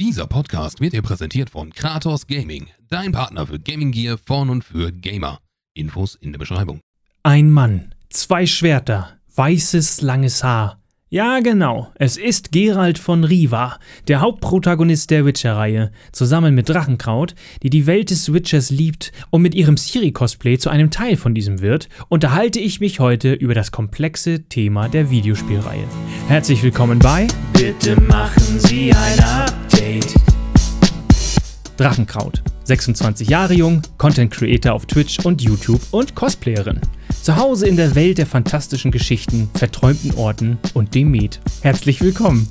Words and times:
Dieser 0.00 0.26
Podcast 0.26 0.80
wird 0.80 0.94
dir 0.94 1.02
präsentiert 1.02 1.50
von 1.50 1.74
Kratos 1.74 2.26
Gaming, 2.26 2.68
dein 2.88 3.12
Partner 3.12 3.46
für 3.46 3.58
Gaming 3.58 3.92
Gear 3.92 4.16
von 4.16 4.48
und 4.48 4.64
für 4.64 4.92
Gamer. 4.92 5.40
Infos 5.74 6.14
in 6.14 6.32
der 6.32 6.38
Beschreibung. 6.38 6.80
Ein 7.22 7.50
Mann, 7.50 7.94
zwei 8.08 8.46
Schwerter, 8.46 9.18
weißes 9.36 10.00
langes 10.00 10.42
Haar. 10.42 10.78
Ja, 11.10 11.40
genau, 11.40 11.92
es 11.96 12.16
ist 12.16 12.50
Gerald 12.50 12.98
von 12.98 13.24
Riva, 13.24 13.78
der 14.08 14.22
Hauptprotagonist 14.22 15.10
der 15.10 15.26
Witcher-Reihe, 15.26 15.92
zusammen 16.12 16.54
mit 16.54 16.70
Drachenkraut, 16.70 17.34
die 17.62 17.68
die 17.68 17.86
Welt 17.86 18.08
des 18.08 18.32
Witchers 18.32 18.70
liebt 18.70 19.12
und 19.28 19.42
mit 19.42 19.54
ihrem 19.54 19.76
Siri-Cosplay 19.76 20.56
zu 20.56 20.70
einem 20.70 20.90
Teil 20.90 21.18
von 21.18 21.34
diesem 21.34 21.60
wird, 21.60 21.90
unterhalte 22.08 22.58
ich 22.58 22.80
mich 22.80 23.00
heute 23.00 23.34
über 23.34 23.52
das 23.52 23.70
komplexe 23.70 24.44
Thema 24.44 24.88
der 24.88 25.10
Videospielreihe. 25.10 25.84
Herzlich 26.26 26.62
willkommen 26.62 27.00
bei 27.00 27.26
Bitte 27.52 28.00
machen 28.00 28.58
Sie 28.60 28.90
ein 28.94 29.69
Update. 29.80 30.14
Drachenkraut, 31.78 32.42
26 32.64 33.30
Jahre 33.30 33.54
jung, 33.54 33.80
Content 33.96 34.30
Creator 34.30 34.74
auf 34.74 34.84
Twitch 34.84 35.20
und 35.20 35.40
YouTube 35.40 35.80
und 35.90 36.14
Cosplayerin. 36.14 36.82
Zu 37.22 37.36
Hause 37.36 37.66
in 37.66 37.78
der 37.78 37.94
Welt 37.94 38.18
der 38.18 38.26
fantastischen 38.26 38.90
Geschichten, 38.90 39.48
verträumten 39.54 40.14
Orten 40.16 40.58
und 40.74 40.94
dem 40.94 41.12
Met. 41.12 41.40
Herzlich 41.62 42.02
willkommen. 42.02 42.46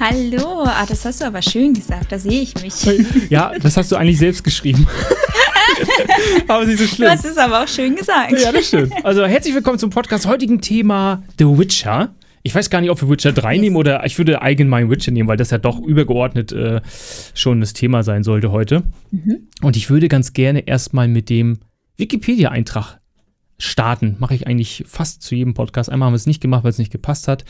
Hallo, 0.00 0.64
ah, 0.64 0.84
das 0.88 1.04
hast 1.04 1.20
du 1.20 1.26
aber 1.26 1.42
schön 1.42 1.74
gesagt, 1.74 2.10
da 2.10 2.18
sehe 2.18 2.42
ich 2.42 2.60
mich. 2.60 2.74
Ja, 3.30 3.52
das 3.60 3.76
hast 3.76 3.92
du 3.92 3.96
eigentlich 3.96 4.18
selbst 4.18 4.42
geschrieben. 4.42 4.84
aber 6.48 6.64
nicht 6.64 6.80
so 6.80 6.88
schlimm. 6.88 7.08
Hast 7.08 7.24
es 7.24 7.38
aber 7.38 7.62
auch 7.62 7.68
schön 7.68 7.94
gesagt. 7.94 8.32
Ja, 8.32 8.50
das 8.50 8.66
stimmt. 8.66 8.92
Also 9.04 9.24
herzlich 9.24 9.54
willkommen 9.54 9.78
zum 9.78 9.90
Podcast. 9.90 10.26
Heutigen 10.26 10.60
Thema 10.60 11.22
The 11.38 11.44
Witcher. 11.44 12.10
Ich 12.46 12.54
weiß 12.54 12.70
gar 12.70 12.80
nicht, 12.80 12.90
ob 12.90 13.02
wir 13.02 13.10
Witcher 13.10 13.32
3 13.32 13.58
nehmen 13.58 13.74
oder 13.74 14.06
ich 14.06 14.18
würde 14.18 14.40
allgemein 14.40 14.88
Witcher 14.88 15.10
nehmen, 15.10 15.28
weil 15.28 15.36
das 15.36 15.50
ja 15.50 15.58
doch 15.58 15.80
übergeordnet 15.80 16.52
äh, 16.52 16.80
schon 17.34 17.58
das 17.58 17.72
Thema 17.72 18.04
sein 18.04 18.22
sollte 18.22 18.52
heute. 18.52 18.84
Mhm. 19.10 19.48
Und 19.62 19.76
ich 19.76 19.90
würde 19.90 20.06
ganz 20.06 20.32
gerne 20.32 20.60
erstmal 20.60 21.08
mit 21.08 21.28
dem 21.28 21.58
Wikipedia-Eintrag 21.96 23.00
starten. 23.58 24.14
Mache 24.20 24.36
ich 24.36 24.46
eigentlich 24.46 24.84
fast 24.86 25.22
zu 25.22 25.34
jedem 25.34 25.54
Podcast. 25.54 25.90
Einmal 25.90 26.06
haben 26.06 26.12
wir 26.12 26.18
es 26.18 26.26
nicht 26.26 26.40
gemacht, 26.40 26.62
weil 26.62 26.70
es 26.70 26.78
nicht 26.78 26.92
gepasst 26.92 27.26
hat. 27.26 27.44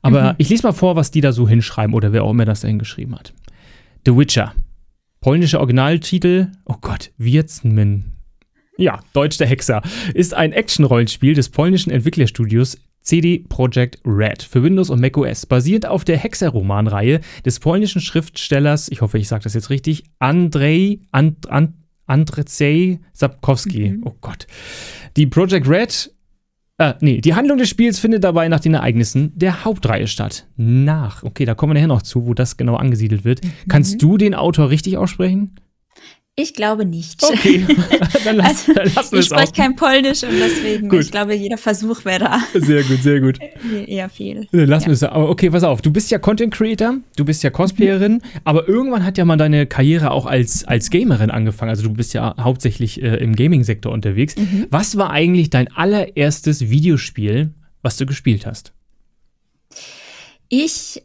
Aber 0.00 0.34
mhm. 0.34 0.34
ich 0.38 0.48
lese 0.48 0.62
mal 0.62 0.72
vor, 0.72 0.94
was 0.94 1.10
die 1.10 1.22
da 1.22 1.32
so 1.32 1.48
hinschreiben 1.48 1.92
oder 1.92 2.12
wer 2.12 2.22
auch 2.22 2.30
immer 2.30 2.44
das 2.44 2.60
da 2.60 2.68
hingeschrieben 2.68 3.16
hat. 3.16 3.34
The 4.04 4.16
Witcher. 4.16 4.54
Polnischer 5.20 5.58
Originaltitel. 5.58 6.52
Oh 6.66 6.76
Gott, 6.80 7.10
Wiedźmin. 7.18 8.12
Ja, 8.78 9.00
Deutsch 9.12 9.38
der 9.38 9.48
Hexer. 9.48 9.82
Ist 10.14 10.34
ein 10.34 10.52
Action-Rollenspiel 10.52 11.34
des 11.34 11.48
polnischen 11.48 11.90
Entwicklerstudios 11.90 12.78
CD 13.06 13.44
Projekt 13.48 14.00
Red 14.04 14.42
für 14.42 14.62
Windows 14.62 14.90
und 14.90 15.00
macOS, 15.00 15.46
basiert 15.46 15.86
auf 15.86 16.04
der 16.04 16.18
Hexer-Romanreihe 16.18 17.20
des 17.44 17.60
polnischen 17.60 18.00
Schriftstellers, 18.00 18.88
ich 18.90 19.00
hoffe, 19.00 19.18
ich 19.18 19.28
sage 19.28 19.44
das 19.44 19.54
jetzt 19.54 19.70
richtig, 19.70 20.04
Andrzej 20.18 21.00
And, 21.12 21.48
And, 21.48 21.74
Andrzej 22.06 23.00
Sapkowski. 23.12 23.90
Mhm. 23.90 24.02
Oh 24.04 24.14
Gott. 24.20 24.46
Die 25.16 25.26
Project 25.26 25.68
Red 25.68 26.10
äh, 26.78 26.92
nee, 27.00 27.22
die 27.22 27.34
Handlung 27.34 27.56
des 27.56 27.70
Spiels 27.70 27.98
findet 27.98 28.22
dabei 28.22 28.48
nach 28.48 28.60
den 28.60 28.74
Ereignissen 28.74 29.32
der 29.34 29.64
Hauptreihe 29.64 30.06
statt. 30.06 30.46
Nach. 30.56 31.22
Okay, 31.22 31.46
da 31.46 31.54
kommen 31.54 31.70
wir 31.70 31.74
nachher 31.74 31.86
noch 31.86 32.02
zu, 32.02 32.26
wo 32.26 32.34
das 32.34 32.58
genau 32.58 32.76
angesiedelt 32.76 33.24
wird. 33.24 33.42
Mhm. 33.42 33.50
Kannst 33.68 34.02
du 34.02 34.18
den 34.18 34.34
Autor 34.34 34.68
richtig 34.68 34.98
aussprechen? 34.98 35.54
Ich 36.38 36.52
glaube 36.52 36.84
nicht. 36.84 37.22
Okay, 37.22 37.64
dann, 38.24 38.36
lass, 38.36 38.68
also, 38.68 38.74
dann 38.74 38.94
lassen 38.94 39.12
wir 39.12 39.20
es 39.20 39.24
Ich 39.24 39.30
spreche 39.30 39.52
kein 39.52 39.74
Polnisch 39.74 40.22
und 40.22 40.38
deswegen, 40.38 40.90
gut. 40.90 41.00
ich 41.00 41.10
glaube, 41.10 41.34
jeder 41.34 41.56
Versuch 41.56 42.04
wäre 42.04 42.18
da. 42.18 42.40
Sehr 42.52 42.82
gut, 42.82 43.02
sehr 43.02 43.20
gut. 43.22 43.38
Eher 43.86 44.10
viel. 44.10 44.46
Dann 44.52 44.68
lassen 44.68 44.84
ja. 44.84 44.88
wir 44.88 44.92
es. 44.92 45.02
Aber 45.02 45.30
okay, 45.30 45.48
pass 45.48 45.64
auf. 45.64 45.80
Du 45.80 45.90
bist 45.90 46.10
ja 46.10 46.18
Content 46.18 46.52
Creator, 46.52 46.98
du 47.16 47.24
bist 47.24 47.42
ja 47.42 47.48
Cosplayerin, 47.48 48.12
mhm. 48.12 48.20
aber 48.44 48.68
irgendwann 48.68 49.02
hat 49.02 49.16
ja 49.16 49.24
mal 49.24 49.38
deine 49.38 49.64
Karriere 49.66 50.10
auch 50.10 50.26
als, 50.26 50.64
als 50.64 50.90
Gamerin 50.90 51.30
angefangen. 51.30 51.70
Also 51.70 51.84
du 51.84 51.94
bist 51.94 52.12
ja 52.12 52.34
hauptsächlich 52.38 53.02
äh, 53.02 53.16
im 53.16 53.34
Gaming-Sektor 53.34 53.90
unterwegs. 53.90 54.36
Mhm. 54.36 54.66
Was 54.68 54.98
war 54.98 55.10
eigentlich 55.10 55.48
dein 55.48 55.68
allererstes 55.74 56.68
Videospiel, 56.68 57.54
was 57.80 57.96
du 57.96 58.04
gespielt 58.04 58.44
hast? 58.44 58.74
Ich 60.50 61.02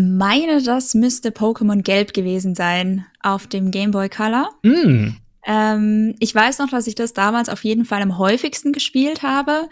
meine, 0.00 0.62
das 0.62 0.94
müsste 0.94 1.30
Pokémon 1.30 1.82
Gelb 1.82 2.12
gewesen 2.12 2.54
sein 2.54 3.06
auf 3.22 3.46
dem 3.46 3.70
Game 3.70 3.90
Boy 3.90 4.08
Color. 4.08 4.50
Mm. 4.62 5.16
Ähm, 5.46 6.14
ich 6.18 6.34
weiß 6.34 6.58
noch, 6.58 6.68
dass 6.68 6.86
ich 6.86 6.94
das 6.94 7.12
damals 7.12 7.48
auf 7.48 7.64
jeden 7.64 7.84
Fall 7.84 8.02
am 8.02 8.18
häufigsten 8.18 8.72
gespielt 8.72 9.22
habe. 9.22 9.68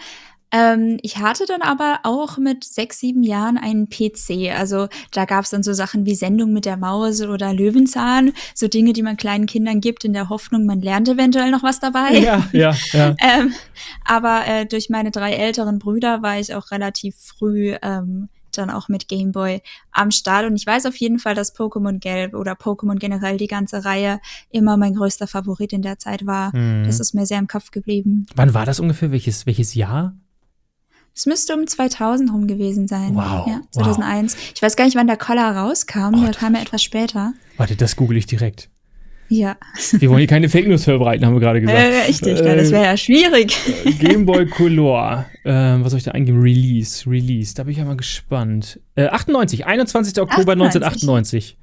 Ähm, 0.50 0.98
ich 1.02 1.18
hatte 1.18 1.44
dann 1.46 1.60
aber 1.60 2.00
auch 2.04 2.38
mit 2.38 2.64
sechs, 2.64 3.00
sieben 3.00 3.22
Jahren 3.22 3.58
einen 3.58 3.90
PC. 3.90 4.50
Also 4.56 4.88
da 5.12 5.26
gab 5.26 5.44
es 5.44 5.50
dann 5.50 5.62
so 5.62 5.74
Sachen 5.74 6.06
wie 6.06 6.14
Sendung 6.14 6.52
mit 6.52 6.64
der 6.64 6.78
Maus 6.78 7.20
oder 7.20 7.52
Löwenzahn, 7.52 8.32
so 8.54 8.66
Dinge, 8.66 8.94
die 8.94 9.02
man 9.02 9.18
kleinen 9.18 9.46
Kindern 9.46 9.80
gibt, 9.80 10.04
in 10.04 10.14
der 10.14 10.30
Hoffnung, 10.30 10.64
man 10.64 10.80
lernt 10.80 11.08
eventuell 11.08 11.50
noch 11.50 11.62
was 11.62 11.80
dabei. 11.80 12.18
Ja, 12.18 12.48
ja, 12.52 12.74
ja. 12.92 13.14
ähm, 13.22 13.52
aber 14.04 14.46
äh, 14.46 14.66
durch 14.66 14.88
meine 14.88 15.10
drei 15.10 15.34
älteren 15.34 15.78
Brüder 15.78 16.22
war 16.22 16.38
ich 16.38 16.54
auch 16.54 16.70
relativ 16.70 17.16
früh 17.16 17.74
ähm, 17.82 18.28
dann 18.58 18.70
auch 18.70 18.88
mit 18.88 19.08
Game 19.08 19.32
Boy 19.32 19.62
am 19.92 20.10
Start. 20.10 20.46
Und 20.46 20.56
ich 20.56 20.66
weiß 20.66 20.86
auf 20.86 20.96
jeden 20.96 21.18
Fall, 21.18 21.34
dass 21.34 21.54
Pokémon 21.54 21.98
Gelb 21.98 22.34
oder 22.34 22.52
Pokémon 22.52 22.96
generell 22.96 23.36
die 23.36 23.46
ganze 23.46 23.84
Reihe 23.84 24.20
immer 24.50 24.76
mein 24.76 24.94
größter 24.94 25.26
Favorit 25.26 25.72
in 25.72 25.82
der 25.82 25.98
Zeit 25.98 26.26
war. 26.26 26.54
Mhm. 26.54 26.84
Das 26.84 27.00
ist 27.00 27.14
mir 27.14 27.26
sehr 27.26 27.38
im 27.38 27.48
Kopf 27.48 27.70
geblieben. 27.70 28.26
Wann 28.34 28.54
war 28.54 28.66
das 28.66 28.80
ungefähr? 28.80 29.10
Welches, 29.10 29.46
welches 29.46 29.74
Jahr? 29.74 30.14
Es 31.14 31.26
müsste 31.26 31.56
um 31.56 31.66
2000 31.66 32.32
rum 32.32 32.46
gewesen 32.46 32.86
sein. 32.86 33.16
Wow. 33.16 33.48
Ja, 33.48 33.60
2001. 33.72 34.34
Wow. 34.34 34.52
Ich 34.54 34.62
weiß 34.62 34.76
gar 34.76 34.84
nicht, 34.84 34.96
wann 34.96 35.08
der 35.08 35.16
Collar 35.16 35.56
rauskam. 35.56 36.14
Oh, 36.14 36.20
der 36.24 36.32
kam 36.32 36.54
ja 36.54 36.60
etwas 36.60 36.82
später. 36.82 37.32
Warte, 37.56 37.74
das 37.74 37.96
google 37.96 38.16
ich 38.16 38.26
direkt. 38.26 38.70
Ja. 39.28 39.56
Wir 39.92 40.08
wollen 40.08 40.20
hier 40.20 40.26
keine 40.26 40.48
Fake 40.48 40.66
News 40.66 40.84
verbreiten, 40.84 41.26
haben 41.26 41.34
wir 41.34 41.40
gerade 41.40 41.60
gesagt. 41.60 41.78
Äh, 41.78 42.06
richtig, 42.06 42.40
äh, 42.40 42.56
das 42.56 42.70
wäre 42.70 42.84
ja 42.84 42.96
schwierig. 42.96 43.56
Game 43.98 44.24
Boy 44.24 44.46
Color. 44.50 45.26
Äh, 45.44 45.52
was 45.52 45.90
soll 45.90 45.98
ich 45.98 46.04
da 46.04 46.12
eingeben? 46.12 46.40
Release. 46.40 47.08
Release. 47.08 47.54
Da 47.54 47.64
bin 47.64 47.72
ich 47.72 47.78
ja 47.78 47.84
mal 47.84 47.96
gespannt. 47.96 48.80
Äh, 48.94 49.06
98, 49.06 49.66
21. 49.66 50.20
Oktober 50.20 50.52
98. 50.52 50.82
1998. 50.82 51.56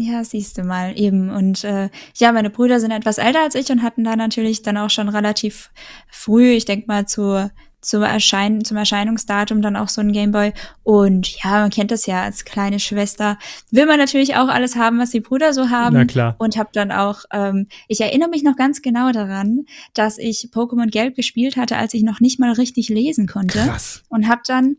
Ja, 0.00 0.22
siehst 0.22 0.56
du 0.56 0.62
mal, 0.62 0.92
eben. 0.96 1.28
Und 1.28 1.64
äh, 1.64 1.88
ja, 2.16 2.30
meine 2.30 2.50
Brüder 2.50 2.78
sind 2.78 2.92
etwas 2.92 3.18
älter 3.18 3.42
als 3.42 3.56
ich 3.56 3.68
und 3.70 3.82
hatten 3.82 4.04
da 4.04 4.14
natürlich 4.14 4.62
dann 4.62 4.76
auch 4.76 4.90
schon 4.90 5.08
relativ 5.08 5.70
früh, 6.08 6.52
ich 6.52 6.66
denke 6.66 6.86
mal 6.86 7.06
zu 7.06 7.50
zum, 7.80 8.02
Erschein 8.02 8.64
zum 8.64 8.76
Erscheinungsdatum 8.76 9.62
dann 9.62 9.76
auch 9.76 9.88
so 9.88 10.00
ein 10.00 10.12
Gameboy. 10.12 10.52
Und 10.82 11.42
ja, 11.42 11.60
man 11.60 11.70
kennt 11.70 11.90
das 11.90 12.06
ja 12.06 12.22
als 12.22 12.44
kleine 12.44 12.80
Schwester. 12.80 13.38
Will 13.70 13.86
man 13.86 13.98
natürlich 13.98 14.36
auch 14.36 14.48
alles 14.48 14.76
haben, 14.76 14.98
was 14.98 15.10
die 15.10 15.20
Brüder 15.20 15.52
so 15.52 15.70
haben. 15.70 15.94
Na 15.94 16.04
klar. 16.04 16.36
Und 16.38 16.56
habe 16.56 16.70
dann 16.72 16.90
auch, 16.90 17.24
ähm, 17.32 17.68
ich 17.86 18.00
erinnere 18.00 18.30
mich 18.30 18.42
noch 18.42 18.56
ganz 18.56 18.82
genau 18.82 19.12
daran, 19.12 19.64
dass 19.94 20.18
ich 20.18 20.48
Pokémon 20.52 20.90
Gelb 20.90 21.14
gespielt 21.14 21.56
hatte, 21.56 21.76
als 21.76 21.94
ich 21.94 22.02
noch 22.02 22.20
nicht 22.20 22.40
mal 22.40 22.52
richtig 22.52 22.88
lesen 22.88 23.26
konnte. 23.26 23.58
Krass. 23.58 24.02
Und 24.08 24.28
habe 24.28 24.42
dann 24.46 24.76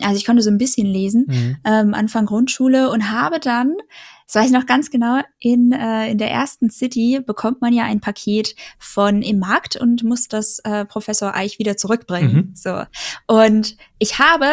also 0.00 0.16
ich 0.16 0.24
konnte 0.24 0.42
so 0.42 0.50
ein 0.50 0.58
bisschen 0.58 0.86
lesen, 0.86 1.26
mhm. 1.28 1.56
ähm, 1.64 1.94
Anfang 1.94 2.26
Grundschule 2.26 2.90
und 2.90 3.10
habe 3.10 3.40
dann, 3.40 3.74
das 4.30 4.36
weiß 4.36 4.46
ich 4.46 4.56
noch 4.56 4.66
ganz 4.66 4.90
genau, 4.90 5.20
in, 5.40 5.72
äh, 5.72 6.08
in 6.12 6.18
der 6.18 6.30
ersten 6.30 6.70
City 6.70 7.20
bekommt 7.20 7.60
man 7.60 7.72
ja 7.72 7.82
ein 7.82 8.00
Paket 8.00 8.54
von 8.78 9.22
im 9.22 9.40
Markt 9.40 9.74
und 9.74 10.04
muss 10.04 10.28
das 10.28 10.60
äh, 10.60 10.84
Professor 10.84 11.34
Eich 11.34 11.58
wieder 11.58 11.76
zurückbringen. 11.76 12.32
Mhm. 12.32 12.50
So. 12.54 12.84
Und 13.26 13.76
ich 13.98 14.20
habe 14.20 14.46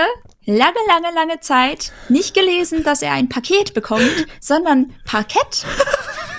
lange, 0.47 0.79
lange, 0.87 1.13
lange 1.13 1.39
Zeit 1.41 1.91
nicht 2.07 2.33
gelesen, 2.33 2.83
dass 2.83 3.01
er 3.01 3.11
ein 3.11 3.29
Paket 3.29 3.73
bekommt, 3.73 4.25
sondern 4.39 4.95
Parkett. 5.05 5.65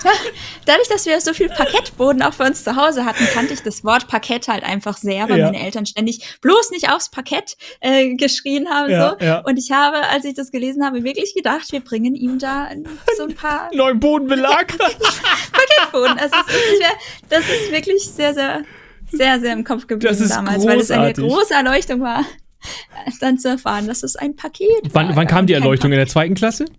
Dadurch, 0.65 0.87
dass 0.87 1.05
wir 1.05 1.19
so 1.21 1.33
viel 1.33 1.49
Parkettboden 1.49 2.23
auch 2.23 2.33
für 2.33 2.43
uns 2.43 2.63
zu 2.63 2.75
Hause 2.75 3.05
hatten, 3.05 3.23
kannte 3.33 3.53
ich 3.53 3.61
das 3.61 3.83
Wort 3.83 4.07
Parkett 4.07 4.47
halt 4.47 4.63
einfach 4.63 4.97
sehr, 4.97 5.29
weil 5.29 5.39
ja. 5.39 5.45
meine 5.45 5.63
Eltern 5.63 5.85
ständig 5.85 6.39
bloß 6.41 6.71
nicht 6.71 6.89
aufs 6.89 7.11
Parkett 7.11 7.57
äh, 7.81 8.15
geschrien 8.15 8.69
haben. 8.69 8.89
Ja, 8.89 9.17
so. 9.19 9.25
Ja. 9.25 9.39
Und 9.39 9.57
ich 9.57 9.71
habe, 9.71 9.97
als 10.07 10.25
ich 10.25 10.33
das 10.33 10.51
gelesen 10.51 10.83
habe, 10.85 11.03
wirklich 11.03 11.35
gedacht, 11.35 11.71
wir 11.71 11.81
bringen 11.81 12.15
ihm 12.15 12.39
da 12.39 12.69
so 13.17 13.23
ein 13.23 13.35
paar 13.35 13.69
neuen 13.73 13.99
Bodenbelag. 13.99 14.75
Parkettboden. 14.77 16.17
Also 16.17 16.35
das 16.35 16.55
ist, 16.55 16.83
das 17.29 17.41
ist 17.41 17.71
wirklich 17.71 18.09
sehr, 18.09 18.33
sehr, 18.33 18.63
sehr, 19.11 19.39
sehr 19.39 19.53
im 19.53 19.63
Kopf 19.63 19.85
geblieben 19.85 20.17
damals, 20.29 20.57
großartig. 20.57 20.67
weil 20.67 20.79
es 20.79 20.91
eine 20.91 21.13
große 21.13 21.53
Erleuchtung 21.53 22.01
war, 22.01 22.23
dann 23.19 23.37
zu 23.37 23.49
erfahren, 23.49 23.87
dass 23.87 24.03
es 24.03 24.15
ein 24.15 24.35
Paket 24.35 24.67
wann, 24.93 25.09
war. 25.09 25.15
Wann 25.15 25.27
kam 25.27 25.47
die 25.47 25.53
Erleuchtung? 25.53 25.91
In 25.91 25.97
der 25.97 26.07
zweiten 26.07 26.35
Klasse? 26.35 26.65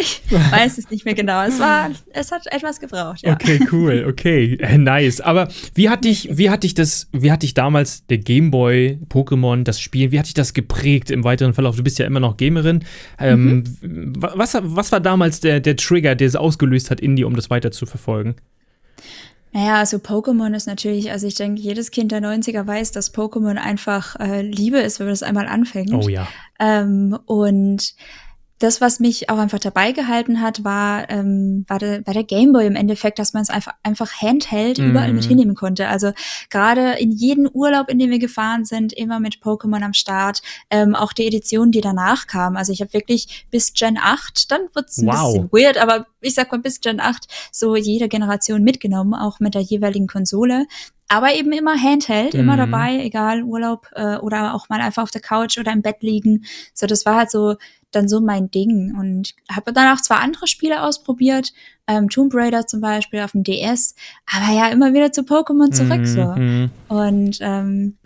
Ich 0.00 0.22
weiß 0.30 0.78
es 0.78 0.90
nicht 0.90 1.04
mehr 1.04 1.14
genau. 1.14 1.42
Es 1.42 1.58
war, 1.58 1.90
es 2.12 2.30
hat 2.30 2.46
etwas 2.46 2.80
gebraucht, 2.80 3.22
ja. 3.22 3.32
Okay, 3.32 3.60
cool, 3.72 4.06
okay, 4.08 4.56
äh, 4.60 4.78
nice. 4.78 5.20
Aber 5.20 5.48
wie 5.74 5.88
hat 5.88 6.04
dich, 6.04 6.28
wie 6.32 6.50
hat 6.50 6.62
dich 6.62 6.74
das, 6.74 7.08
wie 7.12 7.32
hat 7.32 7.42
dich 7.42 7.54
damals 7.54 8.06
der 8.06 8.18
Gameboy, 8.18 8.98
Pokémon, 9.08 9.64
das 9.64 9.80
Spiel, 9.80 10.12
wie 10.12 10.18
hat 10.18 10.26
dich 10.26 10.34
das 10.34 10.54
geprägt 10.54 11.10
im 11.10 11.24
weiteren 11.24 11.54
Verlauf? 11.54 11.76
Du 11.76 11.82
bist 11.82 11.98
ja 11.98 12.06
immer 12.06 12.20
noch 12.20 12.36
Gamerin. 12.36 12.84
Ähm, 13.18 13.64
mhm. 13.80 14.12
was, 14.16 14.56
was 14.60 14.92
war 14.92 15.00
damals 15.00 15.40
der, 15.40 15.60
der 15.60 15.76
Trigger, 15.76 16.14
der 16.14 16.28
es 16.28 16.36
ausgelöst 16.36 16.90
hat 16.90 17.00
in 17.00 17.16
dir, 17.16 17.26
um 17.26 17.34
das 17.34 17.50
weiter 17.50 17.70
zu 17.70 17.86
verfolgen? 17.86 18.36
Naja, 19.58 19.78
also 19.78 19.96
Pokémon 19.96 20.54
ist 20.54 20.68
natürlich, 20.68 21.10
also 21.10 21.26
ich 21.26 21.34
denke, 21.34 21.60
jedes 21.60 21.90
Kind 21.90 22.12
der 22.12 22.22
90er 22.22 22.64
weiß, 22.64 22.92
dass 22.92 23.12
Pokémon 23.12 23.56
einfach 23.56 24.14
äh, 24.20 24.40
Liebe 24.40 24.78
ist, 24.78 25.00
wenn 25.00 25.06
man 25.08 25.12
das 25.12 25.24
einmal 25.24 25.48
anfängt. 25.48 25.92
Oh 25.92 26.08
ja. 26.08 26.28
Ähm, 26.60 27.18
und 27.26 27.94
das, 28.58 28.80
was 28.80 28.98
mich 28.98 29.30
auch 29.30 29.38
einfach 29.38 29.58
dabei 29.58 29.92
gehalten 29.92 30.40
hat, 30.40 30.64
war, 30.64 31.08
ähm, 31.10 31.64
war, 31.68 31.78
der, 31.78 32.04
war 32.06 32.14
der 32.14 32.24
Gameboy 32.24 32.66
im 32.66 32.74
Endeffekt, 32.74 33.18
dass 33.18 33.32
man 33.32 33.42
es 33.42 33.50
einfach, 33.50 33.74
einfach 33.82 34.12
handheld 34.20 34.78
mhm. 34.78 34.90
überall 34.90 35.12
mit 35.12 35.24
hinnehmen 35.24 35.54
konnte. 35.54 35.88
Also 35.88 36.12
gerade 36.50 36.92
in 36.98 37.12
jeden 37.12 37.48
Urlaub, 37.52 37.88
in 37.88 37.98
dem 37.98 38.10
wir 38.10 38.18
gefahren 38.18 38.64
sind, 38.64 38.92
immer 38.92 39.20
mit 39.20 39.36
Pokémon 39.36 39.82
am 39.82 39.92
Start. 39.92 40.42
Ähm, 40.70 40.94
auch 40.94 41.12
die 41.12 41.26
Edition, 41.26 41.70
die 41.70 41.80
danach 41.80 42.26
kam. 42.26 42.56
Also 42.56 42.72
ich 42.72 42.80
habe 42.80 42.92
wirklich 42.92 43.46
bis 43.50 43.72
Gen 43.72 43.98
8, 44.00 44.50
dann 44.50 44.62
wird's 44.74 44.98
ein 44.98 45.06
wow. 45.06 45.32
bisschen 45.32 45.48
weird, 45.52 45.78
aber 45.78 46.06
ich 46.20 46.34
sag 46.34 46.50
mal 46.50 46.58
bis 46.58 46.80
Gen 46.80 47.00
8 47.00 47.26
so 47.52 47.76
jede 47.76 48.08
Generation 48.08 48.62
mitgenommen, 48.62 49.14
auch 49.14 49.38
mit 49.40 49.54
der 49.54 49.62
jeweiligen 49.62 50.08
Konsole 50.08 50.66
aber 51.08 51.34
eben 51.34 51.52
immer 51.52 51.80
Handheld, 51.80 52.34
immer 52.34 52.54
mhm. 52.54 52.58
dabei, 52.58 53.00
egal 53.02 53.42
Urlaub 53.42 53.88
äh, 53.94 54.16
oder 54.16 54.54
auch 54.54 54.68
mal 54.68 54.80
einfach 54.80 55.02
auf 55.02 55.10
der 55.10 55.22
Couch 55.22 55.58
oder 55.58 55.72
im 55.72 55.82
Bett 55.82 56.02
liegen. 56.02 56.44
So, 56.74 56.86
das 56.86 57.06
war 57.06 57.16
halt 57.16 57.30
so 57.30 57.56
dann 57.90 58.08
so 58.08 58.20
mein 58.20 58.50
Ding 58.50 58.94
und 58.98 59.34
habe 59.50 59.72
dann 59.72 59.96
auch 59.96 60.02
zwar 60.02 60.20
andere 60.20 60.46
Spiele 60.46 60.82
ausprobiert, 60.82 61.52
ähm, 61.86 62.10
Tomb 62.10 62.34
Raider 62.34 62.66
zum 62.66 62.82
Beispiel 62.82 63.20
auf 63.20 63.32
dem 63.32 63.44
DS, 63.44 63.94
aber 64.30 64.52
ja 64.52 64.68
immer 64.68 64.92
wieder 64.92 65.10
zu 65.10 65.22
Pokémon 65.22 65.72
zurück 65.72 66.00
mhm. 66.00 66.06
so. 66.06 66.94
Und 66.94 67.38
ähm, 67.40 67.96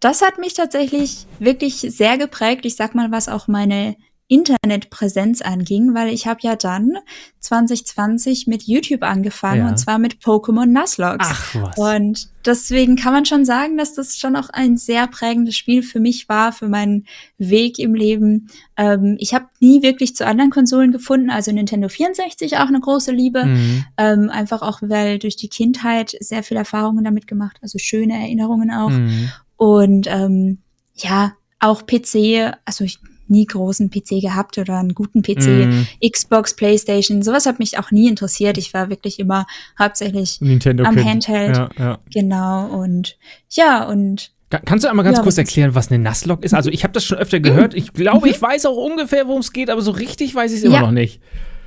das 0.00 0.22
hat 0.22 0.38
mich 0.38 0.54
tatsächlich 0.54 1.26
wirklich 1.38 1.76
sehr 1.76 2.16
geprägt. 2.16 2.64
Ich 2.64 2.76
sag 2.76 2.94
mal, 2.94 3.10
was 3.10 3.28
auch 3.28 3.48
meine 3.48 3.96
Internetpräsenz 4.28 5.40
anging, 5.40 5.94
weil 5.94 6.12
ich 6.12 6.26
habe 6.26 6.40
ja 6.42 6.56
dann 6.56 6.98
2020 7.40 8.48
mit 8.48 8.64
YouTube 8.64 9.04
angefangen 9.04 9.60
ja. 9.60 9.68
und 9.68 9.76
zwar 9.76 9.98
mit 9.98 10.16
Pokémon 10.16 10.66
Nuzlocke. 10.66 11.18
Ach 11.20 11.54
was. 11.54 11.78
Und 11.78 12.28
deswegen 12.44 12.96
kann 12.96 13.12
man 13.12 13.24
schon 13.24 13.44
sagen, 13.44 13.76
dass 13.76 13.94
das 13.94 14.18
schon 14.18 14.34
auch 14.34 14.48
ein 14.50 14.76
sehr 14.76 15.06
prägendes 15.06 15.56
Spiel 15.56 15.84
für 15.84 16.00
mich 16.00 16.28
war, 16.28 16.52
für 16.52 16.68
meinen 16.68 17.06
Weg 17.38 17.78
im 17.78 17.94
Leben. 17.94 18.48
Ähm, 18.76 19.16
ich 19.20 19.32
habe 19.32 19.46
nie 19.60 19.82
wirklich 19.82 20.16
zu 20.16 20.26
anderen 20.26 20.50
Konsolen 20.50 20.90
gefunden, 20.90 21.30
also 21.30 21.52
Nintendo 21.52 21.88
64 21.88 22.56
auch 22.56 22.66
eine 22.66 22.80
große 22.80 23.12
Liebe, 23.12 23.44
mhm. 23.44 23.84
ähm, 23.96 24.30
einfach 24.30 24.62
auch 24.62 24.80
weil 24.82 25.20
durch 25.20 25.36
die 25.36 25.48
Kindheit 25.48 26.16
sehr 26.18 26.42
viele 26.42 26.60
Erfahrungen 26.60 27.04
damit 27.04 27.28
gemacht, 27.28 27.58
also 27.62 27.78
schöne 27.78 28.14
Erinnerungen 28.14 28.72
auch. 28.72 28.90
Mhm. 28.90 29.30
Und 29.56 30.06
ähm, 30.08 30.58
ja, 30.94 31.34
auch 31.60 31.86
PC, 31.86 32.52
also 32.64 32.84
ich 32.84 32.98
nie 33.28 33.46
großen 33.46 33.90
PC 33.90 34.20
gehabt 34.20 34.58
oder 34.58 34.78
einen 34.78 34.94
guten 34.94 35.22
PC, 35.22 35.46
mm. 35.46 35.86
Xbox, 36.10 36.54
Playstation, 36.54 37.22
sowas 37.22 37.46
hat 37.46 37.58
mich 37.58 37.78
auch 37.78 37.90
nie 37.90 38.08
interessiert. 38.08 38.58
Ich 38.58 38.74
war 38.74 38.90
wirklich 38.90 39.18
immer 39.18 39.46
hauptsächlich 39.78 40.40
Nintendo 40.40 40.84
am 40.84 40.96
Handheld. 40.96 41.56
Ja, 41.56 41.70
ja. 41.78 41.98
Genau 42.12 42.66
und 42.66 43.16
ja 43.50 43.84
und 43.84 44.32
Kannst 44.64 44.84
du 44.84 44.88
einmal 44.88 45.04
ganz 45.04 45.18
ja, 45.18 45.24
kurz 45.24 45.38
erklären, 45.38 45.74
was 45.74 45.90
eine 45.90 45.98
Nuzlocke 45.98 46.44
ist? 46.44 46.54
Also 46.54 46.70
ich 46.70 46.84
habe 46.84 46.92
das 46.92 47.04
schon 47.04 47.18
öfter 47.18 47.40
gehört. 47.40 47.74
Ich 47.74 47.92
glaube, 47.92 48.28
ich 48.28 48.40
weiß 48.40 48.66
auch 48.66 48.76
ungefähr, 48.76 49.26
worum 49.26 49.40
es 49.40 49.52
geht, 49.52 49.70
aber 49.70 49.82
so 49.82 49.90
richtig 49.90 50.34
weiß 50.34 50.52
ich 50.52 50.58
es 50.58 50.64
immer 50.64 50.80
noch 50.80 50.92
nicht. 50.92 51.20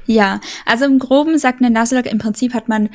Ja, 0.06 0.40
also 0.66 0.86
im 0.86 0.98
Groben 0.98 1.38
sagt 1.38 1.62
eine 1.62 1.78
Nuzlocke, 1.78 2.10
im 2.10 2.20
Prinzip 2.20 2.54
hat 2.54 2.70
man 2.70 2.90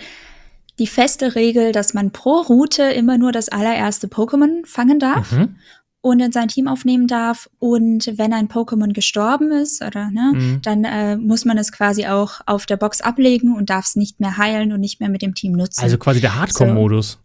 die 0.78 0.86
feste 0.86 1.34
Regel, 1.34 1.70
dass 1.72 1.92
man 1.94 2.10
pro 2.12 2.40
Route 2.40 2.82
immer 2.82 3.18
nur 3.18 3.30
das 3.30 3.50
allererste 3.50 4.08
Pokémon 4.08 4.66
fangen 4.66 4.98
darf. 4.98 5.32
Mhm 5.32 5.56
und 6.04 6.20
in 6.20 6.32
sein 6.32 6.48
Team 6.48 6.68
aufnehmen 6.68 7.06
darf. 7.06 7.48
Und 7.58 8.12
wenn 8.18 8.34
ein 8.34 8.48
Pokémon 8.48 8.92
gestorben 8.92 9.50
ist, 9.50 9.82
oder 9.82 10.10
ne, 10.10 10.32
mhm. 10.34 10.60
dann 10.60 10.84
äh, 10.84 11.16
muss 11.16 11.46
man 11.46 11.56
es 11.56 11.72
quasi 11.72 12.06
auch 12.06 12.42
auf 12.44 12.66
der 12.66 12.76
Box 12.76 13.00
ablegen 13.00 13.56
und 13.56 13.70
darf 13.70 13.86
es 13.86 13.96
nicht 13.96 14.20
mehr 14.20 14.36
heilen 14.36 14.72
und 14.72 14.80
nicht 14.80 15.00
mehr 15.00 15.08
mit 15.08 15.22
dem 15.22 15.34
Team 15.34 15.52
nutzen. 15.52 15.82
Also 15.82 15.96
quasi 15.96 16.20
der 16.20 16.38
Hardcore-Modus. 16.38 17.12
So. 17.12 17.18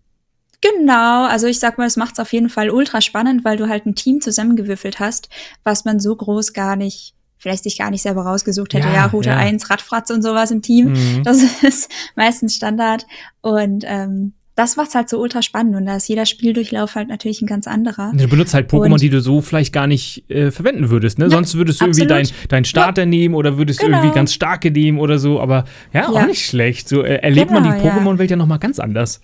Genau, 0.61 1.25
also 1.25 1.47
ich 1.47 1.59
sag 1.59 1.77
mal, 1.77 1.87
es 1.87 1.97
macht 1.97 2.13
es 2.13 2.19
auf 2.19 2.31
jeden 2.31 2.47
Fall 2.47 2.69
ultra 2.69 3.01
spannend, 3.01 3.43
weil 3.43 3.57
du 3.57 3.67
halt 3.67 3.85
ein 3.85 3.95
Team 3.95 4.21
zusammengewürfelt 4.21 5.01
hast, 5.01 5.27
was 5.65 5.83
man 5.83 5.99
so 5.99 6.15
groß 6.15 6.53
gar 6.53 6.77
nicht 6.77 7.15
vielleicht 7.37 7.63
sich 7.63 7.77
gar 7.77 7.89
nicht 7.89 8.01
selber 8.01 8.21
rausgesucht 8.21 8.73
hätte. 8.73 8.87
Ja, 8.87 8.93
ja 8.93 9.05
Route 9.07 9.29
ja. 9.29 9.37
1, 9.37 9.69
Radfratz 9.69 10.09
und 10.09 10.21
sowas 10.21 10.51
im 10.51 10.61
Team. 10.61 10.93
Mhm. 10.93 11.23
Das 11.23 11.41
ist 11.63 11.91
meistens 12.15 12.55
Standard. 12.55 13.05
Und 13.41 13.83
ähm, 13.85 14.33
das 14.59 14.75
macht's 14.75 14.93
halt 14.93 15.07
so 15.07 15.19
ultra 15.19 15.41
spannend 15.41 15.77
und 15.77 15.85
da 15.85 15.95
ist 15.95 16.09
jeder 16.09 16.25
Spieldurchlauf 16.25 16.95
halt 16.95 17.07
natürlich 17.07 17.41
ein 17.41 17.47
ganz 17.47 17.65
anderer. 17.65 18.11
Du 18.13 18.27
benutzt 18.27 18.53
halt 18.53 18.69
Pokémon, 18.69 18.91
und 18.91 19.01
die 19.01 19.09
du 19.09 19.21
so 19.21 19.39
vielleicht 19.39 19.71
gar 19.71 19.87
nicht 19.87 20.29
äh, 20.29 20.51
verwenden 20.51 20.89
würdest, 20.89 21.17
ne? 21.17 21.25
Ja, 21.25 21.31
Sonst 21.31 21.55
würdest 21.55 21.79
du 21.79 21.85
absolut. 21.85 22.11
irgendwie 22.11 22.29
dein, 22.29 22.47
dein 22.49 22.65
Starter 22.65 23.03
ja. 23.03 23.05
nehmen 23.05 23.35
oder 23.35 23.57
würdest 23.57 23.79
genau. 23.79 23.91
du 23.91 23.97
irgendwie 24.03 24.15
ganz 24.15 24.33
starke 24.33 24.69
nehmen 24.69 24.99
oder 24.99 25.17
so, 25.17 25.39
aber 25.39 25.63
ja, 25.93 26.01
ja. 26.01 26.07
auch 26.09 26.25
nicht 26.25 26.45
schlecht. 26.45 26.89
So 26.89 27.03
äh, 27.03 27.15
erlebt 27.15 27.47
genau, 27.47 27.61
man 27.61 27.79
die 27.79 27.87
Pokémon-Welt 27.87 28.29
ja, 28.29 28.35
ja 28.35 28.37
nochmal 28.37 28.59
ganz 28.59 28.79
anders. 28.79 29.21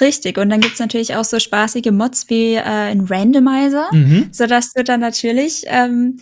Richtig, 0.00 0.38
und 0.38 0.48
dann 0.48 0.60
gibt's 0.60 0.80
natürlich 0.80 1.16
auch 1.16 1.24
so 1.24 1.38
spaßige 1.38 1.90
Mods 1.90 2.30
wie 2.30 2.54
äh, 2.54 2.62
ein 2.62 3.02
Randomizer, 3.02 3.88
mhm. 3.92 4.28
sodass 4.30 4.72
du 4.72 4.84
dann 4.84 5.00
natürlich 5.00 5.64
ähm, 5.66 6.16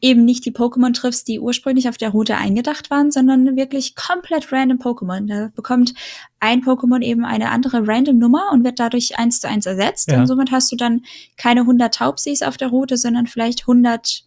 eben 0.00 0.24
nicht 0.24 0.44
die 0.46 0.52
Pokémon 0.52 0.94
triffst, 0.94 1.28
die 1.28 1.40
ursprünglich 1.40 1.88
auf 1.88 1.98
der 1.98 2.10
Route 2.10 2.36
eingedacht 2.36 2.90
waren, 2.90 3.10
sondern 3.10 3.56
wirklich 3.56 3.94
komplett 3.94 4.50
random 4.50 4.78
Pokémon. 4.78 5.26
Da 5.26 5.50
bekommt 5.54 5.94
ein 6.40 6.62
Pokémon 6.62 7.02
eben 7.02 7.24
eine 7.24 7.50
andere 7.50 7.86
random 7.86 8.18
Nummer 8.18 8.50
und 8.52 8.64
wird 8.64 8.80
dadurch 8.80 9.18
eins 9.18 9.40
zu 9.40 9.48
eins 9.48 9.66
ersetzt. 9.66 10.10
Ja. 10.10 10.20
Und 10.20 10.26
somit 10.26 10.50
hast 10.50 10.72
du 10.72 10.76
dann 10.76 11.02
keine 11.36 11.60
100 11.60 11.94
Taubsis 11.94 12.42
auf 12.42 12.56
der 12.56 12.68
Route, 12.68 12.96
sondern 12.96 13.26
vielleicht 13.26 13.62
100 13.62 14.24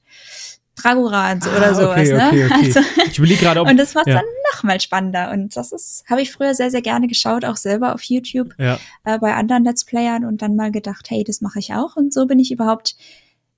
Dragorans 0.75 1.47
ah, 1.47 1.57
oder 1.57 1.73
sowas. 1.73 2.07
Okay, 2.07 2.13
ne? 2.13 2.27
okay, 2.27 2.45
okay. 2.45 2.53
Also, 2.53 2.79
ich 3.07 3.17
überlege 3.17 3.39
gerade, 3.41 3.61
Und 3.63 3.77
das 3.77 3.95
macht 3.95 4.07
ja. 4.07 4.15
dann 4.15 4.25
nochmal 4.53 4.79
spannender. 4.79 5.31
Und 5.31 5.57
das 5.57 5.71
ist, 5.71 6.03
habe 6.07 6.21
ich 6.21 6.31
früher 6.31 6.53
sehr, 6.53 6.69
sehr 6.69 6.83
gerne 6.83 7.07
geschaut, 7.07 7.45
auch 7.45 7.57
selber 7.57 7.95
auf 7.95 8.03
YouTube 8.03 8.53
ja. 8.59 8.77
äh, 9.03 9.17
bei 9.17 9.33
anderen 9.33 9.63
Let's 9.63 9.85
Playern 9.85 10.23
und 10.23 10.43
dann 10.43 10.55
mal 10.55 10.71
gedacht, 10.71 11.09
hey, 11.09 11.23
das 11.23 11.41
mache 11.41 11.57
ich 11.57 11.73
auch. 11.73 11.95
Und 11.95 12.13
so 12.13 12.27
bin 12.27 12.37
ich 12.37 12.51
überhaupt 12.51 12.95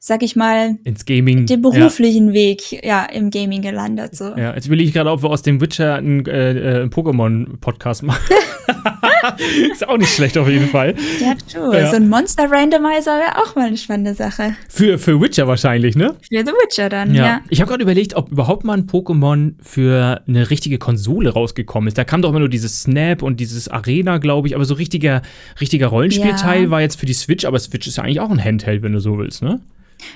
sag 0.02 0.24
ich 0.24 0.38
mal, 0.38 0.78
ins 0.86 1.06
Gaming, 1.06 1.46
den 1.46 1.62
beruflichen 1.62 2.30
ja. 2.30 2.34
Weg 2.34 2.86
ja 2.86 3.04
im 3.04 3.30
Gaming 3.32 3.62
gelandet. 3.62 4.16
So. 4.16 4.36
Ja, 4.38 4.56
jetzt 4.56 4.70
will 4.70 4.80
ich 4.80 4.94
gerade, 4.94 5.12
ob 5.12 5.24
wir 5.24 5.30
aus 5.30 5.42
dem 5.42 5.60
Witcher 5.60 5.96
einen, 5.96 6.26
äh, 6.26 6.80
einen 6.82 6.90
Pokémon-Podcast 6.90 8.04
machen. 8.04 8.24
ist 9.72 9.86
auch 9.86 9.98
nicht 9.98 10.14
schlecht 10.14 10.38
auf 10.38 10.48
jeden 10.48 10.68
Fall. 10.68 10.96
Ja, 11.20 11.34
du, 11.54 11.74
ja. 11.74 11.90
so 11.90 11.98
ein 11.98 12.08
Monster-Randomizer 12.08 13.20
wäre 13.20 13.44
auch 13.44 13.56
mal 13.56 13.68
eine 13.68 13.76
spannende 13.76 14.14
Sache. 14.14 14.56
Für, 14.70 14.98
für 14.98 15.20
Witcher 15.20 15.48
wahrscheinlich, 15.50 15.98
ne? 15.98 16.16
Für 16.22 16.46
The 16.46 16.52
Witcher 16.52 16.88
dann, 16.88 17.14
ja. 17.14 17.26
ja. 17.26 17.42
Ich 17.50 17.60
habe 17.60 17.70
gerade 17.70 17.84
überlegt, 17.84 18.16
ob 18.16 18.32
überhaupt 18.32 18.64
mal 18.64 18.78
ein 18.78 18.88
Pokémon 18.88 19.56
für 19.62 20.22
eine 20.26 20.50
richtige 20.50 20.78
Konsole 20.78 21.32
rausgekommen 21.32 21.90
ist. 21.90 21.98
Da 21.98 22.06
kam 22.06 22.22
doch 22.22 22.30
immer 22.30 22.40
nur 22.40 22.50
dieses 22.50 22.84
Snap 22.84 23.22
und 23.22 23.42
dieses 23.42 23.68
Arena, 23.68 24.18
glaube 24.20 24.48
ich, 24.48 24.56
aber 24.56 24.64
so 24.64 24.76
richtiger, 24.76 25.24
richtiger 25.60 25.88
Rollenspielteil 25.88 26.64
ja. 26.64 26.70
war 26.70 26.80
jetzt 26.80 26.98
für 26.98 27.06
die 27.06 27.14
Switch, 27.14 27.44
aber 27.44 27.60
Switch 27.60 27.86
ist 27.86 27.98
ja 27.98 28.04
eigentlich 28.04 28.22
auch 28.22 28.32
ein 28.32 28.42
Handheld, 28.42 28.82
wenn 28.82 28.94
du 28.94 29.00
so 29.00 29.18
willst, 29.18 29.42
ne? 29.42 29.60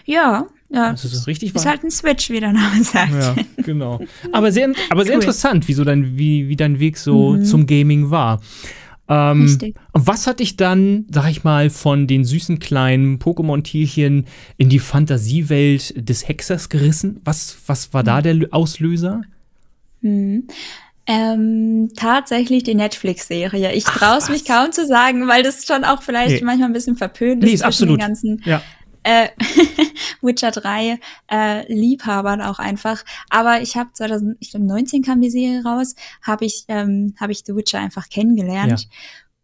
Ja, 0.06 0.48
ja. 0.74 0.92
Das 0.92 1.06
ist 1.06 1.28
richtig 1.28 1.54
Ist 1.54 1.68
halt 1.68 1.84
ein 1.84 1.92
Switch, 1.92 2.32
wie 2.32 2.40
der 2.40 2.52
Name 2.52 2.84
sagt. 2.84 3.14
Ja, 3.14 3.36
genau. 3.58 4.00
Aber 4.32 4.52
sehr, 4.52 4.72
aber 4.90 5.04
sehr 5.04 5.14
cool. 5.14 5.22
interessant, 5.22 5.68
wie, 5.68 5.74
so 5.74 5.84
dein, 5.84 6.18
wie, 6.18 6.50
wie 6.50 6.56
dein 6.56 6.80
Weg 6.80 6.98
so 6.98 7.34
mhm. 7.34 7.46
zum 7.46 7.68
Gaming 7.68 8.10
war. 8.10 8.42
Ähm, 9.08 9.44
Richtig. 9.44 9.76
Und 9.92 10.08
was 10.08 10.26
hat 10.26 10.40
dich 10.40 10.58
dann, 10.58 11.06
sag 11.12 11.30
ich 11.30 11.44
mal, 11.44 11.70
von 11.70 12.08
den 12.08 12.26
süßen 12.26 12.58
kleinen 12.58 13.20
Pokémon-Tierchen 13.20 14.26
in 14.58 14.70
die 14.70 14.80
Fantasiewelt 14.80 16.10
des 16.10 16.28
Hexers 16.28 16.70
gerissen? 16.70 17.22
Was, 17.24 17.58
was 17.68 17.94
war 17.94 18.04
da 18.04 18.18
mhm. 18.18 18.24
der 18.24 18.48
Auslöser? 18.52 19.22
Mhm. 20.02 20.48
Ähm, 21.06 21.90
tatsächlich 21.96 22.64
die 22.64 22.76
Netflix-Serie. 22.76 23.74
Ich 23.74 23.84
traue 23.84 24.18
es 24.18 24.30
mich 24.30 24.46
kaum 24.46 24.72
zu 24.72 24.88
sagen, 24.88 25.28
weil 25.28 25.44
das 25.44 25.66
schon 25.66 25.84
auch 25.84 26.02
vielleicht 26.02 26.38
nee. 26.38 26.46
manchmal 26.46 26.70
ein 26.70 26.74
bisschen 26.74 26.96
verpönt 26.96 27.44
ist, 27.44 27.50
nee, 27.50 27.54
ist 27.56 27.62
absolut. 27.62 28.00
den 28.00 28.08
ganzen 28.08 28.42
ja 28.46 28.64
äh, 29.04 29.30
Witcher 30.22 30.52
3 30.52 31.00
äh, 31.32 31.74
Liebhabern 31.74 32.42
auch 32.42 32.60
einfach. 32.60 33.04
Aber 33.30 33.62
ich 33.62 33.76
habe 33.76 33.92
2019 33.94 35.04
kam 35.04 35.22
die 35.22 35.30
Serie 35.30 35.64
raus, 35.64 35.96
habe 36.22 36.46
ich, 36.46 36.66
ähm, 36.68 37.16
hab 37.20 37.30
ich 37.30 37.44
The 37.46 37.56
Witcher 37.56 37.80
einfach 37.80 38.10
kennengelernt. 38.10 38.82
Ja. 38.82 38.88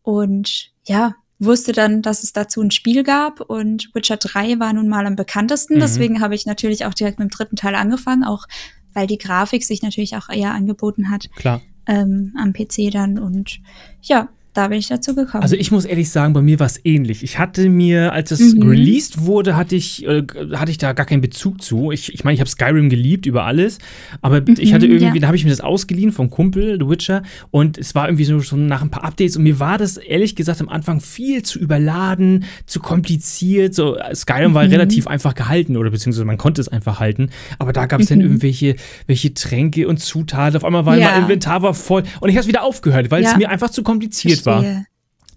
Und 0.03 0.71
ja, 0.85 1.15
wusste 1.39 1.71
dann, 1.71 2.01
dass 2.01 2.23
es 2.23 2.33
dazu 2.33 2.61
ein 2.61 2.71
Spiel 2.71 3.03
gab 3.03 3.41
und 3.41 3.89
Witcher 3.93 4.17
3 4.17 4.59
war 4.59 4.73
nun 4.73 4.89
mal 4.89 5.05
am 5.05 5.15
bekanntesten. 5.15 5.75
Mhm. 5.75 5.79
Deswegen 5.79 6.21
habe 6.21 6.35
ich 6.35 6.45
natürlich 6.45 6.85
auch 6.85 6.93
direkt 6.93 7.19
mit 7.19 7.29
dem 7.29 7.35
dritten 7.35 7.55
Teil 7.55 7.75
angefangen, 7.75 8.23
auch 8.23 8.45
weil 8.93 9.07
die 9.07 9.17
Grafik 9.17 9.63
sich 9.63 9.81
natürlich 9.81 10.15
auch 10.15 10.29
eher 10.29 10.53
angeboten 10.53 11.09
hat. 11.09 11.29
Klar. 11.35 11.61
Ähm, 11.87 12.35
am 12.37 12.53
PC 12.53 12.91
dann 12.91 13.17
und 13.17 13.59
ja, 14.01 14.29
da 14.59 14.67
bin 14.67 14.77
ich 14.77 14.87
dazu 14.87 15.15
gekommen. 15.15 15.41
Also 15.41 15.55
ich 15.55 15.71
muss 15.71 15.85
ehrlich 15.85 16.09
sagen, 16.09 16.33
bei 16.33 16.41
mir 16.41 16.59
war 16.59 16.65
es 16.65 16.81
ähnlich. 16.83 17.23
Ich 17.23 17.39
hatte 17.39 17.69
mir, 17.69 18.11
als 18.11 18.31
es 18.31 18.55
mhm. 18.55 18.63
released 18.63 19.25
wurde, 19.25 19.55
hatte 19.55 19.75
ich, 19.75 20.05
äh, 20.05 20.23
hatte 20.53 20.69
ich 20.71 20.77
da 20.77 20.91
gar 20.91 21.05
keinen 21.05 21.21
Bezug 21.21 21.61
zu. 21.61 21.91
Ich 21.91 22.07
meine, 22.07 22.13
ich, 22.13 22.23
mein, 22.25 22.33
ich 22.33 22.39
habe 22.41 22.49
Skyrim 22.49 22.89
geliebt 22.89 23.25
über 23.25 23.45
alles, 23.45 23.79
aber 24.21 24.41
mhm, 24.41 24.55
ich 24.57 24.73
hatte 24.73 24.85
irgendwie, 24.85 25.15
ja. 25.15 25.21
da 25.21 25.27
habe 25.27 25.37
ich 25.37 25.45
mir 25.45 25.49
das 25.49 25.61
ausgeliehen 25.61 26.11
vom 26.11 26.29
Kumpel, 26.29 26.77
The 26.77 26.89
Witcher, 26.89 27.23
und 27.51 27.77
es 27.77 27.95
war 27.95 28.07
irgendwie 28.07 28.25
so 28.25 28.41
schon 28.41 28.67
nach 28.67 28.81
ein 28.81 28.89
paar 28.89 29.05
Updates 29.05 29.37
und 29.37 29.43
mir 29.43 29.59
war 29.61 29.77
das 29.77 29.95
ehrlich 29.95 30.35
gesagt 30.35 30.59
am 30.59 30.67
Anfang 30.67 30.99
viel 30.99 31.41
zu 31.43 31.57
überladen, 31.57 32.43
zu 32.65 32.81
kompliziert. 32.81 33.73
So 33.73 33.97
Skyrim 34.13 34.51
mhm. 34.51 34.55
war 34.55 34.63
relativ 34.63 35.07
einfach 35.07 35.35
gehalten 35.35 35.77
oder 35.77 35.89
beziehungsweise 35.89 36.25
man 36.25 36.37
konnte 36.37 36.59
es 36.59 36.67
einfach 36.67 36.99
halten, 36.99 37.29
aber 37.59 37.71
da 37.71 37.85
gab 37.85 38.01
es 38.01 38.07
dann 38.07 38.17
mhm. 38.17 38.25
irgendwelche 38.25 38.75
welche 39.07 39.33
Tränke 39.33 39.87
und 39.87 40.01
Zutaten. 40.01 40.57
Auf 40.57 40.65
einmal 40.65 40.85
war 40.85 40.97
ja. 40.97 41.11
mein 41.11 41.21
Inventar 41.21 41.61
war 41.61 41.73
voll 41.73 42.03
und 42.19 42.27
ich 42.27 42.35
habe 42.35 42.41
es 42.41 42.47
wieder 42.47 42.63
aufgehört, 42.63 43.09
weil 43.09 43.23
ja. 43.23 43.31
es 43.31 43.37
mir 43.37 43.49
einfach 43.49 43.69
zu 43.69 43.83
kompliziert 43.83 44.45
war 44.45 44.48
war. 44.49 44.85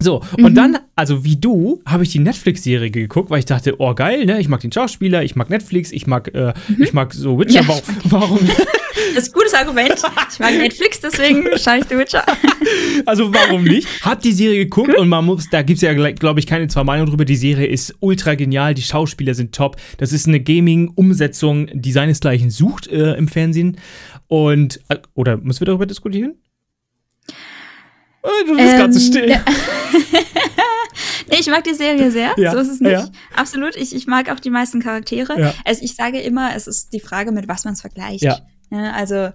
So, 0.03 0.21
mhm. 0.37 0.45
und 0.45 0.55
dann, 0.55 0.77
also 0.95 1.23
wie 1.23 1.37
du, 1.37 1.81
habe 1.85 2.03
ich 2.03 2.09
die 2.09 2.19
Netflix-Serie 2.19 2.91
geguckt, 2.91 3.29
weil 3.29 3.39
ich 3.39 3.45
dachte, 3.45 3.75
oh 3.79 3.93
geil, 3.93 4.25
ne? 4.25 4.39
Ich 4.41 4.49
mag 4.49 4.59
den 4.59 4.71
Schauspieler, 4.71 5.23
ich 5.23 5.35
mag 5.35 5.49
Netflix, 5.49 5.91
ich 5.91 6.07
mag, 6.07 6.33
äh, 6.33 6.53
mhm. 6.67 6.83
ich 6.83 6.93
mag 6.93 7.13
so 7.13 7.39
Witcher. 7.39 7.61
Ja. 7.61 7.81
Warum? 8.05 8.39
Das 9.15 9.23
ist 9.23 9.29
ein 9.29 9.33
gutes 9.33 9.53
Argument. 9.53 9.95
Ich 10.31 10.39
mag 10.39 10.57
Netflix, 10.57 10.99
deswegen 10.99 11.43
schaue 11.57 11.79
ich 11.79 11.85
The 11.85 11.97
Witcher. 11.97 12.23
Also 13.05 13.33
warum 13.33 13.63
nicht? 13.63 13.87
Hab 14.01 14.21
die 14.21 14.31
Serie 14.31 14.59
geguckt 14.59 14.89
Gut. 14.89 14.97
und 14.97 15.09
man 15.09 15.25
muss, 15.25 15.49
da 15.49 15.61
gibt 15.61 15.77
es 15.77 15.81
ja, 15.81 15.93
glaube 15.93 16.39
ich, 16.39 16.47
keine 16.47 16.67
zwei 16.67 16.83
Meinungen 16.83 17.09
drüber. 17.09 17.25
Die 17.25 17.35
Serie 17.35 17.67
ist 17.67 17.95
ultra 17.99 18.35
genial, 18.35 18.73
die 18.73 18.81
Schauspieler 18.81 19.33
sind 19.33 19.53
top. 19.53 19.77
Das 19.97 20.13
ist 20.13 20.27
eine 20.27 20.39
Gaming-Umsetzung, 20.39 21.69
die 21.73 21.91
seinesgleichen 21.91 22.49
sucht 22.49 22.87
äh, 22.87 23.13
im 23.13 23.27
Fernsehen. 23.27 23.77
Und, 24.27 24.79
äh, 24.89 24.97
oder 25.13 25.37
müssen 25.37 25.61
wir 25.61 25.65
darüber 25.65 25.85
diskutieren? 25.85 26.35
Du 28.23 28.55
bist 28.55 28.71
ähm, 28.71 28.77
gerade 28.77 28.93
so 28.93 28.99
still. 28.99 29.35
Nee, 31.29 31.37
ich 31.39 31.47
mag 31.47 31.63
die 31.63 31.73
Serie 31.73 32.11
sehr. 32.11 32.33
Ja, 32.37 32.51
so 32.51 32.59
ist 32.59 32.69
es 32.69 32.79
nicht. 32.79 32.91
Ja. 32.91 33.09
Absolut. 33.35 33.75
Ich, 33.75 33.95
ich 33.95 34.07
mag 34.07 34.29
auch 34.29 34.39
die 34.39 34.49
meisten 34.49 34.81
Charaktere. 34.81 35.39
Ja. 35.39 35.53
Also 35.65 35.83
ich 35.83 35.95
sage 35.95 36.19
immer, 36.19 36.55
es 36.55 36.67
ist 36.67 36.93
die 36.93 36.99
Frage, 36.99 37.31
mit 37.31 37.47
was 37.47 37.65
man 37.65 37.73
es 37.73 37.81
vergleicht. 37.81 38.23
Ja. 38.23 38.39
also 38.93 39.29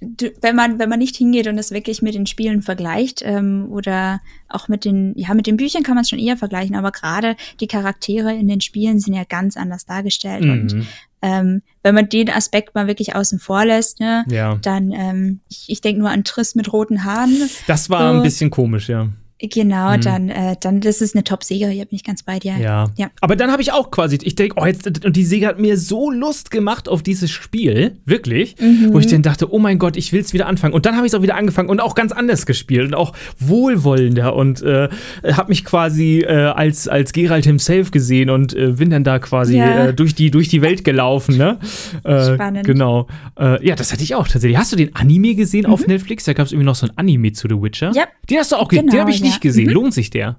du, 0.00 0.30
wenn 0.40 0.56
man 0.56 0.78
wenn 0.78 0.88
man 0.88 0.98
nicht 0.98 1.16
hingeht 1.16 1.46
und 1.46 1.58
es 1.58 1.70
wirklich 1.70 2.02
mit 2.02 2.14
den 2.14 2.26
Spielen 2.26 2.62
vergleicht 2.62 3.22
ähm, 3.24 3.68
oder 3.70 4.20
auch 4.48 4.68
mit 4.68 4.84
den 4.84 5.14
ja 5.16 5.34
mit 5.34 5.46
den 5.46 5.56
Büchern 5.56 5.82
kann 5.82 5.94
man 5.94 6.02
es 6.02 6.10
schon 6.10 6.18
eher 6.18 6.36
vergleichen, 6.36 6.76
aber 6.76 6.92
gerade 6.92 7.36
die 7.60 7.66
Charaktere 7.66 8.34
in 8.34 8.48
den 8.48 8.60
Spielen 8.60 9.00
sind 9.00 9.14
ja 9.14 9.24
ganz 9.24 9.56
anders 9.56 9.86
dargestellt 9.86 10.44
mhm. 10.44 10.50
und 10.50 10.86
ähm, 11.22 11.62
wenn 11.82 11.94
man 11.94 12.08
den 12.08 12.30
Aspekt 12.30 12.74
mal 12.74 12.86
wirklich 12.86 13.14
außen 13.14 13.38
vor 13.38 13.64
lässt, 13.64 14.00
ne, 14.00 14.24
ja. 14.28 14.56
dann, 14.62 14.92
ähm, 14.92 15.40
ich, 15.48 15.64
ich 15.68 15.80
denke 15.80 16.00
nur 16.00 16.10
an 16.10 16.24
Triss 16.24 16.54
mit 16.54 16.72
roten 16.72 17.04
Haaren. 17.04 17.48
Das 17.66 17.90
war 17.90 18.12
so. 18.12 18.18
ein 18.18 18.22
bisschen 18.22 18.50
komisch, 18.50 18.88
ja. 18.88 19.08
Genau, 19.42 19.96
mhm. 19.96 20.00
dann, 20.02 20.28
äh, 20.28 20.56
dann, 20.60 20.80
das 20.80 21.00
ist 21.00 21.14
eine 21.14 21.24
Top-Serie, 21.24 21.86
bin 21.86 21.96
ich 21.96 22.04
ganz 22.04 22.22
bei 22.22 22.38
dir. 22.38 22.56
Ja. 22.58 22.90
ja. 22.96 23.10
Aber 23.22 23.36
dann 23.36 23.50
habe 23.50 23.62
ich 23.62 23.72
auch 23.72 23.90
quasi, 23.90 24.18
ich 24.22 24.34
denke, 24.34 24.56
oh, 24.60 24.66
jetzt, 24.66 25.04
und 25.04 25.16
die 25.16 25.24
Sega 25.24 25.48
hat 25.48 25.58
mir 25.58 25.78
so 25.78 26.10
Lust 26.10 26.50
gemacht 26.50 26.88
auf 26.88 27.02
dieses 27.02 27.30
Spiel, 27.30 27.96
wirklich, 28.04 28.56
mhm. 28.60 28.92
wo 28.92 28.98
ich 28.98 29.06
dann 29.06 29.22
dachte, 29.22 29.52
oh 29.52 29.58
mein 29.58 29.78
Gott, 29.78 29.96
ich 29.96 30.12
will 30.12 30.20
es 30.20 30.34
wieder 30.34 30.46
anfangen. 30.46 30.74
Und 30.74 30.84
dann 30.84 30.96
habe 30.96 31.06
ich 31.06 31.12
es 31.12 31.18
auch 31.18 31.22
wieder 31.22 31.36
angefangen 31.36 31.70
und 31.70 31.80
auch 31.80 31.94
ganz 31.94 32.12
anders 32.12 32.44
gespielt 32.44 32.86
und 32.86 32.94
auch 32.94 33.14
wohlwollender 33.38 34.36
und 34.36 34.60
äh, 34.62 34.88
habe 35.24 35.48
mich 35.48 35.64
quasi 35.64 36.18
äh, 36.18 36.28
als, 36.28 36.86
als 36.86 37.12
Geralt 37.12 37.44
himself 37.44 37.90
gesehen 37.90 38.28
und 38.28 38.54
äh, 38.54 38.72
bin 38.72 38.90
dann 38.90 39.04
da 39.04 39.18
quasi 39.18 39.56
ja. 39.56 39.86
äh, 39.86 39.94
durch, 39.94 40.14
die, 40.14 40.30
durch 40.30 40.48
die 40.48 40.60
Welt 40.60 40.84
gelaufen, 40.84 41.38
ne? 41.38 41.58
Äh, 42.04 42.34
Spannend. 42.34 42.66
Genau. 42.66 43.06
Äh, 43.38 43.66
ja, 43.66 43.74
das 43.74 43.92
hatte 43.92 44.02
ich 44.02 44.14
auch 44.14 44.28
tatsächlich. 44.28 44.58
Hast 44.58 44.72
du 44.72 44.76
den 44.76 44.94
Anime 44.94 45.34
gesehen 45.34 45.64
mhm. 45.66 45.72
auf 45.72 45.86
Netflix? 45.86 46.24
Da 46.24 46.34
gab 46.34 46.46
es 46.46 46.52
irgendwie 46.52 46.66
noch 46.66 46.74
so 46.74 46.86
ein 46.86 46.92
Anime 46.96 47.32
zu 47.32 47.48
The 47.48 47.54
Witcher. 47.60 47.92
Ja. 47.94 48.04
Den 48.28 48.38
hast 48.38 48.52
du 48.52 48.56
auch 48.56 48.68
gesehen. 48.68 48.86
Genau, 48.86 48.96
den 48.96 49.00
habe 49.00 49.10
ich 49.10 49.22
nicht 49.22 49.29
nicht 49.30 49.40
gesehen. 49.40 49.66
Mhm. 49.68 49.72
Lohnt 49.72 49.94
sich 49.94 50.10
der? 50.10 50.38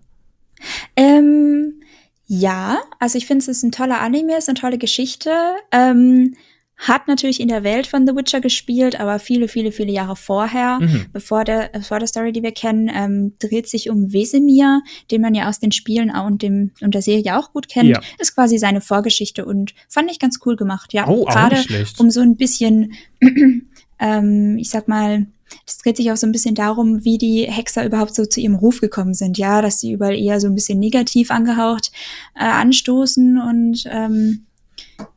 Ähm, 0.96 1.82
ja, 2.28 2.80
also 3.00 3.18
ich 3.18 3.26
finde 3.26 3.42
es 3.42 3.48
ist 3.48 3.64
ein 3.64 3.72
toller 3.72 4.00
Anime, 4.00 4.38
ist 4.38 4.50
eine 4.50 4.60
tolle 4.60 4.78
Geschichte. 4.78 5.32
Ähm, 5.72 6.36
hat 6.82 7.08
natürlich 7.08 7.40
in 7.40 7.48
der 7.48 7.64
Welt 7.64 7.86
von 7.86 8.08
The 8.08 8.16
Witcher 8.16 8.42
gespielt, 8.42 9.00
aber 9.00 9.20
viele, 9.20 9.48
viele, 9.48 9.72
viele 9.72 9.92
Jahre 9.92 10.16
vorher, 10.16 10.80
mhm. 10.82 11.06
bevor 11.14 11.44
der, 11.44 11.70
bevor 11.72 12.00
der 12.00 12.08
Story, 12.08 12.32
die 12.32 12.42
wir 12.42 12.54
kennen, 12.54 12.90
ähm, 12.92 13.34
dreht 13.38 13.70
sich 13.70 13.90
um 13.90 14.12
Wesemir, 14.12 14.82
den 15.12 15.22
man 15.22 15.36
ja 15.36 15.48
aus 15.48 15.60
den 15.60 15.72
Spielen 15.72 16.10
und 16.10 16.42
dem 16.42 16.72
und 16.82 16.96
der 16.96 17.04
Serie 17.04 17.38
auch 17.38 17.54
gut 17.54 17.70
kennt. 17.70 17.90
Ja. 17.90 18.00
Ist 18.18 18.34
quasi 18.34 18.58
seine 18.58 18.82
Vorgeschichte 18.82 19.46
und 19.46 19.76
fand 19.90 20.10
ich 20.10 20.18
ganz 20.18 20.40
cool 20.46 20.56
gemacht. 20.56 20.92
Ja, 20.94 21.08
oh, 21.08 21.26
gerade 21.26 21.64
um 22.00 22.10
so 22.10 22.22
ein 22.22 22.36
bisschen, 22.36 22.94
ähm, 24.00 24.58
ich 24.58 24.70
sag 24.70 24.88
mal, 24.88 25.28
das 25.66 25.78
dreht 25.78 25.98
sich 25.98 26.12
auch 26.12 26.18
so 26.18 26.28
ein 26.28 26.32
bisschen 26.32 26.56
darum, 26.56 27.04
wie 27.04 27.18
die 27.18 27.44
Hexer 27.50 27.86
überhaupt 27.86 28.16
so 28.16 28.26
zu 28.26 28.40
ihrem 28.40 28.56
Ruf 28.56 28.82
gekommen 28.82 29.14
sind. 29.14 29.38
Ja, 29.38 29.62
dass 29.62 29.80
sie 29.80 29.92
überall 29.92 30.16
eher 30.16 30.40
so 30.40 30.48
ein 30.48 30.56
bisschen 30.56 30.80
negativ 30.80 31.32
angehaucht 31.32 31.92
äh, 32.36 32.44
anstoßen 32.44 33.40
und 33.40 33.84
ähm, 33.92 34.46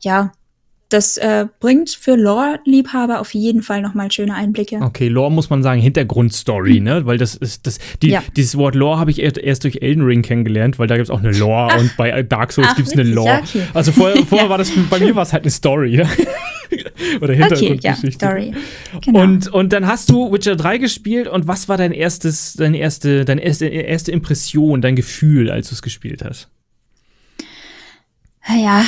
ja, 0.01 0.31
das 0.89 1.17
äh, 1.17 1.47
bringt 1.59 1.89
für 1.89 2.15
Lore-Liebhaber 2.15 3.19
auf 3.19 3.33
jeden 3.33 3.63
Fall 3.63 3.81
nochmal 3.81 4.11
schöne 4.11 4.35
Einblicke. 4.35 4.77
Okay, 4.81 5.07
Lore 5.07 5.31
muss 5.31 5.49
man 5.49 5.63
sagen, 5.63 5.81
Hintergrundstory, 5.81 6.79
ne? 6.79 7.05
Weil 7.05 7.17
das 7.17 7.35
ist, 7.35 7.65
das, 7.65 7.79
die, 8.03 8.09
ja. 8.09 8.23
dieses 8.35 8.55
Wort 8.55 8.75
Lore 8.75 8.99
habe 8.99 9.09
ich 9.09 9.21
erst, 9.21 9.37
erst, 9.39 9.63
durch 9.63 9.81
Elden 9.81 10.03
Ring 10.03 10.21
kennengelernt, 10.21 10.77
weil 10.77 10.87
da 10.87 10.95
gibt 10.95 11.07
es 11.07 11.09
auch 11.09 11.19
eine 11.19 11.31
Lore 11.31 11.69
Ach. 11.71 11.79
und 11.79 11.97
bei 11.97 12.21
Dark 12.21 12.53
Souls 12.53 12.75
gibt 12.75 12.87
es 12.87 12.93
eine 12.93 13.03
Lore. 13.03 13.41
Okay. 13.43 13.63
Also 13.73 13.91
vorher, 13.91 14.17
vorher 14.25 14.45
ja. 14.45 14.49
war 14.49 14.57
das, 14.59 14.71
bei 14.89 14.99
mir 14.99 15.15
war 15.15 15.23
es 15.23 15.33
halt 15.33 15.43
eine 15.43 15.51
Story. 15.51 16.01
Oder 17.21 17.33
Hintergrundgeschichte. 17.33 18.25
Okay, 18.25 18.51
ja, 18.51 18.53
Story. 18.53 19.01
Genau. 19.01 19.21
Und, 19.21 19.47
und 19.47 19.73
dann 19.73 19.87
hast 19.87 20.09
du 20.09 20.31
Witcher 20.31 20.55
3 20.55 20.77
gespielt 20.77 21.27
und 21.27 21.47
was 21.47 21.67
war 21.67 21.77
dein 21.77 21.91
erstes, 21.91 22.53
deine 22.53 22.77
erste, 22.77 23.25
deine 23.25 23.41
erste, 23.41 23.67
erste 23.67 24.11
Impression, 24.11 24.81
dein 24.81 24.95
Gefühl, 24.95 25.49
als 25.51 25.69
du 25.69 25.75
es 25.75 25.81
gespielt 25.81 26.23
hast? 26.23 26.49
Ja. 28.47 28.85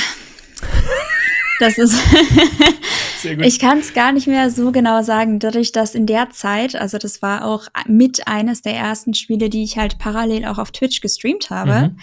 Das 1.60 1.78
ist. 1.78 1.96
ich 3.42 3.60
kann 3.60 3.80
es 3.80 3.94
gar 3.94 4.12
nicht 4.12 4.28
mehr 4.28 4.52
so 4.52 4.72
genau 4.72 5.02
sagen, 5.02 5.40
dadurch, 5.40 5.72
dass 5.72 5.96
in 5.96 6.06
der 6.06 6.30
Zeit, 6.30 6.76
also 6.76 6.98
das 6.98 7.22
war 7.22 7.46
auch 7.46 7.68
mit 7.88 8.28
eines 8.28 8.62
der 8.62 8.76
ersten 8.76 9.14
Spiele, 9.14 9.50
die 9.50 9.64
ich 9.64 9.78
halt 9.78 9.98
parallel 9.98 10.46
auch 10.46 10.60
auf 10.60 10.72
Twitch 10.72 11.02
gestreamt 11.02 11.50
habe, 11.50 11.90
mhm. 11.90 12.00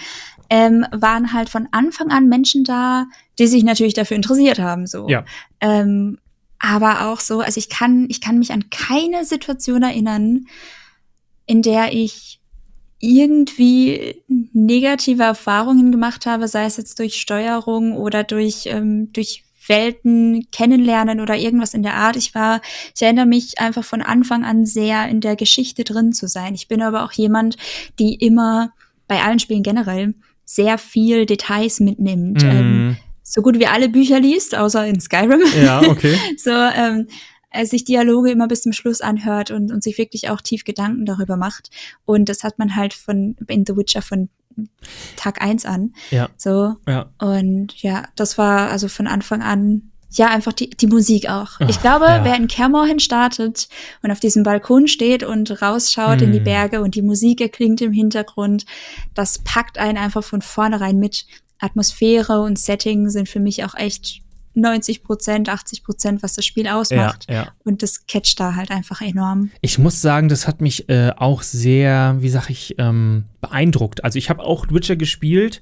Ähm, 0.50 0.86
waren 0.92 1.32
halt 1.32 1.48
von 1.48 1.68
Anfang 1.72 2.10
an 2.10 2.28
Menschen 2.28 2.64
da, 2.64 3.06
die 3.38 3.46
sich 3.46 3.64
natürlich 3.64 3.94
dafür 3.94 4.16
interessiert 4.16 4.58
haben, 4.58 4.86
so. 4.86 5.08
Ja. 5.08 5.24
Ähm, 5.60 6.18
aber 6.58 7.08
auch 7.08 7.20
so, 7.20 7.40
also 7.40 7.58
ich 7.58 7.68
kann, 7.68 8.06
ich 8.08 8.20
kann 8.20 8.38
mich 8.38 8.52
an 8.52 8.70
keine 8.70 9.24
Situation 9.24 9.82
erinnern, 9.82 10.46
in 11.46 11.62
der 11.62 11.92
ich 11.92 12.40
irgendwie 13.00 14.22
negative 14.28 15.22
Erfahrungen 15.22 15.92
gemacht 15.92 16.24
habe, 16.24 16.48
sei 16.48 16.64
es 16.64 16.78
jetzt 16.78 16.98
durch 16.98 17.20
Steuerung 17.20 17.96
oder 17.96 18.24
durch, 18.24 18.66
ähm, 18.66 19.12
durch 19.12 19.44
Welten 19.66 20.46
kennenlernen 20.52 21.20
oder 21.20 21.36
irgendwas 21.36 21.74
in 21.74 21.82
der 21.82 21.94
Art. 21.94 22.16
Ich 22.16 22.34
war, 22.34 22.60
ich 22.94 23.02
erinnere 23.02 23.26
mich 23.26 23.58
einfach 23.58 23.84
von 23.84 24.02
Anfang 24.02 24.44
an 24.44 24.66
sehr 24.66 25.08
in 25.08 25.20
der 25.20 25.36
Geschichte 25.36 25.84
drin 25.84 26.12
zu 26.12 26.28
sein. 26.28 26.54
Ich 26.54 26.68
bin 26.68 26.82
aber 26.82 27.04
auch 27.04 27.12
jemand, 27.12 27.56
die 27.98 28.14
immer 28.14 28.72
bei 29.06 29.22
allen 29.22 29.38
Spielen 29.38 29.62
generell 29.62 30.14
sehr 30.44 30.78
viel 30.78 31.26
Details 31.26 31.80
mitnimmt. 31.80 32.42
Mm. 32.42 32.46
Ähm, 32.46 32.96
so 33.22 33.40
gut 33.40 33.58
wie 33.58 33.66
alle 33.66 33.88
Bücher 33.88 34.20
liest, 34.20 34.54
außer 34.54 34.86
in 34.86 35.00
Skyrim. 35.00 35.42
Ja, 35.62 35.80
okay. 35.88 36.16
so, 36.36 36.50
ähm, 36.50 37.08
äh, 37.50 37.64
sich 37.64 37.84
Dialoge 37.84 38.30
immer 38.30 38.48
bis 38.48 38.62
zum 38.62 38.72
Schluss 38.72 39.00
anhört 39.00 39.50
und, 39.50 39.72
und 39.72 39.82
sich 39.82 39.96
wirklich 39.96 40.28
auch 40.28 40.40
tief 40.40 40.64
Gedanken 40.64 41.06
darüber 41.06 41.36
macht. 41.36 41.70
Und 42.04 42.28
das 42.28 42.42
hat 42.42 42.58
man 42.58 42.76
halt 42.76 42.92
von 42.92 43.36
in 43.48 43.64
The 43.66 43.76
Witcher 43.76 44.02
von 44.02 44.28
Tag 45.16 45.42
eins 45.42 45.64
an. 45.64 45.94
Ja. 46.10 46.28
So. 46.36 46.76
Ja. 46.86 47.10
Und 47.18 47.82
ja, 47.82 48.04
das 48.16 48.38
war 48.38 48.70
also 48.70 48.88
von 48.88 49.06
Anfang 49.06 49.42
an 49.42 49.90
ja, 50.16 50.28
einfach 50.28 50.52
die, 50.52 50.70
die 50.70 50.86
Musik 50.86 51.28
auch. 51.28 51.52
Ach, 51.58 51.68
ich 51.68 51.80
glaube, 51.80 52.06
ja. 52.06 52.24
wer 52.24 52.36
in 52.36 52.48
Kermorhen 52.48 53.00
startet 53.00 53.68
und 54.02 54.10
auf 54.10 54.20
diesem 54.20 54.42
Balkon 54.42 54.88
steht 54.88 55.22
und 55.22 55.62
rausschaut 55.62 56.20
mm. 56.20 56.24
in 56.24 56.32
die 56.32 56.38
hm. 56.38 56.44
Berge 56.44 56.80
und 56.80 56.94
die 56.94 57.02
Musik 57.02 57.40
erklingt 57.40 57.80
im 57.80 57.92
Hintergrund, 57.92 58.64
das 59.14 59.38
packt 59.38 59.78
einen 59.78 59.98
einfach 59.98 60.24
von 60.24 60.42
vornherein 60.42 60.98
mit. 60.98 61.26
Atmosphäre 61.60 62.42
und 62.42 62.58
Setting 62.58 63.08
sind 63.08 63.28
für 63.28 63.40
mich 63.40 63.64
auch 63.64 63.74
echt 63.74 64.20
90 64.54 65.02
Prozent, 65.02 65.48
80 65.48 65.82
Prozent, 65.82 66.22
was 66.22 66.34
das 66.34 66.44
Spiel 66.44 66.68
ausmacht. 66.68 67.26
Ja, 67.28 67.34
ja. 67.34 67.48
Und 67.64 67.82
das 67.82 68.06
catcht 68.06 68.38
da 68.38 68.54
halt 68.54 68.70
einfach 68.70 69.00
enorm. 69.00 69.50
Ich 69.60 69.78
muss 69.78 70.00
sagen, 70.00 70.28
das 70.28 70.46
hat 70.46 70.60
mich 70.60 70.88
äh, 70.88 71.10
auch 71.16 71.42
sehr, 71.42 72.16
wie 72.20 72.28
sag 72.28 72.50
ich, 72.50 72.76
ähm, 72.78 73.24
beeindruckt. 73.40 74.04
Also 74.04 74.18
ich 74.18 74.30
habe 74.30 74.42
auch 74.42 74.66
Witcher 74.70 74.96
gespielt. 74.96 75.60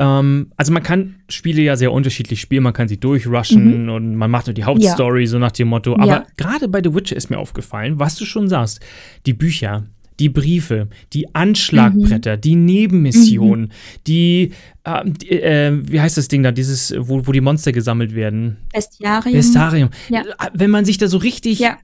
Ähm, 0.00 0.50
also 0.56 0.72
man 0.72 0.82
kann 0.82 1.16
Spiele 1.28 1.60
ja 1.62 1.76
sehr 1.76 1.92
unterschiedlich 1.92 2.40
spielen. 2.40 2.62
Man 2.62 2.72
kann 2.72 2.88
sie 2.88 2.98
durchrushen 2.98 3.84
mhm. 3.84 3.88
und 3.90 4.16
man 4.16 4.30
macht 4.30 4.46
nur 4.46 4.54
die 4.54 4.64
Hauptstory, 4.64 5.22
ja. 5.22 5.26
so 5.26 5.38
nach 5.38 5.52
dem 5.52 5.68
Motto. 5.68 5.94
Aber 5.96 6.26
gerade 6.36 6.68
bei 6.68 6.80
The 6.82 6.94
Witcher 6.94 7.16
ist 7.16 7.30
mir 7.30 7.38
aufgefallen, 7.38 7.98
was 7.98 8.16
du 8.16 8.24
schon 8.24 8.48
sagst, 8.48 8.80
die 9.26 9.34
Bücher, 9.34 9.84
die 10.18 10.30
Briefe, 10.30 10.88
die 11.12 11.34
Anschlagbretter, 11.34 12.36
mhm. 12.36 12.40
die 12.40 12.56
Nebenmissionen, 12.56 13.66
mhm. 13.66 13.70
die, 14.06 14.52
äh, 14.84 15.04
die 15.04 15.30
äh, 15.30 15.78
wie 15.82 16.00
heißt 16.00 16.16
das 16.16 16.28
Ding 16.28 16.42
da, 16.42 16.50
dieses, 16.50 16.94
wo, 16.96 17.26
wo 17.26 17.32
die 17.32 17.42
Monster 17.42 17.72
gesammelt 17.72 18.14
werden? 18.14 18.56
Bestiarium. 18.72 19.34
Bestiarium. 19.34 19.90
Ja. 20.08 20.24
Wenn 20.54 20.70
man 20.70 20.86
sich 20.86 20.96
da 20.96 21.08
so 21.08 21.18
richtig 21.18 21.58
ja 21.58 21.76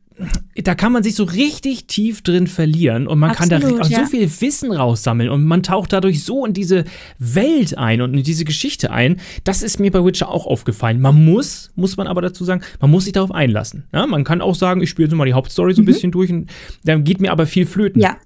da 0.54 0.75
kann 0.75 0.92
man 0.92 1.02
sich 1.02 1.14
so 1.14 1.25
richtig 1.25 1.87
tief 1.87 2.23
drin 2.23 2.46
verlieren 2.46 3.06
und 3.06 3.18
man 3.18 3.30
Absolut, 3.30 3.62
kann 3.62 3.78
da 3.78 3.88
ja. 3.88 4.04
so 4.04 4.11
viel 4.11 4.30
Wissen 4.40 4.73
raussammeln 4.73 5.28
und 5.28 5.44
man 5.44 5.62
taucht 5.62 5.92
dadurch 5.92 6.25
so 6.25 6.46
in 6.46 6.54
diese 6.54 6.85
Welt 7.18 7.76
ein 7.76 8.00
und 8.00 8.14
in 8.14 8.23
diese 8.23 8.44
Geschichte 8.44 8.90
ein. 8.90 9.20
Das 9.44 9.62
ist 9.62 9.78
mir 9.78 9.90
bei 9.90 10.02
Witcher 10.04 10.30
auch 10.30 10.46
aufgefallen. 10.46 11.00
Man 11.00 11.25
muss, 11.25 11.70
muss 11.75 11.96
man 11.96 12.06
aber 12.06 12.23
dazu 12.23 12.44
sagen, 12.44 12.62
man 12.80 12.90
muss 12.90 13.04
sich 13.04 13.12
darauf 13.12 13.30
einlassen. 13.30 13.85
Ja, 13.92 14.06
man 14.06 14.25
kann 14.25 14.40
auch 14.40 14.54
sagen, 14.54 14.80
ich 14.80 14.90
spiele 14.90 15.08
jetzt 15.08 15.16
mal 15.16 15.26
die 15.26 15.35
Hauptstory 15.35 15.75
so 15.75 15.82
ein 15.82 15.85
mhm. 15.85 15.87
bisschen 15.87 16.12
durch 16.12 16.30
und 16.30 16.50
dann 16.85 17.04
geht 17.04 17.20
mir 17.20 17.30
aber 17.30 17.46
viel 17.46 17.66
flöten. 17.66 18.00
Ja. 18.00 18.16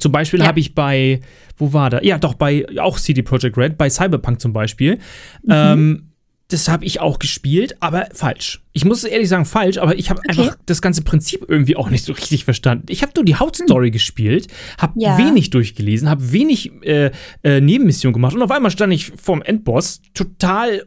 Zum 0.00 0.12
Beispiel 0.12 0.40
ja. 0.40 0.46
habe 0.46 0.60
ich 0.60 0.74
bei, 0.74 1.20
wo 1.56 1.72
war 1.72 1.90
da? 1.90 2.02
Ja, 2.02 2.18
doch, 2.18 2.34
bei 2.34 2.66
auch 2.78 2.98
CD 2.98 3.22
Projekt 3.22 3.56
Red, 3.56 3.78
bei 3.78 3.88
Cyberpunk 3.88 4.40
zum 4.40 4.52
Beispiel. 4.52 4.96
Mhm. 5.42 5.50
Ähm, 5.50 6.02
das 6.48 6.68
habe 6.68 6.84
ich 6.84 7.00
auch 7.00 7.18
gespielt, 7.18 7.76
aber 7.80 8.06
falsch. 8.12 8.62
Ich 8.72 8.84
muss 8.84 9.02
ehrlich 9.02 9.28
sagen, 9.28 9.46
falsch, 9.46 9.78
aber 9.78 9.98
ich 9.98 10.10
habe 10.10 10.20
okay. 10.20 10.40
einfach 10.42 10.56
das 10.66 10.80
ganze 10.80 11.02
Prinzip 11.02 11.44
irgendwie 11.48 11.76
auch 11.76 11.90
nicht 11.90 12.04
so 12.04 12.12
richtig 12.12 12.44
verstanden. 12.44 12.86
Ich 12.88 13.02
habe 13.02 13.12
nur 13.16 13.24
die 13.24 13.34
Hauptstory 13.34 13.88
hm. 13.88 13.92
gespielt, 13.92 14.46
habe 14.78 14.92
ja. 14.96 15.18
wenig 15.18 15.50
durchgelesen, 15.50 16.08
habe 16.08 16.32
wenig 16.32 16.70
äh, 16.82 17.10
äh, 17.42 17.60
Nebenmissionen 17.60 18.12
gemacht 18.12 18.34
und 18.34 18.42
auf 18.42 18.50
einmal 18.50 18.70
stand 18.70 18.92
ich 18.92 19.12
vorm 19.16 19.42
Endboss 19.42 20.02
total 20.14 20.86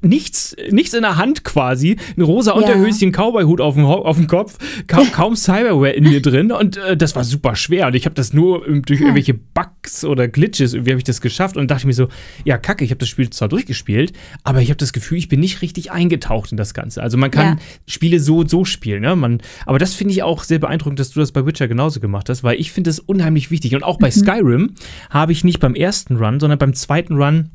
nichts, 0.00 0.56
nichts 0.70 0.94
in 0.94 1.02
der 1.02 1.16
Hand 1.16 1.44
quasi, 1.44 1.96
ein 2.16 2.22
rosa 2.22 2.52
ja. 2.52 2.56
Unterhöschen, 2.56 3.12
Cowboy-Hut 3.12 3.60
auf 3.60 3.74
dem, 3.74 3.84
auf 3.84 4.16
dem 4.16 4.26
Kopf, 4.26 4.56
kaum, 4.86 5.10
kaum 5.12 5.36
Cyberware 5.36 5.92
in 5.92 6.04
mir 6.04 6.22
drin 6.22 6.50
und 6.50 6.78
äh, 6.78 6.96
das 6.96 7.14
war 7.14 7.24
super 7.24 7.54
schwer 7.54 7.88
und 7.88 7.94
ich 7.94 8.06
habe 8.06 8.14
das 8.14 8.32
nur 8.32 8.66
ähm, 8.66 8.82
durch 8.82 9.00
hm. 9.00 9.08
irgendwelche 9.08 9.34
Bugs 9.34 10.04
oder 10.04 10.28
Glitches, 10.28 10.72
irgendwie 10.72 10.92
habe 10.92 10.98
ich 10.98 11.04
das 11.04 11.20
geschafft 11.20 11.58
und 11.58 11.70
dachte 11.70 11.86
mir 11.86 11.92
so, 11.92 12.08
ja 12.44 12.56
kacke, 12.56 12.84
ich 12.84 12.90
habe 12.90 12.98
das 12.98 13.08
Spiel 13.08 13.28
zwar 13.30 13.48
durchgespielt, 13.48 14.14
aber 14.44 14.62
ich 14.62 14.70
habe 14.70 14.78
das 14.78 14.94
Gefühl, 14.94 15.18
ich 15.18 15.28
bin 15.28 15.40
nicht 15.40 15.60
richtig 15.60 15.92
eingetaucht 15.92 16.50
in 16.50 16.56
das 16.56 16.72
Ganze. 16.72 17.02
Also 17.02 17.18
man 17.18 17.30
kann 17.30 17.46
ja. 17.46 17.56
Spiele 17.86 18.20
so 18.20 18.38
und 18.38 18.50
so 18.50 18.64
spielen, 18.64 19.02
ne? 19.02 19.14
Man, 19.14 19.42
aber 19.66 19.78
das 19.78 19.94
finde 19.94 20.12
ich 20.12 20.22
auch 20.22 20.42
sehr 20.42 20.58
beeindruckend, 20.58 20.98
dass 20.98 21.10
du 21.10 21.20
das 21.20 21.32
bei 21.32 21.44
Witcher 21.44 21.68
genauso 21.68 22.00
gemacht 22.00 22.30
hast, 22.30 22.44
weil 22.44 22.58
ich 22.58 22.72
finde 22.72 22.88
das 22.88 22.98
unheimlich 22.98 23.50
wichtig 23.50 23.74
und 23.74 23.82
auch 23.82 23.98
bei 23.98 24.08
mhm. 24.08 24.12
Skyrim 24.12 24.74
habe 25.10 25.32
ich 25.32 25.44
nicht 25.44 25.60
beim 25.60 25.74
ersten 25.74 26.16
Run, 26.16 26.40
sondern 26.40 26.58
beim 26.58 26.72
zweiten 26.72 27.16
Run 27.16 27.50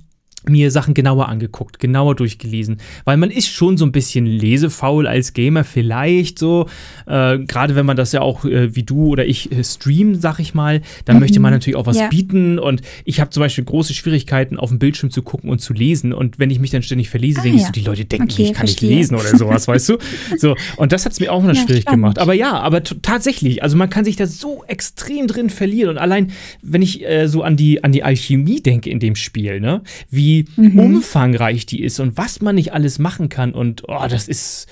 mir 0.48 0.72
Sachen 0.72 0.94
genauer 0.94 1.28
angeguckt, 1.28 1.80
genauer 1.80 2.16
durchgelesen, 2.16 2.78
weil 3.04 3.18
man 3.18 3.30
ist 3.30 3.50
schon 3.50 3.78
so 3.78 3.86
ein 3.86 3.92
bisschen 3.92 4.26
lesefaul 4.26 5.06
als 5.06 5.34
Gamer 5.34 5.64
vielleicht 5.64 6.40
so, 6.40 6.68
äh, 7.08 7.40
gerade 7.40 7.76
wenn 7.76 7.86
man 7.86 7.98
das 7.98 8.14
ja 8.14 8.22
auch 8.22 8.46
äh, 8.46 8.74
wie 8.76 8.84
du 8.84 9.08
oder 9.08 9.26
ich 9.26 9.52
äh, 9.52 9.64
streamen, 9.64 10.20
sag 10.20 10.40
ich 10.40 10.54
mal, 10.54 10.82
dann 11.06 11.18
mhm. 11.18 11.22
möchte 11.22 11.40
man 11.40 11.52
natürlich 11.52 11.76
auch 11.76 11.86
was 11.86 12.00
ja. 12.00 12.08
bieten 12.08 12.58
und 12.58 12.82
ich 13.04 13.20
habe 13.20 13.32
zum 13.32 13.42
Beispiel 13.42 13.66
große 13.66 13.94
Schwierigkeiten 13.94 14.58
auf 14.58 14.70
dem 14.70 14.80
Bildschirm 14.80 15.12
zu 15.12 15.24
gucken 15.24 15.50
und 15.50 15.60
zu 15.60 15.74
lesen 15.74 16.14
und 16.14 16.40
wenn 16.40 16.50
ich 16.50 16.60
mich 16.60 16.72
dann 16.72 16.84
ständig 16.84 17.10
verlese, 17.10 17.40
ah, 17.40 17.44
denke 17.44 17.58
ja. 17.58 17.62
ich 17.64 17.68
so, 17.68 17.74
die 17.74 17.86
Leute 17.86 18.06
denken, 18.06 18.32
okay, 18.32 18.44
ich 18.44 18.54
kann 18.54 18.68
verstehe. 18.68 18.90
nicht 18.90 18.98
lesen 18.98 19.16
oder 19.16 19.38
sowas, 19.38 19.68
weißt 19.68 19.90
du? 19.90 19.98
So 20.38 20.56
und 20.78 20.94
das 20.94 21.06
hat 21.06 21.12
es 21.12 21.20
mir 21.20 21.34
auch 21.34 21.44
noch 21.44 21.50
ja, 21.54 21.62
schwierig 21.62 21.82
spannend. 21.82 22.02
gemacht, 22.02 22.20
aber 22.20 22.34
ja, 22.34 22.54
aber 22.60 22.82
tatsächlich, 22.84 23.62
also 23.62 23.76
man 23.76 23.90
kann 23.90 24.06
sich 24.06 24.16
da 24.16 24.26
so 24.26 24.64
extrem 24.68 25.28
drin 25.28 25.50
verlieren 25.50 25.90
und 25.90 25.98
allein, 25.98 26.32
wenn 26.62 26.82
ich 26.82 27.06
äh, 27.06 27.28
so 27.28 27.44
an 27.44 27.58
die 27.58 27.84
an 27.84 27.92
die 27.92 28.04
Alchemie 28.04 28.62
denke 28.62 28.90
in 28.90 29.00
dem 29.00 29.16
Spiel, 29.16 29.60
ne, 29.60 29.82
wie 30.10 30.29
wie 30.30 30.46
mhm. 30.56 30.80
umfangreich 30.80 31.66
die 31.66 31.82
ist 31.82 32.00
und 32.00 32.18
was 32.18 32.42
man 32.42 32.56
nicht 32.56 32.74
alles 32.74 33.00
machen 33.00 33.30
kann. 33.30 33.52
Und 33.54 33.84
oh, 33.88 34.06
das 34.08 34.28
ist. 34.28 34.68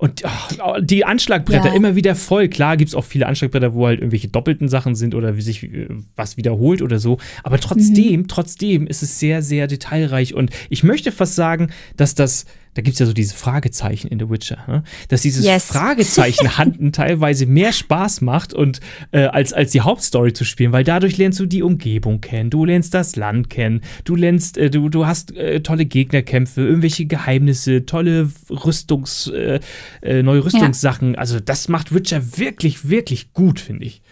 Und 0.00 0.22
oh, 0.62 0.76
die 0.80 1.04
Anschlagbretter 1.04 1.70
ja. 1.70 1.74
immer 1.74 1.96
wieder 1.96 2.14
voll. 2.14 2.46
Klar 2.46 2.76
gibt 2.76 2.90
es 2.90 2.94
auch 2.94 3.04
viele 3.04 3.26
Anschlagbretter, 3.26 3.74
wo 3.74 3.86
halt 3.86 3.98
irgendwelche 3.98 4.28
doppelten 4.28 4.68
Sachen 4.68 4.94
sind 4.94 5.12
oder 5.12 5.36
wie 5.36 5.40
sich 5.40 5.64
äh, 5.64 5.88
was 6.14 6.36
wiederholt 6.36 6.82
oder 6.82 7.00
so. 7.00 7.18
Aber 7.42 7.58
trotzdem, 7.58 8.20
mhm. 8.20 8.28
trotzdem 8.28 8.86
ist 8.86 9.02
es 9.02 9.18
sehr, 9.18 9.42
sehr 9.42 9.66
detailreich. 9.66 10.34
Und 10.34 10.50
ich 10.70 10.84
möchte 10.84 11.10
fast 11.10 11.34
sagen, 11.34 11.70
dass 11.96 12.14
das 12.14 12.44
da 12.78 12.82
gibt 12.82 12.94
es 12.94 13.00
ja 13.00 13.06
so 13.06 13.12
diese 13.12 13.34
Fragezeichen 13.34 14.06
in 14.06 14.20
The 14.20 14.30
Witcher, 14.30 14.58
ne? 14.68 14.84
dass 15.08 15.22
dieses 15.22 15.44
yes. 15.44 15.64
Fragezeichen-Handen 15.64 16.92
teilweise 16.92 17.44
mehr 17.46 17.72
Spaß 17.72 18.20
macht 18.20 18.54
und 18.54 18.78
äh, 19.10 19.22
als, 19.22 19.52
als 19.52 19.72
die 19.72 19.80
Hauptstory 19.80 20.32
zu 20.32 20.44
spielen, 20.44 20.70
weil 20.70 20.84
dadurch 20.84 21.16
lernst 21.18 21.40
du 21.40 21.46
die 21.46 21.64
Umgebung 21.64 22.20
kennen, 22.20 22.50
du 22.50 22.64
lernst 22.64 22.94
das 22.94 23.16
Land 23.16 23.50
kennen, 23.50 23.80
du 24.04 24.14
lernst, 24.14 24.58
äh, 24.58 24.70
du, 24.70 24.90
du 24.90 25.06
hast 25.08 25.36
äh, 25.36 25.60
tolle 25.60 25.86
Gegnerkämpfe, 25.86 26.60
irgendwelche 26.60 27.06
Geheimnisse, 27.06 27.84
tolle 27.84 28.30
Rüstungs, 28.48 29.26
äh, 29.26 29.58
äh, 30.00 30.22
neue 30.22 30.44
Rüstungssachen. 30.44 31.14
Ja. 31.14 31.18
Also 31.18 31.40
das 31.40 31.66
macht 31.66 31.92
Witcher 31.92 32.38
wirklich, 32.38 32.88
wirklich 32.88 33.32
gut, 33.32 33.58
finde 33.58 33.86
ich. 33.86 34.02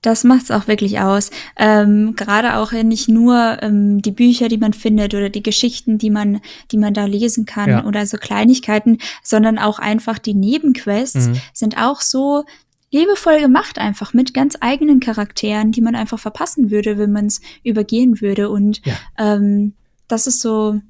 Das 0.00 0.22
macht 0.22 0.44
es 0.44 0.50
auch 0.52 0.68
wirklich 0.68 1.00
aus. 1.00 1.30
Ähm, 1.56 2.14
Gerade 2.14 2.56
auch 2.56 2.70
nicht 2.72 3.08
nur 3.08 3.58
ähm, 3.62 4.00
die 4.00 4.12
Bücher, 4.12 4.48
die 4.48 4.58
man 4.58 4.72
findet 4.72 5.12
oder 5.14 5.28
die 5.28 5.42
Geschichten, 5.42 5.98
die 5.98 6.10
man, 6.10 6.40
die 6.70 6.78
man 6.78 6.94
da 6.94 7.04
lesen 7.04 7.46
kann 7.46 7.68
ja. 7.68 7.84
oder 7.84 8.06
so 8.06 8.16
Kleinigkeiten, 8.16 8.98
sondern 9.24 9.58
auch 9.58 9.80
einfach 9.80 10.18
die 10.18 10.34
Nebenquests 10.34 11.28
mhm. 11.28 11.40
sind 11.52 11.78
auch 11.78 12.00
so 12.00 12.44
liebevoll 12.90 13.40
gemacht 13.40 13.78
einfach 13.78 14.14
mit 14.14 14.32
ganz 14.32 14.56
eigenen 14.60 15.00
Charakteren, 15.00 15.72
die 15.72 15.80
man 15.80 15.94
einfach 15.94 16.18
verpassen 16.18 16.70
würde, 16.70 16.96
wenn 16.96 17.12
man 17.12 17.26
es 17.26 17.40
übergehen 17.62 18.20
würde. 18.20 18.50
Und 18.50 18.84
ja. 18.86 18.94
ähm, 19.18 19.74
das 20.06 20.26
ist 20.26 20.40
so, 20.40 20.80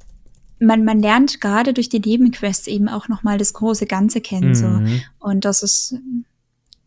man, 0.61 0.85
man 0.85 1.01
lernt 1.01 1.41
gerade 1.41 1.73
durch 1.73 1.89
die 1.89 2.01
Nebenquests 2.01 2.67
eben 2.67 2.89
auch 2.89 3.09
nochmal 3.09 3.39
das 3.39 3.53
große 3.53 3.87
Ganze 3.87 4.21
kennen. 4.21 4.51
Mhm. 4.51 4.55
So. 4.55 4.81
Und 5.19 5.45
das 5.45 5.63
ist 5.63 5.97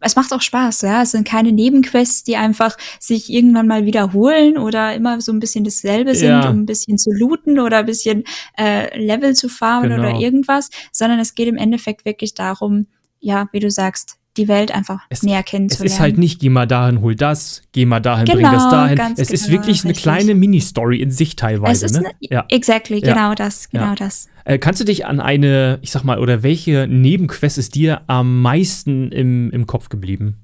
es 0.02 0.16
macht 0.16 0.34
auch 0.34 0.42
Spaß, 0.42 0.82
ja. 0.82 1.04
Es 1.04 1.12
sind 1.12 1.28
keine 1.28 1.52
Nebenquests, 1.52 2.24
die 2.24 2.36
einfach 2.36 2.78
sich 3.00 3.32
irgendwann 3.32 3.68
mal 3.68 3.86
wiederholen 3.86 4.58
oder 4.58 4.94
immer 4.94 5.22
so 5.22 5.32
ein 5.32 5.40
bisschen 5.40 5.64
dasselbe 5.64 6.16
sind, 6.16 6.30
ja. 6.30 6.50
um 6.50 6.62
ein 6.62 6.66
bisschen 6.66 6.98
zu 6.98 7.12
looten 7.12 7.60
oder 7.60 7.78
ein 7.78 7.86
bisschen 7.86 8.24
äh, 8.58 8.98
Level 9.00 9.36
zu 9.36 9.48
farmen 9.48 9.92
genau. 9.92 10.10
oder 10.10 10.20
irgendwas, 10.20 10.70
sondern 10.92 11.20
es 11.20 11.36
geht 11.36 11.48
im 11.48 11.58
Endeffekt 11.58 12.06
wirklich 12.06 12.34
darum, 12.34 12.88
ja, 13.20 13.48
wie 13.52 13.60
du 13.60 13.70
sagst, 13.70 14.18
die 14.38 14.48
Welt 14.48 14.72
einfach 14.72 15.02
es, 15.10 15.24
näher 15.24 15.44
kennenzulernen. 15.44 15.88
Es 15.88 15.94
ist 15.94 16.00
halt 16.00 16.18
nicht, 16.18 16.40
geh 16.40 16.50
mal 16.50 16.66
dahin, 16.66 17.02
hol 17.02 17.16
das, 17.16 17.64
geh 17.74 17.86
mal 17.86 18.00
dahin, 18.00 18.26
genau, 18.26 18.36
bring 18.36 18.52
das 18.52 18.64
genau, 18.64 18.72
dahin. 18.72 19.00
Es 19.18 19.28
genau, 19.28 19.34
ist 19.34 19.50
wirklich 19.50 19.84
eine 19.84 19.94
kleine 19.94 20.36
Mini-Story 20.36 21.02
in 21.02 21.12
sich 21.12 21.36
teilweise. 21.36 21.86
Es 21.86 21.92
ist 21.92 21.98
ne? 21.98 22.08
ne? 22.08 22.14
ja. 22.22 22.46
Exactly, 22.50 23.00
ja. 23.00 23.14
genau 23.14 23.36
das, 23.36 23.70
genau 23.70 23.88
ja. 23.88 23.96
das. 23.96 24.30
Äh, 24.46 24.58
kannst 24.58 24.80
du 24.80 24.86
dich 24.86 25.06
an 25.06 25.20
eine, 25.20 25.80
ich 25.82 25.92
sag 25.92 26.04
mal, 26.04 26.20
oder 26.20 26.44
welche 26.44 26.88
Nebenquest 26.88 27.58
ist 27.58 27.76
dir 27.76 28.02
am 28.08 28.42
meisten 28.42 29.12
im, 29.12 29.52
im 29.52 29.68
Kopf 29.68 29.90
geblieben? 29.90 30.38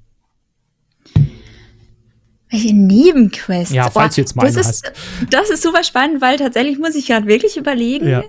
Welche 2.50 2.74
Nebenquest? 2.74 3.72
Ja, 3.72 3.90
falls 3.90 4.14
du 4.14 4.20
jetzt 4.22 4.36
mal 4.36 4.44
das 4.44 4.56
ist, 4.56 4.66
hast. 4.66 4.92
Das 5.30 5.50
ist 5.50 5.62
super 5.62 5.82
spannend, 5.82 6.20
weil 6.20 6.38
tatsächlich 6.38 6.78
muss 6.78 6.94
ich 6.94 7.06
gerade 7.06 7.26
wirklich 7.26 7.56
überlegen, 7.56 8.08
ja 8.08 8.22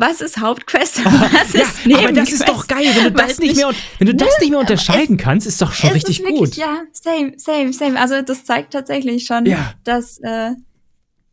was 0.00 0.20
ist 0.20 0.38
Hauptquest 0.38 0.98
und 0.98 1.04
was 1.32 1.52
ja, 1.52 1.62
ist 1.62 1.86
Nebenquest. 1.86 2.08
Aber 2.08 2.12
das 2.12 2.32
ist 2.32 2.48
doch 2.48 2.66
geil, 2.66 2.86
wenn 2.94 3.04
du 3.04 3.10
das 3.26 3.38
nicht 3.38 3.56
mehr, 3.56 3.70
wenn 3.98 4.06
du 4.06 4.14
das 4.14 4.40
nicht 4.40 4.50
mehr 4.50 4.60
unterscheiden 4.60 5.16
es, 5.16 5.22
kannst, 5.22 5.46
ist 5.46 5.60
doch 5.60 5.72
schon 5.72 5.90
richtig 5.90 6.20
wirklich, 6.20 6.38
gut. 6.38 6.56
Ja, 6.56 6.82
same, 6.92 7.32
same, 7.36 7.72
same. 7.72 8.00
Also 8.00 8.22
das 8.22 8.44
zeigt 8.44 8.72
tatsächlich 8.72 9.26
schon, 9.26 9.46
ja. 9.46 9.74
dass 9.84 10.18
äh, 10.18 10.52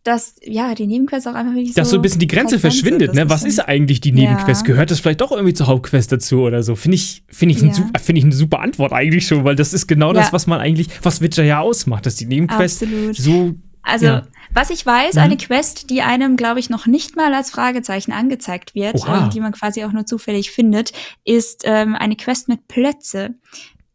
dass 0.03 0.35
ja 0.43 0.75
die 0.75 0.85
Nebenquest 0.85 1.27
auch 1.27 1.33
einfach 1.33 1.53
wirklich 1.53 1.73
dass 1.75 1.89
so, 1.89 1.95
ein 1.95 2.01
bisschen 2.01 2.19
die 2.19 2.27
Grenze 2.27 2.59
verschwindet, 2.59 3.13
ne? 3.13 3.29
Was 3.29 3.45
ist 3.45 3.59
eigentlich 3.59 4.01
die 4.01 4.11
Nebenquest? 4.11 4.61
Ja. 4.61 4.67
Gehört 4.67 4.91
das 4.91 4.99
vielleicht 4.99 5.21
doch 5.21 5.31
irgendwie 5.31 5.53
zur 5.53 5.67
Hauptquest 5.67 6.11
dazu 6.11 6.41
oder 6.41 6.61
so? 6.61 6.75
Finde 6.75 6.95
ich 6.95 7.23
finde 7.29 7.55
ich, 7.55 7.61
ja. 7.61 7.69
ein, 7.69 8.01
find 8.01 8.17
ich 8.17 8.25
eine 8.25 8.33
super 8.33 8.59
Antwort 8.59 8.91
eigentlich 8.91 9.25
schon, 9.25 9.45
weil 9.45 9.55
das 9.55 9.73
ist 9.73 9.87
genau 9.87 10.11
das, 10.11 10.33
was 10.33 10.45
man 10.45 10.59
eigentlich 10.59 10.89
was 11.01 11.21
Witcher 11.21 11.43
ja 11.43 11.61
ausmacht, 11.61 12.05
dass 12.05 12.15
die 12.15 12.25
Nebenquest 12.25 12.83
Absolut. 12.83 13.15
so 13.15 13.55
also, 13.83 14.05
ja. 14.05 14.21
was 14.53 14.69
ich 14.69 14.85
weiß, 14.85 15.15
mhm. 15.15 15.21
eine 15.21 15.37
Quest, 15.37 15.89
die 15.89 16.01
einem, 16.01 16.37
glaube 16.37 16.59
ich, 16.59 16.69
noch 16.69 16.87
nicht 16.87 17.15
mal 17.15 17.33
als 17.33 17.51
Fragezeichen 17.51 18.11
angezeigt 18.11 18.73
wird, 18.73 18.95
ähm, 19.07 19.29
die 19.29 19.39
man 19.39 19.51
quasi 19.51 19.83
auch 19.83 19.91
nur 19.91 20.05
zufällig 20.05 20.51
findet, 20.51 20.93
ist 21.25 21.63
ähm, 21.65 21.95
eine 21.95 22.15
Quest 22.15 22.47
mit 22.47 22.67
Plötze. 22.67 23.35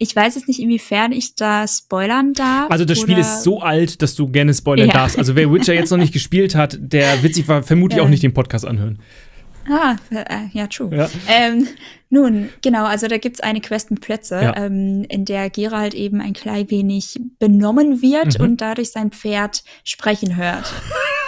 Ich 0.00 0.14
weiß 0.14 0.36
jetzt 0.36 0.46
nicht, 0.46 0.60
inwiefern 0.60 1.10
ich 1.10 1.34
da 1.34 1.66
spoilern 1.66 2.32
darf. 2.32 2.70
Also 2.70 2.84
das 2.84 3.00
Spiel 3.00 3.18
ist 3.18 3.42
so 3.42 3.60
alt, 3.60 4.00
dass 4.00 4.14
du 4.14 4.28
gerne 4.28 4.54
spoilern 4.54 4.86
ja. 4.86 4.92
darfst. 4.92 5.18
Also 5.18 5.34
wer 5.34 5.52
Witcher 5.52 5.74
jetzt 5.74 5.90
noch 5.90 5.98
nicht 5.98 6.12
gespielt 6.12 6.54
hat, 6.54 6.78
der 6.80 7.24
wird 7.24 7.34
sich 7.34 7.46
vermutlich 7.46 8.00
auch 8.00 8.08
nicht 8.08 8.22
den 8.22 8.32
Podcast 8.32 8.64
anhören. 8.64 9.00
Ah, 9.68 9.96
äh, 10.10 10.48
ja, 10.52 10.66
true. 10.66 10.94
Ja. 10.96 11.08
Ähm, 11.28 11.68
nun, 12.10 12.48
genau, 12.62 12.84
also 12.84 13.06
da 13.06 13.18
gibt's 13.18 13.40
eine 13.40 13.60
Quest 13.60 13.90
mit 13.90 14.00
Plötze, 14.00 14.40
ja. 14.40 14.56
ähm, 14.56 15.04
in 15.08 15.24
der 15.24 15.50
Gera 15.50 15.78
halt 15.78 15.94
eben 15.94 16.20
ein 16.20 16.32
klein 16.32 16.70
wenig 16.70 17.20
benommen 17.38 18.00
wird 18.00 18.38
mhm. 18.38 18.44
und 18.44 18.60
dadurch 18.60 18.90
sein 18.90 19.10
Pferd 19.10 19.62
sprechen 19.84 20.36
hört. 20.36 20.72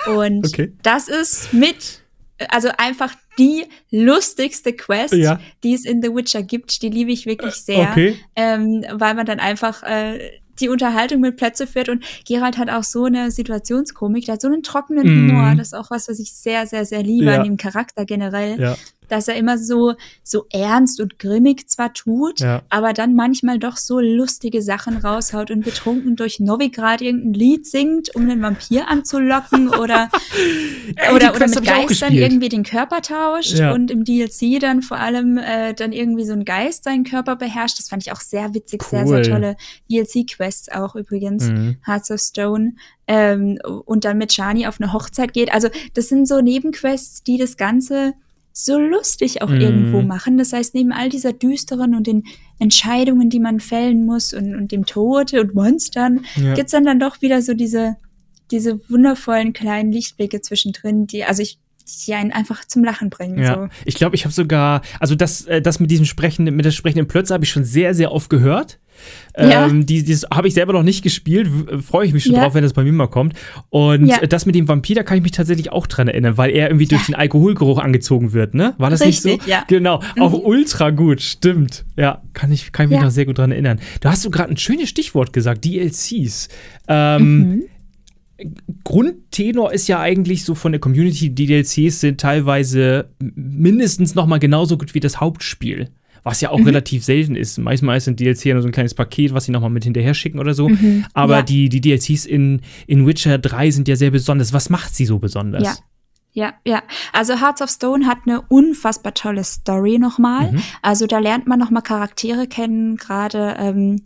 Und 0.07 0.47
okay. 0.47 0.73
das 0.83 1.09
ist 1.09 1.53
mit, 1.53 2.03
also 2.49 2.71
einfach 2.79 3.15
die 3.39 3.65
lustigste 3.91 4.73
Quest, 4.73 5.15
ja. 5.15 5.39
die 5.63 5.75
es 5.75 5.85
in 5.85 6.03
The 6.03 6.15
Witcher 6.15 6.43
gibt. 6.43 6.83
Die 6.83 6.89
liebe 6.89 7.13
ich 7.13 7.27
wirklich 7.27 7.55
sehr, 7.55 7.91
okay. 7.91 8.17
ähm, 8.37 8.85
weil 8.93 9.15
man 9.15 9.27
dann 9.27 9.41
einfach 9.41 9.83
äh, 9.83 10.31
die 10.59 10.69
Unterhaltung 10.69 11.21
mit 11.21 11.37
Plätze 11.37 11.67
führt. 11.67 11.89
Und 11.89 12.05
Gerald 12.27 12.59
hat 12.59 12.71
auch 12.71 12.85
so 12.85 13.05
eine 13.05 13.31
Situationskomik, 13.31 14.27
der 14.27 14.35
hat 14.35 14.43
so 14.43 14.49
einen 14.49 14.63
trockenen 14.63 15.07
mm. 15.07 15.31
Humor. 15.31 15.55
Das 15.57 15.69
ist 15.69 15.75
auch 15.75 15.91
was, 15.91 16.09
was 16.09 16.19
ich 16.19 16.35
sehr, 16.35 16.67
sehr, 16.67 16.85
sehr 16.85 17.03
liebe 17.03 17.27
ja. 17.27 17.39
an 17.39 17.45
dem 17.45 17.57
Charakter 17.57 18.05
generell. 18.05 18.61
Ja 18.61 18.77
dass 19.11 19.29
er 19.29 19.37
immer 19.37 19.59
so, 19.59 19.95
so 20.23 20.47
ernst 20.51 21.01
und 21.01 21.19
grimmig 21.19 21.69
zwar 21.69 21.93
tut, 21.93 22.41
ja. 22.41 22.63
aber 22.69 22.93
dann 22.93 23.15
manchmal 23.15 23.59
doch 23.59 23.77
so 23.77 24.01
lustige 24.01 24.63
Sachen 24.63 24.97
raushaut 24.97 25.51
und 25.51 25.65
betrunken 25.65 26.17
durch 26.17 26.41
Novigrad 26.41 27.01
irgendein 27.01 27.35
Lied 27.35 27.67
singt, 27.67 28.15
um 28.15 28.29
den 28.29 28.43
Vampir 28.43 28.89
anzulocken 28.89 29.69
oder, 29.69 30.09
Ey, 30.97 31.15
oder, 31.15 31.35
oder 31.35 31.49
mit 31.49 31.65
Geistern 31.65 32.15
irgendwie 32.15 32.49
den 32.49 32.63
Körper 32.63 33.03
tauscht 33.03 33.59
ja. 33.59 33.73
und 33.73 33.91
im 33.91 34.05
DLC 34.05 34.61
dann 34.61 34.83
vor 34.83 34.99
allem 34.99 35.39
äh, 35.39 35.75
dann 35.75 35.93
irgendwie 35.93 36.25
so 36.25 36.33
ein 36.33 36.45
Geist 36.45 36.85
seinen 36.85 37.05
Körper 37.05 37.37
beherrscht. 37.37 37.79
Das 37.79 37.89
fand 37.89 38.05
ich 38.07 38.13
auch 38.13 38.21
sehr 38.21 38.55
witzig, 38.55 38.83
cool. 38.83 39.07
sehr, 39.07 39.07
sehr 39.07 39.23
tolle 39.23 39.57
DLC-Quests 39.91 40.71
auch 40.71 40.95
übrigens. 40.95 41.45
Mhm. 41.49 41.77
Hearts 41.85 42.11
of 42.11 42.21
Stone. 42.21 42.75
Ähm, 43.07 43.59
und 43.87 44.05
dann 44.05 44.19
mit 44.19 44.33
Shani 44.33 44.67
auf 44.67 44.81
eine 44.81 44.93
Hochzeit 44.93 45.33
geht. 45.33 45.53
Also 45.53 45.69
das 45.95 46.09
sind 46.09 46.29
so 46.29 46.41
Nebenquests, 46.41 47.25
die 47.25 47.39
das 47.39 47.57
Ganze 47.57 48.15
so 48.53 48.79
lustig 48.79 49.43
auch 49.43 49.51
mm. 49.51 49.61
irgendwo 49.61 50.03
machen. 50.03 50.37
Das 50.37 50.53
heißt, 50.53 50.75
neben 50.75 50.93
all 50.93 51.09
dieser 51.09 51.33
düsteren 51.33 51.95
und 51.95 52.07
den 52.07 52.25
Entscheidungen, 52.59 53.31
die 53.31 53.41
man 53.41 53.61
fällen 53.61 54.05
muss 54.05 54.33
und, 54.33 54.55
und 54.55 54.73
dem 54.73 54.87
Tode 54.87 55.41
und 55.41 55.55
Monstern, 55.55 56.25
ja. 56.37 56.55
gibt's 56.55 56.73
dann 56.73 56.85
dann 56.85 57.01
doch 57.01 57.23
wieder 57.23 57.43
so 57.43 57.55
diese, 57.55 57.97
diese 58.51 58.81
wundervollen 58.91 59.53
kleinen 59.53 59.93
Lichtblicke 59.93 60.41
zwischendrin, 60.41 61.07
die, 61.07 61.25
also 61.25 61.43
ich 61.43 61.59
die 62.07 62.15
einen 62.15 62.33
einfach 62.33 62.65
zum 62.65 62.85
Lachen 62.85 63.11
bringen. 63.11 63.39
Ja. 63.39 63.55
So. 63.55 63.69
Ich 63.85 63.95
glaube, 63.95 64.15
ich 64.17 64.25
habe 64.25 64.33
sogar, 64.33 64.83
also 64.99 65.15
das, 65.15 65.47
äh, 65.47 65.61
das 65.63 65.81
mit 65.81 65.91
diesem 65.91 66.07
sprechenden, 66.07 66.55
mit 66.57 66.65
der 66.65 66.71
sprechenden 66.71 67.09
Plötze 67.09 67.35
habe 67.35 67.45
ich 67.45 67.51
schon 67.51 67.65
sehr, 67.65 67.95
sehr 67.95 68.13
oft 68.13 68.31
gehört. 68.31 68.79
Ja. 69.35 69.67
Ähm, 69.67 69.87
die, 69.87 70.05
das 70.05 70.27
habe 70.31 70.47
ich 70.47 70.53
selber 70.53 70.75
noch 70.75 70.83
nicht 70.83 71.03
gespielt. 71.03 71.49
Freue 71.83 72.05
ich 72.07 72.13
mich 72.13 72.25
schon 72.25 72.35
Ja. 72.35 72.43
drauf, 72.43 72.53
wenn 72.55 72.63
das 72.63 72.75
bei 72.75 72.83
mir 72.85 72.93
mal 72.93 73.07
kommt. 73.07 73.33
Und 73.71 74.07
Ja. 74.07 74.19
äh, 74.19 74.29
das 74.29 74.45
mit 74.45 74.55
dem 74.55 74.69
Vampir, 74.69 74.95
da 74.95 75.03
kann 75.05 75.17
ich 75.17 75.23
mich 75.23 75.33
tatsächlich 75.33 75.73
auch 75.73 75.87
dran 75.87 76.07
erinnern, 76.09 76.37
weil 76.37 76.51
er 76.51 76.69
irgendwie 76.69 76.85
durch 76.87 77.07
den 77.07 77.15
Alkoholgeruch 77.15 77.79
angezogen 77.79 78.35
wird, 78.35 78.53
ne? 78.55 78.75
War 78.77 78.91
das 78.91 79.01
nicht 79.01 79.25
Richtig, 79.25 79.45
so? 79.45 79.51
ja. 79.51 79.65
Genau. 79.69 80.03
Auch 80.19 80.33
Mhm. 80.33 80.41
ultra 80.45 80.91
gut, 80.91 81.23
stimmt. 81.23 81.87
Ja, 81.97 82.21
kann 82.35 82.53
ich, 82.53 82.73
kann 82.73 82.87
ich 82.87 82.91
mich 82.91 83.01
noch 83.01 83.11
sehr 83.11 83.25
gut 83.25 83.39
dran 83.39 83.53
erinnern. 83.53 83.81
Da 84.03 84.11
hast 84.11 84.23
du 84.27 84.31
gerade 84.31 84.51
ein 84.53 84.59
schönes 84.59 84.91
Stichwort 84.91 85.33
gesagt, 85.33 85.65
DLCs. 85.65 86.49
Ähm, 86.89 87.39
Mhm. 87.39 87.63
Grundtenor 88.85 89.73
ist 89.73 89.89
ja 89.89 90.01
eigentlich 90.01 90.45
so 90.45 90.55
von 90.55 90.73
der 90.73 90.81
Community, 90.81 91.31
die 91.31 91.47
DLCs 91.47 92.01
sind 92.01 92.21
teilweise 92.21 93.11
mindestens 93.21 94.15
noch 94.15 94.27
mal 94.27 94.39
genauso 94.39 94.79
gut 94.79 94.95
wie 94.95 95.01
das 95.01 95.21
Hauptspiel. 95.21 95.91
Was 96.23 96.43
ja 96.43 96.51
auch 96.51 96.59
Mhm. 96.59 96.67
relativ 96.67 97.03
selten 97.03 97.35
ist. 97.35 97.57
Manchmal 97.59 97.97
ist 97.97 98.07
ein 98.07 98.15
DLC 98.17 98.45
ja 98.51 98.55
nur 98.55 98.63
so 98.63 98.69
ein 98.69 98.73
kleines 98.73 98.93
Paket, 98.93 99.33
was 99.33 99.47
sie 99.47 99.53
noch 99.53 99.63
mal 99.63 99.71
mit 99.71 99.85
hinterher 99.85 100.13
schicken 100.13 100.39
oder 100.39 100.53
so. 100.53 100.69
Mhm. 100.69 101.07
Aber 101.15 101.37
Ja. 101.37 101.43
die, 101.43 101.71
die 101.71 101.81
DLCs 101.81 102.27
in, 102.27 102.61
in 102.87 103.07
Witcher 103.07 103.39
3 103.39 103.71
sind 103.71 103.89
ja 103.89 103.97
sehr 103.97 104.11
besonders. 104.11 104.53
Was 104.53 104.69
macht 104.69 104.95
sie 104.95 105.07
so 105.07 105.19
besonders? 105.19 105.63
Ja. 105.63 105.75
Ja, 106.33 106.55
ja. 106.65 106.83
Also 107.13 107.41
Hearts 107.41 107.61
of 107.63 107.71
Stone 107.71 108.07
hat 108.07 108.19
eine 108.27 108.43
unfassbar 108.43 109.15
tolle 109.15 109.43
Story 109.45 109.99
nochmal. 109.99 110.53
Mhm. 110.53 110.63
Also 110.83 111.07
da 111.07 111.19
lernt 111.19 111.47
man 111.49 111.59
nochmal 111.59 111.83
Charaktere 111.83 112.47
kennen, 112.47 112.97
gerade, 112.97 113.57
ähm, 113.59 114.03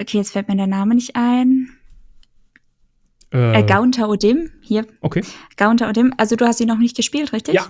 okay, 0.00 0.18
jetzt 0.18 0.30
fällt 0.32 0.48
mir 0.48 0.56
der 0.56 0.66
Name 0.66 0.94
nicht 0.94 1.16
ein. 1.16 1.70
Äh, 3.34 3.60
Äh, 3.60 3.62
Gaunter 3.64 4.08
Odim, 4.08 4.50
hier, 4.62 4.86
okay. 5.00 5.22
Gaunter 5.56 5.88
Odim. 5.90 6.14
Also 6.16 6.36
du 6.36 6.46
hast 6.46 6.58
sie 6.58 6.66
noch 6.66 6.78
nicht 6.78 6.96
gespielt, 6.96 7.32
richtig? 7.32 7.54
Ja. 7.54 7.66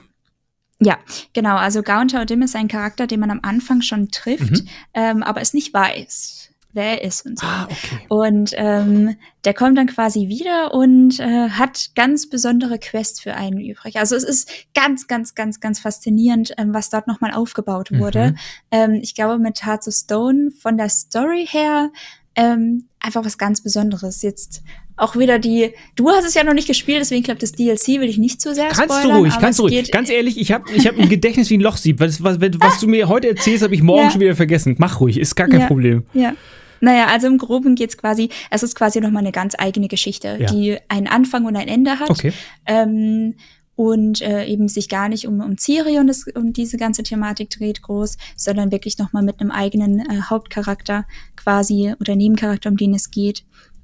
Ja, 0.81 0.99
genau. 1.33 1.57
Also 1.57 1.83
Gaunter 1.83 2.23
Odim 2.23 2.43
ist 2.43 2.55
ein 2.57 2.69
Charakter, 2.69 3.07
den 3.07 3.21
man 3.21 3.31
am 3.31 3.41
Anfang 3.43 3.81
schon 3.81 4.11
trifft, 4.11 4.51
Mhm. 4.51 4.69
ähm, 4.93 5.23
aber 5.23 5.41
es 5.41 5.55
nicht 5.55 5.73
weiß, 5.73 6.51
wer 6.73 7.01
er 7.01 7.05
ist 7.05 7.25
und 7.25 7.39
so. 7.39 7.47
Ah, 7.47 7.65
okay. 7.71 8.07
Und 8.09 8.51
ähm, 8.57 9.15
der 9.45 9.55
kommt 9.55 9.79
dann 9.79 9.87
quasi 9.87 10.27
wieder 10.29 10.75
und 10.75 11.21
äh, 11.21 11.49
hat 11.51 11.91
ganz 11.95 12.29
besondere 12.29 12.81
Quests 12.81 13.21
für 13.21 13.35
einen 13.35 13.61
übrig. 13.61 13.97
Also 13.99 14.17
es 14.17 14.25
ist 14.25 14.51
ganz, 14.75 15.07
ganz, 15.07 15.37
ganz, 15.37 15.61
ganz 15.61 15.79
faszinierend, 15.79 16.53
ähm, 16.59 16.75
was 16.75 16.91
dort 16.91 17.07
nochmal 17.07 17.33
aufgebaut 17.33 17.93
wurde. 17.93 18.35
Mhm. 18.73 18.95
Ich 19.01 19.15
glaube, 19.15 19.39
mit 19.39 19.65
Hearts 19.65 19.87
of 19.87 19.95
Stone 19.95 20.51
von 20.61 20.77
der 20.77 20.89
Story 20.89 21.47
her 21.49 21.91
ähm, 22.35 22.89
einfach 22.99 23.25
was 23.25 23.39
ganz 23.39 23.63
Besonderes. 23.63 24.23
Jetzt 24.23 24.63
auch 24.97 25.17
wieder 25.17 25.39
die, 25.39 25.73
du 25.97 26.09
hast 26.11 26.25
es 26.25 26.35
ja 26.35 26.45
noch 26.45 26.55
nicht 26.55 26.69
gespielt, 26.69 27.01
deswegen 27.01 27.23
glaube 27.25 27.41
das 27.41 27.53
DLC 27.53 28.01
will 28.01 28.09
ich 28.09 28.19
nicht 28.19 28.41
zu 28.41 28.55
sehr 28.55 28.69
Kannst 28.69 28.95
spoilern. 28.95 29.17
du 29.17 29.23
ruhig, 29.25 29.35
kannst 29.41 29.59
du 29.59 29.65
ruhig. 29.65 29.91
Ganz 29.91 30.09
ehrlich, 30.11 30.39
ich 30.39 30.53
habe 30.53 30.65
ich 30.75 30.87
hab 30.87 30.97
ein 30.99 31.09
Gedächtnis 31.09 31.51
wie 31.51 31.57
ein 31.59 31.61
Lochsieb. 31.61 31.99
Was, 32.01 32.23
was, 32.23 32.41
was, 32.41 32.51
was 32.61 32.81
du 32.81 32.87
mir 32.87 33.09
heute 33.09 33.29
erzählst, 33.29 33.63
habe 33.65 33.75
ich 33.75 33.83
morgen 33.83 34.05
Ja. 34.05 34.11
schon 34.11 34.21
wieder 34.21 34.37
vergessen. 34.37 34.77
Mach 34.79 35.01
ruhig, 35.01 35.19
ist 35.19 35.35
gar 35.35 35.49
kein 35.49 35.61
Ja. 35.63 35.67
Problem. 35.67 36.05
Ja. 36.13 36.35
Naja, 36.81 37.07
also 37.07 37.27
im 37.29 37.39
Groben 37.39 37.77
geht's 37.77 37.97
quasi, 37.97 38.29
es 38.51 38.63
ist 38.63 38.75
quasi 38.77 39.01
nochmal 39.01 39.23
eine 39.23 39.33
ganz 39.33 39.55
eigene 39.59 39.89
Geschichte, 39.89 40.37
Ja. 40.41 40.47
die 40.47 40.77
einen 40.89 41.07
Anfang 41.07 41.45
und 41.47 41.57
ein 41.57 41.67
Ende 41.69 41.99
hat. 41.99 42.11
Okay. 42.11 42.33
Ähm, 42.67 43.35
und 43.77 44.23
äh, 44.23 44.45
eben 44.45 44.69
sich 44.69 44.89
gar 44.89 45.09
nicht 45.09 45.27
um, 45.27 45.41
um 45.41 45.57
Ciri 45.59 45.99
und, 45.99 46.07
das, 46.07 46.27
um 46.37 46.53
diese 46.53 46.77
ganze 46.77 47.03
Thematik 47.03 47.51
dreht 47.51 47.83
groß, 47.83 48.17
sondern 48.37 48.71
wirklich 48.71 48.99
nochmal 48.99 49.25
mit 49.25 49.41
einem 49.41 49.51
eigenen 49.51 49.99
äh, 49.99 50.21
Hauptcharakter 50.31 51.07
quasi 51.35 51.93
oder 52.01 52.15
Nebencharakter, 52.15 52.69
um 52.71 52.77
den 52.77 52.95
es 52.95 53.11
geht. 53.11 53.43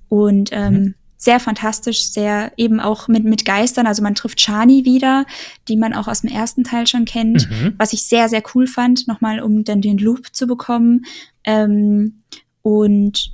Und 0.08 0.50
ähm, 0.52 0.72
Mhm. 0.74 0.94
Sehr 1.20 1.38
fantastisch, 1.38 2.04
sehr 2.10 2.50
eben 2.56 2.80
auch 2.80 3.06
mit, 3.06 3.24
mit 3.24 3.44
Geistern. 3.44 3.86
Also 3.86 4.02
man 4.02 4.14
trifft 4.14 4.40
Shani 4.40 4.86
wieder, 4.86 5.26
die 5.68 5.76
man 5.76 5.92
auch 5.92 6.08
aus 6.08 6.22
dem 6.22 6.30
ersten 6.30 6.64
Teil 6.64 6.86
schon 6.86 7.04
kennt 7.04 7.48
Mhm. 7.50 7.74
was 7.76 7.92
ich 7.92 8.02
sehr, 8.02 8.28
sehr 8.28 8.42
cool 8.54 8.66
fand, 8.66 9.06
nochmal 9.06 9.40
um 9.40 9.62
dann 9.62 9.82
den 9.82 9.98
Loop 9.98 10.34
zu 10.34 10.46
bekommen. 10.46 11.04
Ähm, 11.44 12.22
und 12.62 13.32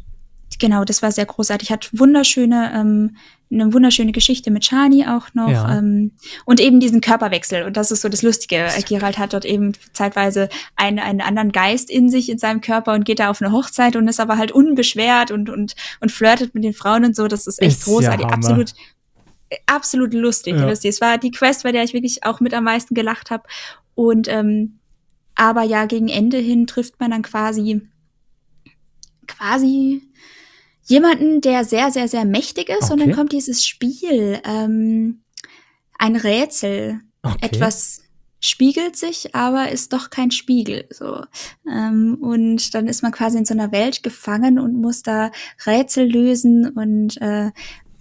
genau, 0.59 0.85
das 0.85 1.01
war 1.01 1.13
sehr 1.13 1.27
großartig. 1.27 1.71
Hat 1.71 1.89
wunderschöne, 1.93 2.73
ähm, 2.75 3.17
eine 3.51 3.73
wunderschöne 3.73 4.13
Geschichte 4.13 4.51
mit 4.51 4.65
Shani 4.65 5.07
auch 5.07 5.33
noch. 5.35 5.51
Ja. 5.51 5.79
Ähm, 5.79 6.13
und 6.45 6.61
eben 6.61 6.81
diesen 6.81 7.01
Körperwechsel. 7.01 7.63
Und 7.63 7.77
das 7.77 7.91
ist 7.91 8.01
so 8.01 8.09
das 8.09 8.23
Lustige. 8.23 8.69
Gerald 8.89 9.19
hat 9.19 9.33
dort 9.33 9.45
eben 9.45 9.73
zeitweise 9.93 10.49
einen, 10.75 10.99
einen 10.99 11.21
anderen 11.21 11.53
Geist 11.53 11.91
in 11.91 12.09
sich, 12.09 12.29
in 12.29 12.39
seinem 12.39 12.61
Körper 12.61 12.95
und 12.95 13.05
geht 13.05 13.21
da 13.21 13.31
auf 13.31 13.41
eine 13.41 13.53
Hochzeit 13.53 13.95
und 13.95 14.09
ist 14.09 14.21
aber 14.21 14.37
halt 14.37 14.51
unbeschwert 14.53 15.31
und, 15.31 15.49
und, 15.49 15.77
und 16.01 16.11
flirtet 16.11 16.55
mit 16.55 16.65
den 16.65 16.73
Frauen 16.73 17.05
und 17.05 17.15
so. 17.15 17.29
Das 17.29 17.47
ist 17.47 17.63
echt 17.63 17.79
Ist 17.79 17.87
ja 17.87 17.93
großartig. 17.93 18.27
Hammer. 18.27 18.35
Absolut 18.35 18.75
absolut 19.67 20.13
lustig. 20.13 20.57
Ja. 20.57 20.69
lustig. 20.69 20.91
Es 20.91 21.01
war 21.01 21.19
die 21.19 21.31
Quest, 21.31 21.63
bei 21.63 21.73
der 21.73 21.85
ich 21.85 21.95
wirklich 21.95 22.25
auch 22.25 22.41
mit 22.41 22.55
am 22.55 22.65
meisten 22.65 22.95
gelacht 22.95 23.31
habe. 23.31 23.45
Und 23.95 24.29
ähm, 24.29 24.79
aber 25.35 25.63
ja, 25.63 25.85
gegen 25.87 26.09
Ende 26.09 26.39
hin 26.39 26.67
trifft 26.67 26.99
man 26.99 27.11
dann 27.11 27.23
quasi 27.23 27.83
quasi 29.27 30.03
jemanden, 30.87 31.41
der 31.41 31.65
sehr, 31.65 31.91
sehr, 31.91 32.09
sehr 32.09 32.25
mächtig 32.25 32.69
ist. 32.69 32.91
Und 32.91 32.99
dann 33.01 33.09
Okay. 33.11 33.17
kommt 33.17 33.33
dieses 33.33 33.65
Spiel, 33.65 34.41
ähm, 34.45 35.23
ein 35.99 36.17
Rätsel. 36.17 37.01
okay. 37.23 37.37
Etwas 37.43 38.03
spiegelt 38.41 38.97
sich, 38.97 39.35
aber 39.35 39.71
ist 39.73 39.93
doch 39.93 40.11
kein 40.11 40.31
Spiegel. 40.31 40.87
So. 40.91 41.23
Ähm, 41.69 42.19
und 42.21 42.75
dann 42.75 42.87
ist 42.87 43.03
man 43.03 43.11
quasi 43.13 43.39
in 43.39 43.45
so 43.45 43.55
einer 43.55 43.73
Welt 43.73 44.03
gefangen 44.03 44.59
und 44.59 44.75
muss 44.81 45.03
da 45.03 45.31
Rätsel 45.67 46.07
lösen 46.11 46.69
und 46.69 47.21
äh, 47.21 47.51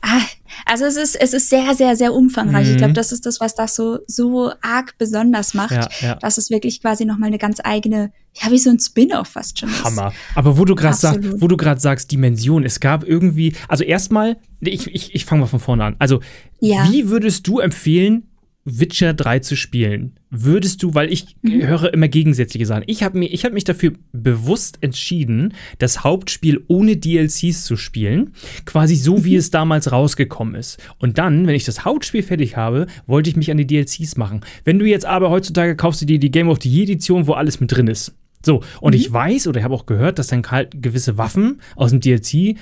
ah, 0.05 0.21
also 0.65 0.85
es 0.85 0.95
ist, 0.97 1.15
es 1.15 1.33
ist 1.33 1.49
sehr, 1.49 1.73
sehr, 1.75 1.95
sehr 1.95 2.13
umfangreich. 2.13 2.67
Ich 2.67 2.73
Mhm. 2.73 2.77
glaube, 2.77 2.93
das 2.93 3.11
ist 3.11 3.25
das, 3.25 3.39
was 3.39 3.55
das 3.55 3.75
so, 3.75 3.99
so 4.07 4.51
arg 4.61 4.95
besonders 4.97 5.53
macht. 5.53 5.71
Ja, 5.71 5.89
ja. 6.01 6.15
Dass 6.15 6.37
es 6.37 6.49
wirklich 6.49 6.81
quasi 6.81 7.05
nochmal 7.05 7.27
eine 7.27 7.37
ganz 7.37 7.57
eigene, 7.63 8.11
ja, 8.41 8.51
wie 8.51 8.57
so 8.59 8.69
ein 8.69 8.79
Spin-off 8.79 9.27
fast 9.29 9.59
schon 9.59 9.69
ist. 9.69 9.83
Hammer. 9.83 10.13
Aber 10.35 10.57
wo 10.57 10.65
du 10.65 10.75
gerade 10.75 10.95
sagst, 10.95 11.41
wo 11.41 11.47
du 11.47 11.57
gerade 11.57 11.79
sagst, 11.81 12.11
Dimension, 12.11 12.63
es 12.63 12.79
gab 12.79 13.03
irgendwie, 13.03 13.55
also 13.67 13.83
erstmal, 13.83 14.37
ich, 14.61 14.87
ich, 14.93 15.15
ich 15.15 15.25
fange 15.25 15.41
mal 15.41 15.47
von 15.47 15.59
vorne 15.59 15.83
an. 15.83 15.95
Also, 15.99 16.21
Ja. 16.59 16.87
wie 16.91 17.09
würdest 17.09 17.47
du 17.47 17.59
empfehlen, 17.59 18.27
Witcher 18.65 19.13
3 19.13 19.39
zu 19.39 19.56
spielen? 19.56 20.13
Würdest 20.32 20.82
du, 20.82 20.95
weil 20.95 21.13
ich 21.13 21.36
Mhm. 21.43 21.62
höre 21.67 21.93
immer 21.93 22.08
gegensätzliche 22.08 22.65
Sachen. 22.65 22.84
Ich 22.88 23.04
habe 23.04 23.21
hab 23.21 23.54
mich 23.54 23.63
dafür 23.63 23.93
bewusst 24.12 24.80
entschieden, 24.82 25.54
das 25.78 26.04
Hauptspiel 26.04 26.63
ohne 26.67 26.97
DLCs 26.97 27.63
zu 27.63 27.78
spielen. 27.78 28.32
Quasi 28.65 28.95
so, 28.95 29.17
Mhm. 29.17 29.23
wie 29.25 29.36
es 29.36 29.51
damals 29.51 29.91
rausgekommen 29.91 30.56
ist. 30.56 30.78
Und 30.97 31.19
dann, 31.19 31.45
wenn 31.45 31.56
ich 31.56 31.63
das 31.65 31.86
Hauptspiel 31.86 32.23
fertig 32.23 32.58
habe, 32.58 32.88
wollte 33.06 33.30
ich 33.30 33.36
mich 33.36 33.51
an 33.51 33.58
die 33.58 33.67
DLCs 33.67 34.17
machen. 34.17 34.41
Wenn 34.63 34.80
du 34.80 34.86
jetzt 34.86 35.06
aber 35.06 35.30
heutzutage 35.30 35.75
kaufst 35.75 36.01
du 36.01 36.06
dir 36.06 36.17
die 36.19 36.32
Game 36.32 36.49
of 36.49 36.58
the 36.62 36.69
Year 36.69 36.84
Edition, 36.84 37.28
wo 37.28 37.34
alles 37.34 37.60
mit 37.60 37.71
drin 37.71 37.88
ist. 37.88 38.13
So, 38.43 38.62
und 38.82 38.93
ich 38.93 39.12
weiß 39.12 39.47
oder 39.47 39.60
ich 39.60 39.63
habe 39.63 39.73
auch 39.73 39.86
gehört, 39.88 40.19
dass 40.19 40.28
dann 40.28 40.43
halt 40.51 40.82
gewisse 40.82 41.17
Waffen 41.17 41.62
aus 41.75 41.89
dem 41.91 41.99
DLC 41.99 42.56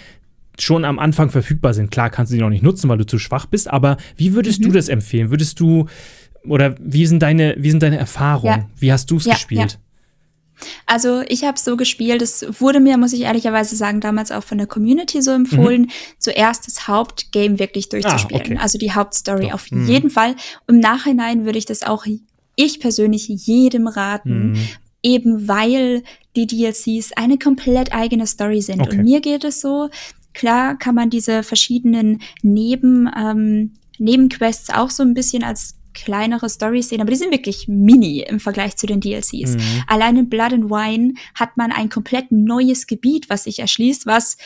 schon 0.60 0.86
am 0.86 1.00
Anfang 1.00 1.30
verfügbar 1.30 1.74
sind. 1.74 1.89
Klar 1.92 2.10
kannst 2.10 2.32
du 2.32 2.36
die 2.36 2.42
noch 2.42 2.50
nicht 2.50 2.63
nutzen, 2.63 2.89
weil 2.89 2.98
du 2.98 3.06
zu 3.06 3.18
schwach 3.20 3.46
bist, 3.48 3.68
aber 3.70 3.98
wie 4.18 4.34
würdest 4.34 4.60
Mhm. 4.60 4.66
du 4.66 4.72
das 4.72 4.88
empfehlen? 4.89 5.30
Würdest 5.32 5.60
du 5.60 5.88
oder 6.48 6.76
wie 6.80 7.06
sind 7.06 7.22
deine, 7.24 7.56
wie 7.58 7.72
sind 7.72 7.82
deine 7.82 7.98
Erfahrungen? 7.98 8.60
Ja. 8.62 8.70
Wie 8.78 8.92
hast 8.92 9.10
du 9.12 9.18
es 9.18 9.26
Ja, 9.26 9.34
gespielt? 9.34 9.80
Also 10.86 11.22
ich 11.28 11.44
habe 11.44 11.58
so 11.60 11.76
gespielt, 11.76 12.22
es 12.22 12.46
wurde 12.62 12.80
mir, 12.80 12.98
muss 12.98 13.12
ich 13.12 13.22
ehrlicherweise 13.22 13.76
sagen, 13.76 14.00
damals 14.00 14.32
auch 14.32 14.44
von 14.44 14.58
der 14.58 14.68
Community 14.68 15.22
so 15.22 15.32
empfohlen, 15.32 15.89
zuerst 16.20 16.68
das 16.68 16.88
Hauptgame 16.88 17.60
wirklich 17.60 17.89
durchzuspielen. 17.89 18.44
Mhm. 18.44 18.52
okay. 18.54 18.62
Also 18.62 18.78
die 18.78 18.92
Hauptstory 18.92 19.48
Doch, 19.48 19.54
auf 19.56 19.72
mhm. 19.72 19.88
jeden 19.88 20.10
Fall. 20.10 20.36
Im 20.68 20.80
Nachhinein 20.80 21.46
würde 21.46 21.58
ich 21.58 21.66
das 21.66 21.84
auch 21.84 22.06
ich 22.56 22.80
persönlich 22.80 23.28
jedem 23.28 23.88
raten, 23.88 24.52
Mhm. 24.52 24.68
eben 25.02 25.48
weil 25.48 26.04
die 26.36 26.46
DLCs 26.48 27.13
eine 27.13 27.38
komplett 27.38 27.94
eigene 27.94 28.28
Story 28.28 28.62
sind. 28.62 28.80
Okay. 28.82 28.98
Und 28.98 29.04
mir 29.04 29.22
geht 29.22 29.44
es 29.44 29.60
so, 29.60 29.89
klar 30.34 30.78
kann 30.78 30.96
man 30.96 31.10
diese 31.10 31.43
verschiedenen 31.43 32.22
Neben, 32.41 33.10
ähm, 33.15 33.74
Nebenquests 34.00 34.69
auch 34.69 34.89
so 34.89 35.04
ein 35.04 35.13
bisschen 35.13 35.43
als 35.43 35.76
kleinere 35.93 36.50
Storys 36.50 36.89
sehen, 36.89 37.02
aber 37.02 37.12
die 37.12 37.17
sind 37.17 37.32
wirklich 37.32 37.67
mini 37.67 38.22
im 38.22 38.39
Vergleich 38.39 38.76
zu 38.76 38.88
den 38.88 39.00
DLCs. 39.00 39.56
Mhm. 39.56 39.84
Allein 39.88 40.17
in 40.17 40.30
Blood 40.30 40.54
and 40.54 40.69
Wine 40.69 41.13
hat 41.36 41.56
man 41.56 41.72
ein 41.72 41.89
komplett 41.89 42.32
neues 42.32 42.88
Gebiet, 42.88 43.30
was 43.30 43.43
sich 43.43 43.60
erschließt, 43.60 44.06
was 44.06 44.38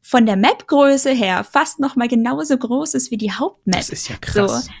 von 0.00 0.26
der 0.26 0.36
Map-Größe 0.36 1.10
her 1.10 1.44
fast 1.44 1.80
noch 1.80 1.96
mal 1.96 2.08
genauso 2.08 2.56
groß 2.56 2.94
ist 2.94 3.10
wie 3.10 3.16
die 3.16 3.32
Hauptmap. 3.32 3.76
Das 3.76 3.90
ist 3.90 4.08
ja 4.08 4.16
krass. 4.20 4.66
So. 4.66 4.72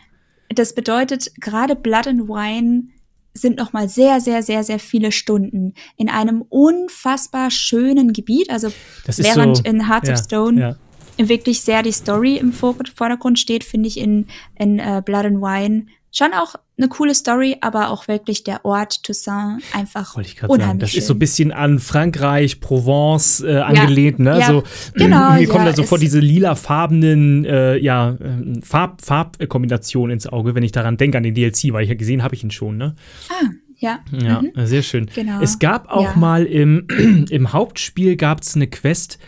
Das 0.50 0.74
bedeutet, 0.74 1.30
gerade 1.40 1.76
Blood 1.76 2.06
and 2.06 2.28
Wine 2.28 2.88
sind 3.34 3.58
noch 3.58 3.72
mal 3.72 3.88
sehr, 3.88 4.20
sehr, 4.20 4.42
sehr, 4.42 4.62
sehr 4.62 4.78
viele 4.78 5.10
Stunden 5.10 5.74
in 5.96 6.08
einem 6.08 6.42
unfassbar 6.42 7.50
schönen 7.50 8.12
Gebiet. 8.12 8.48
Also 8.48 8.68
während 9.06 9.58
so, 9.58 9.62
in 9.64 9.88
Hearts 9.88 10.08
ja, 10.08 10.14
of 10.14 10.20
Stone 10.20 10.60
ja. 11.18 11.28
wirklich 11.28 11.60
sehr 11.60 11.82
die 11.82 11.92
Story 11.92 12.36
im 12.36 12.52
Vor- 12.52 12.76
Vordergrund 12.94 13.38
steht, 13.38 13.64
finde 13.64 13.88
ich 13.88 13.98
in, 13.98 14.26
in 14.56 14.78
äh, 14.78 15.02
Blood 15.04 15.26
and 15.26 15.40
Wine 15.40 15.86
schon 16.16 16.32
auch 16.32 16.54
eine 16.78 16.88
coole 16.88 17.14
Story, 17.14 17.56
aber 17.60 17.90
auch 17.90 18.08
wirklich 18.08 18.44
der 18.44 18.64
Ort 18.64 19.02
Toussaint 19.02 19.62
einfach 19.72 20.16
Wollte 20.16 20.30
ich 20.30 20.42
unheimlich 20.42 20.66
sagen. 20.66 20.78
Das 20.78 20.90
schön. 20.90 20.98
ist 20.98 21.06
so 21.06 21.14
ein 21.14 21.18
bisschen 21.18 21.52
an 21.52 21.78
Frankreich, 21.78 22.60
Provence 22.60 23.40
äh, 23.40 23.58
angelehnt, 23.58 24.18
ja, 24.20 24.24
ne? 24.24 24.40
Ja, 24.40 24.46
so, 24.46 24.62
genau. 24.94 25.32
Mir 25.34 25.48
kommen 25.48 25.66
ja, 25.66 25.70
da 25.72 25.76
sofort 25.76 26.00
diese 26.02 26.20
lilafarbenen 26.20 27.44
äh, 27.44 27.76
ja, 27.78 28.10
äh, 28.10 28.60
Farb, 28.62 29.02
Farbkombinationen 29.02 30.14
ins 30.14 30.26
Auge, 30.26 30.54
wenn 30.54 30.62
ich 30.62 30.72
daran 30.72 30.96
denke, 30.96 31.18
an 31.18 31.24
den 31.24 31.34
DLC, 31.34 31.72
weil 31.72 31.82
ich 31.82 31.88
ja 31.90 31.94
gesehen 31.96 32.22
habe 32.22 32.34
ich 32.34 32.42
ihn 32.44 32.50
schon, 32.50 32.76
ne? 32.76 32.94
Ah, 33.28 33.46
ja. 33.78 33.98
Ja, 34.12 34.42
mhm. 34.42 34.66
sehr 34.66 34.82
schön. 34.82 35.10
Genau. 35.14 35.40
Es 35.40 35.58
gab 35.58 35.90
auch 35.90 36.14
Ja. 36.14 36.16
mal 36.16 36.44
im, 36.44 36.86
im 37.30 37.52
Hauptspiel 37.52 38.16
gab 38.16 38.40
es 38.42 38.54
eine 38.54 38.66
Quest. 38.68 39.18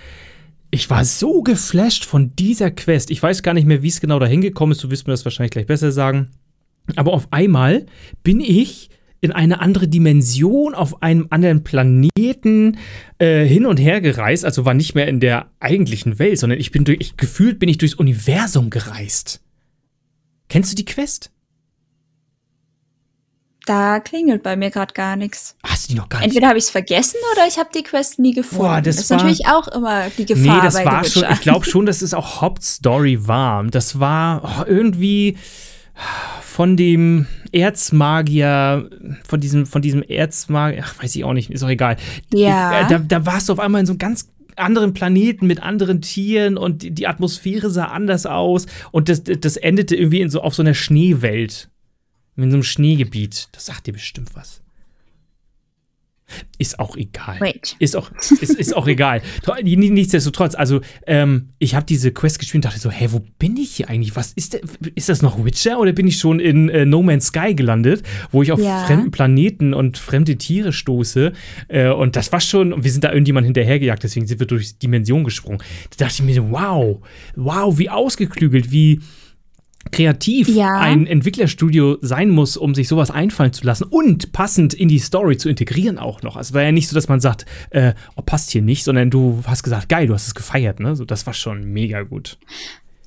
Ich 0.71 0.89
war 0.91 1.05
so 1.05 1.43
geflasht 1.43 2.05
von 2.05 2.35
dieser 2.37 2.71
Quest. 2.71 3.11
Ich 3.11 3.23
weiß 3.23 3.43
gar 3.43 3.55
nicht 3.55 3.67
mehr, 3.67 3.83
wie 3.83 3.89
es 3.89 4.01
genau 4.01 4.19
dahin 4.19 4.41
gekommen 4.41 4.73
ist. 4.73 4.83
Du 4.83 4.91
wirst 4.91 5.07
mir 5.07 5.13
das 5.13 5.25
wahrscheinlich 5.25 5.53
gleich 5.53 5.67
besser 5.67 5.93
sagen. 5.93 6.31
Aber 6.95 7.13
auf 7.13 7.29
einmal 7.33 7.87
bin 8.23 8.41
ich 8.41 8.91
in 9.21 9.33
eine 9.33 9.61
andere 9.61 9.89
Dimension, 9.89 10.75
auf 10.75 11.03
einem 11.03 11.27
anderen 11.31 11.65
Planeten 11.65 12.79
äh, 13.19 13.45
hin 13.45 13.67
und 13.67 13.79
her 13.79 14.01
gereist. 14.01 14.45
Also 14.45 14.65
war 14.65 14.75
nicht 14.75 14.95
mehr 14.95 15.09
in 15.09 15.21
der 15.21 15.51
eigentlichen 15.59 16.19
Welt, 16.19 16.39
sondern 16.39 16.61
ich 16.61 16.71
bin 16.71 16.85
durch, 16.85 16.99
ich, 17.01 17.17
gefühlt 17.17 17.59
bin 17.59 17.69
ich 17.69 17.79
durchs 17.79 17.95
Universum 17.95 18.71
gereist. 18.71 19.41
Kennst 20.49 20.71
du 20.71 20.77
die 20.77 20.85
Quest? 20.85 21.33
Da 23.65 23.99
klingelt 23.99 24.45
bei 24.45 24.55
mir 24.55 24.71
gerade 24.71 24.95
gar 24.95 25.17
nichts. 25.17 25.57
Hast 25.65 25.87
du 25.89 25.93
die 25.93 25.99
noch 25.99 26.09
gar 26.09 26.21
nicht? 26.21 26.29
Entweder 26.29 26.49
habe 26.49 26.59
ich 26.59 26.65
es 26.65 26.71
vergessen 26.71 27.17
oder 27.33 27.49
ich 27.49 27.59
habe 27.59 27.69
die 27.75 27.83
Quest 27.83 28.21
nie 28.21 28.33
gefunden. 28.33 28.65
Boah, 28.65 28.81
das 28.81 28.97
ist 28.99 29.11
war- 29.11 29.17
natürlich 29.17 29.47
auch 29.49 29.67
immer 29.67 30.09
die 30.17 30.25
Gefahr 30.25 30.57
Nee, 30.59 30.63
das 30.63 30.75
bei 30.75 30.85
war 30.85 31.05
schon, 31.05 31.25
ich 31.33 31.41
glaube 31.41 31.65
schon, 31.69 31.85
dass 31.85 32.01
es 32.01 32.15
auch 32.15 32.41
Hauptstory 32.41 33.27
war. 33.27 33.65
Das 33.65 33.99
war 33.99 34.61
oh, 34.61 34.65
irgendwie 34.69 35.37
von 36.43 36.77
dem 36.77 37.27
Erzmagier, 37.53 38.91
von 39.27 39.41
diesem, 39.41 39.67
von 39.67 39.83
diesem 39.83 40.03
Erzmagier, 40.03 40.83
ach, 40.85 41.03
weiß 41.03 41.17
ich 41.17 41.25
auch 41.25 41.33
nicht, 41.33 41.51
ist 41.51 41.63
auch 41.63 41.69
egal. 41.69 41.97
Ja. 42.33 42.83
Äh, 42.83 42.89
Da, 42.89 42.99
da 42.99 43.27
warst 43.27 43.49
du 43.49 43.53
auf 43.53 43.61
einmal 43.61 43.81
in 43.81 43.87
so 43.87 43.93
einem 43.93 43.99
ganz 43.99 44.29
anderen 44.57 44.95
Planeten 44.95 45.47
mit 45.47 45.63
anderen 45.63 46.01
Tieren 46.01 46.57
und 46.57 46.83
die, 46.83 46.91
die 46.91 47.07
Atmosphäre 47.07 47.71
sah 47.71 47.87
anders 47.87 48.27
aus 48.27 48.67
und 48.91 49.09
das, 49.09 49.23
das 49.23 49.57
endete 49.57 49.97
irgendwie 49.97 50.23
in 50.23 50.31
so, 50.31 50.41
auf 50.41 50.55
so 50.55 50.63
einer 50.63 50.75
Schneewelt. 50.75 51.69
In 52.37 52.51
so 52.51 52.57
einem 52.57 52.63
Schneegebiet. 52.63 53.49
Das 53.53 53.67
sagt 53.67 53.87
dir 53.87 53.93
bestimmt 53.93 54.31
was. 54.35 54.63
Ist 56.59 56.81
auch 56.81 56.97
egal. 56.97 57.37
Wait. 57.41 57.77
Ist 57.79 57.97
auch, 57.97 58.11
ist, 58.19 58.55
ist 58.55 58.75
auch 58.77 58.89
egal. 58.89 59.23
To- 59.45 59.55
Nichtsdestotrotz, 59.63 60.55
also 60.55 60.81
ähm, 61.07 61.51
ich 61.59 61.75
habe 61.75 61.87
diese 61.87 62.11
Quest 62.13 62.39
gespielt 62.41 62.65
und 62.65 62.65
dachte 62.65 62.81
so, 62.81 62.91
hä, 62.91 63.09
wo 63.11 63.23
bin 63.39 63.57
ich 63.57 63.77
hier 63.77 63.89
eigentlich? 63.89 64.17
Was 64.17 64.33
ist, 64.33 64.55
der, 64.55 64.61
ist 64.97 65.09
das 65.09 65.23
noch 65.23 65.45
Witcher 65.45 65.79
oder 65.79 65.93
bin 65.93 66.07
ich 66.09 66.19
schon 66.19 66.41
in 66.41 66.69
äh, 66.69 66.85
No 66.85 67.03
Man's 67.03 67.27
Sky 67.27 67.55
gelandet, 67.55 68.03
wo 68.33 68.43
ich 68.43 68.51
auf 68.51 68.61
Ja. 68.61 68.85
fremden 68.87 69.11
Planeten 69.13 69.73
und 69.75 69.99
fremde 69.99 70.37
Tiere 70.37 70.73
stoße? 70.73 71.33
Äh, 71.69 71.91
und 71.91 72.17
das 72.17 72.33
war 72.33 72.41
schon, 72.41 72.73
und 72.73 72.83
wir 72.85 72.91
sind 72.91 73.05
da 73.05 73.11
irgendjemand 73.13 73.45
hinterhergejagt, 73.45 74.03
deswegen 74.03 74.27
sind 74.27 74.41
wir 74.41 74.47
durch 74.47 74.79
Dimension 74.79 75.23
gesprungen. 75.25 75.59
Da 75.97 76.07
dachte 76.07 76.17
ich 76.19 76.23
mir 76.27 76.35
so, 76.35 76.51
wow, 76.51 76.99
wow, 77.37 77.79
wie 77.79 77.89
ausgeklügelt, 77.91 78.73
wie 78.73 79.01
kreativ 79.91 80.49
Ja. 80.49 80.75
ein 80.79 81.07
Entwicklerstudio 81.07 81.99
sein 82.01 82.31
muss, 82.31 82.57
um 82.57 82.75
sich 82.75 82.89
sowas 82.89 83.11
einfallen 83.11 83.53
zu 83.53 83.65
lassen 83.65 83.85
und 83.85 84.33
passend 84.33 84.75
in 84.75 84.89
die 84.89 84.99
Story 84.99 85.37
zu 85.37 85.49
integrieren 85.49 85.99
auch 85.99 86.23
noch. 86.23 86.37
Also 86.37 86.55
war 86.55 86.63
ja 86.63 86.73
nicht 86.73 86.89
so, 86.89 86.95
dass 86.95 87.09
man 87.09 87.21
sagt, 87.21 87.47
äh, 87.71 87.95
oh, 88.17 88.23
passt 88.23 88.51
hier 88.51 88.63
nicht, 88.63 88.85
sondern 88.85 89.11
du 89.11 89.43
hast 89.47 89.63
gesagt, 89.63 89.89
geil, 89.89 90.07
du 90.07 90.15
hast 90.15 90.27
es 90.27 90.35
gefeiert, 90.35 90.81
ne? 90.81 90.97
So, 90.97 91.05
das 91.05 91.27
war 91.27 91.35
schon 91.35 91.65
mega 91.65 92.03
gut. 92.03 92.39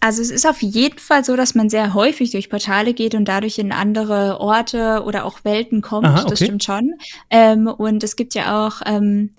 Also 0.02 0.22
es 0.22 0.32
ist 0.32 0.48
auf 0.48 0.62
jeden 0.62 0.98
Fall 0.98 1.26
so, 1.26 1.36
dass 1.36 1.56
man 1.56 1.70
sehr 1.70 1.94
häufig 1.94 2.32
durch 2.32 2.50
Portale 2.50 2.94
geht 2.94 3.16
und 3.16 3.26
dadurch 3.26 3.60
in 3.60 3.74
andere 3.74 4.40
Orte 4.40 5.04
oder 5.06 5.26
auch 5.26 5.44
Welten 5.44 5.82
kommt. 5.82 6.08
Aha, 6.08 6.16
Das 6.24 6.26
okay. 6.26 6.46
stimmt 6.46 6.64
schon. 6.64 6.94
Ähm, 7.30 7.68
und 7.68 8.02
es 8.04 8.16
gibt 8.16 8.34
ja 8.34 8.66
auch, 8.66 8.82
ähm, 8.86 9.32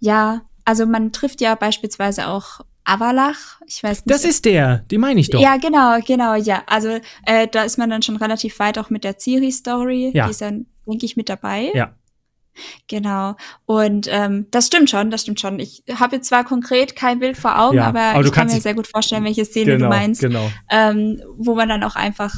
ja, 0.00 0.42
also 0.66 0.84
man 0.84 1.12
trifft 1.12 1.40
ja 1.40 1.54
beispielsweise 1.54 2.28
auch 2.28 2.60
Avalach. 2.84 3.60
Ich 3.66 3.82
weiß 3.82 4.04
nicht. 4.04 4.10
Das 4.14 4.24
ist 4.24 4.44
der, 4.44 4.78
den 4.90 5.00
meine 5.00 5.20
ich 5.20 5.30
doch. 5.30 5.40
Ja, 5.40 5.56
genau, 5.56 5.98
genau, 6.06 6.34
ja. 6.34 6.62
Also 6.66 6.98
äh, 7.26 7.48
da 7.50 7.62
ist 7.64 7.78
man 7.78 7.90
dann 7.90 8.02
schon 8.02 8.16
relativ 8.16 8.58
weit 8.58 8.78
auch 8.78 8.90
mit 8.90 9.04
der 9.04 9.18
Ciri-Story. 9.18 10.10
Ja. 10.14 10.26
Die 10.26 10.30
ist 10.30 10.40
dann, 10.42 10.66
denke 10.86 11.06
ich, 11.06 11.16
mit 11.16 11.28
dabei. 11.28 11.70
Ja. 11.74 11.94
Genau. 12.86 13.34
Und 13.66 14.06
ähm, 14.10 14.46
das 14.50 14.66
stimmt 14.68 14.88
schon, 14.90 15.10
das 15.10 15.22
stimmt 15.22 15.40
schon. 15.40 15.58
Ich 15.58 15.82
habe 15.92 16.16
jetzt 16.16 16.28
zwar 16.28 16.44
konkret 16.44 16.94
kein 16.94 17.18
Bild 17.18 17.36
vor 17.36 17.58
Augen, 17.58 17.78
Ja, 17.78 17.86
aber, 17.88 18.00
aber 18.00 18.24
ich 18.24 18.32
kann 18.32 18.46
mir 18.46 18.60
sehr 18.60 18.74
gut 18.74 18.86
vorstellen, 18.86 19.24
welche 19.24 19.44
Szene 19.44 19.72
genau, 19.72 19.86
du 19.86 19.88
meinst. 19.88 20.20
genau. 20.20 20.48
Ähm, 20.70 21.20
wo 21.36 21.54
man 21.54 21.68
dann 21.68 21.82
auch 21.82 21.96
einfach, 21.96 22.32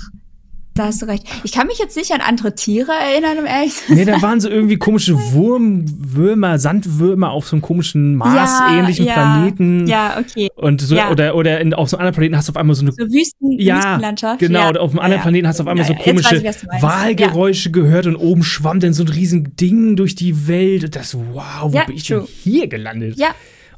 da 0.76 0.84
hast 0.86 1.02
du 1.02 1.06
recht. 1.06 1.24
Ich 1.44 1.52
kann 1.52 1.66
mich 1.66 1.78
jetzt 1.78 1.96
nicht 1.96 2.12
an 2.12 2.20
andere 2.20 2.54
Tiere 2.54 2.92
erinnern, 2.92 3.38
um 3.38 3.46
ehrlich 3.46 3.74
zu 3.74 3.92
Nee, 3.94 4.04
sein. 4.04 4.14
da 4.14 4.22
waren 4.22 4.40
so 4.40 4.48
irgendwie 4.48 4.76
komische 4.76 5.14
Wurm, 5.32 5.84
Würmer, 6.14 6.58
Sandwürmer 6.58 7.30
auf 7.30 7.48
so 7.48 7.56
einem 7.56 7.62
komischen 7.62 8.14
Mars-ähnlichen 8.16 9.06
ja, 9.06 9.12
Planeten. 9.14 9.86
Ja, 9.86 10.18
okay. 10.20 10.48
Und 10.56 10.80
so, 10.80 10.94
Ja. 10.94 11.10
oder, 11.10 11.34
oder 11.34 11.60
in, 11.60 11.74
auf 11.74 11.88
so 11.88 11.96
einem 11.96 12.02
anderen 12.02 12.14
Planeten 12.14 12.36
hast 12.36 12.48
du 12.48 12.52
auf 12.52 12.56
einmal 12.56 12.76
so 12.76 12.82
eine 12.82 12.92
So 12.92 13.04
Wüsten, 13.04 13.58
Ja, 13.58 13.76
Wüstenlandschaft. 13.76 14.38
Genau, 14.40 14.72
ja. 14.72 14.80
auf 14.80 14.90
einem 14.90 14.98
anderen 15.00 15.18
ja. 15.18 15.22
Planeten 15.22 15.48
hast 15.48 15.58
du 15.58 15.62
auf 15.64 15.68
einmal 15.68 15.86
Ja, 15.86 15.92
so 15.94 15.98
ja, 15.98 16.02
komische 16.04 16.36
ich. 16.36 16.82
Wahlgeräusche 16.82 17.70
gehört 17.70 18.06
und 18.06 18.16
oben 18.16 18.42
schwamm 18.42 18.80
dann 18.80 18.92
so 18.92 19.02
ein 19.04 19.08
riesen 19.08 19.56
Ding 19.56 19.96
durch 19.96 20.14
die 20.14 20.46
Welt. 20.48 20.84
Und 20.84 20.96
das, 20.96 21.14
wow, 21.14 21.72
wo 21.72 21.76
Ja, 21.76 21.84
bin 21.84 21.96
ich 21.96 22.06
true. 22.06 22.18
denn 22.20 22.26
hier 22.42 22.66
gelandet? 22.68 23.16
Ja. 23.16 23.28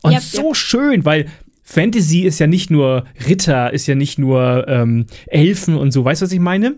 Und 0.02 0.12
Yep, 0.12 0.22
so 0.22 0.54
schön, 0.54 1.04
weil 1.04 1.26
Fantasy 1.64 2.20
ist 2.20 2.38
ja 2.38 2.46
nicht 2.46 2.70
nur 2.70 3.04
Ritter, 3.28 3.72
ist 3.72 3.87
ja 3.87 3.94
nicht 3.94 4.18
nur 4.18 4.66
ähm, 4.68 5.06
Elfen 5.26 5.76
und 5.76 5.92
so, 5.92 6.04
weißt 6.04 6.22
du, 6.22 6.26
was 6.26 6.32
ich 6.32 6.40
meine? 6.40 6.76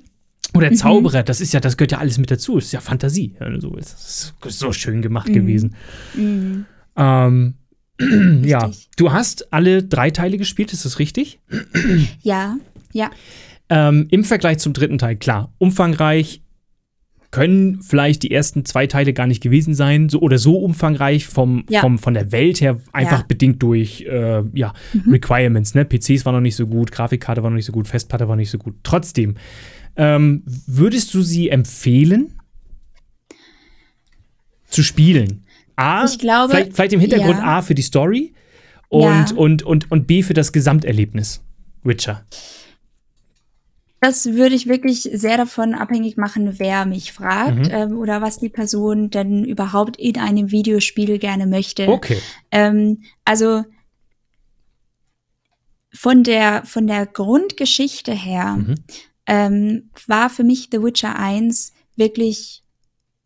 Mhm. 0.53 0.59
Oder 0.59 0.73
Zauberer, 0.73 1.23
das 1.23 1.41
ist 1.41 1.53
ja, 1.53 1.61
das 1.61 1.77
gehört 1.77 1.93
ja 1.93 1.99
alles 1.99 2.19
mit 2.19 2.31
dazu. 2.31 2.57
Das 2.57 2.67
ist 2.67 2.73
ja 2.73 2.81
Fantasie. 2.81 3.35
Ja, 3.41 3.61
so 3.61 3.75
ist 3.77 3.95
das 3.95 4.35
ist 4.45 4.59
so 4.59 4.73
schön 4.73 5.03
gemacht 5.03 5.33
gewesen. 5.33 5.75
Mhm. 6.15 6.65
Ähm, 6.97 7.55
ja, 8.45 8.71
du 8.97 9.13
hast 9.13 9.53
alle 9.53 9.83
drei 9.83 10.11
Teile 10.11 10.39
gespielt, 10.39 10.73
ist 10.73 10.85
das 10.85 10.99
richtig? 10.99 11.41
Ja, 12.23 12.57
ja. 12.93 13.11
Ähm, 13.69 14.07
Im 14.11 14.25
Vergleich 14.25 14.59
zum 14.59 14.73
dritten 14.73 14.99
Teil, 14.99 15.17
klar, 15.17 15.53
umfangreich 15.59 16.43
können 17.31 17.81
vielleicht 17.83 18.25
die 18.25 18.33
ersten 18.33 18.65
zwei 18.65 18.89
Teile 18.89 19.13
gar 19.13 19.29
nicht 19.29 19.41
gewesen 19.41 19.75
sein, 19.75 20.09
so 20.09 20.19
oder 20.21 20.37
so 20.39 20.57
umfangreich 20.59 21.29
vom, 21.29 21.65
Ja. 21.69 21.81
vom 21.81 21.99
von 22.01 22.13
der 22.15 22.33
Welt 22.33 22.61
her, 22.61 22.81
einfach 22.93 23.19
Ja. 23.19 23.23
Mhm. 23.23 23.29
bedingt 23.29 23.63
durch 23.63 24.01
äh, 24.03 24.43
ja, 24.55 24.73
Requirements, 25.07 25.75
ne? 25.77 25.85
PCs 25.85 26.25
waren 26.27 26.35
noch 26.35 26.41
nicht 26.41 26.57
so 26.57 26.67
gut, 26.67 26.91
Grafikkarte 26.91 27.45
war 27.45 27.51
noch 27.51 27.57
nicht 27.57 27.67
so 27.67 27.73
gut, 27.73 27.87
Festplatte 27.87 28.27
war 28.27 28.35
nicht 28.35 28.51
so 28.51 28.59
gut. 28.59 28.75
Trotzdem, 28.83 29.37
ähm, 29.97 30.43
würdest 30.67 31.15
du 31.15 31.23
sie 31.23 31.49
empfehlen 31.49 32.39
zu 34.69 34.83
spielen? 34.83 35.45
A, 35.77 36.05
Ich 36.05 36.19
glaube, 36.19 36.55
vielleicht, 36.55 36.75
vielleicht 36.75 36.93
im 36.93 37.01
Hintergrund 37.01 37.39
ja. 37.39 37.45
A 37.59 37.63
für 37.63 37.75
die 37.75 37.83
Story 37.83 38.35
und, 38.89 39.03
Ja. 39.31 39.37
und, 39.37 39.63
und, 39.63 39.91
und 39.91 40.07
B 40.07 40.23
für 40.23 40.35
das 40.35 40.53
Gesamterlebnis. 40.53 41.43
Witcher. 41.83 42.25
Das 44.03 44.25
würde 44.33 44.55
ich 44.55 44.67
wirklich 44.67 45.03
sehr 45.13 45.37
davon 45.37 45.75
abhängig 45.75 46.17
machen, 46.17 46.59
wer 46.59 46.87
mich 46.87 47.13
fragt 47.13 47.67
Mhm. 47.67 47.71
ähm, 47.71 47.99
oder 47.99 48.23
was 48.23 48.39
die 48.39 48.49
Person 48.49 49.11
denn 49.11 49.45
überhaupt 49.45 49.97
in 49.99 50.19
einem 50.19 50.51
Videospiel 50.51 51.19
gerne 51.19 51.47
möchte. 51.47 51.89
Okay. 51.89 52.19
Ähm, 52.51 53.03
also 53.25 53.65
von 55.93 56.23
der, 56.23 56.65
von 56.65 56.87
der 56.87 57.05
Grundgeschichte 57.07 58.13
her 58.13 58.57
Mhm. 58.57 58.75
Ähm, 59.27 59.91
war 60.07 60.31
für 60.31 60.45
mich 60.45 60.69
The 60.71 60.83
Witcher 60.83 61.17
1 61.17 61.73
wirklich 61.97 62.65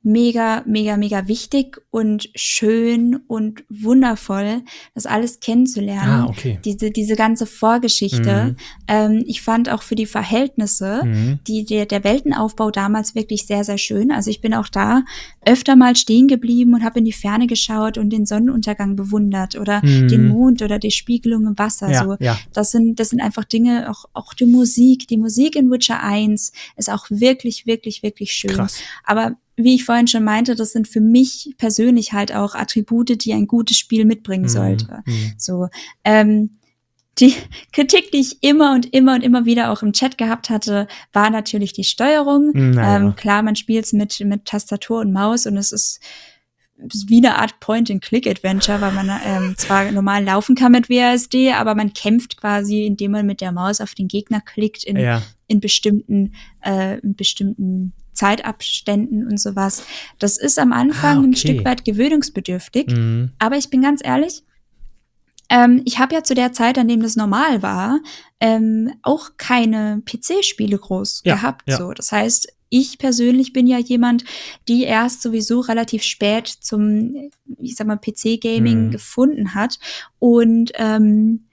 mega, 0.04 0.62
mega, 0.66 0.96
mega 0.96 1.26
wichtig 1.28 1.78
und 1.90 2.28
schön 2.34 3.16
und 3.26 3.64
wundervoll, 3.70 4.62
das 4.94 5.06
alles 5.06 5.40
kennenzulernen. 5.40 6.10
Ah, 6.10 6.26
okay. 6.28 6.58
Diese, 6.64 6.90
diese 6.90 7.16
ganze 7.16 7.46
Vorgeschichte. 7.46 8.44
Mhm. 8.44 8.56
Ähm, 8.86 9.24
ich 9.26 9.40
fand 9.42 9.70
auch 9.70 9.82
für 9.82 9.94
die 9.94 10.06
Verhältnisse 10.06 11.00
Mhm. 11.04 11.38
die, 11.46 11.64
der, 11.64 11.86
der 11.86 12.04
Weltenaufbau 12.04 12.70
damals 12.70 13.14
wirklich 13.14 13.46
sehr, 13.46 13.64
sehr 13.64 13.78
schön. 13.78 14.12
Also 14.12 14.30
ich 14.30 14.40
bin 14.40 14.52
auch 14.54 14.68
da 14.68 15.02
öfter 15.44 15.74
mal 15.74 15.96
stehen 15.96 16.28
geblieben 16.28 16.74
und 16.74 16.84
habe 16.84 16.98
in 16.98 17.04
die 17.04 17.12
Ferne 17.12 17.46
geschaut 17.46 17.96
und 17.98 18.10
den 18.10 18.26
Sonnenuntergang 18.26 18.96
bewundert 18.96 19.56
oder 19.56 19.80
Mhm. 19.84 20.08
den 20.08 20.28
Mond 20.28 20.62
oder 20.62 20.78
die 20.78 20.90
Spiegelung 20.90 21.46
im 21.46 21.58
Wasser. 21.58 21.90
Ja, 21.90 22.04
so. 22.04 22.16
ja. 22.20 22.38
Das 22.52 22.70
sind, 22.70 23.00
das 23.00 23.08
sind 23.08 23.20
einfach 23.20 23.44
Dinge, 23.44 23.90
auch, 23.90 24.04
auch 24.12 24.34
die 24.34 24.46
Musik. 24.46 25.08
Die 25.08 25.16
Musik 25.16 25.56
in 25.56 25.70
Witcher 25.70 26.02
1 26.02 26.52
ist 26.76 26.90
auch 26.90 27.06
wirklich, 27.10 27.66
wirklich, 27.66 28.02
wirklich 28.02 28.32
schön. 28.32 28.50
Krass. 28.50 28.78
Aber 29.04 29.36
wie 29.56 29.74
ich 29.74 29.84
vorhin 29.84 30.06
schon 30.08 30.24
meinte, 30.24 30.54
das 30.54 30.72
sind 30.72 30.88
für 30.88 31.00
mich 31.00 31.54
persönlich 31.58 32.12
halt 32.12 32.34
auch 32.34 32.54
Attribute, 32.54 33.24
die 33.24 33.32
ein 33.32 33.46
gutes 33.46 33.78
Spiel 33.78 34.04
mitbringen 34.04 34.44
Mhm. 34.44 34.48
sollte. 34.48 35.02
Mhm. 35.06 35.32
So, 35.38 35.68
ähm, 36.04 36.58
die 37.18 37.34
Kritik, 37.72 38.10
die 38.10 38.20
ich 38.20 38.42
immer 38.42 38.74
und 38.74 38.92
immer 38.92 39.14
und 39.14 39.22
immer 39.22 39.44
wieder 39.44 39.70
auch 39.70 39.82
im 39.82 39.92
Chat 39.92 40.18
gehabt 40.18 40.50
hatte, 40.50 40.88
war 41.12 41.30
natürlich 41.30 41.72
die 41.72 41.84
Steuerung. 41.84 42.50
Naja. 42.52 42.96
Ähm, 42.96 43.16
klar, 43.16 43.42
man 43.42 43.56
spielt 43.56 43.84
es 43.84 43.92
mit, 43.92 44.18
mit 44.20 44.44
Tastatur 44.44 45.00
und 45.00 45.12
Maus 45.12 45.46
und 45.46 45.56
es 45.56 45.72
ist 45.72 46.00
wie 47.06 47.18
eine 47.18 47.38
Art 47.38 47.60
Point-and-Click-Adventure, 47.60 48.80
weil 48.80 48.92
man 48.92 49.08
ähm, 49.24 49.54
zwar 49.56 49.90
normal 49.92 50.24
laufen 50.24 50.56
kann 50.56 50.72
mit 50.72 50.90
WASD, 50.90 51.52
aber 51.52 51.76
man 51.76 51.92
kämpft 51.92 52.36
quasi, 52.36 52.84
indem 52.84 53.12
man 53.12 53.26
mit 53.26 53.40
der 53.40 53.52
Maus 53.52 53.80
auf 53.80 53.94
den 53.94 54.08
Gegner 54.08 54.40
klickt 54.40 54.82
in, 54.82 54.96
ja. 54.96 55.22
in 55.46 55.60
bestimmten, 55.60 56.34
äh, 56.64 56.98
in 56.98 57.14
bestimmten 57.14 57.92
Zeitabständen 58.14 59.26
und 59.26 59.38
sowas. 59.38 59.84
Das 60.18 60.38
ist 60.38 60.58
am 60.58 60.72
Anfang 60.72 61.16
ah, 61.16 61.18
okay. 61.18 61.28
ein 61.28 61.36
Stück 61.36 61.64
weit 61.64 61.84
gewöhnungsbedürftig, 61.84 62.88
mhm. 62.88 63.32
aber 63.38 63.56
ich 63.56 63.70
bin 63.70 63.82
ganz 63.82 64.00
ehrlich, 64.02 64.42
ähm, 65.50 65.82
ich 65.84 65.98
habe 65.98 66.14
ja 66.14 66.22
zu 66.22 66.34
der 66.34 66.52
Zeit, 66.52 66.78
an 66.78 66.88
dem 66.88 67.02
das 67.02 67.16
normal 67.16 67.62
war, 67.62 68.00
ähm, 68.40 68.92
auch 69.02 69.30
keine 69.36 70.02
PC-Spiele 70.04 70.78
groß 70.78 71.22
ja, 71.24 71.34
gehabt. 71.34 71.68
Ja. 71.68 71.76
So, 71.76 71.92
das 71.92 72.12
heißt, 72.12 72.48
ich 72.70 72.98
persönlich 72.98 73.52
bin 73.52 73.66
ja 73.66 73.78
jemand, 73.78 74.24
die 74.66 74.82
erst 74.82 75.22
sowieso 75.22 75.60
relativ 75.60 76.02
spät 76.02 76.48
zum, 76.48 77.30
ich 77.58 77.76
sag 77.76 77.86
mal, 77.86 77.98
PC-Gaming 77.98 78.86
mhm. 78.86 78.90
gefunden 78.90 79.54
hat 79.54 79.78
und, 80.18 80.72
ähm, 80.74 81.44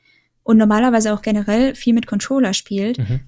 und 0.43 0.57
normalerweise 0.57 1.13
auch 1.13 1.21
generell 1.21 1.75
viel 1.75 1.93
mit 1.93 2.07
Controller 2.07 2.53
spielt. 2.53 2.97
Mhm. 2.97 3.19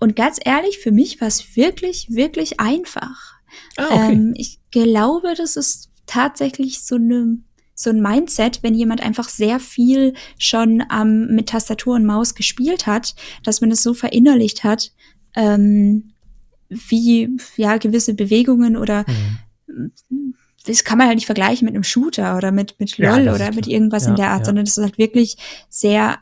Und 0.00 0.16
ganz 0.16 0.38
ehrlich, 0.42 0.78
für 0.78 0.90
mich 0.90 1.20
war 1.20 1.28
es 1.28 1.56
wirklich, 1.56 2.08
wirklich 2.10 2.58
einfach. 2.58 3.34
Ah, 3.76 3.86
okay. 3.86 4.12
ähm, 4.12 4.34
ich 4.36 4.58
glaube, 4.70 5.34
das 5.36 5.56
ist 5.56 5.90
tatsächlich 6.06 6.82
so 6.82 6.96
eine 6.96 7.38
so 7.74 7.88
ein 7.88 8.02
Mindset, 8.02 8.62
wenn 8.62 8.74
jemand 8.74 9.00
einfach 9.00 9.30
sehr 9.30 9.58
viel 9.58 10.12
schon 10.36 10.84
ähm, 10.94 11.34
mit 11.34 11.48
Tastatur 11.48 11.94
und 11.94 12.04
Maus 12.04 12.34
gespielt 12.34 12.86
hat, 12.86 13.14
dass 13.42 13.62
man 13.62 13.70
es 13.70 13.82
so 13.82 13.94
verinnerlicht 13.94 14.64
hat, 14.64 14.92
ähm, 15.34 16.12
wie 16.68 17.30
ja 17.56 17.78
gewisse 17.78 18.12
Bewegungen 18.12 18.76
oder 18.76 19.06
mhm. 19.66 20.34
das 20.66 20.84
kann 20.84 20.98
man 20.98 21.06
halt 21.06 21.16
nicht 21.16 21.24
vergleichen 21.24 21.64
mit 21.64 21.74
einem 21.74 21.84
Shooter 21.84 22.36
oder 22.36 22.52
mit 22.52 22.78
mit 22.78 22.98
LOL 22.98 23.24
ja, 23.24 23.34
oder 23.34 23.52
mit 23.54 23.66
irgendwas 23.66 24.04
ja, 24.04 24.10
in 24.10 24.16
der 24.16 24.28
Art, 24.28 24.40
ja. 24.40 24.44
sondern 24.44 24.66
das 24.66 24.76
ist 24.76 24.84
halt 24.84 24.98
wirklich 24.98 25.38
sehr 25.70 26.18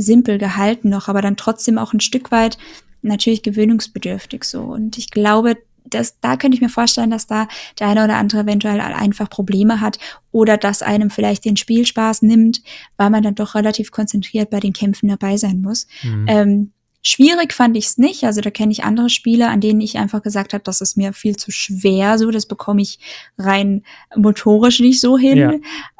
simpel 0.00 0.38
gehalten 0.38 0.88
noch, 0.88 1.08
aber 1.08 1.22
dann 1.22 1.36
trotzdem 1.36 1.78
auch 1.78 1.92
ein 1.92 2.00
Stück 2.00 2.30
weit 2.30 2.58
natürlich 3.02 3.42
gewöhnungsbedürftig 3.42 4.44
so. 4.44 4.60
Und 4.60 4.98
ich 4.98 5.10
glaube, 5.10 5.56
dass, 5.84 6.20
da 6.20 6.36
könnte 6.36 6.54
ich 6.54 6.60
mir 6.60 6.68
vorstellen, 6.68 7.10
dass 7.10 7.26
da 7.26 7.48
der 7.78 7.88
eine 7.88 8.04
oder 8.04 8.16
andere 8.16 8.42
eventuell 8.42 8.80
einfach 8.80 9.30
Probleme 9.30 9.80
hat 9.80 9.98
oder 10.30 10.56
dass 10.56 10.82
einem 10.82 11.10
vielleicht 11.10 11.44
den 11.44 11.56
Spielspaß 11.56 12.22
nimmt, 12.22 12.62
weil 12.96 13.10
man 13.10 13.22
dann 13.22 13.34
doch 13.34 13.54
relativ 13.54 13.90
konzentriert 13.90 14.50
bei 14.50 14.60
den 14.60 14.72
Kämpfen 14.72 15.08
dabei 15.08 15.36
sein 15.36 15.62
muss. 15.62 15.86
Mhm. 16.02 16.26
Ähm, 16.28 16.72
Schwierig 17.02 17.54
fand 17.54 17.78
ich 17.78 17.86
es 17.86 17.98
nicht. 17.98 18.24
Also 18.24 18.42
da 18.42 18.50
kenne 18.50 18.72
ich 18.72 18.84
andere 18.84 19.08
Spiele, 19.08 19.48
an 19.48 19.62
denen 19.62 19.80
ich 19.80 19.96
einfach 19.96 20.22
gesagt 20.22 20.52
habe, 20.52 20.62
das 20.62 20.82
ist 20.82 20.98
mir 20.98 21.14
viel 21.14 21.34
zu 21.36 21.50
schwer. 21.50 22.18
So, 22.18 22.30
das 22.30 22.44
bekomme 22.44 22.82
ich 22.82 22.98
rein 23.38 23.84
motorisch 24.14 24.80
nicht 24.80 25.00
so 25.00 25.16
hin. 25.16 25.38
Ja. 25.38 25.52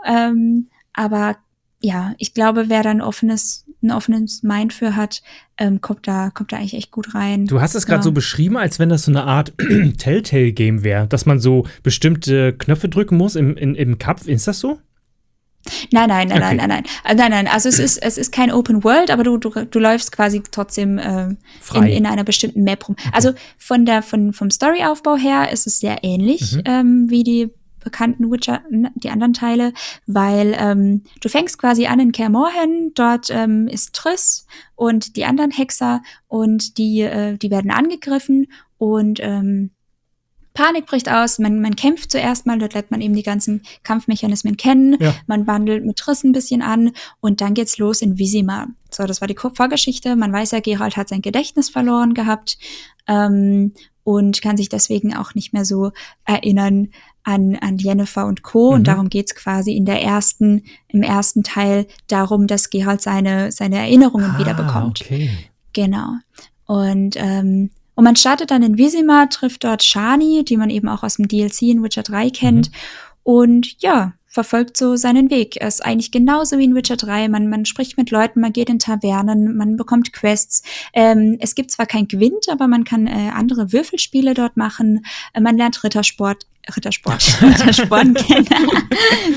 Ähm, 0.05 0.69
aber 0.93 1.39
ja, 1.81 2.13
ich 2.19 2.35
glaube, 2.35 2.69
wer 2.69 2.83
dann 2.83 3.01
offenes, 3.01 3.65
ein 3.83 3.91
offenes 3.91 4.43
Mind 4.43 4.73
für 4.73 4.97
hat, 4.97 5.23
ähm, 5.59 5.81
kommt 5.81 6.07
da, 6.07 6.31
kommt 6.31 6.53
da 6.53 6.57
eigentlich 6.57 6.75
echt 6.75 6.91
gut 6.91 7.15
rein. 7.15 7.47
Du 7.47 7.61
hast 7.61 7.75
es 7.75 7.87
gerade 7.87 8.01
ja. 8.01 8.05
so 8.05 8.13
beschrieben, 8.13 8.57
als 8.57 8.79
wenn 8.79 8.89
das 8.89 9.05
so 9.05 9.13
eine 9.13 9.25
Art 9.25 9.53
Telltale-Game 9.99 10.85
wäre, 10.85 11.07
dass 11.07 11.27
man 11.27 11.41
so 11.41 11.67
bestimmte 11.83 12.53
Knöpfe 12.53 12.89
drücken 12.89 13.17
muss 13.17 13.37
im, 13.37 13.57
in, 13.57 13.75
im 13.75 13.99
Cup. 13.99 14.27
Ist 14.27 14.47
das 14.47 14.61
so? 14.61 14.81
Nein, 15.93 16.09
nein, 16.09 16.29
nein, 16.29 16.43
okay. 16.43 16.57
nein, 16.57 16.57
nein, 16.57 16.69
nein, 16.69 16.85
äh, 17.05 17.15
nein, 17.15 17.31
nein. 17.31 17.49
Also 17.49 17.69
es 17.69 17.79
ist, 17.79 17.99
es 17.99 18.17
ist 18.17 18.33
kein 18.33 18.51
Open 18.51 18.83
World, 18.83 19.11
aber 19.11 19.25
du, 19.25 19.37
du, 19.37 19.51
du 19.51 19.79
läufst 19.79 20.11
quasi 20.11 20.43
trotzdem 20.51 20.99
äh, 20.99 21.29
in, 21.75 21.85
in 21.85 22.07
einer 22.07 22.25
bestimmten 22.25 22.65
Map 22.65 22.89
rum. 22.89 22.97
Okay. 22.99 23.11
Also 23.13 23.33
von 23.59 23.85
der, 23.85 24.03
von, 24.03 24.33
vom 24.33 24.51
Storyaufbau 24.51 25.17
her 25.17 25.53
ist 25.53 25.67
es 25.67 25.81
sehr 25.81 25.99
ähnlich 26.03 26.57
mhm. 26.57 26.63
ähm, 26.65 27.07
wie 27.11 27.25
die 27.25 27.51
bekannten 27.83 28.31
Witcher, 28.31 28.63
die 28.95 29.11
anderen 29.11 29.33
Teile, 29.33 29.73
weil 30.07 30.57
ähm, 30.59 31.03
du 31.21 31.29
fängst 31.29 31.59
quasi 31.59 31.87
an 31.87 32.01
in 32.01 32.13
Kaer 32.13 32.31
Morhen, 32.31 32.93
dort 32.95 33.31
ähm, 33.31 33.69
ist 33.69 33.95
Triss 33.95 34.47
und 34.77 35.17
die 35.17 35.25
anderen 35.25 35.51
Hexer 35.51 36.03
und 36.29 36.79
die, 36.79 37.01
äh, 37.01 37.37
die 37.37 37.51
werden 37.51 37.71
angegriffen 37.71 38.47
und 38.79 39.21
ähm, 39.21 39.71
Panik 40.53 40.87
bricht 40.87 41.09
aus, 41.09 41.39
man, 41.39 41.61
man 41.61 41.77
kämpft 41.77 42.11
zuerst 42.11 42.45
mal, 42.45 42.59
dort 42.59 42.75
lernt 42.75 42.91
man 42.91 43.01
eben 43.01 43.15
die 43.15 43.23
ganzen 43.23 43.63
Kampfmechanismen 43.83 44.57
kennen, 44.57 44.97
ja. 45.01 45.15
man 45.27 45.47
wandelt 45.47 45.85
mit 45.85 45.97
Triss 45.97 46.25
ein 46.25 46.33
bisschen 46.33 46.61
an 46.63 46.93
und 47.21 47.41
dann 47.41 47.55
geht's 47.55 47.79
los 47.79 48.03
in 48.03 48.19
Visima. 48.19 48.67
So, 48.91 49.05
das 49.05 49.21
war 49.21 49.29
die 49.29 49.37
Vorgeschichte. 49.37 50.17
Man 50.17 50.33
weiß 50.33 50.51
ja, 50.51 50.61
Gerald 50.61 50.97
hat 50.97 51.09
sein 51.09 51.23
Gedächtnis 51.23 51.71
verloren 51.71 52.15
gehabt 52.15 52.59
ähm, 53.07 53.73
und 54.03 54.43
kann 54.43 54.57
sich 54.57 54.69
deswegen 54.69 55.15
auch 55.15 55.35
nicht 55.35 55.53
mehr 55.53 55.65
so 55.65 55.93
erinnern 56.25 56.89
an, 57.23 57.57
an 57.57 57.79
Jennifer 57.79 58.27
und 58.27 58.43
Co. 58.43 58.71
Mhm. 58.71 58.77
Und 58.77 58.87
darum 58.89 59.09
geht's 59.09 59.35
quasi 59.35 59.77
in 59.77 59.85
der 59.85 60.03
ersten, 60.03 60.65
im 60.89 61.03
ersten 61.03 61.43
Teil 61.43 61.87
darum, 62.09 62.47
dass 62.47 62.71
Gerald 62.71 63.03
seine, 63.03 63.53
seine 63.53 63.79
Erinnerungen 63.79 64.33
ah, 64.35 64.39
wieder 64.39 64.55
bekommt. 64.55 65.03
Okay. 65.03 65.31
Genau. 65.73 66.15
Und 66.67 67.17
ähm, 67.17 67.71
und 68.01 68.05
man 68.05 68.17
startet 68.17 68.51
dann 68.51 68.63
in 68.63 68.79
Visima, 68.79 69.27
trifft 69.27 69.63
dort 69.63 69.83
Shani, 69.83 70.43
die 70.43 70.57
man 70.57 70.71
eben 70.71 70.89
auch 70.89 71.03
aus 71.03 71.17
dem 71.17 71.29
DLC 71.29 71.63
in 71.63 71.83
Witcher 71.83 72.03
3 72.03 72.31
kennt. 72.31 72.71
Mhm. 72.71 72.75
Und 73.25 73.83
ja, 73.83 74.15
verfolgt 74.31 74.77
so 74.77 74.95
seinen 74.95 75.29
Weg. 75.29 75.57
Er 75.57 75.67
ist 75.67 75.85
eigentlich 75.85 76.13
genauso 76.13 76.57
wie 76.57 76.65
in 76.65 76.75
Witcher 76.77 76.97
3. 76.97 77.29
Man, 77.29 77.49
man 77.49 77.65
spricht 77.65 77.99
mit 77.99 78.13
Leuten, 78.13 78.41
man 78.41 78.53
geht 78.53 78.71
in 78.71 78.79
Tavernen, 78.79 79.57
man 79.57 79.77
bekommt 79.77 80.13
Quests. 80.13 80.63
Ähm, 80.95 81.37
es 81.41 81.57
gibt 81.57 81.73
zwar 81.73 81.87
kein 81.87 82.07
Gwent, 82.07 82.49
aber 82.49 82.69
man 82.69 82.85
kann 82.85 83.09
äh, 83.09 83.31
andere 83.35 83.73
Würfelspiele 83.73 84.35
dort 84.35 84.57
machen. 84.57 85.05
Äh, 85.35 85.41
man 85.41 85.57
lernt 85.57 85.83
Rittersport, 85.83 86.47
Rittersport, 86.77 87.39
Rittersport 87.43 88.15
kennen. 88.25 88.47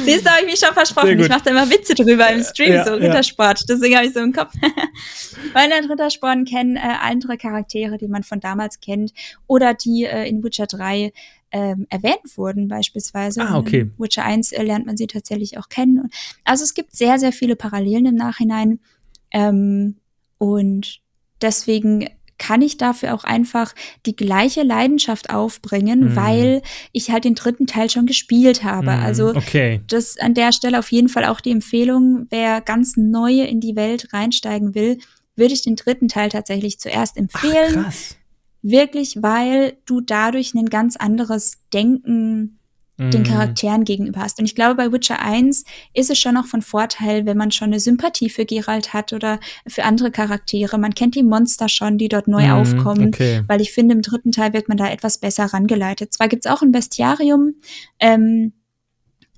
Siehst 0.06 0.28
du, 0.28 0.30
habe 0.30 0.42
ich 0.42 0.52
mich 0.52 0.60
schon 0.60 0.76
versprochen. 0.76 1.20
Ich 1.20 1.28
mache 1.28 1.42
da 1.46 1.50
immer 1.50 1.70
Witze 1.72 1.96
drüber 1.96 2.30
im 2.30 2.44
Stream, 2.44 2.74
ja, 2.74 2.86
so 2.86 2.94
Rittersport. 2.94 3.62
Ja. 3.62 3.66
Deswegen 3.70 3.96
habe 3.96 4.06
ich 4.06 4.14
so 4.14 4.20
im 4.20 4.32
Kopf. 4.32 4.54
man 5.56 5.70
lernt 5.70 5.90
Rittersport 5.90 6.48
kennen, 6.48 6.76
äh, 6.76 6.82
andere 7.02 7.38
Charaktere, 7.38 7.98
die 7.98 8.08
man 8.08 8.22
von 8.22 8.40
damals 8.40 8.80
kennt 8.80 9.12
oder 9.48 9.74
die 9.74 10.04
äh, 10.04 10.30
in 10.30 10.44
Witcher 10.44 10.68
3 10.68 11.12
ähm, 11.54 11.86
erwähnt 11.90 12.36
wurden, 12.36 12.68
beispielsweise. 12.68 13.42
Ah, 13.42 13.58
okay. 13.58 13.82
In 13.82 13.94
Witcher 14.00 14.26
1 14.26 14.52
äh, 14.52 14.64
lernt 14.64 14.88
man 14.88 14.98
sie 14.98 15.08
tatsächlich 15.08 15.58
auch 15.58 15.70
kennen. 15.70 16.10
Also 16.44 16.64
es 16.64 16.74
gibt 16.74 16.96
sehr, 16.96 17.20
sehr 17.20 17.32
viele 17.32 17.56
Parallelen 17.56 18.08
im 18.08 18.16
Nachhinein. 18.16 18.80
Ähm, 19.32 19.98
und 20.40 21.00
deswegen 21.42 22.10
kann 22.40 22.64
ich 22.64 22.78
dafür 22.78 23.14
auch 23.14 23.24
einfach 23.24 23.74
die 24.08 24.16
gleiche 24.16 24.64
Leidenschaft 24.64 25.30
aufbringen, 25.30 26.14
mm. 26.14 26.16
weil 26.16 26.62
ich 26.92 27.12
halt 27.12 27.24
den 27.24 27.36
dritten 27.36 27.68
Teil 27.68 27.90
schon 27.90 28.08
gespielt 28.08 28.64
habe. 28.64 28.88
Mm, 28.88 29.04
also 29.04 29.30
okay. 29.30 29.82
das 29.88 30.18
an 30.18 30.34
der 30.34 30.52
Stelle 30.52 30.80
auf 30.80 30.92
jeden 30.92 31.08
Fall 31.08 31.26
auch 31.26 31.40
die 31.40 31.52
Empfehlung, 31.52 32.26
wer 32.32 32.60
ganz 32.62 32.98
neu 32.98 33.44
in 33.44 33.62
die 33.62 33.76
Welt 33.76 34.12
reinsteigen 34.12 34.74
will, 34.74 34.98
würde 35.36 35.54
ich 35.54 35.62
den 35.62 35.76
dritten 35.76 36.08
Teil 36.08 36.30
tatsächlich 36.30 36.80
zuerst 36.80 37.16
empfehlen. 37.16 37.76
Ach, 37.78 37.84
krass 37.84 38.18
wirklich, 38.64 39.22
weil 39.22 39.78
du 39.86 40.02
dadurch 40.02 40.56
ein 40.56 40.66
ganz 40.66 40.96
anderes 40.96 41.60
Denken 41.72 42.60
den 42.98 43.22
mhm. 43.22 43.26
Charakteren 43.26 43.86
gegenüber 43.86 44.22
hast. 44.22 44.40
Und 44.40 44.46
ich 44.46 44.56
glaube, 44.56 44.76
bei 44.76 44.92
Witcher 44.92 45.20
1 45.20 45.64
ist 45.94 46.10
es 46.12 46.20
schon 46.20 46.36
noch 46.36 46.46
von 46.46 46.62
Vorteil, 46.62 47.26
wenn 47.26 47.38
man 47.38 47.52
schon 47.52 47.70
eine 47.70 47.80
Sympathie 47.80 48.30
für 48.30 48.46
Geralt 48.46 48.94
hat 48.94 49.14
oder 49.14 49.40
für 49.68 49.84
andere 49.84 50.12
Charaktere. 50.12 50.78
Man 50.78 50.94
kennt 50.94 51.16
die 51.16 51.24
Monster 51.24 51.70
schon, 51.70 51.98
die 51.98 52.08
dort 52.08 52.28
neu 52.28 52.48
mm, 52.48 52.52
aufkommen, 52.52 53.08
okay. 53.08 53.44
weil 53.48 53.62
ich 53.62 53.72
finde, 53.72 53.96
im 53.96 54.04
dritten 54.04 54.32
Teil 54.32 54.54
wird 54.54 54.70
man 54.70 54.78
da 54.78 54.90
etwas 54.90 55.18
besser 55.18 55.46
rangeleitet. 55.46 56.14
Zwar 56.14 56.28
gibt's 56.28 56.46
auch 56.46 56.62
ein 56.62 56.72
Bestiarium, 56.72 57.56
ähm, 58.00 58.54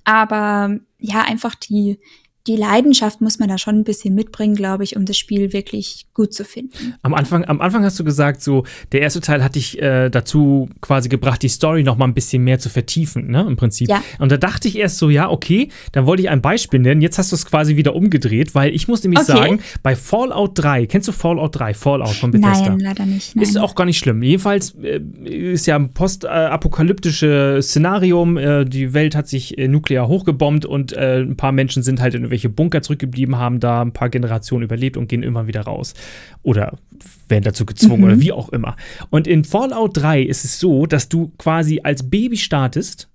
aber 0.04 0.78
ja, 1.00 1.22
einfach 1.22 1.56
die, 1.56 2.00
die 2.48 2.56
Leidenschaft 2.56 3.22
muss 3.22 3.40
man 3.40 3.50
da 3.50 3.58
schon 3.58 3.76
ein 3.76 3.84
bisschen 3.84 4.14
mitbringen, 4.14 4.56
glaube 4.56 4.84
ich, 4.84 4.96
um 4.96 5.06
das 5.06 5.18
Spiel 5.18 5.52
wirklich 5.52 6.06
gut 6.14 6.34
zu 6.34 6.46
finden. 6.46 6.94
Am 7.02 7.14
Anfang, 7.16 7.44
am 7.46 7.60
Anfang 7.60 7.84
hast 7.84 8.00
du 8.00 8.04
gesagt, 8.04 8.42
so 8.42 8.64
der 8.92 9.02
erste 9.02 9.20
Teil 9.20 9.44
hat 9.44 9.56
dich 9.56 9.82
äh, 9.82 10.10
dazu 10.10 10.70
quasi 10.80 11.10
gebracht, 11.10 11.42
die 11.42 11.50
Story 11.50 11.82
noch 11.82 11.98
mal 11.98 12.06
ein 12.06 12.14
bisschen 12.14 12.44
mehr 12.44 12.60
zu 12.60 12.70
vertiefen, 12.70 13.32
ne, 13.32 13.46
im 13.48 13.56
Prinzip. 13.56 13.90
Ja. 13.90 14.04
Und 14.20 14.32
da 14.32 14.38
dachte 14.38 14.68
ich 14.68 14.78
erst 14.78 15.00
so, 15.00 15.10
ja, 15.10 15.30
okay, 15.30 15.70
dann 15.92 16.06
wollte 16.06 16.22
ich 16.22 16.30
ein 16.30 16.42
Beispiel 16.42 16.80
nennen. 16.80 17.02
Jetzt 17.02 17.18
hast 17.18 17.32
du 17.32 17.36
es 17.36 17.46
quasi 17.46 17.78
wieder 17.78 17.96
umgedreht, 17.96 18.54
weil 18.54 18.76
ich 18.76 18.88
muss 18.88 19.02
nämlich 19.04 19.22
okay. 19.22 19.32
sagen, 19.32 19.60
bei 19.82 19.96
Fallout 19.96 20.52
3, 20.56 20.86
kennst 20.86 21.08
du 21.08 21.14
Fallout 21.14 21.58
3, 21.58 21.74
Fallout 21.74 22.10
von 22.10 22.30
Bethesda? 22.30 22.70
Nein, 22.70 22.80
leider 22.80 23.06
nicht. 23.08 23.36
Nein. 23.36 23.44
Ist 23.44 23.58
auch 23.58 23.74
gar 23.74 23.86
nicht 23.86 23.98
schlimm. 23.98 24.22
Jedenfalls 24.22 24.76
äh, 24.84 25.00
ist 25.24 25.66
ja 25.66 25.78
ein 25.78 25.94
postapokalyptisches 25.94 27.68
Szenarium. 27.68 28.38
Äh, 28.38 28.66
die 28.66 28.94
Welt 28.94 29.16
hat 29.16 29.28
sich 29.28 29.58
äh, 29.58 29.68
nuklear 29.68 30.08
hochgebombt 30.08 30.66
und 30.66 30.94
äh, 30.94 31.22
ein 31.22 31.38
paar 31.38 31.52
Menschen 31.52 31.82
sind 31.82 32.02
halt 32.02 32.14
in 32.14 32.35
irgendwelche 32.36 32.50
Bunker 32.50 32.82
zurückgeblieben, 32.82 33.38
haben 33.38 33.60
da 33.60 33.82
ein 33.82 33.94
paar 33.94 34.10
Generationen 34.10 34.64
überlebt 34.64 34.98
und 34.98 35.08
gehen 35.08 35.24
immer 35.24 35.48
wieder 35.48 35.62
raus. 35.62 35.94
Oder 36.44 36.78
werden 37.28 37.44
dazu 37.44 37.66
gezwungen 37.66 38.02
mhm. 38.02 38.04
oder 38.04 38.22
wie 38.22 38.32
auch 38.32 38.50
immer. 38.50 38.76
Und 39.10 39.28
in 39.28 39.44
Fallout 39.44 39.98
3 39.98 40.22
ist 40.22 40.46
es 40.46 40.60
so, 40.60 40.86
dass 40.86 41.10
du 41.10 41.32
quasi 41.38 41.82
als 41.84 42.10
Baby 42.10 42.38
startest 42.38 43.10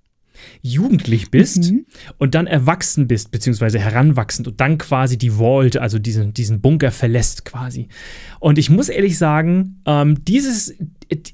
jugendlich 0.63 1.31
bist 1.31 1.71
mhm. 1.71 1.85
und 2.17 2.35
dann 2.35 2.47
erwachsen 2.47 3.07
bist, 3.07 3.31
beziehungsweise 3.31 3.79
heranwachsend 3.79 4.49
und 4.49 4.59
dann 4.59 4.79
quasi 4.79 5.19
die 5.19 5.33
Vault, 5.33 5.77
also 5.77 5.99
diesen, 5.99 6.33
diesen 6.33 6.63
Bunker 6.63 6.93
verlässt 6.93 7.45
quasi. 7.45 7.89
Und 8.39 8.59
ich 8.59 8.71
muss 8.71 8.89
ehrlich 8.89 9.19
sagen, 9.19 9.83
ähm, 9.85 10.25
dieses, 10.25 10.75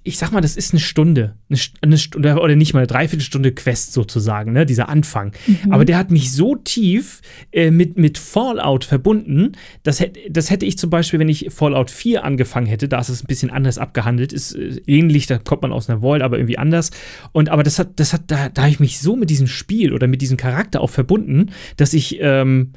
ich 0.05 0.17
sag 0.17 0.33
mal, 0.33 0.41
das 0.41 0.57
ist 0.57 0.73
eine 0.73 0.81
Stunde, 0.81 1.37
eine, 1.83 1.99
Stunde 1.99 2.39
oder 2.41 2.57
nicht 2.57 2.73
mal 2.73 2.81
eine 2.81 2.87
Dreiviertelstunde 2.87 3.53
Quest 3.53 3.93
sozusagen, 3.93 4.53
ne, 4.53 4.65
dieser 4.65 4.89
Anfang. 4.89 5.33
Mhm. 5.47 5.71
Aber 5.73 5.85
der 5.85 5.99
hat 5.99 6.11
mich 6.11 6.33
so 6.33 6.57
tief 6.57 7.21
äh, 7.53 7.71
mit, 7.71 7.99
mit 7.99 8.17
Fallout 8.17 8.85
verbunden, 8.85 9.53
das, 9.83 10.03
das 10.31 10.51
hätte 10.51 10.65
ich 10.65 10.79
zum 10.79 10.89
Beispiel, 10.89 11.19
wenn 11.19 11.29
ich 11.29 11.49
Fallout 11.51 11.91
4 11.91 12.25
angefangen 12.25 12.67
hätte, 12.67 12.89
da 12.89 13.01
ist 13.01 13.11
es 13.11 13.23
ein 13.23 13.27
bisschen 13.27 13.51
anders 13.51 13.77
abgehandelt, 13.77 14.33
ist 14.33 14.55
äh, 14.55 14.81
ähnlich, 14.87 15.27
da 15.27 15.39
kommt 15.39 15.63
man 15.63 15.73
aus 15.73 15.91
einer 15.91 16.01
Vault, 16.01 16.23
aber 16.23 16.39
irgendwie 16.39 16.59
anders. 16.59 16.91
Und 17.33 17.51
aber 17.51 17.63
das 17.63 17.79
hat, 17.79 18.01
das 18.01 18.15
hat, 18.15 18.23
da, 18.29 18.49
da 18.49 18.63
habe 18.63 18.71
ich 18.71 18.81
mich 18.81 18.99
so 18.99 19.15
mit 19.15 19.29
diesem 19.29 19.47
Spiel 19.47 19.93
oder 19.93 20.07
mit 20.07 20.23
diesem 20.23 20.39
Charakter 20.39 20.81
auch 20.81 20.91
verbunden, 20.91 21.51
dass 21.77 21.93
ich 21.93 22.19
ähm, 22.21 22.73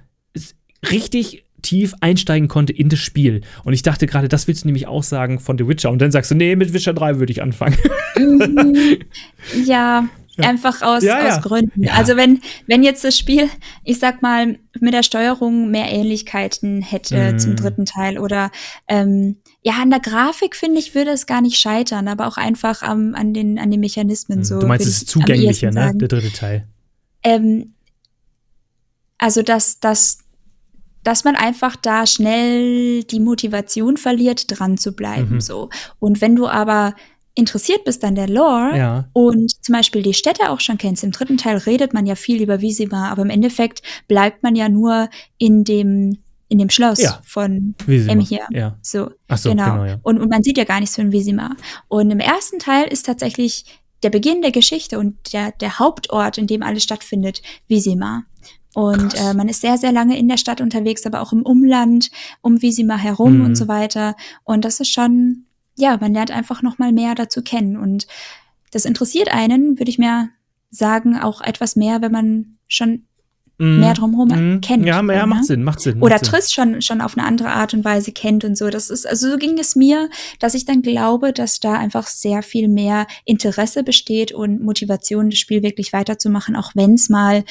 richtig 0.91 1.45
tief 1.61 1.93
einsteigen 2.01 2.47
konnte 2.47 2.73
in 2.73 2.89
das 2.89 2.99
Spiel. 2.99 3.41
Und 3.63 3.73
ich 3.73 3.83
dachte 3.83 4.07
gerade, 4.07 4.27
das 4.27 4.47
willst 4.47 4.63
du 4.63 4.67
nämlich 4.67 4.87
auch 4.87 5.03
sagen 5.03 5.39
von 5.39 5.57
The 5.57 5.67
Witcher. 5.67 5.91
Und 5.91 6.01
dann 6.01 6.11
sagst 6.11 6.31
du, 6.31 6.35
nee, 6.35 6.55
mit 6.55 6.73
Witcher 6.73 6.93
3 6.93 7.19
würde 7.19 7.31
ich 7.31 7.41
anfangen. 7.41 7.77
Mhm. 8.17 8.97
Ja, 9.65 10.07
einfach 10.37 10.81
aus, 10.81 11.03
ja, 11.03 11.19
ja. 11.19 11.37
aus 11.37 11.41
Gründen. 11.41 11.83
Ja. 11.83 11.93
Also 11.93 12.15
wenn, 12.15 12.41
wenn 12.67 12.83
jetzt 12.83 13.03
das 13.03 13.17
Spiel, 13.17 13.49
ich 13.83 13.99
sag 13.99 14.21
mal, 14.21 14.57
mit 14.79 14.93
der 14.93 15.03
Steuerung 15.03 15.71
mehr 15.71 15.91
Ähnlichkeiten 15.91 16.81
hätte 16.81 17.33
mm. 17.33 17.39
zum 17.39 17.55
dritten 17.55 17.85
Teil 17.85 18.17
oder 18.17 18.51
ähm, 18.87 19.37
ja, 19.61 19.73
an 19.81 19.89
der 19.89 19.99
Grafik 19.99 20.55
finde 20.55 20.79
ich, 20.79 20.95
würde 20.95 21.11
es 21.11 21.25
gar 21.25 21.41
nicht 21.41 21.57
scheitern, 21.57 22.07
aber 22.07 22.27
auch 22.27 22.37
einfach 22.37 22.81
um, 22.89 23.13
an, 23.15 23.33
den, 23.33 23.59
an 23.59 23.71
den 23.71 23.79
Mechanismen. 23.79 24.39
Mm. 24.39 24.43
So 24.43 24.59
du 24.59 24.67
meinst, 24.67 24.85
es 24.87 25.01
ist 25.01 25.09
zugänglicher, 25.09 25.71
ne? 25.71 25.91
Der 25.95 26.07
dritte 26.07 26.31
Teil. 26.31 26.67
Ähm, 27.23 27.73
also, 29.17 29.41
dass, 29.41 29.79
dass 29.81 30.19
dass 31.03 31.23
man 31.23 31.35
einfach 31.35 31.75
da 31.75 32.05
schnell 32.05 33.03
die 33.03 33.19
Motivation 33.19 33.97
verliert, 33.97 34.45
dran 34.47 34.77
zu 34.77 34.93
bleiben. 34.93 35.35
Mhm. 35.35 35.41
So. 35.41 35.69
Und 35.99 36.21
wenn 36.21 36.35
du 36.35 36.47
aber 36.47 36.95
interessiert 37.35 37.85
bist 37.85 38.03
an 38.03 38.15
der 38.15 38.27
Lore 38.27 38.77
ja. 38.77 39.09
und 39.13 39.63
zum 39.63 39.73
Beispiel 39.73 40.01
die 40.01 40.13
Städte 40.13 40.49
auch 40.49 40.59
schon 40.59 40.77
kennst, 40.77 41.03
im 41.03 41.11
dritten 41.11 41.37
Teil 41.37 41.57
redet 41.57 41.93
man 41.93 42.05
ja 42.05 42.15
viel 42.15 42.41
über 42.41 42.61
Visima, 42.61 43.09
aber 43.09 43.21
im 43.21 43.29
Endeffekt 43.29 43.81
bleibt 44.07 44.43
man 44.43 44.55
ja 44.55 44.69
nur 44.69 45.09
in 45.37 45.63
dem 45.63 46.19
in 46.51 46.57
dem 46.57 46.71
Schloss 46.71 46.99
ja. 46.99 47.21
von 47.23 47.75
Emir. 47.87 48.47
Ja. 48.49 48.75
So, 48.81 49.11
Ach 49.27 49.37
so 49.37 49.51
genau. 49.51 49.65
genau 49.65 49.85
ja. 49.85 49.99
und, 50.01 50.19
und 50.19 50.29
man 50.31 50.41
sieht 50.41 50.57
ja 50.57 50.63
gar 50.63 50.79
nichts 50.79 50.95
von 50.95 51.11
Visima. 51.11 51.55
Und 51.87 52.09
im 52.09 52.19
ersten 52.19 52.57
Teil 52.57 52.87
ist 52.87 53.05
tatsächlich 53.05 53.65
der 54.01 54.09
Beginn 54.09 54.41
der 54.41 54.51
Geschichte 54.51 54.97
und 54.97 55.31
der, 55.31 55.51
der 55.51 55.77
Hauptort, 55.77 56.39
in 56.39 56.47
dem 56.47 56.63
alles 56.63 56.83
stattfindet, 56.83 57.43
Visima. 57.67 58.23
Und 58.75 59.15
äh, 59.15 59.33
man 59.33 59.49
ist 59.49 59.61
sehr, 59.61 59.77
sehr 59.77 59.91
lange 59.91 60.17
in 60.17 60.27
der 60.27 60.37
Stadt 60.37 60.61
unterwegs, 60.61 61.05
aber 61.05 61.21
auch 61.21 61.33
im 61.33 61.41
Umland, 61.41 62.11
um 62.41 62.61
Visima 62.61 62.97
herum 62.97 63.39
mhm. 63.39 63.45
und 63.45 63.55
so 63.55 63.67
weiter. 63.67 64.15
Und 64.43 64.63
das 64.63 64.79
ist 64.79 64.91
schon, 64.91 65.45
ja, 65.75 65.97
man 65.99 66.13
lernt 66.13 66.31
einfach 66.31 66.61
noch 66.61 66.77
mal 66.77 66.91
mehr 66.91 67.15
dazu 67.15 67.41
kennen. 67.41 67.77
Und 67.77 68.07
das 68.71 68.85
interessiert 68.85 69.33
einen, 69.33 69.79
würde 69.79 69.89
ich 69.89 69.97
mir 69.97 70.29
sagen, 70.69 71.17
auch 71.17 71.41
etwas 71.41 71.75
mehr, 71.75 72.01
wenn 72.01 72.11
man 72.11 72.57
schon 72.67 73.05
mm. 73.59 73.79
mehr 73.79 73.93
drumherum 73.93 74.27
mm. 74.55 74.61
kennt. 74.61 74.85
Ja, 74.85 75.01
ja, 75.01 75.25
macht 75.25 75.45
Sinn, 75.45 75.63
macht 75.63 75.79
Sinn. 75.81 76.01
Oder 76.01 76.17
Sinn. 76.17 76.29
Triss 76.29 76.51
schon, 76.51 76.81
schon 76.81 77.01
auf 77.01 77.17
eine 77.17 77.27
andere 77.27 77.49
Art 77.49 77.73
und 77.73 77.85
Weise 77.85 78.11
kennt 78.11 78.43
und 78.43 78.57
so. 78.57 78.69
Das 78.69 78.89
ist, 78.89 79.07
also 79.07 79.29
so 79.29 79.37
ging 79.37 79.57
es 79.59 79.75
mir, 79.75 80.09
dass 80.39 80.55
ich 80.55 80.65
dann 80.65 80.81
glaube, 80.81 81.33
dass 81.33 81.59
da 81.59 81.73
einfach 81.73 82.07
sehr 82.07 82.41
viel 82.41 82.67
mehr 82.67 83.05
Interesse 83.25 83.83
besteht 83.83 84.31
und 84.31 84.61
Motivation, 84.63 85.29
das 85.29 85.39
Spiel 85.39 85.61
wirklich 85.61 85.93
weiterzumachen, 85.93 86.55
auch 86.55 86.71
wenn 86.73 86.95
es 86.95 87.09
mal 87.09 87.43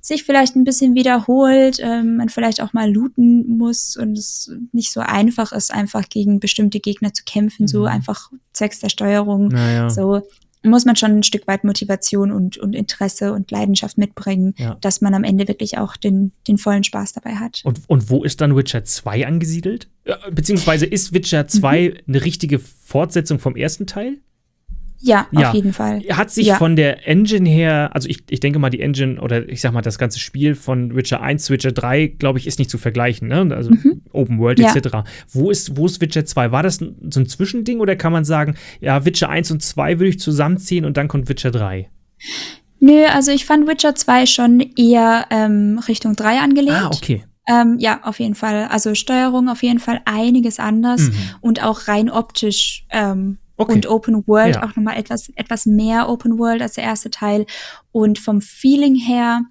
sich 0.00 0.24
vielleicht 0.24 0.56
ein 0.56 0.64
bisschen 0.64 0.94
wiederholt, 0.94 1.78
ähm, 1.80 2.16
man 2.16 2.30
vielleicht 2.30 2.62
auch 2.62 2.72
mal 2.72 2.90
looten 2.90 3.58
muss 3.58 3.96
und 3.96 4.16
es 4.16 4.50
nicht 4.72 4.92
so 4.92 5.00
einfach 5.00 5.52
ist, 5.52 5.72
einfach 5.72 6.08
gegen 6.08 6.40
bestimmte 6.40 6.80
Gegner 6.80 7.12
zu 7.12 7.22
kämpfen, 7.24 7.64
mhm. 7.64 7.68
so 7.68 7.84
einfach 7.84 8.30
zwecks 8.54 8.80
der 8.80 8.88
Steuerung. 8.88 9.48
Naja. 9.48 9.90
So 9.90 10.22
muss 10.62 10.84
man 10.84 10.96
schon 10.96 11.12
ein 11.12 11.22
Stück 11.22 11.46
weit 11.46 11.64
Motivation 11.64 12.30
und, 12.32 12.58
und 12.58 12.74
Interesse 12.74 13.32
und 13.32 13.50
Leidenschaft 13.50 13.96
mitbringen, 13.98 14.54
ja. 14.58 14.76
dass 14.80 15.00
man 15.00 15.14
am 15.14 15.24
Ende 15.24 15.48
wirklich 15.48 15.78
auch 15.78 15.96
den, 15.96 16.32
den 16.48 16.58
vollen 16.58 16.84
Spaß 16.84 17.14
dabei 17.14 17.36
hat. 17.36 17.62
Und, 17.64 17.80
und 17.88 18.10
wo 18.10 18.24
ist 18.24 18.40
dann 18.40 18.56
Witcher 18.56 18.84
2 18.84 19.26
angesiedelt? 19.26 19.88
Beziehungsweise 20.30 20.86
ist 20.86 21.14
Witcher 21.14 21.46
2 21.46 21.88
mhm. 21.88 21.96
eine 22.08 22.24
richtige 22.24 22.58
Fortsetzung 22.58 23.38
vom 23.38 23.56
ersten 23.56 23.86
Teil? 23.86 24.18
Ja, 25.02 25.26
ja, 25.30 25.48
auf 25.48 25.54
jeden 25.54 25.72
Fall. 25.72 26.02
Hat 26.10 26.30
sich 26.30 26.46
ja. 26.46 26.56
von 26.56 26.76
der 26.76 27.08
Engine 27.08 27.48
her, 27.48 27.90
also 27.94 28.08
ich, 28.08 28.22
ich 28.28 28.40
denke 28.40 28.58
mal, 28.58 28.68
die 28.68 28.80
Engine 28.80 29.20
oder 29.20 29.48
ich 29.48 29.60
sag 29.62 29.72
mal, 29.72 29.80
das 29.80 29.98
ganze 29.98 30.18
Spiel 30.18 30.54
von 30.54 30.94
Witcher 30.94 31.22
1 31.22 31.44
zu 31.44 31.52
Witcher 31.54 31.72
3, 31.72 32.06
glaube 32.06 32.38
ich, 32.38 32.46
ist 32.46 32.58
nicht 32.58 32.70
zu 32.70 32.76
vergleichen, 32.76 33.28
ne? 33.28 33.54
Also 33.54 33.70
mhm. 33.70 34.02
Open 34.12 34.38
World 34.38 34.58
ja. 34.58 34.74
etc. 34.74 34.98
Wo 35.28 35.50
ist, 35.50 35.76
wo 35.76 35.86
ist 35.86 36.00
Witcher 36.00 36.26
2? 36.26 36.52
War 36.52 36.62
das 36.62 36.76
so 36.76 37.20
ein 37.20 37.26
Zwischending 37.26 37.80
oder 37.80 37.96
kann 37.96 38.12
man 38.12 38.24
sagen, 38.24 38.56
ja, 38.80 39.04
Witcher 39.04 39.30
1 39.30 39.50
und 39.50 39.62
2 39.62 39.98
würde 39.98 40.10
ich 40.10 40.20
zusammenziehen 40.20 40.84
und 40.84 40.96
dann 40.96 41.08
kommt 41.08 41.28
Witcher 41.28 41.50
3? 41.50 41.88
Nö, 42.80 43.04
also 43.06 43.30
ich 43.30 43.46
fand 43.46 43.66
Witcher 43.68 43.94
2 43.94 44.26
schon 44.26 44.60
eher 44.76 45.26
ähm, 45.30 45.80
Richtung 45.88 46.14
3 46.14 46.40
angelegt. 46.40 46.76
Ah, 46.76 46.90
okay. 46.92 47.24
Ähm, 47.46 47.76
ja, 47.78 48.00
auf 48.04 48.20
jeden 48.20 48.34
Fall. 48.34 48.68
Also 48.70 48.94
Steuerung 48.94 49.48
auf 49.48 49.62
jeden 49.62 49.80
Fall 49.80 50.00
einiges 50.04 50.58
anders 50.58 51.02
mhm. 51.02 51.14
und 51.40 51.62
auch 51.62 51.88
rein 51.88 52.10
optisch 52.10 52.86
ähm, 52.90 53.38
Okay. 53.60 53.72
Und 53.72 53.86
Open 53.86 54.26
World 54.26 54.56
ja. 54.56 54.62
auch 54.62 54.74
nochmal 54.74 54.96
etwas, 54.96 55.28
etwas 55.36 55.66
mehr 55.66 56.08
Open 56.08 56.38
World 56.38 56.62
als 56.62 56.74
der 56.74 56.84
erste 56.84 57.10
Teil. 57.10 57.44
Und 57.92 58.18
vom 58.18 58.40
Feeling 58.40 58.94
her 58.94 59.42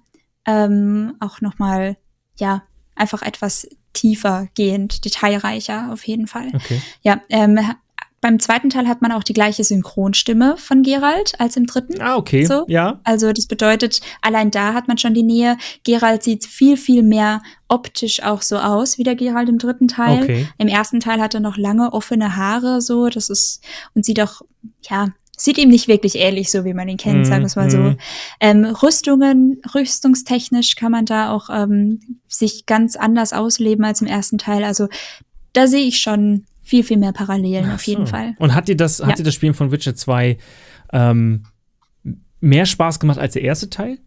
ähm, 0.46 1.14
auch 1.20 1.40
nochmal, 1.40 1.96
ja, 2.36 2.64
einfach 2.96 3.22
etwas 3.22 3.68
tiefer 3.92 4.48
gehend, 4.54 5.04
detailreicher 5.04 5.92
auf 5.92 6.04
jeden 6.06 6.26
Fall. 6.26 6.48
Okay. 6.52 6.82
Ja, 7.02 7.20
ähm, 7.28 7.60
beim 8.20 8.38
zweiten 8.38 8.68
Teil 8.68 8.86
hat 8.86 9.00
man 9.00 9.12
auch 9.12 9.22
die 9.22 9.32
gleiche 9.32 9.64
Synchronstimme 9.64 10.56
von 10.58 10.82
Gerald 10.82 11.32
als 11.38 11.56
im 11.56 11.66
dritten. 11.66 12.00
Ah, 12.02 12.16
okay. 12.16 12.44
So. 12.44 12.64
Ja. 12.68 13.00
Also 13.02 13.32
das 13.32 13.46
bedeutet, 13.46 14.00
allein 14.20 14.50
da 14.50 14.74
hat 14.74 14.88
man 14.88 14.98
schon 14.98 15.14
die 15.14 15.22
Nähe. 15.22 15.56
Gerald 15.84 16.22
sieht 16.22 16.44
viel, 16.44 16.76
viel 16.76 17.02
mehr 17.02 17.42
optisch 17.68 18.22
auch 18.22 18.42
so 18.42 18.58
aus 18.58 18.98
wie 18.98 19.04
der 19.04 19.16
Gerald 19.16 19.48
im 19.48 19.58
dritten 19.58 19.88
Teil. 19.88 20.22
Okay. 20.22 20.48
Im 20.58 20.68
ersten 20.68 21.00
Teil 21.00 21.20
hat 21.20 21.34
er 21.34 21.40
noch 21.40 21.56
lange 21.56 21.92
offene 21.92 22.36
Haare, 22.36 22.82
so. 22.82 23.08
Das 23.08 23.30
ist, 23.30 23.62
und 23.94 24.04
sieht 24.04 24.20
auch, 24.20 24.42
ja, 24.82 25.08
sieht 25.38 25.56
ihm 25.56 25.70
nicht 25.70 25.88
wirklich 25.88 26.16
ähnlich, 26.16 26.50
so 26.50 26.66
wie 26.66 26.74
man 26.74 26.88
ihn 26.88 26.98
kennt, 26.98 27.22
mm, 27.22 27.24
sagen 27.24 27.42
wir 27.42 27.46
es 27.46 27.56
mal 27.56 27.68
mm. 27.68 27.70
so. 27.70 27.78
Mhm. 27.78 27.98
Ähm, 28.40 28.64
Rüstungen, 28.66 29.62
rüstungstechnisch 29.74 30.76
kann 30.76 30.92
man 30.92 31.06
da 31.06 31.32
auch 31.32 31.48
ähm, 31.50 32.18
sich 32.28 32.66
ganz 32.66 32.96
anders 32.96 33.32
ausleben 33.32 33.84
als 33.86 34.02
im 34.02 34.06
ersten 34.06 34.36
Teil. 34.36 34.62
Also 34.62 34.88
da 35.54 35.66
sehe 35.66 35.86
ich 35.86 36.00
schon 36.00 36.44
viel, 36.62 36.84
viel 36.84 36.98
mehr 36.98 37.12
Parallelen 37.12 37.70
Ach 37.70 37.74
auf 37.74 37.82
jeden 37.84 38.06
so. 38.06 38.12
Fall. 38.12 38.34
Und 38.38 38.54
hat 38.54 38.68
dir 38.68 38.76
das, 38.76 38.98
ja. 38.98 39.06
hat 39.06 39.18
dir 39.18 39.24
das 39.24 39.34
Spielen 39.34 39.54
von 39.54 39.72
Witcher 39.72 39.94
2 39.94 40.38
ähm, 40.92 41.44
mehr 42.40 42.66
Spaß 42.66 43.00
gemacht 43.00 43.18
als 43.18 43.34
der 43.34 43.42
erste 43.42 43.70
Teil? 43.70 43.98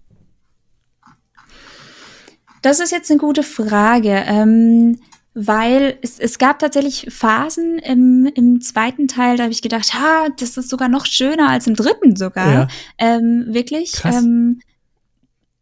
Das 2.62 2.80
ist 2.80 2.92
jetzt 2.92 3.12
eine 3.12 3.20
gute 3.20 3.44
Frage, 3.44 4.24
ähm, 4.26 5.00
weil 5.34 5.98
es, 6.02 6.20
es 6.20 6.38
gab 6.38 6.60
tatsächlich 6.60 7.08
Phasen 7.10 7.80
im, 7.80 8.30
im 8.34 8.62
zweiten 8.62 9.08
Teil, 9.08 9.36
da 9.36 9.44
habe 9.44 9.54
ich 9.54 9.62
gedacht, 9.62 9.94
ha, 9.94 10.28
das 10.40 10.58
ist 10.58 10.70
sogar 10.70 10.88
noch 10.88 11.06
schöner 11.06 11.50
als 11.50 11.68
im 11.68 11.76
dritten 11.76 12.16
sogar. 12.16 12.54
Ja. 12.54 12.68
Ähm, 12.98 13.46
wirklich. 13.48 13.94
Krass. 13.94 14.24
Ähm, 14.24 14.60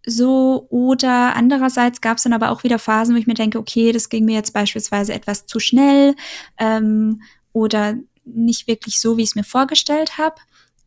so 0.06 0.68
oder 0.70 1.36
andererseits 1.36 2.02
gab 2.02 2.18
es 2.18 2.24
dann 2.24 2.34
aber 2.34 2.52
auch 2.52 2.64
wieder 2.64 2.80
Phasen, 2.80 3.16
wo 3.16 3.20
ich 3.20 3.28
mir 3.28 3.34
denke, 3.34 3.60
okay, 3.60 3.91
das 3.91 4.10
ging 4.10 4.26
mir 4.26 4.36
jetzt 4.36 4.54
beispielsweise 4.54 5.14
etwas 5.14 5.45
zu 5.45 5.60
schnell 5.60 6.16
ähm, 6.58 7.22
oder 7.54 7.95
nicht 8.26 8.68
wirklich 8.68 8.99
so, 8.99 9.18
wie 9.18 9.24
ich 9.24 9.30
es 9.30 9.36
mir 9.36 9.43
vorgestellt 9.43 10.18
habe. 10.18 10.36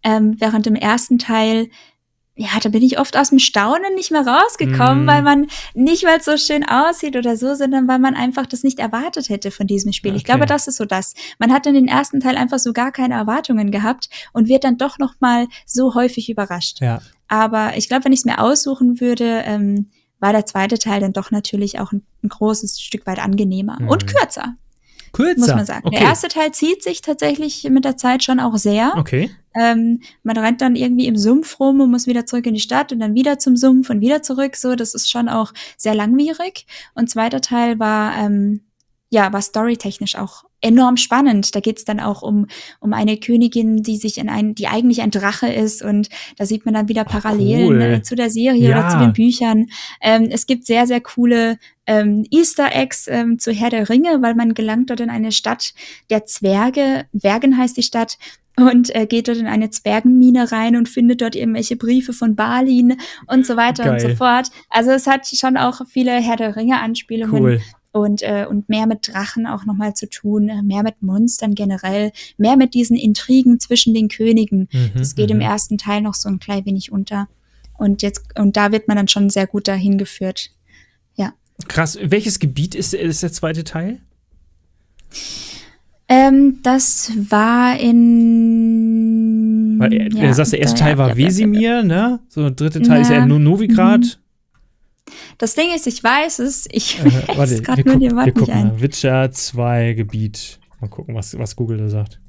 Ähm, 0.03 0.37
während 0.39 0.67
im 0.67 0.75
ersten 0.75 1.19
Teil, 1.19 1.71
ja, 2.37 2.49
da 2.61 2.69
bin 2.69 2.83
ich 2.83 2.99
oft 2.99 3.17
aus 3.17 3.31
dem 3.31 3.39
Staunen 3.39 3.95
nicht 3.95 4.11
mehr 4.11 4.27
rausgekommen, 4.27 5.05
mm. 5.05 5.09
weil 5.09 5.23
man 5.23 5.47
nicht, 5.75 6.05
weil 6.05 6.19
es 6.19 6.25
so 6.25 6.37
schön 6.37 6.65
aussieht 6.65 7.17
oder 7.17 7.37
so, 7.37 7.55
sondern 7.55 7.87
weil 7.87 8.01
man 8.01 8.17
einfach 8.17 8.47
das 8.47 8.65
nicht 8.65 8.81
erwartet 8.81 9.29
hätte 9.29 9.51
von 9.51 9.69
diesem 9.69 9.93
Spiel. 9.93 10.11
Okay. 10.11 10.19
Ich 10.19 10.25
glaube, 10.25 10.45
das 10.45 10.67
ist 10.67 10.77
so 10.77 10.85
das. 10.85 11.15
Man 11.39 11.53
hat 11.53 11.67
in 11.67 11.75
den 11.75 11.87
ersten 11.87 12.21
Teil 12.21 12.37
einfach 12.37 12.59
so 12.59 12.73
gar 12.73 12.91
keine 12.91 13.15
Erwartungen 13.15 13.71
gehabt 13.71 14.11
und 14.33 14.49
wird 14.49 14.65
dann 14.65 14.79
doch 14.79 14.99
noch 14.99 15.15
mal 15.21 15.47
so 15.65 15.95
häufig 15.95 16.29
überrascht. 16.29 16.81
Ja. 16.81 17.01
Aber 17.35 17.76
ich 17.76 17.89
glaube, 17.89 18.05
wenn 18.05 18.12
ich 18.12 18.20
es 18.20 18.24
mir 18.24 18.39
aussuchen 18.39 19.01
würde, 19.01 19.43
ähm, 19.45 19.91
war 20.20 20.32
der 20.32 20.47
zweite 20.47 20.78
Teil 20.78 21.01
dann 21.01 21.12
doch 21.12 21.32
natürlich 21.32 21.80
auch 21.80 21.91
ein, 21.91 22.05
ein 22.22 22.28
großes 22.28 22.80
Stück 22.80 23.09
weit 23.09 23.18
angenehmer 23.18 23.76
mhm. 23.80 23.89
und 23.89 24.07
kürzer. 24.07 24.55
Kürzer. 25.12 25.41
Muss 25.41 25.49
man 25.49 25.66
sagen. 25.66 25.85
Okay. 25.85 25.97
Der 25.99 26.07
erste 26.07 26.28
Teil 26.28 26.53
zieht 26.53 26.85
sich 26.85 27.01
tatsächlich 27.01 27.64
mit 27.64 27.85
der 27.85 27.97
Zeit 27.97 28.22
schon 28.22 28.39
auch 28.39 28.57
sehr. 28.57 28.95
Okay. 28.97 29.30
Ähm, 29.61 30.01
man 30.22 30.39
rennt 30.39 30.61
dann 30.61 30.76
irgendwie 30.76 31.09
im 31.09 31.16
Sumpf 31.16 31.59
rum 31.59 31.80
und 31.80 31.91
muss 31.91 32.07
wieder 32.07 32.24
zurück 32.24 32.47
in 32.47 32.55
die 32.55 32.61
Stadt 32.61 32.93
und 32.93 33.01
dann 33.01 33.14
wieder 33.14 33.41
zum 33.41 33.57
Sumpf 33.57 33.91
und 33.91 34.01
wieder 34.01 34.22
zurück. 34.22 34.55
So, 34.55 34.76
das 34.76 34.95
ist 34.95 35.11
schon 35.11 35.28
auch 35.28 35.53
sehr 35.76 35.97
langwierig. 35.97 36.66
Und 36.95 37.11
zweiter 37.11 37.41
Teil 37.41 37.80
war 37.80 38.16
ähm, 38.16 38.61
ja, 39.15 39.33
war 39.33 39.41
storytechnisch 39.41 40.17
auch 40.17 40.45
enorm 40.61 40.97
spannend. 40.97 41.55
Da 41.55 41.61
geht's 41.61 41.85
dann 41.85 42.01
auch 42.01 42.23
um, 42.23 42.47
um 42.81 42.93
eine 42.93 43.17
Königin, 43.17 43.83
die 43.83 43.97
sich 43.97 44.19
in 44.19 44.29
ein, 44.29 44.55
die 44.55 44.67
eigentlich 44.67 45.03
ein 45.03 45.11
Drache 45.11 45.47
ist 45.47 45.83
und 45.83 46.09
da 46.37 46.47
sieht 46.47 46.65
man 46.65 46.75
dann 46.75 46.89
wieder 46.89 47.05
Parallelen 47.05 47.69
cool. 47.69 47.81
äh, 47.83 48.03
zu 48.03 48.17
der 48.17 48.31
Serie 48.31 48.69
Ja. 48.71 48.79
oder 48.81 48.89
zu 48.89 48.99
den 48.99 49.12
Büchern. 49.12 49.67
Ähm, 50.01 50.29
es 50.31 50.47
gibt 50.47 50.67
sehr, 50.67 50.87
sehr 50.87 51.01
coole 51.01 51.59
ähm, 51.87 52.27
Easter 52.31 52.75
Eggs 52.75 53.07
ähm, 53.09 53.39
zu 53.39 53.53
Herr 53.53 53.71
der 53.71 53.89
Ringe, 53.89 54.21
weil 54.21 54.35
man 54.35 54.55
gelangt 54.55 54.91
dort 54.91 55.01
in 55.01 55.11
eine 55.11 55.33
Stadt 55.33 55.75
der 56.11 56.25
Zwerge. 56.25 57.07
Bergen 57.12 57.57
heißt 57.57 57.77
die 57.77 57.83
Stadt. 57.83 58.19
Und 58.57 58.95
äh, 58.95 59.07
geht 59.07 59.27
dort 59.27 59.39
in 59.39 59.49
eine 59.49 59.69
Zwergenmine 59.71 60.53
rein 60.53 60.77
und 60.77 60.89
findet 60.89 61.21
dort 61.23 61.35
irgendwelche 61.35 61.75
Briefe 61.75 62.12
von 62.12 62.37
Balin 62.37 62.97
und 63.27 63.45
so 63.45 63.57
weiter 63.57 63.91
und 63.91 64.01
so 64.01 64.07
Geil. 64.07 64.17
fort. 64.17 64.47
Also 64.71 64.93
es 64.93 65.09
hat 65.09 65.27
schon 65.27 65.57
auch 65.57 65.81
viele 65.89 66.12
Herr 66.12 66.37
der 66.37 66.55
Ringe-Anspielungen 66.55 67.43
Cool. 67.43 67.61
Und, 67.95 68.20
äh, 68.22 68.47
und 68.49 68.68
mehr 68.68 68.86
mit 68.86 69.09
Drachen 69.09 69.47
auch 69.47 69.64
nochmal 69.64 69.95
zu 69.95 70.09
tun, 70.09 70.51
äh, 70.51 70.62
mehr 70.62 70.82
mit 70.82 71.01
Monstern 71.03 71.55
generell, 71.55 72.12
mehr 72.36 72.57
mit 72.57 72.74
diesen 72.74 72.97
Intrigen 72.97 73.59
zwischen 73.61 73.95
den 73.95 74.09
Königen. 74.09 74.68
Mhm, 74.70 74.90
Das 74.99 75.14
geht 75.14 75.30
im 75.30 75.38
mhm. 75.38 75.45
ersten 75.45 75.78
Teil 75.78 76.03
noch 76.03 76.14
so 76.14 76.28
ein 76.28 76.38
klein 76.38 76.66
wenig 76.66 76.92
unter. 76.92 77.28
Und 77.78 78.03
jetzt, 78.03 78.38
und 78.38 78.57
da 78.57 78.70
wird 78.72 78.86
man 78.88 78.99
dann 78.99 79.09
schon 79.09 79.30
sehr 79.30 79.47
gut 79.47 79.66
dahin 79.66 79.97
geführt. 79.97 80.51
Krass. 81.68 81.97
Welches 82.03 82.40
Gebiet 82.40 82.74
ist, 82.74 82.95
ist 82.95 83.22
der 83.22 83.30
zweite 83.32 83.62
Teil? 83.64 84.01
Ähm, 86.09 86.59
das 86.62 87.12
war 87.30 87.78
in. 87.78 89.76
Weil 89.78 89.95
er, 89.95 90.09
ja, 90.12 90.34
sagt, 90.34 90.53
der 90.53 90.61
erste 90.61 90.80
Teil 90.80 90.99
war 90.99 91.09
ja, 91.11 91.14
ja, 91.14 91.18
ja, 91.20 91.24
ja. 91.24 91.28
Wesimir, 91.28 91.82
ne? 91.82 92.20
So, 92.28 92.42
der 92.42 92.51
dritte 92.51 92.82
Teil 92.82 93.03
ist 93.03 93.09
Ja. 93.11 93.18
ja 93.18 93.26
nur 93.26 93.38
Novigrad. 93.38 94.20
Das 95.39 95.55
Ding 95.55 95.75
ist, 95.75 95.87
ich 95.87 96.03
weiß 96.03 96.39
es, 96.41 96.67
ich 96.71 96.99
Äh, 97.01 97.05
weiß 97.05 97.37
warte, 97.39 97.63
gerade 97.63 97.83
nur 97.89 98.01
wir 98.01 98.17
Wort 98.17 98.27
nicht 98.27 98.37
gucken 98.39 98.55
ein. 98.55 98.69
mal. 98.69 98.81
Witcher 98.81 99.31
2 99.31 99.93
Gebiet. 99.95 100.61
Mal 100.81 100.89
gucken, 100.89 101.15
was, 101.15 101.37
was 101.39 101.57
Google 101.57 101.79
da 101.79 101.89
sagt. 101.89 102.21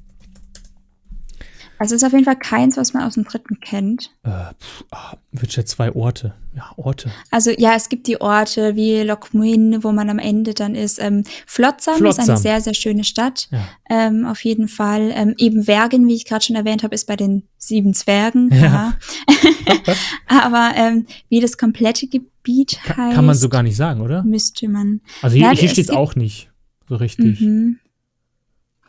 Also 1.78 1.94
es 1.94 2.02
ist 2.02 2.06
auf 2.06 2.12
jeden 2.12 2.24
Fall 2.24 2.36
keins, 2.38 2.76
was 2.76 2.94
man 2.94 3.02
aus 3.04 3.14
dem 3.14 3.24
dritten 3.24 3.60
kennt. 3.60 4.10
Äh, 4.22 4.30
pf, 4.30 4.84
ah, 4.90 5.16
Witcher 5.32 5.66
2 5.66 5.92
Orte. 5.92 6.34
Ja, 6.54 6.70
Orte. 6.76 7.10
Also 7.30 7.50
ja, 7.50 7.74
es 7.74 7.88
gibt 7.90 8.06
die 8.06 8.20
Orte 8.20 8.76
wie 8.76 9.02
Loch 9.02 9.32
Muin, 9.32 9.84
wo 9.84 9.92
man 9.92 10.08
am 10.08 10.18
Ende 10.18 10.54
dann 10.54 10.74
ist. 10.74 10.98
Ähm, 10.98 11.24
Flotsam, 11.46 11.94
ist 11.94 12.00
Flotsam. 12.00 12.30
eine 12.30 12.38
sehr, 12.38 12.60
sehr 12.62 12.74
schöne 12.74 13.04
Stadt. 13.04 13.48
Ja. 13.50 13.68
Ähm, 13.90 14.24
auf 14.26 14.42
jeden 14.42 14.68
Fall. 14.68 15.12
Ähm, 15.14 15.34
eben 15.36 15.66
Wergen, 15.66 16.06
wie 16.08 16.14
ich 16.14 16.24
gerade 16.24 16.44
schon 16.44 16.56
erwähnt 16.56 16.82
habe, 16.82 16.94
ist 16.94 17.06
bei 17.06 17.16
den 17.16 17.42
sieben 17.58 17.92
Zwergen. 17.92 18.50
Ja. 18.54 18.94
Aber 20.26 20.72
ähm, 20.76 21.06
wie 21.28 21.40
das 21.40 21.58
komplette 21.58 22.06
Gebiet 22.06 22.78
heißt, 22.88 23.14
kann 23.14 23.26
man 23.26 23.36
so 23.36 23.48
gar 23.48 23.62
nicht 23.62 23.76
sagen, 23.76 24.00
oder? 24.00 24.22
müsste 24.22 24.68
man. 24.68 25.00
Also 25.20 25.36
hier, 25.36 25.46
Ja, 25.46 25.52
hier 25.52 25.68
steht 25.68 25.84
es 25.84 25.90
auch 25.90 26.14
nicht 26.16 26.50
so 26.88 26.96
richtig. 26.96 27.40
Mhm. 27.40 27.78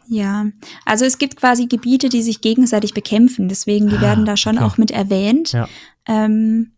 Ja, 0.10 0.45
also 0.86 1.05
es 1.05 1.18
gibt 1.18 1.36
quasi 1.36 1.68
Gebiete, 1.68 2.10
die 2.10 2.22
sich 2.22 2.41
gegenseitig 2.41 2.93
bekämpfen. 2.93 3.49
Deswegen, 3.49 3.89
die 3.89 3.97
Ah, 3.97 4.01
werden 4.01 4.26
da 4.26 4.38
schon 4.38 4.58
okay. 4.58 4.66
auch 4.66 4.78
mit 4.78 4.91
erwähnt. 4.91 5.51
Ja. 5.51 5.68
Ähm, 6.08 6.72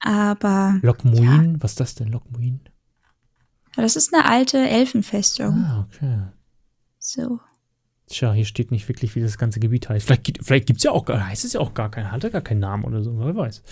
aber 0.00 0.78
Lokmuin, 0.82 1.56
was 1.62 1.72
ist 1.72 1.80
das 1.80 1.94
denn, 1.96 2.08
Lokmuin? 2.08 2.60
das 3.76 3.96
ist 3.96 4.14
eine 4.14 4.24
alte 4.26 4.58
Elfenfestung. 4.58 5.54
Ah, 5.54 5.86
okay. 5.88 6.18
So. 6.98 7.40
Tja, 8.08 8.32
hier 8.32 8.44
steht 8.44 8.70
nicht 8.70 8.88
wirklich, 8.88 9.14
wie 9.16 9.20
das 9.20 9.36
ganze 9.36 9.58
Gebiet 9.60 9.88
heißt. 9.88 10.06
Vielleicht, 10.06 10.24
gibt- 10.24 10.44
vielleicht 10.44 10.66
gibt 10.66 10.78
es 10.78 10.84
ja 10.84 10.92
auch, 10.92 11.06
heißt 11.08 11.44
es 11.44 11.54
ja 11.54 11.60
auch 11.60 11.74
gar 11.74 11.90
kein, 11.90 12.10
hat 12.12 12.22
er 12.24 12.30
gar 12.30 12.40
keinen 12.40 12.60
Namen 12.60 12.84
oder 12.84 13.02
so, 13.02 13.18
wer 13.18 13.34
weiß. 13.34 13.62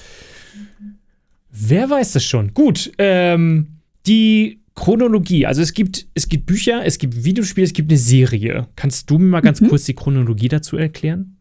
Wer 1.51 1.89
weiß 1.89 2.13
das 2.13 2.25
schon? 2.25 2.53
Gut, 2.53 2.91
ähm, 2.99 3.79
die 4.07 4.61
Chronologie. 4.75 5.47
Also 5.47 5.63
es 5.63 5.73
gibt, 5.73 6.07
es 6.15 6.29
gibt 6.29 6.47
Bücher, 6.47 6.85
es 6.85 6.99
gibt 6.99 7.25
Videospiele, 7.25 7.65
es 7.67 7.73
gibt 7.73 7.91
eine 7.91 7.99
Serie. 7.99 8.67
Kannst 8.77 9.09
du 9.11 9.19
mir 9.19 9.27
mal 9.27 9.41
ganz 9.41 9.61
Mhm. 9.61 9.69
kurz 9.69 9.85
die 9.85 9.95
Chronologie 9.95 10.49
dazu 10.49 10.77
erklären? 10.77 11.37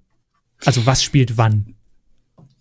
Also 0.66 0.86
was 0.86 1.02
spielt 1.04 1.38
wann? 1.38 1.74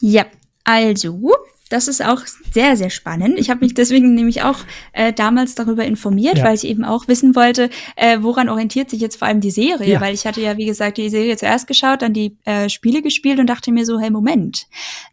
Ja, 0.00 0.26
also, 0.64 1.32
das 1.68 1.88
ist 1.88 2.04
auch 2.04 2.20
sehr, 2.52 2.76
sehr 2.76 2.90
spannend. 2.90 3.38
Ich 3.38 3.48
habe 3.50 3.60
mich 3.64 3.74
deswegen 3.74 4.14
nämlich 4.14 4.42
auch 4.42 4.58
äh, 4.92 5.12
damals 5.12 5.54
darüber 5.54 5.84
informiert, 5.84 6.38
Ja. 6.38 6.44
weil 6.44 6.54
ich 6.54 6.64
eben 6.64 6.84
auch 6.84 7.06
wissen 7.08 7.36
wollte, 7.36 7.70
äh, 7.96 8.18
woran 8.22 8.48
orientiert 8.48 8.90
sich 8.90 9.00
jetzt 9.00 9.16
vor 9.16 9.28
allem 9.28 9.40
die 9.40 9.50
Serie, 9.50 9.92
Ja. 9.92 10.00
weil 10.00 10.14
ich 10.14 10.26
hatte 10.26 10.40
ja, 10.40 10.56
wie 10.56 10.66
gesagt, 10.66 10.98
die 10.98 11.08
Serie 11.10 11.36
zuerst 11.36 11.66
geschaut, 11.66 12.02
dann 12.02 12.12
die 12.14 12.36
äh, 12.44 12.68
Spiele 12.68 13.02
gespielt 13.02 13.38
und 13.38 13.46
dachte 13.46 13.72
mir 13.72 13.84
so, 13.86 14.00
hey, 14.00 14.10
Moment. 14.10 14.66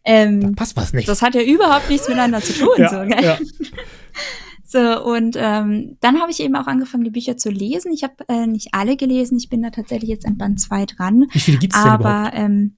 Ähm, 0.05 0.55
Passt 0.55 0.75
was 0.77 0.93
nicht. 0.93 1.07
das 1.07 1.21
hat 1.21 1.35
ja 1.35 1.41
überhaupt 1.41 1.89
nichts 1.89 2.07
miteinander 2.07 2.41
zu 2.41 2.53
tun. 2.53 2.75
ja, 2.77 2.89
so. 2.89 3.43
So, 4.71 5.03
und 5.03 5.35
ähm, 5.35 5.97
dann 5.99 6.21
habe 6.21 6.29
ich 6.31 6.39
eben 6.41 6.55
auch 6.55 6.67
angefangen, 6.67 7.03
die 7.03 7.09
Bücher 7.09 7.37
zu 7.37 7.49
lesen. 7.49 7.91
Ich 7.91 8.03
habe 8.03 8.13
äh, 8.27 8.45
nicht 8.45 8.67
alle 8.73 8.97
gelesen, 8.97 9.35
ich 9.37 9.49
bin 9.49 9.63
da 9.63 9.71
tatsächlich 9.71 10.11
jetzt 10.11 10.27
an 10.27 10.37
Band 10.37 10.61
2 10.61 10.85
dran. 10.85 11.25
Wie 11.31 11.39
viele 11.39 11.57
gibt 11.57 11.73
es 11.73 11.81
denn? 11.81 11.89
Aber 11.91 12.31
ähm, 12.35 12.75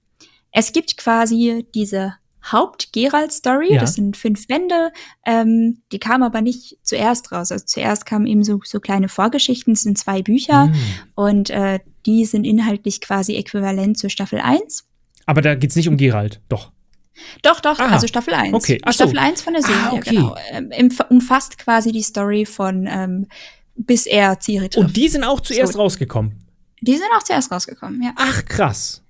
es 0.52 0.72
gibt 0.72 0.96
quasi 0.96 1.66
diese 1.74 2.14
Haupt-Geralt-Story, 2.50 3.74
Ja. 3.74 3.80
das 3.80 3.94
sind 3.94 4.16
fünf 4.16 4.46
Bände, 4.46 4.90
ähm, 5.26 5.82
die 5.92 5.98
kamen 5.98 6.22
aber 6.22 6.40
nicht 6.40 6.78
zuerst 6.82 7.30
raus. 7.30 7.52
Also 7.52 7.64
zuerst 7.66 8.06
kamen 8.06 8.26
eben 8.26 8.42
so, 8.42 8.60
so 8.64 8.80
kleine 8.80 9.08
Vorgeschichten, 9.08 9.74
es 9.74 9.82
sind 9.82 9.98
zwei 9.98 10.22
Bücher 10.22 10.64
Hm. 10.68 10.74
und 11.14 11.50
äh, 11.50 11.80
die 12.06 12.24
sind 12.24 12.44
inhaltlich 12.44 13.00
quasi 13.02 13.36
äquivalent 13.36 13.98
zur 13.98 14.10
Staffel 14.10 14.40
1. 14.40 14.84
Aber 15.26 15.40
da 15.42 15.54
geht 15.54 15.70
es 15.70 15.76
nicht 15.76 15.88
um 15.88 15.96
Geralt, 15.98 16.40
doch. 16.48 16.72
Doch, 17.42 17.60
doch, 17.60 17.78
Ah, 17.78 17.88
also 17.92 18.06
Staffel 18.06 18.34
1. 18.34 18.54
okay. 18.54 18.80
Ach 18.84 18.92
so. 18.92 19.04
Staffel 19.04 19.18
1 19.18 19.42
von 19.42 19.52
der 19.52 19.62
Serie, 19.62 19.82
Ah, 19.90 19.92
okay. 19.92 20.10
genau. 20.16 20.36
Ähm, 20.50 20.90
umfasst 21.10 21.58
quasi 21.58 21.92
die 21.92 22.02
Story 22.02 22.44
von 22.46 22.86
ähm, 22.90 23.26
bis 23.74 24.06
er 24.06 24.38
Ciri 24.40 24.68
trifft. 24.68 24.86
Und 24.86 24.96
die 24.96 25.08
sind 25.08 25.24
auch 25.24 25.40
zuerst 25.40 25.72
So. 25.74 25.78
rausgekommen. 25.80 26.38
die 26.80 26.94
sind 26.96 27.06
auch 27.16 27.22
zuerst 27.22 27.50
rausgekommen, 27.52 28.02
ja. 28.02 28.12
Ach, 28.16 28.44
krass. 28.44 29.02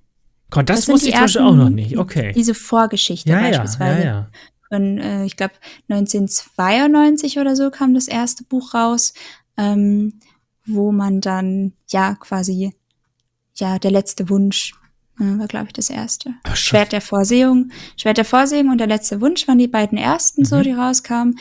Gott, 0.50 0.68
das, 0.68 0.80
Das 0.80 0.88
wusste 0.88 1.08
ich 1.08 1.14
zum 1.14 1.22
Beispiel 1.24 1.42
auch 1.42 1.54
noch 1.54 1.70
nicht. 1.70 1.96
Okay. 1.96 2.32
Diese 2.34 2.54
Vorgeschichte 2.54 3.30
Ja, 3.30 3.40
beispielsweise. 3.40 3.98
ja, 4.00 4.04
ja. 4.04 4.28
Von, 4.68 4.98
äh, 4.98 5.24
ich 5.24 5.36
glaube, 5.36 5.54
1992 5.88 7.38
oder 7.38 7.56
so 7.56 7.70
kam 7.70 7.94
das 7.94 8.08
erste 8.08 8.44
Buch 8.44 8.74
raus, 8.74 9.14
ähm, 9.56 10.20
wo 10.66 10.92
man 10.92 11.20
dann, 11.20 11.72
ja, 11.90 12.14
quasi, 12.14 12.72
ja, 13.56 13.78
der 13.78 13.90
letzte 13.90 14.28
Wunsch 14.28 14.74
war, 15.38 15.46
glaube 15.46 15.66
ich, 15.66 15.72
das 15.72 15.90
erste. 15.90 16.34
Ach. 16.44 16.56
Schwert 16.56 16.92
der 16.92 17.00
Vorsehung. 17.00 17.70
Schwert 17.96 18.18
der 18.18 18.24
Vorsehung 18.24 18.68
und 18.70 18.78
der 18.78 18.86
letzte 18.86 19.20
Wunsch 19.20 19.46
waren 19.48 19.58
die 19.58 19.68
beiden 19.68 19.98
ersten, 19.98 20.44
so, 20.44 20.56
Mhm. 20.56 20.62
die 20.62 20.72
rauskamen. 20.72 21.38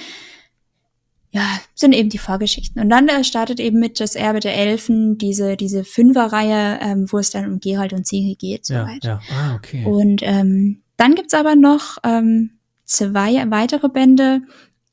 Ja, 1.33 1.45
sind 1.75 1.93
eben 1.93 2.09
die 2.09 2.17
Vorgeschichten. 2.17 2.81
Und 2.81 2.89
dann 2.89 3.07
äh, 3.07 3.23
startet 3.23 3.61
eben 3.61 3.79
mit 3.79 4.01
das 4.01 4.15
Erbe 4.15 4.41
der 4.41 4.55
Elfen, 4.57 5.17
diese, 5.17 5.55
diese 5.55 5.85
Fünferreihe, 5.85 6.79
ähm, 6.81 7.05
wo 7.09 7.19
es 7.19 7.29
dann 7.29 7.45
um 7.49 7.59
Geralt 7.61 7.93
und 7.93 8.05
Ciri 8.05 8.35
geht, 8.37 8.67
Ja, 8.67 8.81
soweit. 8.85 9.03
ja. 9.05 9.21
Ah, 9.31 9.55
okay. 9.55 9.85
Und 9.85 10.21
ähm, 10.23 10.81
dann 10.97 11.15
gibt's 11.15 11.33
aber 11.33 11.55
noch 11.55 11.97
ähm, 12.03 12.59
zwei 12.83 13.49
weitere 13.49 13.87
Bände. 13.87 14.41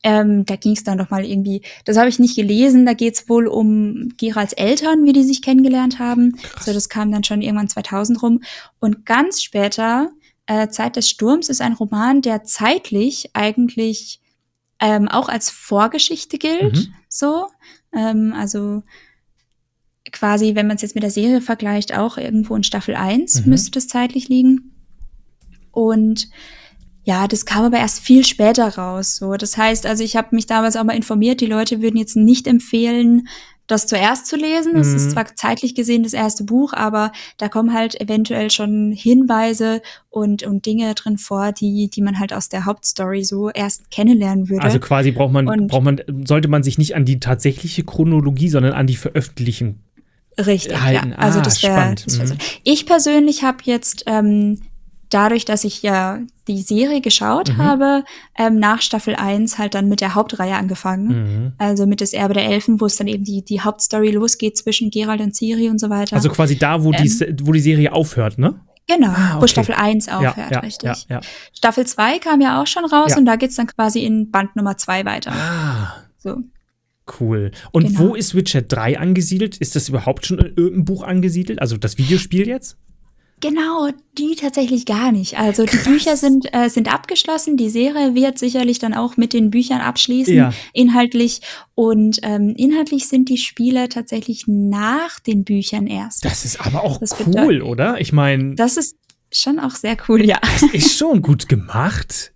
Ähm, 0.04 0.46
da 0.46 0.54
ging's 0.56 0.84
dann 0.84 0.98
noch 0.98 1.10
mal 1.10 1.24
irgendwie, 1.24 1.62
das 1.84 1.96
habe 1.96 2.08
ich 2.08 2.20
nicht 2.20 2.36
gelesen, 2.36 2.86
da 2.86 2.92
geht's 2.92 3.28
wohl 3.28 3.48
um 3.48 4.10
Geralds 4.16 4.52
Eltern, 4.52 5.04
wie 5.04 5.12
die 5.12 5.24
sich 5.24 5.42
kennengelernt 5.42 5.98
haben. 5.98 6.36
Krass. 6.36 6.66
So, 6.66 6.72
das 6.72 6.88
kam 6.88 7.10
dann 7.10 7.24
schon 7.24 7.42
irgendwann 7.42 7.68
2000 7.68 8.22
rum. 8.22 8.42
Und 8.78 9.04
ganz 9.06 9.42
später, 9.42 10.10
äh, 10.46 10.68
Zeit 10.68 10.94
des 10.96 11.08
Sturms, 11.08 11.48
ist 11.48 11.60
ein 11.60 11.72
Roman, 11.72 12.22
der 12.22 12.44
zeitlich 12.44 13.30
eigentlich 13.34 14.20
ähm, 14.80 15.08
auch 15.08 15.28
als 15.28 15.50
Vorgeschichte 15.50 16.38
gilt. 16.38 16.76
Mhm. 16.76 16.94
So, 17.08 17.48
ähm, 17.92 18.32
also 18.36 18.84
quasi, 20.12 20.54
wenn 20.54 20.66
man 20.66 20.76
es 20.76 20.82
jetzt 20.82 20.94
mit 20.94 21.02
der 21.02 21.10
Serie 21.10 21.40
vergleicht, 21.40 21.92
auch 21.92 22.16
irgendwo 22.18 22.54
in 22.54 22.62
Staffel 22.62 22.94
1 22.94 23.44
Mhm. 23.44 23.50
müsste 23.50 23.72
das 23.72 23.88
zeitlich 23.88 24.28
liegen. 24.28 24.72
Und 25.72 26.28
ja, 27.08 27.26
das 27.26 27.46
kam 27.46 27.64
aber 27.64 27.78
erst 27.78 28.00
viel 28.00 28.22
später 28.24 28.68
raus. 28.76 29.16
So, 29.16 29.32
das 29.36 29.56
heißt, 29.56 29.86
also 29.86 30.04
ich 30.04 30.14
habe 30.14 30.28
mich 30.36 30.46
damals 30.46 30.76
auch 30.76 30.84
mal 30.84 30.94
informiert, 30.96 31.40
die 31.40 31.46
Leute 31.46 31.80
würden 31.80 31.96
jetzt 31.96 32.16
nicht 32.16 32.46
empfehlen, 32.46 33.28
das 33.66 33.86
zuerst 33.86 34.26
zu 34.26 34.36
lesen. 34.36 34.76
Es 34.76 34.88
Mhm. 34.88 34.96
ist 34.96 35.10
zwar 35.12 35.24
zeitlich 35.34 35.74
gesehen 35.74 36.02
das 36.02 36.12
erste 36.12 36.44
Buch, 36.44 36.72
aber 36.74 37.12
da 37.38 37.48
kommen 37.48 37.72
halt 37.72 37.98
eventuell 38.00 38.50
schon 38.50 38.92
Hinweise 38.92 39.80
und, 40.10 40.42
und 40.42 40.66
Dinge 40.66 40.94
drin 40.94 41.16
vor, 41.18 41.52
die, 41.52 41.88
die 41.88 42.02
man 42.02 42.18
halt 42.18 42.32
aus 42.34 42.48
der 42.50 42.64
Hauptstory 42.66 43.24
so 43.24 43.48
erst 43.50 43.90
kennenlernen 43.90 44.48
würde. 44.50 44.62
Also 44.64 44.78
quasi 44.78 45.10
braucht 45.10 45.32
man, 45.32 45.48
Und- 45.48 45.68
braucht 45.68 45.84
man, 45.84 46.00
sollte 46.26 46.48
man 46.48 46.62
sich 46.62 46.76
nicht 46.78 46.94
an 46.94 47.04
die 47.06 47.20
tatsächliche 47.20 47.84
Chronologie, 47.84 48.48
sondern 48.50 48.72
an 48.74 48.86
die 48.86 48.96
Veröffentlichung. 48.96 49.76
Richtig, 50.38 50.80
halten. 50.80 51.10
ja. 51.12 51.16
Also 51.18 51.40
Ah, 51.40 51.42
das 51.42 51.62
wäre. 51.62 51.74
wär 51.76 52.26
so. 52.26 52.34
Mhm. 52.34 52.38
Ich 52.64 52.86
persönlich 52.86 53.42
habe 53.44 53.58
jetzt 53.64 54.04
ähm, 54.06 54.60
dadurch, 55.10 55.44
dass 55.44 55.64
ich 55.64 55.82
ja 55.82 56.18
die 56.46 56.62
Serie 56.62 57.00
geschaut 57.00 57.50
Mhm. 57.50 57.58
habe, 57.58 58.04
ähm, 58.38 58.56
nach 58.58 58.82
Staffel 58.82 59.14
1 59.14 59.58
halt 59.58 59.74
dann 59.74 59.88
mit 59.88 60.00
der 60.00 60.14
Hauptreihe 60.14 60.54
angefangen. 60.56 61.08
Mhm. 61.08 61.52
Also 61.58 61.86
mit 61.86 62.00
das 62.00 62.12
Erbe 62.12 62.34
der 62.34 62.46
Elfen, 62.46 62.80
wo 62.80 62.86
es 62.86 62.96
dann 62.96 63.06
eben 63.06 63.24
die, 63.24 63.42
die 63.44 63.60
Hauptstory 63.60 64.10
losgeht 64.10 64.56
zwischen 64.56 64.90
Geralt 64.90 65.20
und 65.20 65.34
Ciri 65.34 65.68
und 65.68 65.78
so 65.78 65.90
weiter. 65.90 66.16
Also 66.16 66.28
quasi 66.30 66.56
da, 66.58 66.82
wo, 66.84 66.92
die, 66.92 67.10
wo 67.42 67.52
die 67.52 67.60
Serie 67.60 67.92
aufhört, 67.92 68.38
ne? 68.38 68.60
genau, 68.86 69.08
ah, 69.10 69.34
wo 69.34 69.38
okay. 69.40 69.48
Staffel 69.48 69.74
1 69.74 70.08
aufhört, 70.08 70.36
ja, 70.38 70.50
ja, 70.50 70.58
richtig. 70.60 71.06
ja. 71.10 71.20
Staffel 71.52 71.86
2 71.86 72.18
kam 72.20 72.40
ja 72.40 72.62
auch 72.62 72.66
schon 72.66 72.86
raus 72.86 73.16
und 73.18 73.26
da 73.26 73.36
geht's 73.36 73.56
dann 73.56 73.66
quasi 73.66 74.02
in 74.04 74.30
Band 74.30 74.56
Nummer 74.56 74.78
2 74.78 75.04
weiter. 75.04 75.32
Ah, 75.32 75.94
So. 76.16 76.38
Cool. 77.20 77.50
Und 77.72 77.86
genau. 77.86 78.00
wo 78.00 78.14
ist 78.14 78.34
Witcher 78.34 78.62
3 78.62 78.98
angesiedelt? 78.98 79.56
Ist 79.58 79.76
das 79.76 79.88
überhaupt 79.88 80.26
schon 80.26 80.38
in 80.38 80.46
irgendeinem 80.56 80.84
Buch 80.84 81.02
angesiedelt? 81.02 81.60
Also 81.60 81.76
das 81.76 81.96
Videospiel 81.98 82.46
jetzt? 82.46 82.76
Genau, 83.40 83.90
die 84.16 84.34
tatsächlich 84.34 84.84
gar 84.84 85.12
nicht. 85.12 85.38
Also 85.38 85.64
Krass. 85.64 85.82
die 85.84 85.88
Bücher 85.90 86.16
sind, 86.16 86.52
äh, 86.52 86.68
sind 86.68 86.92
abgeschlossen. 86.92 87.56
Die 87.56 87.70
Serie 87.70 88.14
wird 88.14 88.38
sicherlich 88.38 88.78
dann 88.78 88.94
auch 88.94 89.16
mit 89.16 89.32
den 89.32 89.50
Büchern 89.50 89.80
abschließen, 89.80 90.34
ja. 90.34 90.52
inhaltlich. 90.72 91.40
Und 91.74 92.18
ähm, 92.22 92.54
inhaltlich 92.56 93.08
sind 93.08 93.28
die 93.28 93.38
Spiele 93.38 93.88
tatsächlich 93.88 94.44
nach 94.46 95.20
den 95.20 95.44
Büchern 95.44 95.86
erst. 95.86 96.24
Das 96.24 96.44
ist 96.44 96.60
aber 96.60 96.82
auch 96.82 96.98
das 96.98 97.14
cool, 97.26 97.62
oder? 97.62 98.00
Ich 98.00 98.12
meine. 98.12 98.54
Das 98.56 98.76
ist 98.76 98.96
schon 99.32 99.58
auch 99.58 99.74
sehr 99.74 99.96
cool, 100.08 100.24
ja. 100.24 100.38
Das 100.40 100.62
ist 100.72 100.98
schon 100.98 101.22
gut 101.22 101.48
gemacht. 101.48 102.32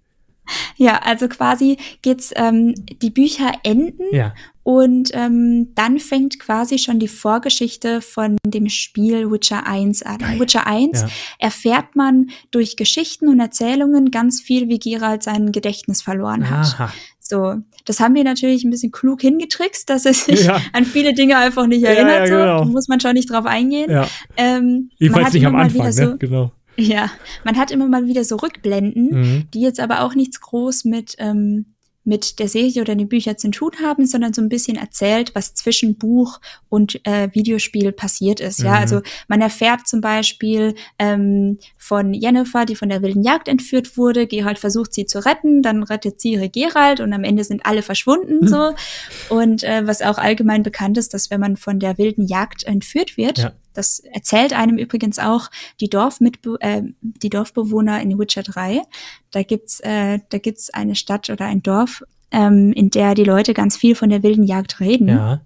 Ja, 0.77 1.01
also 1.03 1.29
quasi 1.29 1.79
geht's, 2.03 2.33
ähm, 2.37 2.75
die 3.01 3.11
Bücher 3.11 3.53
enden 3.63 4.05
ja. 4.13 4.35
und 4.63 5.11
ähm, 5.15 5.73
dann 5.75 5.99
fängt 5.99 6.39
quasi 6.39 6.79
schon 6.79 6.99
die 6.99 7.09
Vorgeschichte 7.09 8.01
von 8.01 8.37
dem 8.47 8.69
Spiel 8.69 9.31
Witcher 9.31 9.67
1 9.67 10.03
an. 10.03 10.19
Geil. 10.19 10.41
Witcher 10.41 10.67
1 10.67 11.01
ja. 11.01 11.09
erfährt 11.39 11.97
man 11.97 12.31
durch 12.51 12.77
Geschichten 12.77 13.29
und 13.29 13.41
Erzählungen 13.41 14.11
ganz 14.11 14.41
viel, 14.41 14.69
wie 14.69 14.79
Geralt 14.79 15.23
sein 15.23 15.53
Gedächtnis 15.53 16.03
verloren 16.03 16.51
hat. 16.51 16.75
Aha. 16.75 16.93
So, 17.33 17.55
das 17.87 18.01
haben 18.01 18.15
wir 18.15 18.25
natürlich 18.25 18.65
ein 18.65 18.71
bisschen 18.71 18.93
klug 18.93 19.23
hingetrickst, 19.23 19.89
dass 19.89 20.05
er 20.05 20.13
sich 20.13 20.45
ja. 20.45 20.61
an 20.73 20.85
viele 20.85 21.15
Dinge 21.15 21.39
einfach 21.39 21.67
nicht 21.67 21.83
erinnert. 21.83 22.29
Ja, 22.29 22.39
ja, 22.39 22.45
genau. 22.45 22.65
so. 22.65 22.71
muss 22.71 22.89
man 22.89 23.01
schon 23.01 23.15
nicht 23.15 23.31
drauf 23.31 23.47
eingehen. 23.47 23.91
Ja. 23.91 24.07
Ähm, 24.37 24.91
Jedenfalls 24.99 25.33
nicht 25.33 25.47
am 25.47 25.55
Anfang, 25.55 25.87
ne? 25.87 25.93
So, 25.93 26.17
genau. 26.19 26.53
Ja, 26.77 27.11
man 27.45 27.57
hat 27.57 27.71
immer 27.71 27.87
mal 27.87 28.07
wieder 28.07 28.25
so 28.25 28.37
Rückblenden, 28.37 29.09
mhm. 29.11 29.51
die 29.53 29.61
jetzt 29.61 29.81
aber 29.81 30.03
auch 30.03 30.15
nichts 30.15 30.41
groß 30.41 30.85
mit, 30.85 31.17
ähm, 31.19 31.67
mit 32.05 32.41
der 32.41 32.49
Serie 32.49 32.81
oder 32.81 32.97
den 32.97 33.09
Büchern 33.09 33.39
zu 33.39 33.51
tun 33.51 33.73
haben, 33.81 34.07
sondern 34.07 34.33
so 34.33 34.43
ein 34.43 34.49
bisschen 34.49 34.77
erzählt, 34.77 35.35
was 35.35 35.55
zwischen 35.55 35.97
Buch 35.97 36.41
und 36.69 37.01
äh, 37.07 37.29
Videospiel 37.33 37.93
passiert 37.93 38.41
ist. 38.41 38.61
Mhm. 38.61 38.67
Ja, 38.67 38.73
also 38.75 39.03
man 39.29 39.41
erfährt 39.41 39.87
zum 39.87 40.01
Beispiel 40.01 40.75
ähm, 40.99 41.59
von 41.77 42.13
Jennifer, 42.13 42.65
die 42.65 42.75
von 42.75 42.89
der 42.89 43.03
wilden 43.03 43.23
Jagd 43.23 43.47
entführt 43.49 43.97
wurde. 43.97 44.27
Gerald 44.27 44.59
versucht 44.59 44.95
sie 44.95 45.07
zu 45.07 45.25
retten, 45.25 45.63
dann 45.63 45.83
rettet 45.83 46.21
sie 46.21 46.33
ihre 46.33 46.49
Gerald 46.49 47.01
und 47.01 47.13
am 47.13 47.23
Ende 47.23 47.45
sind 47.45 47.67
alle 47.67 47.83
verschwunden 47.83 48.41
mhm. 48.41 48.49
so. 48.49 48.75
Und 49.29 49.63
äh, 49.63 49.87
was 49.87 50.03
auch 50.03 50.19
allgemein 50.19 50.63
bekannt 50.63 50.99
ist, 50.99 51.15
dass 51.15 51.31
wenn 51.31 51.41
man 51.41 51.57
von 51.57 51.79
der 51.79 51.99
wilden 51.99 52.27
Jagd 52.27 52.65
entführt 52.65 53.17
wird, 53.17 53.39
ja 53.39 53.53
das 53.75 54.01
erzählt 54.01 54.53
einem 54.53 54.79
übrigens 54.79 55.19
auch 55.19 55.51
die, 55.81 55.89
Dorfmitbe 55.89 56.57
äh, 56.61 56.83
die 57.01 57.31
Dorfbewohner 57.31 58.01
in 58.01 58.19
Witcher 58.19 58.43
3. 58.43 58.83
Da 59.31 59.43
gibt's, 59.43 59.81
äh, 59.81 60.21
da 60.29 60.39
gibt's 60.39 60.71
eine 60.71 60.95
Stadt 60.95 61.31
oder 61.31 61.47
ein 61.47 61.63
Dorf, 61.63 62.03
ähm, 62.31 62.73
in 62.73 62.91
der 62.91 63.15
die 63.15 63.25
Leute 63.25 63.55
ganz 63.55 63.77
viel 63.77 63.95
von 63.95 64.11
der 64.11 64.23
wilden 64.23 64.45
Jagd 64.45 64.81
reden. 64.81 65.09
Ja. 65.09 65.41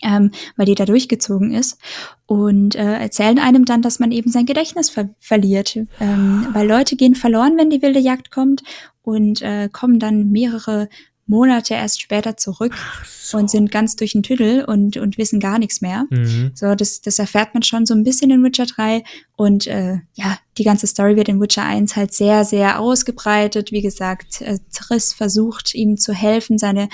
Ähm, 0.00 0.30
weil 0.56 0.66
die 0.66 0.76
da 0.76 0.84
durchgezogen 0.84 1.52
ist 1.52 1.76
und 2.24 2.76
äh, 2.76 3.00
erzählen 3.00 3.40
einem 3.40 3.64
dann, 3.64 3.82
dass 3.82 3.98
man 3.98 4.12
eben 4.12 4.30
sein 4.30 4.46
Gedächtnis 4.46 4.90
ver 4.90 5.08
verliert, 5.18 5.76
ähm, 5.98 6.46
weil 6.52 6.68
Leute 6.68 6.94
gehen 6.94 7.16
verloren, 7.16 7.58
wenn 7.58 7.68
die 7.68 7.82
wilde 7.82 7.98
Jagd 7.98 8.30
kommt 8.30 8.62
und 9.02 9.42
äh, 9.42 9.68
kommen 9.72 9.98
dann 9.98 10.30
mehrere 10.30 10.88
Monate 11.28 11.74
erst 11.74 12.00
später 12.00 12.36
zurück 12.36 12.74
so. 13.04 13.36
und 13.38 13.50
sind 13.50 13.70
ganz 13.70 13.96
durch 13.96 14.12
den 14.12 14.22
Tüdel 14.22 14.64
und, 14.64 14.96
und 14.96 15.18
wissen 15.18 15.40
gar 15.40 15.58
nichts 15.58 15.80
mehr. 15.80 16.06
Mhm. 16.10 16.52
So, 16.54 16.74
das, 16.74 17.00
das 17.02 17.18
erfährt 17.18 17.54
man 17.54 17.62
schon 17.62 17.86
so 17.86 17.94
ein 17.94 18.02
bisschen 18.02 18.30
in 18.30 18.42
Witcher 18.42 18.66
3. 18.66 19.04
Und 19.36 19.66
äh, 19.66 19.98
ja, 20.14 20.38
die 20.56 20.64
ganze 20.64 20.86
Story 20.86 21.16
wird 21.16 21.28
in 21.28 21.40
Witcher 21.40 21.64
1 21.64 21.96
halt 21.96 22.14
sehr, 22.14 22.44
sehr 22.44 22.80
ausgebreitet. 22.80 23.70
Wie 23.70 23.82
gesagt, 23.82 24.40
äh, 24.40 24.58
Triss 24.72 25.12
versucht 25.12 25.74
ihm 25.74 25.98
zu 25.98 26.12
helfen, 26.12 26.58
seine 26.58 26.88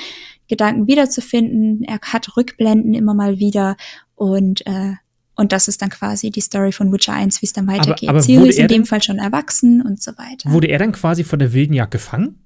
Gedanken 0.48 0.86
wiederzufinden. 0.86 1.82
Er 1.84 2.00
hat 2.02 2.36
Rückblenden 2.36 2.92
immer 2.94 3.14
mal 3.14 3.38
wieder 3.38 3.76
und 4.14 4.66
äh, 4.66 4.94
und 5.36 5.50
das 5.50 5.66
ist 5.66 5.82
dann 5.82 5.90
quasi 5.90 6.30
die 6.30 6.40
Story 6.40 6.70
von 6.70 6.92
Witcher 6.92 7.12
1, 7.12 7.42
wie 7.42 7.46
es 7.46 7.52
dann 7.52 7.66
weitergeht. 7.66 8.08
Aber, 8.08 8.18
aber 8.18 8.24
Ciri 8.24 8.48
ist 8.48 8.58
in 8.58 8.68
dem 8.68 8.86
Fall 8.86 9.02
schon 9.02 9.18
erwachsen 9.18 9.82
und 9.82 10.00
so 10.00 10.12
weiter. 10.12 10.50
Wurde 10.52 10.68
er 10.68 10.78
dann 10.78 10.92
quasi 10.92 11.24
von 11.24 11.40
der 11.40 11.52
wilden 11.52 11.74
Jagd 11.74 11.90
gefangen? 11.90 12.38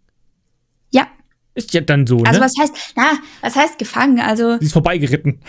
Ja, 0.90 1.06
ist 1.58 1.74
ja 1.74 1.80
dann 1.80 2.06
so, 2.06 2.22
Also 2.22 2.38
ne? 2.38 2.44
was 2.46 2.54
heißt, 2.58 2.74
na, 2.96 3.18
was 3.40 3.56
heißt 3.56 3.78
gefangen? 3.78 4.20
Also. 4.20 4.58
Sie 4.58 4.66
ist 4.66 4.72
vorbeigeritten. 4.72 5.40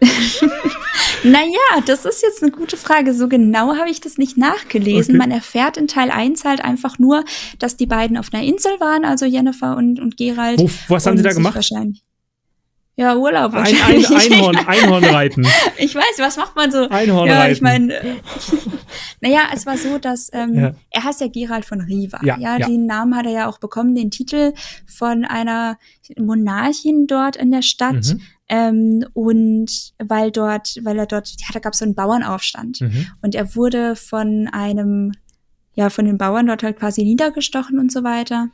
naja, 1.22 1.80
das 1.86 2.04
ist 2.04 2.22
jetzt 2.22 2.42
eine 2.42 2.52
gute 2.52 2.76
Frage. 2.76 3.14
So 3.14 3.28
genau 3.28 3.76
habe 3.76 3.88
ich 3.88 4.00
das 4.00 4.18
nicht 4.18 4.36
nachgelesen. 4.36 5.14
Okay. 5.14 5.18
Man 5.18 5.30
erfährt 5.30 5.76
in 5.76 5.86
Teil 5.86 6.10
1 6.10 6.44
halt 6.44 6.62
einfach 6.62 6.98
nur, 6.98 7.24
dass 7.58 7.76
die 7.76 7.86
beiden 7.86 8.18
auf 8.18 8.32
einer 8.32 8.42
Insel 8.42 8.72
waren, 8.80 9.04
also 9.04 9.24
Jennifer 9.24 9.76
und, 9.76 10.00
und 10.00 10.16
Gerald. 10.16 10.58
Wo, 10.58 10.68
was 10.88 11.06
haben 11.06 11.16
sie 11.16 11.22
da 11.22 11.32
gemacht? 11.32 11.54
Wahrscheinlich. 11.54 12.02
Ja, 12.96 13.16
Urlaub 13.16 13.54
ein, 13.54 13.74
ein, 13.74 14.04
Einhorn, 14.04 14.56
Einhornreiten. 14.66 15.44
ich 15.78 15.94
weiß, 15.94 16.18
was 16.18 16.36
macht 16.36 16.54
man 16.54 16.70
so? 16.70 16.88
Einhornreiten. 16.88 17.28
Ja, 17.28 17.48
ich 17.48 17.60
meine, 17.60 18.20
naja, 19.20 19.48
es 19.52 19.66
war 19.66 19.76
so, 19.76 19.98
dass 19.98 20.30
ähm, 20.32 20.54
ja. 20.54 20.72
er 20.90 21.02
heißt 21.02 21.20
ja 21.20 21.26
Gerald 21.26 21.64
von 21.64 21.80
Riva. 21.80 22.20
Ja, 22.22 22.38
ja, 22.38 22.56
ja, 22.56 22.66
den 22.66 22.86
Namen 22.86 23.16
hat 23.16 23.26
er 23.26 23.32
ja 23.32 23.48
auch 23.48 23.58
bekommen, 23.58 23.96
den 23.96 24.12
Titel 24.12 24.52
von 24.86 25.24
einer 25.24 25.76
Monarchin 26.16 27.08
dort 27.08 27.34
in 27.34 27.50
der 27.50 27.62
Stadt. 27.62 28.14
Mhm. 28.14 28.20
Ähm, 28.48 29.04
und 29.12 29.92
weil 29.98 30.30
dort, 30.30 30.78
weil 30.82 30.98
er 30.98 31.06
dort, 31.06 31.30
ja, 31.40 31.46
da 31.52 31.58
gab 31.58 31.72
es 31.72 31.80
so 31.80 31.84
einen 31.84 31.96
Bauernaufstand. 31.96 32.80
Mhm. 32.80 33.06
Und 33.22 33.34
er 33.34 33.56
wurde 33.56 33.96
von 33.96 34.48
einem, 34.52 35.12
ja, 35.72 35.90
von 35.90 36.04
den 36.04 36.18
Bauern 36.18 36.46
dort 36.46 36.62
halt 36.62 36.78
quasi 36.78 37.02
niedergestochen 37.02 37.80
und 37.80 37.90
so 37.90 38.04
weiter. 38.04 38.50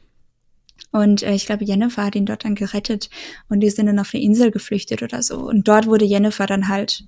Und 0.93 1.23
äh, 1.23 1.35
ich 1.35 1.47
glaube, 1.47 1.65
Jennifer 1.65 2.05
hat 2.05 2.15
ihn 2.15 2.27
dort 2.27 2.45
dann 2.45 2.55
gerettet 2.55 3.11
und 3.49 3.61
die 3.61 3.71
sind 3.71 3.87
dann 3.87 3.99
auf 3.99 4.11
eine 4.13 4.23
Insel 4.23 4.51
geflüchtet 4.51 5.03
oder 5.03 5.23
so. 5.23 5.39
Und 5.39 5.69
dort 5.69 5.87
wurde 5.87 6.05
Jennifer 6.05 6.47
dann 6.47 6.69
halt 6.69 7.05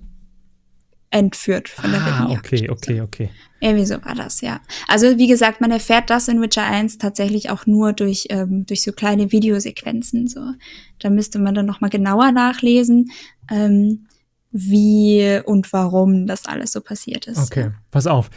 entführt 1.13 1.69
von 1.69 1.91
der 1.91 2.01
Ah, 2.01 2.31
okay, 2.31 2.69
okay, 2.69 3.01
okay. 3.01 3.29
Irgendwie 3.59 3.85
so 3.85 4.03
war 4.03 4.15
das, 4.15 4.41
ja. 4.41 4.59
Also 4.87 5.17
wie 5.17 5.27
gesagt, 5.27 5.61
man 5.61 5.71
erfährt 5.71 6.09
das 6.09 6.27
in 6.27 6.41
Witcher 6.41 6.65
1 6.65 6.97
tatsächlich 6.97 7.49
auch 7.51 7.65
nur 7.65 7.93
durch, 7.93 8.25
ähm, 8.29 8.65
durch 8.65 8.81
so 8.81 8.91
kleine 8.91 9.31
Videosequenzen. 9.31 10.27
So. 10.27 10.41
Da 10.99 11.09
müsste 11.09 11.39
man 11.39 11.53
dann 11.53 11.67
nochmal 11.67 11.91
genauer 11.91 12.31
nachlesen, 12.31 13.11
ähm, 13.49 14.07
wie 14.51 15.39
und 15.45 15.71
warum 15.71 16.25
das 16.25 16.45
alles 16.45 16.71
so 16.71 16.81
passiert 16.81 17.27
ist. 17.27 17.37
Okay, 17.37 17.71
pass 17.91 18.07
auf. 18.07 18.29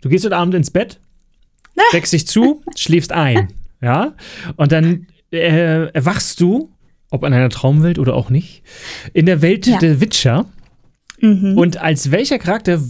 Du 0.00 0.08
gehst 0.08 0.24
heute 0.24 0.36
Abend 0.36 0.54
ins 0.54 0.70
Bett, 0.70 1.00
deckst 1.92 2.12
dich 2.12 2.26
zu, 2.26 2.62
schläfst 2.74 3.12
ein. 3.12 3.52
Ja? 3.82 4.14
Und 4.56 4.72
dann 4.72 5.06
äh, 5.32 5.88
erwachst 5.92 6.40
du, 6.40 6.70
ob 7.10 7.24
an 7.24 7.32
einer 7.32 7.50
Traumwelt 7.50 7.98
oder 7.98 8.14
auch 8.14 8.30
nicht, 8.30 8.62
in 9.12 9.26
der 9.26 9.42
Welt 9.42 9.66
ja. 9.66 9.78
der 9.78 10.00
Witcher. 10.00 10.46
Mhm. 11.20 11.58
Und 11.58 11.76
als 11.76 12.10
welcher 12.10 12.38
Charakter 12.38 12.80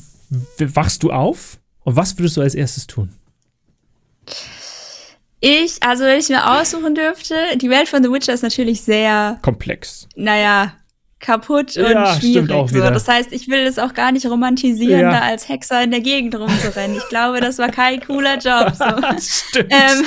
wachst 0.58 1.02
du 1.02 1.10
auf? 1.10 1.58
Und 1.84 1.96
was 1.96 2.18
würdest 2.18 2.36
du 2.36 2.40
als 2.40 2.54
erstes 2.54 2.86
tun? 2.86 3.10
Ich, 5.40 5.82
also 5.82 6.04
wenn 6.04 6.20
ich 6.20 6.28
mir 6.28 6.48
aussuchen 6.58 6.94
dürfte, 6.94 7.34
die 7.56 7.68
Welt 7.68 7.88
von 7.88 8.02
The 8.02 8.10
Witcher 8.10 8.32
ist 8.32 8.42
natürlich 8.42 8.82
sehr 8.82 9.38
komplex. 9.42 10.08
Naja, 10.14 10.74
kaputt 11.22 11.76
und 11.78 11.90
ja, 11.90 12.14
schwierig. 12.14 12.70
So. 12.70 12.80
Das 12.80 13.08
heißt, 13.08 13.32
ich 13.32 13.48
will 13.48 13.60
es 13.60 13.78
auch 13.78 13.94
gar 13.94 14.12
nicht 14.12 14.26
romantisieren, 14.26 15.00
ja. 15.00 15.12
da 15.12 15.20
als 15.20 15.48
Hexer 15.48 15.82
in 15.82 15.90
der 15.90 16.00
Gegend 16.00 16.34
rumzurennen. 16.34 16.96
Ich 16.98 17.08
glaube, 17.08 17.40
das 17.40 17.58
war 17.58 17.70
kein 17.70 18.00
cooler 18.00 18.36
Job. 18.36 18.74
So, 18.76 18.84
ähm, 19.60 20.04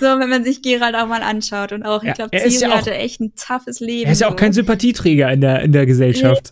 so 0.00 0.06
wenn 0.18 0.30
man 0.30 0.44
sich 0.44 0.62
Gerald 0.62 0.94
auch 0.94 1.08
mal 1.08 1.22
anschaut. 1.22 1.72
Und 1.72 1.82
auch, 1.82 2.02
ich 2.02 2.14
glaube, 2.14 2.34
ja, 2.34 2.48
Ciri 2.48 2.62
ja 2.62 2.76
hatte 2.76 2.94
echt 2.94 3.20
ein 3.20 3.34
toughes 3.34 3.80
Leben. 3.80 4.06
Er 4.06 4.12
ist 4.12 4.20
ja 4.20 4.28
auch 4.28 4.32
so. 4.32 4.36
kein 4.36 4.52
Sympathieträger 4.52 5.30
in 5.32 5.42
der, 5.42 5.60
in 5.62 5.72
der 5.72 5.84
Gesellschaft. 5.84 6.50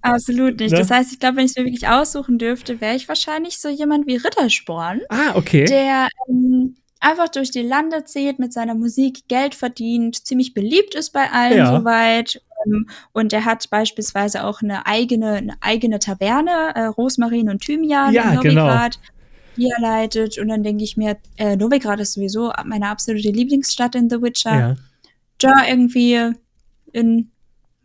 Absolut 0.00 0.60
nicht. 0.60 0.72
Ne? 0.72 0.78
Das 0.78 0.90
heißt, 0.90 1.12
ich 1.12 1.18
glaube, 1.18 1.36
wenn 1.36 1.46
ich 1.46 1.52
es 1.52 1.56
mir 1.56 1.64
wirklich 1.64 1.88
aussuchen 1.88 2.38
dürfte, 2.38 2.80
wäre 2.80 2.94
ich 2.94 3.08
wahrscheinlich 3.08 3.58
so 3.58 3.68
jemand 3.68 4.06
wie 4.06 4.16
Rittersporn. 4.16 5.00
Ah, 5.08 5.34
okay. 5.34 5.64
Der 5.64 6.08
ähm, 6.28 6.76
einfach 7.00 7.28
durch 7.28 7.50
die 7.50 7.62
Lande 7.62 8.04
zieht, 8.04 8.38
mit 8.38 8.52
seiner 8.52 8.74
Musik 8.74 9.28
Geld 9.28 9.54
verdient, 9.54 10.26
ziemlich 10.26 10.54
beliebt 10.54 10.94
ist 10.94 11.10
bei 11.10 11.30
allen 11.30 11.56
ja. 11.56 11.76
soweit 11.76 12.42
ähm, 12.66 12.88
und 13.12 13.32
er 13.32 13.44
hat 13.44 13.68
beispielsweise 13.70 14.44
auch 14.44 14.62
eine 14.62 14.86
eigene, 14.86 15.32
eine 15.32 15.54
eigene 15.60 15.98
Taverne, 15.98 16.74
äh, 16.74 16.84
Rosmarin 16.86 17.50
und 17.50 17.62
Thymian 17.62 18.12
ja, 18.12 18.22
in 18.22 18.40
genau. 18.40 18.64
Novigrad, 18.64 19.00
genau. 19.00 19.14
die 19.56 19.70
er 19.70 19.80
leitet. 19.80 20.38
Und 20.38 20.48
dann 20.48 20.62
denke 20.62 20.84
ich 20.84 20.96
mir, 20.96 21.16
äh, 21.36 21.56
Novigrad 21.56 22.00
ist 22.00 22.14
sowieso 22.14 22.52
meine 22.64 22.88
absolute 22.88 23.30
Lieblingsstadt 23.30 23.94
in 23.94 24.10
The 24.10 24.22
Witcher. 24.22 24.58
Ja, 24.58 24.76
ja 25.42 25.68
irgendwie 25.68 26.32
in 26.92 27.30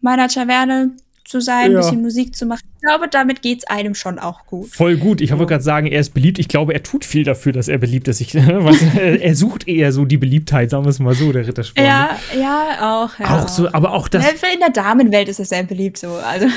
meiner 0.01 0.27
Taverne 0.27 0.95
zu 1.25 1.41
sein, 1.41 1.65
ein 1.65 1.71
ja. 1.73 1.79
bisschen 1.79 2.01
Musik 2.01 2.35
zu 2.35 2.45
machen. 2.45 2.68
Ich 2.81 2.87
glaube, 2.87 3.09
damit 3.09 3.41
geht 3.41 3.59
es 3.59 3.67
einem 3.67 3.93
schon 3.93 4.19
auch 4.19 4.45
gut. 4.45 4.69
Voll 4.69 4.95
gut. 4.95 5.19
Ich 5.19 5.31
wollte 5.31 5.47
gerade 5.47 5.63
sagen, 5.63 5.87
er 5.87 5.99
ist 5.99 6.13
beliebt. 6.13 6.39
Ich 6.39 6.47
glaube, 6.47 6.73
er 6.73 6.81
tut 6.81 7.03
viel 7.03 7.25
dafür, 7.25 7.51
dass 7.51 7.67
er 7.67 7.77
beliebt 7.77 8.07
ist. 8.07 8.21
Ich, 8.21 8.33
er 8.35 9.35
sucht 9.35 9.67
eher 9.67 9.91
so 9.91 10.05
die 10.05 10.15
Beliebtheit, 10.15 10.69
sagen 10.69 10.85
wir 10.85 10.89
es 10.89 10.99
mal 10.99 11.13
so, 11.13 11.33
der 11.33 11.45
Rittersporn. 11.45 11.85
Ja, 11.85 12.17
ja, 12.39 13.03
auch. 13.03 13.19
Ja. 13.19 13.43
Auch 13.43 13.49
so, 13.49 13.67
aber 13.73 13.91
auch 13.93 14.07
das. 14.07 14.25
In 14.31 14.59
der 14.61 14.69
Damenwelt 14.69 15.27
ist 15.27 15.39
er 15.39 15.45
sehr 15.45 15.63
beliebt 15.63 15.97
so. 15.97 16.07
Also. 16.07 16.47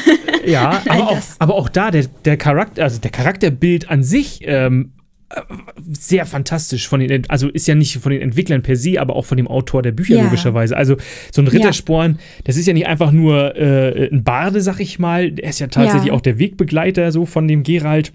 Ja, 0.46 0.80
aber, 0.88 1.10
auch, 1.10 1.18
aber 1.40 1.54
auch 1.56 1.68
da, 1.68 1.90
der, 1.90 2.04
der 2.24 2.36
Charakter, 2.36 2.84
also 2.84 3.00
der 3.00 3.10
Charakterbild 3.10 3.90
an 3.90 4.04
sich, 4.04 4.42
ähm, 4.42 4.92
sehr 5.90 6.26
fantastisch 6.26 6.88
von 6.88 7.00
den, 7.00 7.28
also 7.28 7.48
ist 7.48 7.66
ja 7.66 7.74
nicht 7.74 7.96
von 7.98 8.12
den 8.12 8.22
Entwicklern 8.22 8.62
per 8.62 8.76
se, 8.76 9.00
aber 9.00 9.16
auch 9.16 9.24
von 9.24 9.36
dem 9.36 9.48
Autor 9.48 9.82
der 9.82 9.92
Bücher 9.92 10.16
ja. 10.16 10.24
logischerweise. 10.24 10.76
Also 10.76 10.96
so 11.32 11.42
ein 11.42 11.48
Rittersporn, 11.48 12.12
ja. 12.12 12.18
das 12.44 12.56
ist 12.56 12.66
ja 12.66 12.72
nicht 12.72 12.86
einfach 12.86 13.12
nur 13.12 13.56
äh, 13.56 14.08
ein 14.12 14.24
Barde, 14.24 14.60
sag 14.60 14.80
ich 14.80 14.98
mal, 14.98 15.38
er 15.38 15.50
ist 15.50 15.60
ja 15.60 15.66
tatsächlich 15.66 16.08
ja. 16.08 16.12
auch 16.12 16.20
der 16.20 16.38
Wegbegleiter 16.38 17.12
so 17.12 17.26
von 17.26 17.48
dem 17.48 17.62
Gerald 17.62 18.12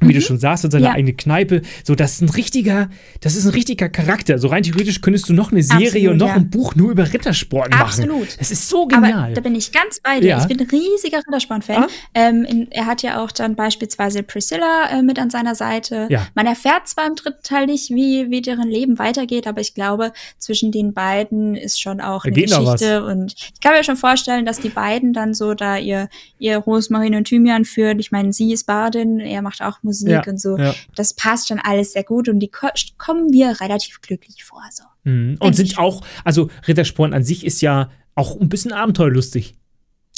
wie 0.00 0.06
mhm. 0.06 0.12
du 0.14 0.20
schon 0.20 0.38
sagst, 0.38 0.64
hat 0.64 0.72
seine 0.72 0.86
ja. 0.86 0.92
eigene 0.92 1.12
Kneipe. 1.12 1.62
So, 1.84 1.94
das 1.94 2.12
ist 2.12 2.22
ein 2.22 2.30
richtiger, 2.30 2.88
das 3.20 3.36
ist 3.36 3.44
ein 3.44 3.50
richtiger 3.50 3.88
Charakter. 3.88 4.38
So 4.38 4.48
rein 4.48 4.62
theoretisch 4.62 5.00
könntest 5.00 5.28
du 5.28 5.32
noch 5.32 5.52
eine 5.52 5.62
Serie 5.62 5.86
Absolut, 5.86 6.10
und 6.12 6.16
noch 6.18 6.28
ja. 6.28 6.34
ein 6.34 6.50
Buch 6.50 6.74
nur 6.74 6.90
über 6.90 7.12
Rittersport 7.12 7.70
machen. 7.70 7.82
Absolut. 7.82 8.40
Das 8.40 8.50
ist 8.50 8.68
so 8.68 8.86
genial. 8.86 9.24
Aber 9.24 9.34
da 9.34 9.40
bin 9.40 9.54
ich 9.54 9.72
ganz 9.72 10.00
bei 10.00 10.20
dir. 10.20 10.28
Ja. 10.28 10.40
Ich 10.40 10.48
bin 10.48 10.58
ein 10.58 10.66
riesiger 10.66 11.18
Rittersport-Fan. 11.18 11.84
Ah? 11.84 11.88
Ähm, 12.14 12.66
er 12.70 12.86
hat 12.86 13.02
ja 13.02 13.22
auch 13.22 13.30
dann 13.30 13.56
beispielsweise 13.56 14.22
Priscilla 14.22 14.90
äh, 14.90 15.02
mit 15.02 15.18
an 15.18 15.30
seiner 15.30 15.54
Seite. 15.54 16.06
Ja. 16.10 16.26
Man 16.34 16.46
erfährt 16.46 16.88
zwar 16.88 17.06
im 17.06 17.14
dritten 17.14 17.42
Teil 17.42 17.66
nicht, 17.66 17.90
wie, 17.90 18.30
wie 18.30 18.40
deren 18.40 18.68
Leben 18.68 18.98
weitergeht, 18.98 19.46
aber 19.46 19.60
ich 19.60 19.74
glaube, 19.74 20.12
zwischen 20.38 20.72
den 20.72 20.94
beiden 20.94 21.54
ist 21.54 21.80
schon 21.80 22.00
auch 22.00 22.24
eine 22.24 22.34
Geschichte. 22.34 23.04
Und 23.04 23.34
ich 23.36 23.60
kann 23.60 23.72
mir 23.74 23.84
schon 23.84 23.96
vorstellen, 23.96 24.46
dass 24.46 24.60
die 24.60 24.70
beiden 24.70 25.12
dann 25.12 25.34
so 25.34 25.54
da 25.54 25.76
ihr, 25.76 26.08
ihr 26.38 26.56
Rosmarin 26.56 27.14
und 27.14 27.24
Thymian 27.24 27.64
führen. 27.64 27.98
Ich 27.98 28.12
meine, 28.12 28.32
sie 28.32 28.52
ist 28.52 28.64
Bardin, 28.64 29.20
er 29.20 29.42
macht 29.42 29.62
auch 29.62 29.82
Musik 29.82 29.89
Musik 29.90 30.08
ja, 30.08 30.22
und 30.26 30.40
so. 30.40 30.56
Ja. 30.56 30.74
Das 30.94 31.14
passt 31.14 31.48
schon 31.48 31.58
alles 31.58 31.92
sehr 31.92 32.04
gut 32.04 32.28
und 32.28 32.38
die 32.38 32.50
kommen 32.50 33.32
wir 33.32 33.60
relativ 33.60 34.00
glücklich 34.00 34.44
vor. 34.44 34.62
So. 34.70 34.84
Mhm. 35.04 35.36
Und 35.40 35.56
sind 35.56 35.78
auch, 35.78 36.04
also 36.24 36.48
Rittersporn 36.68 37.12
an 37.12 37.24
sich 37.24 37.44
ist 37.44 37.60
ja 37.60 37.90
auch 38.14 38.40
ein 38.40 38.48
bisschen 38.48 38.72
abenteuerlustig. 38.72 39.54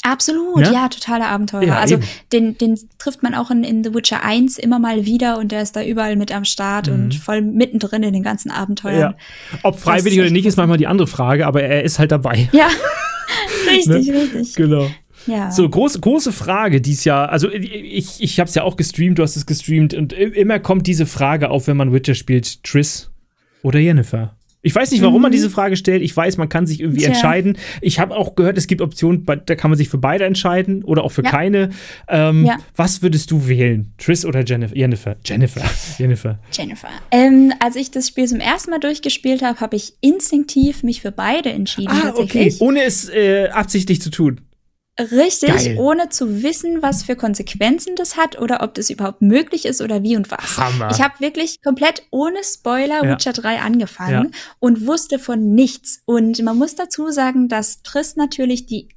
Absolut, 0.05 0.57
ne? 0.57 0.73
ja, 0.73 0.89
totaler 0.89 1.27
Abenteuer. 1.29 1.63
Ja, 1.63 1.79
also 1.79 1.97
den, 2.33 2.57
den 2.57 2.77
trifft 2.97 3.23
man 3.23 3.33
auch 3.33 3.49
in, 3.51 3.63
in 3.63 3.85
The 3.85 3.93
Witcher 3.93 4.21
1 4.21 4.57
immer 4.57 4.77
mal 4.77 5.05
wieder 5.05 5.37
und 5.37 5.53
der 5.53 5.61
ist 5.61 5.77
da 5.77 5.83
überall 5.83 6.17
mit 6.17 6.29
am 6.33 6.43
Start 6.43 6.87
mhm. 6.87 6.93
und 6.93 7.15
voll 7.15 7.41
mittendrin 7.41 8.03
in 8.03 8.11
den 8.11 8.21
ganzen 8.21 8.51
Abenteuern. 8.51 8.99
Ja. 8.99 9.15
Ob 9.63 9.79
freiwillig 9.79 10.19
oder 10.19 10.29
nicht, 10.29 10.45
ist 10.45 10.57
manchmal 10.57 10.77
die 10.77 10.87
andere 10.87 11.07
Frage, 11.07 11.47
aber 11.47 11.63
er 11.63 11.83
ist 11.83 11.99
halt 11.99 12.11
dabei. 12.11 12.49
Ja, 12.51 12.67
richtig, 13.69 14.07
ne? 14.07 14.21
richtig. 14.21 14.55
Genau. 14.55 14.87
Ja. 15.27 15.51
So, 15.51 15.67
große, 15.67 15.99
große 15.99 16.31
Frage 16.31 16.81
dies 16.81 17.03
Jahr. 17.03 17.29
Also, 17.29 17.49
ich, 17.51 18.21
ich 18.21 18.39
habe 18.39 18.47
es 18.47 18.55
ja 18.55 18.63
auch 18.63 18.77
gestreamt, 18.77 19.19
du 19.19 19.23
hast 19.23 19.35
es 19.35 19.45
gestreamt. 19.45 19.93
Und 19.93 20.13
immer 20.13 20.59
kommt 20.59 20.87
diese 20.87 21.05
Frage 21.05 21.49
auf, 21.49 21.67
wenn 21.67 21.77
man 21.77 21.93
Witcher 21.93 22.15
spielt: 22.15 22.63
Triss 22.63 23.11
oder 23.61 23.79
Jennifer? 23.79 24.35
Ich 24.65 24.73
weiß 24.73 24.91
nicht, 24.91 25.01
warum 25.01 25.17
mhm. 25.17 25.23
man 25.23 25.31
diese 25.33 25.49
Frage 25.49 25.75
stellt. 25.75 26.01
Ich 26.01 26.15
weiß, 26.15 26.37
man 26.37 26.47
kann 26.47 26.65
sich 26.65 26.79
irgendwie 26.79 27.01
Tja. 27.01 27.09
entscheiden. 27.09 27.57
Ich 27.81 27.99
habe 27.99 28.15
auch 28.15 28.35
gehört, 28.35 28.57
es 28.57 28.65
gibt 28.65 28.81
Optionen, 28.81 29.25
da 29.25 29.55
kann 29.55 29.69
man 29.69 29.77
sich 29.77 29.89
für 29.89 29.97
beide 29.97 30.23
entscheiden 30.23 30.85
oder 30.85 31.03
auch 31.03 31.11
für 31.11 31.23
ja. 31.23 31.29
keine. 31.29 31.69
Ähm, 32.07 32.45
ja. 32.45 32.57
Was 32.73 33.01
würdest 33.01 33.29
du 33.29 33.49
wählen? 33.49 33.93
Triss 33.97 34.25
oder 34.25 34.43
Jennifer? 34.45 34.73
Jennifer. 34.73 35.17
Jennifer. 35.25 35.61
Jennifer. 35.99 36.39
Jennifer. 36.53 36.87
Ähm, 37.11 37.51
als 37.59 37.75
ich 37.75 37.91
das 37.91 38.07
Spiel 38.07 38.25
zum 38.25 38.39
ersten 38.39 38.71
Mal 38.71 38.79
durchgespielt 38.79 39.41
habe, 39.41 39.59
habe 39.59 39.75
ich 39.75 39.95
instinktiv 39.99 40.81
mich 40.81 41.01
für 41.01 41.11
beide 41.11 41.51
entschieden. 41.51 41.91
Ah, 41.91 42.13
okay. 42.15 42.55
Ohne 42.59 42.83
es 42.83 43.09
äh, 43.09 43.49
absichtlich 43.49 44.01
zu 44.01 44.11
tun. 44.11 44.39
Richtig, 44.99 45.49
Geil. 45.49 45.77
ohne 45.79 46.09
zu 46.09 46.43
wissen, 46.43 46.83
was 46.83 47.01
für 47.01 47.15
Konsequenzen 47.15 47.95
das 47.95 48.15
hat 48.15 48.39
oder 48.39 48.61
ob 48.61 48.75
das 48.75 48.91
überhaupt 48.91 49.23
möglich 49.23 49.65
ist 49.65 49.81
oder 49.81 50.03
wie 50.03 50.15
und 50.15 50.29
was. 50.29 50.57
Hammer. 50.57 50.91
Ich 50.91 51.01
habe 51.01 51.19
wirklich 51.19 51.63
komplett 51.63 52.03
ohne 52.11 52.43
Spoiler 52.43 53.03
ja. 53.03 53.11
Witcher 53.11 53.33
3 53.33 53.59
angefangen 53.61 54.31
ja. 54.31 54.39
und 54.59 54.85
wusste 54.85 55.17
von 55.17 55.55
nichts. 55.55 56.03
Und 56.05 56.43
man 56.43 56.59
muss 56.59 56.75
dazu 56.75 57.09
sagen, 57.09 57.47
dass 57.47 57.81
Triss 57.81 58.15
natürlich 58.17 58.67
die 58.67 58.87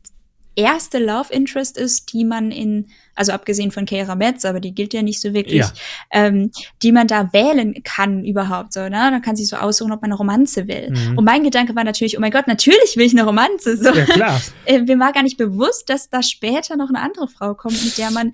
erste 0.57 0.99
Love 0.99 1.33
Interest 1.33 1.77
ist, 1.77 2.13
die 2.13 2.25
man 2.25 2.51
in, 2.51 2.87
also 3.15 3.33
abgesehen 3.33 3.71
von 3.71 3.85
Keira 3.85 4.15
Metz, 4.15 4.45
aber 4.45 4.59
die 4.59 4.75
gilt 4.75 4.95
ja 4.95 5.03
nicht 5.03 5.21
so 5.21 5.35
wirklich, 5.35 5.61
ja. 5.61 5.73
ähm, 6.11 6.51
die 6.83 6.93
man 6.93 7.07
da 7.07 7.33
wählen 7.33 7.83
kann 7.85 8.25
überhaupt 8.25 8.73
so, 8.73 8.81
ne? 8.81 8.91
Dann 8.91 9.23
kann 9.23 9.37
sich 9.37 9.49
so 9.49 9.57
aussuchen, 9.57 9.93
ob 9.93 10.03
man 10.03 10.11
eine 10.11 10.19
Romanze 10.19 10.67
will. 10.67 10.91
Mhm. 10.91 11.19
Und 11.19 11.25
mein 11.25 11.45
Gedanke 11.45 11.77
war 11.77 11.85
natürlich, 11.85 12.17
oh 12.17 12.21
mein 12.21 12.31
Gott, 12.31 12.47
natürlich 12.47 12.97
will 12.97 13.07
ich 13.07 13.13
eine 13.13 13.25
Romanze. 13.25 13.77
So. 13.77 13.91
Ja, 13.91 14.05
klar. 14.05 14.41
Äh, 14.65 14.81
mir 14.81 14.99
war 14.99 15.13
gar 15.13 15.23
nicht 15.23 15.37
bewusst, 15.37 15.89
dass 15.91 16.09
da 16.09 16.23
später 16.23 16.77
noch 16.77 16.89
eine 16.89 17.01
andere 17.01 17.29
Frau 17.29 17.55
kommt, 17.55 17.85
mit 17.85 17.97
der 17.99 18.11
man 18.11 18.33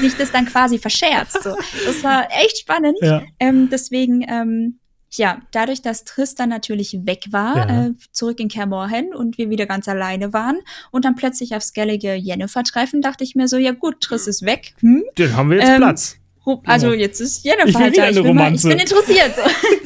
sich 0.00 0.16
das 0.16 0.30
dann 0.30 0.46
quasi 0.46 0.78
verscherzt. 0.78 1.42
So. 1.42 1.56
Das 1.86 2.04
war 2.04 2.28
echt 2.30 2.58
spannend. 2.58 2.96
Ja. 3.00 3.22
Ähm, 3.40 3.68
deswegen, 3.68 4.24
ähm, 4.28 4.78
ja, 5.16 5.42
dadurch, 5.50 5.82
dass 5.82 6.04
Tristan 6.04 6.48
natürlich 6.48 7.04
weg 7.04 7.24
war, 7.30 7.56
ja. 7.56 7.86
äh, 7.86 7.94
zurück 8.12 8.40
in 8.40 8.48
Kermorhen 8.48 9.14
und 9.14 9.38
wir 9.38 9.50
wieder 9.50 9.66
ganz 9.66 9.88
alleine 9.88 10.32
waren 10.32 10.58
und 10.90 11.04
dann 11.04 11.14
plötzlich 11.14 11.54
auf 11.54 11.62
Skellige 11.62 12.14
Jennifer 12.14 12.62
treffen, 12.62 13.02
dachte 13.02 13.24
ich 13.24 13.34
mir 13.34 13.48
so, 13.48 13.56
ja 13.58 13.72
gut, 13.72 14.00
Triss 14.00 14.26
ist 14.26 14.42
weg. 14.42 14.74
Hm? 14.80 15.04
Den 15.18 15.36
haben 15.36 15.50
wir 15.50 15.58
jetzt 15.58 15.68
ähm, 15.68 15.76
Platz. 15.76 16.16
Also 16.64 16.88
genau. 16.88 17.00
jetzt 17.00 17.20
ist 17.20 17.44
Jennifer 17.44 17.68
ich 17.68 17.76
halt 17.76 17.96
da. 17.96 18.08
Ich 18.08 18.20
bin, 18.20 18.34
mal, 18.34 18.54
ich 18.54 18.62
bin 18.62 18.78
interessiert. 18.78 19.34
So. 19.36 19.42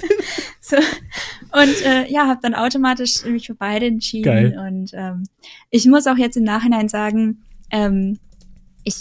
so. 0.60 0.76
Und 0.76 1.84
äh, 1.84 2.10
ja, 2.10 2.26
habe 2.26 2.40
dann 2.42 2.54
automatisch 2.54 3.24
mich 3.24 3.46
für 3.46 3.54
beide 3.54 3.86
entschieden. 3.86 4.24
Geil. 4.24 4.58
Und 4.58 4.90
ähm, 4.94 5.24
ich 5.70 5.86
muss 5.86 6.06
auch 6.06 6.16
jetzt 6.16 6.36
im 6.36 6.44
Nachhinein 6.44 6.88
sagen, 6.88 7.42
ähm, 7.70 8.18
ich, 8.84 8.96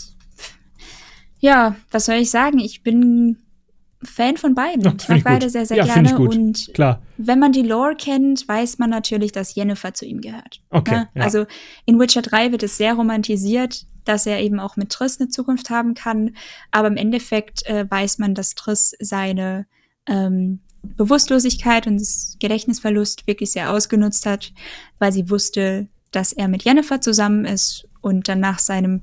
ja, 1.39 1.75
was 1.91 2.05
soll 2.05 2.15
ich 2.15 2.29
sagen? 2.29 2.59
Ich 2.59 2.83
bin 2.83 3.37
Fan 4.05 4.37
von 4.37 4.55
beiden. 4.55 4.95
Ich 4.97 5.09
mag 5.09 5.23
beide 5.23 5.45
gut. 5.45 5.51
sehr, 5.51 5.65
sehr 5.65 5.77
ja, 5.77 5.85
gerne. 5.85 6.09
Ich 6.09 6.15
gut. 6.15 6.35
Und 6.35 6.69
Klar. 6.73 7.01
wenn 7.17 7.39
man 7.39 7.51
die 7.51 7.61
Lore 7.61 7.95
kennt, 7.95 8.47
weiß 8.47 8.77
man 8.77 8.89
natürlich, 8.89 9.31
dass 9.31 9.55
Jennifer 9.55 9.93
zu 9.93 10.05
ihm 10.05 10.21
gehört. 10.21 10.61
Okay. 10.69 10.95
Ne? 10.95 11.09
Ja. 11.15 11.23
Also 11.23 11.45
in 11.85 11.99
Witcher 11.99 12.21
3 12.21 12.51
wird 12.51 12.63
es 12.63 12.77
sehr 12.77 12.93
romantisiert, 12.93 13.85
dass 14.05 14.25
er 14.25 14.39
eben 14.39 14.59
auch 14.59 14.77
mit 14.77 14.91
Triss 14.91 15.19
eine 15.19 15.29
Zukunft 15.29 15.69
haben 15.69 15.93
kann. 15.93 16.35
Aber 16.71 16.87
im 16.87 16.97
Endeffekt 16.97 17.65
äh, 17.65 17.89
weiß 17.89 18.19
man, 18.19 18.35
dass 18.35 18.55
Triss 18.55 18.95
seine 18.99 19.65
ähm, 20.07 20.59
Bewusstlosigkeit 20.83 21.87
und 21.87 21.99
das 21.99 22.37
Gedächtnisverlust 22.39 23.27
wirklich 23.27 23.51
sehr 23.51 23.71
ausgenutzt 23.71 24.25
hat, 24.25 24.53
weil 24.99 25.11
sie 25.11 25.29
wusste, 25.29 25.87
dass 26.11 26.31
er 26.31 26.47
mit 26.47 26.63
Jennifer 26.63 27.01
zusammen 27.01 27.45
ist 27.45 27.87
und 28.01 28.27
dann 28.27 28.39
nach 28.39 28.59
seinem 28.59 29.01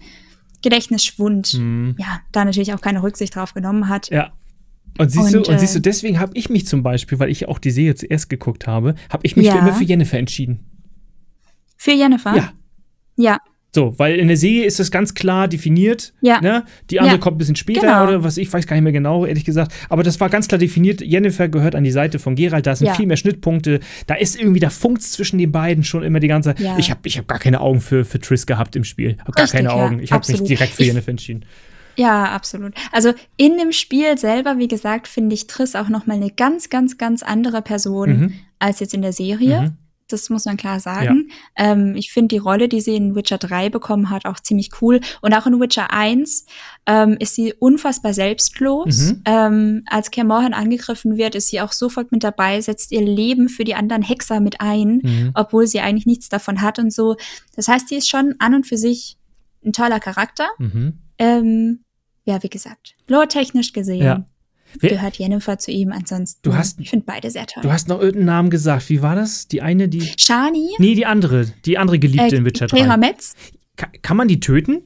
Gedächtnisschwund, 0.63 1.55
mhm. 1.55 1.97
ja, 1.99 2.21
da 2.31 2.45
natürlich 2.45 2.73
auch 2.73 2.81
keine 2.81 3.03
Rücksicht 3.03 3.35
drauf 3.35 3.53
genommen 3.53 3.89
hat. 3.89 4.11
Ja. 4.11 4.33
Und 4.99 5.11
siehst, 5.11 5.34
und, 5.34 5.47
du, 5.47 5.51
und 5.51 5.59
siehst 5.59 5.74
du, 5.74 5.78
äh, 5.78 5.82
deswegen 5.82 6.20
habe 6.20 6.32
ich 6.34 6.51
mich 6.51 6.66
zum 6.66 6.82
Beispiel, 6.82 7.18
weil 7.18 7.30
ich 7.30 7.49
auch 7.49 7.59
die 7.59 7.70
Serie 7.70 7.95
zuerst 7.95 8.28
geguckt 8.28 8.66
habe, 8.66 8.95
habe 9.11 9.24
ich 9.24 9.36
mich 9.36 9.47
ja. 9.47 9.53
für 9.53 9.59
immer 9.59 9.72
für 9.72 9.84
Jennifer 9.84 10.18
entschieden. 10.18 10.61
Für 11.76 11.93
Jennifer? 11.93 12.36
Ja. 12.36 12.53
Ja. 13.16 13.38
So, 13.74 13.99
weil 13.99 14.16
in 14.16 14.28
der 14.28 14.36
Serie 14.36 14.66
ist 14.66 14.78
das 14.80 14.90
ganz 14.90 15.14
klar 15.14 15.49
definiert. 15.49 16.12
Ja. 16.20 16.43
Ne? 16.43 16.64
Die 16.90 17.01
andere 17.01 17.16
ja. 17.16 17.20
kommt 17.20 17.36
ein 17.36 17.38
bisschen 17.38 17.57
später 17.57 17.80
genau. 17.80 18.05
oder 18.05 18.22
was 18.22 18.36
ich 18.36 18.53
weiß 18.53 18.66
gar 18.66 18.76
nicht 18.76 18.82
mehr 18.82 18.93
genau, 18.93 19.24
ehrlich 19.24 19.47
gesagt. 19.47 19.72
Aber 19.88 20.03
das 20.03 20.20
war 20.20 20.28
ganz 20.28 20.47
klar 20.47 20.59
definiert. 20.59 21.01
Jennifer 21.01 21.49
gehört 21.49 21.74
an 21.74 21.82
die 21.82 21.90
Seite 21.90 22.18
von 22.18 22.34
Gerald. 22.34 22.66
Da 22.66 22.76
sind 22.76 22.88
ja. 22.88 22.95
viel 22.95 23.07
mehr 23.07 23.16
Schnittpunkte. 23.16 23.80
Da 24.07 24.14
ist 24.16 24.38
irgendwie, 24.38 24.61
da 24.61 24.68
funkt 24.68 25.03
zwischen 25.03 25.38
den 25.38 25.53
beiden 25.53 25.84
schon 25.84 26.03
immer 26.03 26.20
die 26.20 26.28
ganze 26.28 26.55
Zeit. 26.55 26.78
Ich 26.78 26.90
habe 26.90 27.01
ich 27.05 27.16
hab 27.16 27.26
gar 27.28 27.38
keine 27.38 27.62
Augen 27.62 27.80
für, 27.80 28.05
für 28.05 28.20
Triss 28.20 28.45
gehabt 28.45 28.76
im 28.76 28.84
Spiel. 28.84 29.16
Hab 29.20 29.34
gar 29.34 29.45
Richtig, 29.45 29.57
keine 29.57 29.72
Augen. 29.72 30.01
Ich 30.01 30.12
habe 30.12 30.30
mich 30.30 30.43
direkt 30.43 30.74
für 30.74 30.82
ich, 30.82 30.88
Jennifer 30.88 31.11
entschieden. 31.11 31.47
Ja, 31.97 32.24
absolut. 32.24 32.74
Also 32.90 33.12
in 33.36 33.59
dem 33.59 33.72
Spiel 33.72 34.16
selber, 34.18 34.59
wie 34.59 34.68
gesagt, 34.68 35.09
finde 35.09 35.34
ich 35.34 35.47
Triss 35.47 35.74
auch 35.74 35.88
noch 35.88 36.07
mal 36.07 36.14
eine 36.14 36.30
ganz, 36.30 36.70
ganz, 36.70 36.99
ganz 36.99 37.22
andere 37.22 37.62
Person 37.62 38.11
mhm. 38.11 38.32
als 38.59 38.80
jetzt 38.80 38.95
in 38.95 39.03
der 39.03 39.12
Serie. 39.12 39.62
Mhm. 39.62 39.76
Das 40.09 40.28
muss 40.28 40.45
man 40.45 40.57
klar 40.57 40.78
sagen. 40.78 41.30
Ja. 41.59 41.72
Ähm, 41.72 41.95
ich 41.97 42.12
finde 42.12 42.28
die 42.28 42.38
Rolle, 42.38 42.68
die 42.68 42.80
sie 42.80 42.95
in 42.95 43.14
Witcher 43.14 43.38
3 43.38 43.70
bekommen 43.70 44.11
hat, 44.11 44.26
auch 44.26 44.38
ziemlich 44.40 44.70
cool. 44.80 45.01
Und 45.22 45.32
auch 45.34 45.47
in 45.47 45.59
Witcher 45.59 45.90
1 45.90 46.45
ähm, 46.86 47.16
ist 47.18 47.34
sie 47.34 47.55
unfassbar 47.55 48.12
selbstlos. 48.12 49.12
Mhm. 49.12 49.22
Ähm, 49.24 49.82
als 49.86 50.11
Kaer 50.11 50.28
angegriffen 50.30 51.16
wird, 51.16 51.34
ist 51.34 51.49
sie 51.49 51.61
auch 51.61 51.72
sofort 51.72 52.12
mit 52.12 52.24
dabei, 52.24 52.61
setzt 52.61 52.93
ihr 52.93 53.01
Leben 53.01 53.49
für 53.49 53.64
die 53.64 53.74
anderen 53.74 54.03
Hexer 54.03 54.40
mit 54.40 54.61
ein, 54.61 55.01
mhm. 55.03 55.30
obwohl 55.34 55.66
sie 55.66 55.80
eigentlich 55.80 56.07
nichts 56.07 56.28
davon 56.28 56.61
hat 56.61 56.78
und 56.78 56.93
so. 56.93 57.16
Das 57.57 57.68
heißt, 57.68 57.88
sie 57.88 57.97
ist 57.97 58.09
schon 58.09 58.34
an 58.38 58.55
und 58.55 58.66
für 58.66 58.76
sich 58.76 59.16
ein 59.65 59.73
toller 59.73 60.01
Charakter. 60.01 60.49
Mhm. 60.59 60.99
Ähm, 61.19 61.81
ja, 62.25 62.43
wie 62.43 62.49
gesagt, 62.49 62.95
lore-technisch 63.09 63.73
gesehen 63.73 64.03
ja. 64.03 64.27
gehört 64.81 65.19
Jennifer 65.19 65.59
zu 65.59 65.71
ihm. 65.71 65.93
Ansonsten, 65.93 66.41
du 66.43 66.55
hast, 66.55 66.81
ich 66.81 66.91
finde 66.91 67.05
beide 67.07 67.31
sehr 67.31 67.47
toll. 67.47 67.63
Du 67.63 67.73
hast 67.73 67.89
noch 67.89 68.01
irgendeinen 68.01 68.27
Namen 68.27 68.51
gesagt. 68.51 68.89
Wie 68.89 69.03
war 69.03 69.17
das? 69.17 69.49
Die 69.49 69.63
eine, 69.63 69.89
die. 69.89 70.13
Shani? 70.17 70.71
Nee, 70.79 70.95
die 70.95 71.07
andere. 71.07 71.47
Die 71.65 71.79
andere 71.79 71.99
Geliebte 71.99 72.35
äh, 72.35 72.39
in 72.39 72.45
Witcher 72.45 72.67
3. 72.67 72.77
Clara 72.77 72.97
Metz? 72.97 73.35
Ka 73.77 73.89
kann 74.03 74.17
man 74.17 74.29
die 74.29 74.41
töten? 74.41 74.83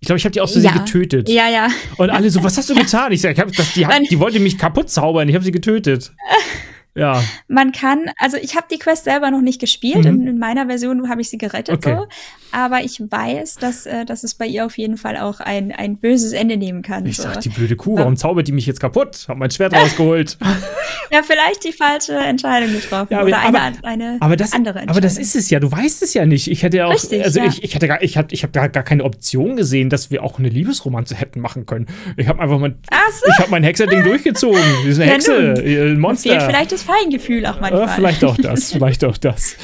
Ich 0.00 0.06
glaube, 0.06 0.18
ich 0.18 0.24
habe 0.24 0.32
die 0.32 0.40
aus 0.42 0.52
Versehen 0.52 0.74
ja. 0.74 0.82
getötet. 0.82 1.28
Ja, 1.30 1.48
ja. 1.48 1.68
Und 1.96 2.10
alle 2.10 2.28
so, 2.28 2.42
was 2.42 2.58
hast 2.58 2.68
du 2.68 2.74
getan? 2.74 3.10
Ich 3.12 3.22
sage, 3.22 3.46
die, 3.74 3.86
die 4.10 4.20
wollte 4.20 4.38
mich 4.38 4.58
kaputt 4.58 4.90
zaubern. 4.90 5.28
Ich 5.30 5.34
habe 5.34 5.44
sie 5.44 5.52
getötet. 5.52 6.12
Ja. 6.94 7.22
Man 7.48 7.72
kann, 7.72 8.10
also 8.18 8.36
ich 8.36 8.54
habe 8.54 8.66
die 8.70 8.78
Quest 8.78 9.04
selber 9.04 9.30
noch 9.30 9.40
nicht 9.40 9.60
gespielt. 9.60 10.04
Mhm. 10.04 10.06
In, 10.06 10.26
in, 10.28 10.38
meiner 10.38 10.66
Version 10.66 11.08
habe 11.08 11.20
ich 11.20 11.28
sie 11.28 11.38
gerettet 11.38 11.74
okay. 11.74 11.96
so. 11.96 12.06
Aber 12.52 12.82
ich 12.82 13.00
weiß, 13.00 13.56
dass, 13.56 13.84
äh, 13.86 14.04
dass 14.04 14.22
es 14.22 14.34
bei 14.34 14.46
ihr 14.46 14.64
auf 14.64 14.78
jeden 14.78 14.96
Fall 14.96 15.16
auch 15.16 15.40
ein, 15.40 15.72
ein 15.72 15.96
böses 15.96 16.32
Ende 16.32 16.56
nehmen 16.56 16.82
kann. 16.82 17.04
Ich 17.04 17.16
so. 17.16 17.24
sag, 17.24 17.40
die 17.40 17.48
blöde 17.48 17.74
Kuh, 17.74 17.98
warum 17.98 18.16
zaubert 18.16 18.46
die 18.46 18.52
mich 18.52 18.66
jetzt 18.66 18.78
kaputt? 18.78 19.24
Hab 19.26 19.38
mein 19.38 19.50
Schwert 19.50 19.74
rausgeholt. 19.74 20.38
ja, 21.12 21.22
vielleicht 21.24 21.64
die 21.64 21.72
falsche 21.72 22.12
Entscheidung 22.12 22.72
getroffen. 22.72 23.08
Ja, 23.10 23.18
aber, 23.18 23.28
oder 23.28 23.38
eine, 23.40 23.58
aber, 23.58 23.72
eine 23.82 24.16
aber 24.20 24.36
das, 24.36 24.52
andere 24.52 24.78
Entscheidung. 24.78 24.90
Aber 24.90 25.00
das 25.00 25.18
ist 25.18 25.34
es 25.34 25.50
ja, 25.50 25.58
du 25.58 25.72
weißt 25.72 26.02
es 26.04 26.14
ja 26.14 26.26
nicht. 26.26 26.48
Ich 26.48 26.62
hätte 26.62 26.76
ja 26.76 26.86
auch, 26.86 26.92
Richtig, 26.92 27.24
also 27.24 27.40
ja. 27.40 27.46
ich, 27.46 27.64
ich 27.64 27.74
hatte 27.74 27.88
gar, 27.88 28.00
ich 28.02 28.16
hab, 28.16 28.30
ich 28.30 28.44
hab 28.44 28.52
gar, 28.52 28.68
gar 28.68 28.84
keine 28.84 29.02
Option 29.02 29.56
gesehen, 29.56 29.90
dass 29.90 30.12
wir 30.12 30.22
auch 30.22 30.38
eine 30.38 30.48
Liebesromanze 30.48 31.16
hätten 31.16 31.40
machen 31.40 31.66
können. 31.66 31.86
Ich 32.16 32.28
habe 32.28 32.40
einfach 32.40 32.60
mein, 32.60 32.76
so. 33.10 33.26
ich 33.30 33.38
habe 33.38 33.50
mein 33.50 33.64
Hexer-Ding 33.64 34.04
durchgezogen. 34.04 34.60
Die 34.84 34.90
ist 34.90 35.00
eine 35.00 35.06
ja, 35.06 35.12
Hexe, 35.14 35.54
ein 35.58 35.98
Monster. 35.98 36.40
Vielleicht 36.40 36.70
das 36.70 36.83
Feingefühl 36.84 37.46
auch 37.46 37.60
manchmal. 37.60 37.88
Äh, 37.88 37.88
vielleicht 37.88 38.24
auch 38.24 38.36
das, 38.36 38.72
vielleicht 38.72 39.04
auch 39.04 39.16
das. 39.16 39.56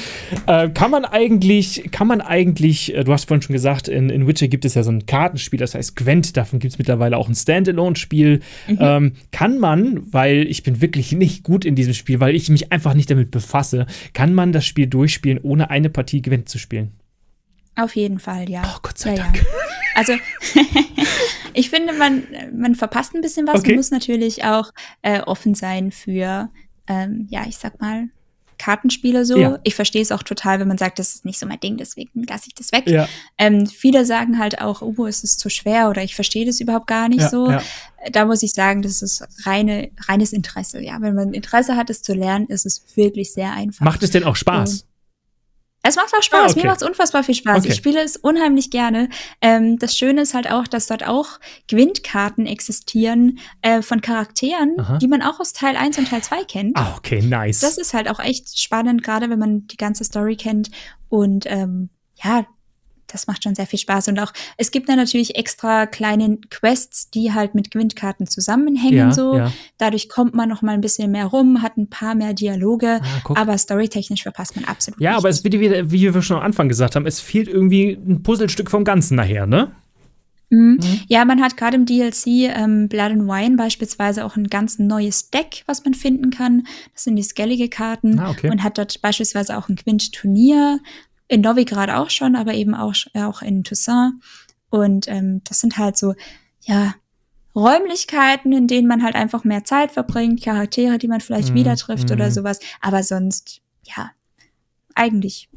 Äh, 0.47 0.69
kann 0.69 0.91
man 0.91 1.05
eigentlich, 1.05 1.89
kann 1.91 2.07
man 2.07 2.21
eigentlich, 2.21 2.95
äh, 2.95 3.03
du 3.03 3.13
hast 3.13 3.27
vorhin 3.27 3.41
schon 3.41 3.53
gesagt, 3.53 3.87
in, 3.87 4.09
in 4.09 4.27
Witcher 4.27 4.47
gibt 4.47 4.65
es 4.65 4.75
ja 4.75 4.83
so 4.83 4.91
ein 4.91 5.05
Kartenspiel, 5.05 5.59
das 5.59 5.75
heißt 5.75 5.95
Gwent, 5.95 6.35
davon 6.37 6.59
gibt 6.59 6.73
es 6.73 6.79
mittlerweile 6.79 7.17
auch 7.17 7.29
ein 7.29 7.35
Standalone-Spiel. 7.35 8.41
Mhm. 8.67 8.77
Ähm, 8.79 9.13
kann 9.31 9.59
man, 9.59 10.01
weil 10.11 10.47
ich 10.47 10.63
bin 10.63 10.81
wirklich 10.81 11.11
nicht 11.11 11.43
gut 11.43 11.65
in 11.65 11.75
diesem 11.75 11.93
Spiel, 11.93 12.19
weil 12.19 12.35
ich 12.35 12.49
mich 12.49 12.71
einfach 12.71 12.93
nicht 12.93 13.09
damit 13.09 13.31
befasse, 13.31 13.85
kann 14.13 14.33
man 14.33 14.51
das 14.51 14.65
Spiel 14.65 14.87
durchspielen, 14.87 15.39
ohne 15.41 15.69
eine 15.69 15.89
Partie 15.89 16.21
Gwent 16.21 16.49
zu 16.49 16.57
spielen? 16.57 16.91
Auf 17.75 17.95
jeden 17.95 18.19
Fall, 18.19 18.49
ja. 18.49 18.63
Oh, 18.65 18.79
Gott 18.81 18.97
sei 18.97 19.15
ja, 19.15 19.23
Dank. 19.23 19.37
Ja. 19.37 19.43
Also, 19.93 20.13
ich 21.53 21.69
finde, 21.69 21.91
man, 21.91 22.23
man 22.55 22.75
verpasst 22.75 23.13
ein 23.13 23.19
bisschen 23.19 23.45
was. 23.45 23.59
Okay. 23.59 23.71
Man 23.71 23.75
muss 23.75 23.91
natürlich 23.91 24.45
auch 24.45 24.71
äh, 25.01 25.19
offen 25.19 25.53
sein 25.53 25.91
für, 25.91 26.49
ähm, 26.91 27.27
ja, 27.29 27.45
ich 27.47 27.57
sag 27.57 27.79
mal, 27.79 28.09
Kartenspiele 28.57 29.25
so. 29.25 29.37
Ja. 29.37 29.59
Ich 29.63 29.73
verstehe 29.75 30.01
es 30.01 30.11
auch 30.11 30.23
total, 30.23 30.59
wenn 30.59 30.67
man 30.67 30.77
sagt, 30.77 30.99
das 30.99 31.15
ist 31.15 31.25
nicht 31.25 31.39
so 31.39 31.47
mein 31.47 31.59
Ding, 31.59 31.77
deswegen 31.77 32.23
lasse 32.29 32.45
ich 32.47 32.53
das 32.53 32.71
weg. 32.71 32.87
Ja. 32.87 33.07
Ähm, 33.37 33.65
viele 33.65 34.05
sagen 34.05 34.37
halt 34.37 34.61
auch, 34.61 34.81
oh, 34.81 35.07
es 35.07 35.23
ist 35.23 35.39
zu 35.39 35.49
schwer 35.49 35.89
oder 35.89 36.03
ich 36.03 36.13
verstehe 36.13 36.45
das 36.45 36.59
überhaupt 36.59 36.87
gar 36.87 37.09
nicht 37.09 37.21
ja, 37.21 37.29
so. 37.29 37.51
Da 38.11 38.25
muss 38.25 38.43
ich 38.43 38.53
sagen, 38.53 38.81
das 38.81 39.01
ist 39.01 39.23
reine, 39.45 39.89
reines 40.07 40.33
Interesse. 40.33 40.81
Ja, 40.81 41.01
wenn 41.01 41.15
man 41.15 41.33
Interesse 41.33 41.75
hat, 41.75 41.89
es 41.89 42.03
zu 42.03 42.13
lernen, 42.13 42.47
ist 42.47 42.65
es 42.65 42.83
wirklich 42.95 43.33
sehr 43.33 43.51
einfach. 43.53 43.83
Macht 43.83 44.03
es 44.03 44.11
denn 44.11 44.25
auch 44.25 44.35
Spaß? 44.35 44.85
Es 45.83 45.95
macht 45.95 46.13
auch 46.15 46.21
Spaß. 46.21 46.39
Ah, 46.39 46.51
okay. 46.51 46.61
Mir 46.61 46.67
macht 46.67 46.81
es 46.81 46.87
unfassbar 46.87 47.23
viel 47.23 47.35
Spaß. 47.35 47.59
Okay. 47.59 47.69
Ich 47.69 47.75
spiele 47.75 48.01
es 48.01 48.15
unheimlich 48.15 48.69
gerne. 48.69 49.09
Ähm, 49.41 49.79
das 49.79 49.97
Schöne 49.97 50.21
ist 50.21 50.33
halt 50.33 50.51
auch, 50.51 50.67
dass 50.67 50.85
dort 50.87 51.07
auch 51.07 51.39
Gewindkarten 51.67 52.45
existieren 52.45 53.39
äh, 53.61 53.81
von 53.81 54.01
Charakteren, 54.01 54.79
Aha. 54.79 54.97
die 54.99 55.07
man 55.07 55.21
auch 55.23 55.39
aus 55.39 55.53
Teil 55.53 55.75
1 55.75 55.97
und 55.97 56.09
Teil 56.09 56.21
2 56.21 56.43
kennt. 56.43 56.77
Ah, 56.77 56.93
okay, 56.97 57.21
nice. 57.21 57.61
Das 57.61 57.77
ist 57.77 57.93
halt 57.93 58.09
auch 58.09 58.19
echt 58.19 58.59
spannend, 58.59 59.01
gerade 59.03 59.29
wenn 59.29 59.39
man 59.39 59.65
die 59.67 59.77
ganze 59.77 60.03
Story 60.03 60.35
kennt. 60.35 60.69
Und 61.09 61.45
ähm, 61.47 61.89
ja, 62.23 62.45
das 63.11 63.27
macht 63.27 63.43
schon 63.43 63.55
sehr 63.55 63.67
viel 63.67 63.79
Spaß. 63.79 64.07
Und 64.09 64.19
auch, 64.19 64.33
es 64.57 64.71
gibt 64.71 64.89
dann 64.89 64.97
natürlich 64.97 65.35
extra 65.35 65.85
kleine 65.85 66.37
Quests, 66.49 67.09
die 67.09 67.33
halt 67.33 67.55
mit 67.55 67.71
Gewindkarten 67.71 68.27
zusammenhängen, 68.27 68.97
ja, 68.97 69.11
so. 69.11 69.37
Ja. 69.37 69.51
Dadurch 69.77 70.09
kommt 70.09 70.33
man 70.33 70.49
noch 70.49 70.61
mal 70.61 70.73
ein 70.73 70.81
bisschen 70.81 71.11
mehr 71.11 71.25
rum, 71.25 71.61
hat 71.61 71.77
ein 71.77 71.89
paar 71.89 72.15
mehr 72.15 72.33
Dialoge, 72.33 73.01
ah, 73.01 73.33
aber 73.35 73.57
storytechnisch 73.57 74.23
verpasst 74.23 74.55
man 74.55 74.65
absolut 74.65 74.99
Ja, 74.99 75.11
nichts. 75.11 75.21
aber 75.23 75.29
es, 75.29 75.43
wie, 75.43 75.51
wie 75.91 76.13
wir 76.13 76.21
schon 76.21 76.37
am 76.37 76.43
Anfang 76.43 76.69
gesagt 76.69 76.95
haben, 76.95 77.05
es 77.05 77.19
fehlt 77.19 77.47
irgendwie 77.47 77.91
ein 77.91 78.23
Puzzlestück 78.23 78.69
vom 78.69 78.83
Ganzen 78.83 79.15
nachher, 79.15 79.45
ne? 79.45 79.71
Mhm. 80.51 80.79
Mhm. 80.81 81.01
Ja, 81.07 81.25
man 81.25 81.41
hat 81.41 81.57
gerade 81.57 81.77
im 81.77 81.85
DLC 81.85 82.27
ähm, 82.55 82.87
Blood 82.89 83.11
and 83.11 83.27
Wine 83.27 83.55
beispielsweise 83.55 84.25
auch 84.25 84.35
ein 84.35 84.47
ganz 84.47 84.77
neues 84.79 85.31
Deck, 85.31 85.63
was 85.65 85.83
man 85.85 85.93
finden 85.93 86.29
kann. 86.29 86.63
Das 86.93 87.05
sind 87.05 87.15
die 87.15 87.23
Skellige-Karten. 87.23 88.19
Ah, 88.19 88.29
okay. 88.29 88.49
Man 88.49 88.61
hat 88.61 88.77
dort 88.77 89.01
beispielsweise 89.01 89.57
auch 89.57 89.69
ein 89.69 89.77
Quint-Turnier, 89.77 90.79
in 91.31 91.39
Novigrad 91.39 91.89
auch 91.89 92.09
schon, 92.09 92.35
aber 92.35 92.53
eben 92.53 92.75
auch, 92.75 92.93
auch 93.13 93.41
in 93.41 93.63
Toussaint. 93.63 94.15
Und 94.69 95.07
ähm, 95.07 95.41
das 95.45 95.61
sind 95.61 95.77
halt 95.77 95.97
so, 95.97 96.13
ja, 96.63 96.95
Räumlichkeiten, 97.55 98.51
in 98.51 98.67
denen 98.67 98.87
man 98.87 99.01
halt 99.01 99.15
einfach 99.15 99.45
mehr 99.45 99.63
Zeit 99.63 99.93
verbringt, 99.93 100.43
Charaktere, 100.43 100.97
die 100.97 101.07
man 101.07 101.21
vielleicht 101.21 101.51
mm, 101.51 101.55
wieder 101.55 101.75
trifft 101.77 102.09
mm. 102.09 102.13
oder 102.13 102.25
mhm. 102.25 102.31
sowas. 102.31 102.59
Aber 102.81 103.01
sonst, 103.03 103.61
ja, 103.83 104.11
eigentlich 104.93 105.49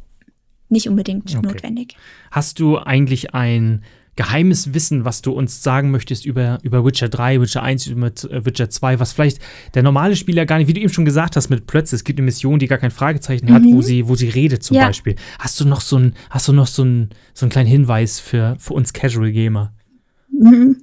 nicht 0.68 0.89
unbedingt 0.89 1.35
okay. 1.35 1.45
notwendig. 1.45 1.97
Hast 2.31 2.61
du 2.61 2.79
eigentlich 2.79 3.35
ein 3.35 3.83
geheimes 4.17 4.75
Wissen, 4.75 5.05
was 5.05 5.23
du 5.23 5.33
uns 5.33 5.62
sagen 5.62 5.91
möchtest 5.91 6.25
über, 6.25 6.59
über 6.62 6.85
Witcher 6.85 7.09
3, 7.09 7.41
Witcher 7.41 7.62
1, 7.62 7.89
über 7.89 8.07
äh, 8.07 8.45
Witcher 8.45 8.71
2, 8.71 9.01
was 9.01 9.12
vielleicht 9.12 9.41
der 9.75 9.83
normale 9.83 10.17
Spieler 10.17 10.47
gar 10.47 10.59
nicht, 10.59 10.69
wie 10.69 10.73
du 10.73 10.81
eben 10.81 10.93
schon 10.93 11.05
gesagt 11.05 11.37
hast, 11.37 11.51
mit 11.51 11.67
Plötze, 11.67 11.97
es 11.97 12.05
gibt 12.05 12.19
eine 12.19 12.27
Mission, 12.27 12.59
die 12.59 12.67
gar 12.67 12.79
kein 12.79 12.91
Fragezeichen 12.91 13.47
mhm. 13.47 13.55
hat, 13.55 13.65
wo 13.65 13.77
mhm. 13.77 13.83
sie, 13.83 14.09
wo 14.09 14.15
sie 14.15 14.29
redet 14.29 14.62
zum 14.62 14.77
ja. 14.77 14.87
Beispiel. 14.87 15.17
Hast 15.39 15.61
du 15.61 15.65
noch 15.65 15.81
so 15.81 15.99
ein, 15.99 16.15
hast 16.31 16.49
du 16.49 16.53
noch 16.53 16.67
so 16.67 16.85
ein, 16.85 17.11
so 17.33 17.47
einen 17.47 17.51
kleinen 17.51 17.69
Hinweis 17.69 18.21
für, 18.21 18.57
für 18.59 18.75
uns 18.75 18.93
Casual 18.93 19.33
Gamer? 19.33 19.73
Mhm. 20.31 20.79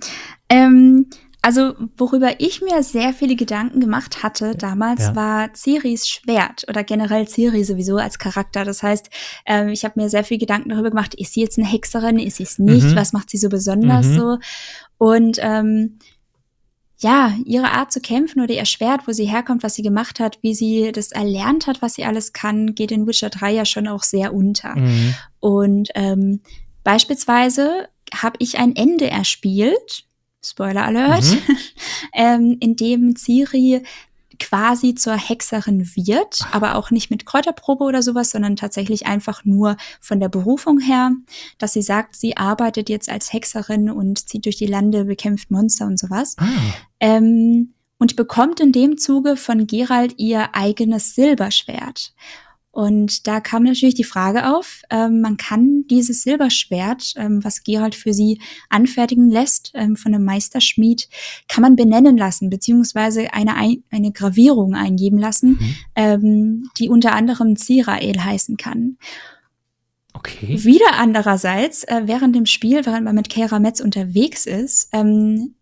Ähm, 0.49 1.05
also, 1.43 1.73
worüber 1.97 2.39
ich 2.39 2.61
mir 2.61 2.83
sehr 2.83 3.13
viele 3.13 3.35
Gedanken 3.35 3.79
gemacht 3.79 4.21
hatte 4.21 4.55
damals, 4.55 5.01
ja. 5.01 5.15
war 5.15 5.53
Ciris 5.53 6.07
Schwert 6.07 6.65
oder 6.69 6.83
generell 6.83 7.27
Ciri 7.27 7.63
sowieso 7.63 7.97
als 7.97 8.19
Charakter. 8.19 8.63
Das 8.63 8.83
heißt, 8.83 9.09
ähm, 9.47 9.69
ich 9.69 9.83
habe 9.83 9.99
mir 9.99 10.09
sehr 10.09 10.23
viel 10.23 10.37
Gedanken 10.37 10.69
darüber 10.69 10.91
gemacht, 10.91 11.15
ist 11.15 11.33
sie 11.33 11.41
jetzt 11.41 11.57
eine 11.57 11.67
Hexerin, 11.67 12.19
ist 12.19 12.37
sie 12.37 12.43
es 12.43 12.59
nicht, 12.59 12.85
mhm. 12.85 12.95
was 12.95 13.11
macht 13.11 13.31
sie 13.31 13.37
so 13.37 13.49
besonders 13.49 14.05
mhm. 14.05 14.15
so? 14.15 14.37
Und 14.99 15.37
ähm, 15.41 15.97
ja, 16.99 17.33
ihre 17.45 17.71
Art 17.71 17.91
zu 17.91 17.99
kämpfen 17.99 18.41
oder 18.41 18.53
ihr 18.53 18.65
Schwert, 18.65 19.07
wo 19.07 19.11
sie 19.11 19.25
herkommt, 19.25 19.63
was 19.63 19.73
sie 19.73 19.81
gemacht 19.81 20.19
hat, 20.19 20.37
wie 20.43 20.53
sie 20.53 20.91
das 20.91 21.11
erlernt 21.11 21.65
hat, 21.65 21.81
was 21.81 21.95
sie 21.95 22.05
alles 22.05 22.33
kann, 22.33 22.75
geht 22.75 22.91
in 22.91 23.07
Witcher 23.07 23.31
3 23.31 23.51
ja 23.51 23.65
schon 23.65 23.87
auch 23.87 24.03
sehr 24.03 24.35
unter. 24.35 24.75
Mhm. 24.75 25.15
Und 25.39 25.89
ähm, 25.95 26.41
beispielsweise 26.83 27.87
habe 28.13 28.35
ich 28.37 28.59
ein 28.59 28.75
Ende 28.75 29.09
erspielt, 29.09 30.05
Spoiler 30.43 30.85
Alert, 30.85 31.23
mhm. 31.23 31.57
ähm, 32.13 32.57
in 32.59 32.75
dem 32.75 33.15
Ciri 33.15 33.83
quasi 34.41 34.95
zur 34.95 35.15
Hexerin 35.15 35.85
wird, 35.95 36.41
aber 36.51 36.75
auch 36.75 36.89
nicht 36.89 37.11
mit 37.11 37.25
Kräuterprobe 37.25 37.83
oder 37.83 38.01
sowas, 38.01 38.31
sondern 38.31 38.55
tatsächlich 38.55 39.05
einfach 39.05 39.45
nur 39.45 39.77
von 39.99 40.19
der 40.19 40.29
Berufung 40.29 40.79
her, 40.79 41.11
dass 41.59 41.73
sie 41.73 41.83
sagt, 41.83 42.15
sie 42.15 42.37
arbeitet 42.37 42.89
jetzt 42.89 43.09
als 43.09 43.31
Hexerin 43.31 43.89
und 43.91 44.27
zieht 44.27 44.45
durch 44.45 44.57
die 44.57 44.65
Lande, 44.65 45.05
bekämpft 45.05 45.51
Monster 45.51 45.85
und 45.85 45.99
sowas. 45.99 46.35
Ah. 46.39 46.47
Ähm, 46.99 47.73
und 47.99 48.15
bekommt 48.15 48.59
in 48.59 48.71
dem 48.71 48.97
Zuge 48.97 49.37
von 49.37 49.67
Gerald 49.67 50.15
ihr 50.17 50.55
eigenes 50.55 51.13
Silberschwert. 51.13 52.13
Und 52.71 53.27
da 53.27 53.41
kam 53.41 53.63
natürlich 53.63 53.95
die 53.95 54.05
Frage 54.05 54.55
auf, 54.55 54.81
ähm, 54.89 55.19
man 55.19 55.35
kann 55.35 55.83
dieses 55.89 56.23
Silberschwert, 56.23 57.13
ähm, 57.17 57.43
was 57.43 57.63
Gerald 57.63 57.95
für 57.95 58.13
sie 58.13 58.39
anfertigen 58.69 59.29
lässt, 59.29 59.71
ähm, 59.73 59.97
von 59.97 60.13
einem 60.15 60.23
Meisterschmied, 60.23 61.09
kann 61.49 61.63
man 61.63 61.75
benennen 61.75 62.17
lassen, 62.17 62.49
beziehungsweise 62.49 63.33
eine, 63.33 63.55
eine 63.57 64.11
Gravierung 64.13 64.73
eingeben 64.73 65.17
lassen, 65.17 65.49
mhm. 65.59 65.75
ähm, 65.95 66.69
die 66.77 66.87
unter 66.87 67.13
anderem 67.13 67.57
Zirael 67.57 68.23
heißen 68.23 68.55
kann. 68.55 68.97
Okay. 70.13 70.63
Wieder 70.63 70.93
andererseits, 70.97 71.83
äh, 71.83 72.03
während 72.05 72.35
dem 72.35 72.45
Spiel, 72.45 72.85
während 72.85 73.03
man 73.03 73.15
mit 73.15 73.29
Kera 73.29 73.59
Metz 73.59 73.81
unterwegs 73.81 74.45
ist, 74.45 74.89
ähm, 74.93 75.55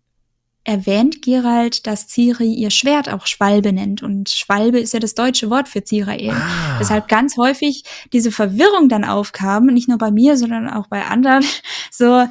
erwähnt 0.70 1.24
Gerald, 1.24 1.88
dass 1.88 2.08
Ciri 2.08 2.54
ihr 2.54 2.70
Schwert 2.70 3.10
auch 3.10 3.26
Schwalbe 3.26 3.74
nennt. 3.74 4.04
Und 4.04 4.30
Schwalbe 4.30 4.80
ist 4.80 4.94
ja 4.94 5.00
das 5.00 5.16
deutsche 5.16 5.50
Wort 5.50 5.68
für 5.68 5.84
Zirael. 5.84 6.30
Ah. 6.30 6.80
Weshalb 6.80 7.08
ganz 7.08 7.38
häufig 7.38 7.84
diese 8.14 8.32
Verwirrung 8.32 8.88
dann 8.88 9.04
aufkam, 9.04 9.66
nicht 9.66 9.90
nur 9.90 9.98
bei 9.98 10.12
mir, 10.12 10.38
sondern 10.38 10.70
auch 10.70 10.88
bei 10.88 11.04
anderen. 11.06 11.44
So, 11.92 12.26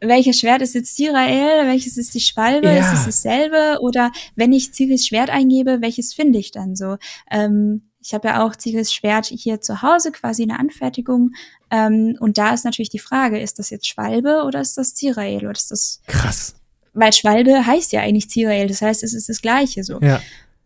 welches 0.00 0.40
Schwert 0.40 0.62
ist 0.62 0.74
jetzt 0.74 0.96
Zirael, 0.96 1.66
welches 1.66 1.96
ist 1.98 2.14
die 2.14 2.20
Schwalbe, 2.20 2.68
ja. 2.68 2.80
ist 2.80 2.92
es 2.92 3.04
dasselbe? 3.04 3.78
Oder 3.80 4.10
wenn 4.34 4.52
ich 4.52 4.72
Ciris 4.72 5.06
Schwert 5.06 5.30
eingebe, 5.30 5.80
welches 5.80 6.14
finde 6.14 6.38
ich 6.38 6.50
dann 6.50 6.74
so? 6.74 6.96
Ähm, 7.30 7.90
ich 8.00 8.14
habe 8.14 8.28
ja 8.28 8.44
auch 8.44 8.56
Ciris 8.56 8.92
Schwert 8.92 9.26
hier 9.26 9.60
zu 9.60 9.82
Hause, 9.82 10.10
quasi 10.10 10.42
eine 10.42 10.58
Anfertigung. 10.58 11.32
Ähm, 11.70 12.16
und 12.18 12.38
da 12.38 12.54
ist 12.54 12.64
natürlich 12.64 12.90
die 12.90 12.98
Frage, 12.98 13.38
ist 13.38 13.58
das 13.58 13.70
jetzt 13.70 13.86
Schwalbe 13.86 14.42
oder 14.44 14.60
ist 14.60 14.78
das 14.78 14.94
Zirael 14.94 15.42
oder 15.42 15.52
ist 15.52 15.70
das 15.70 16.00
Krass 16.06 16.57
weil 16.94 17.12
Schwalbe 17.12 17.66
heißt 17.66 17.92
ja 17.92 18.00
eigentlich 18.00 18.30
Zirael, 18.30 18.68
das 18.68 18.82
heißt, 18.82 19.02
es 19.02 19.14
ist 19.14 19.28
das 19.28 19.42
Gleiche 19.42 19.84
so. 19.84 20.00
Ja. 20.00 20.20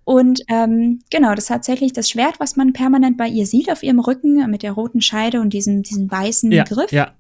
Und 0.05 0.43
ähm, 0.49 1.01
genau, 1.11 1.31
das 1.31 1.45
ist 1.45 1.49
tatsächlich 1.49 1.93
das 1.93 2.11
Schwert, 2.11 2.41
was 2.41 2.57
man 2.57 2.73
permanent 2.73 3.17
bei 3.17 3.29
ihr 3.29 3.47
sieht 3.47 3.71
auf 3.71 3.83
ihrem 3.83 4.01
Rücken 4.01 4.51
mit 4.51 4.63
der 4.63 4.73
roten 4.73 5.01
Scheide 5.01 5.41
und 5.41 5.53
diesem, 5.53 5.83
diesem 5.83 6.11
weißen 6.11 6.51
ja, 6.51 6.65
Griff. 6.65 6.91
Ja. 6.91 7.13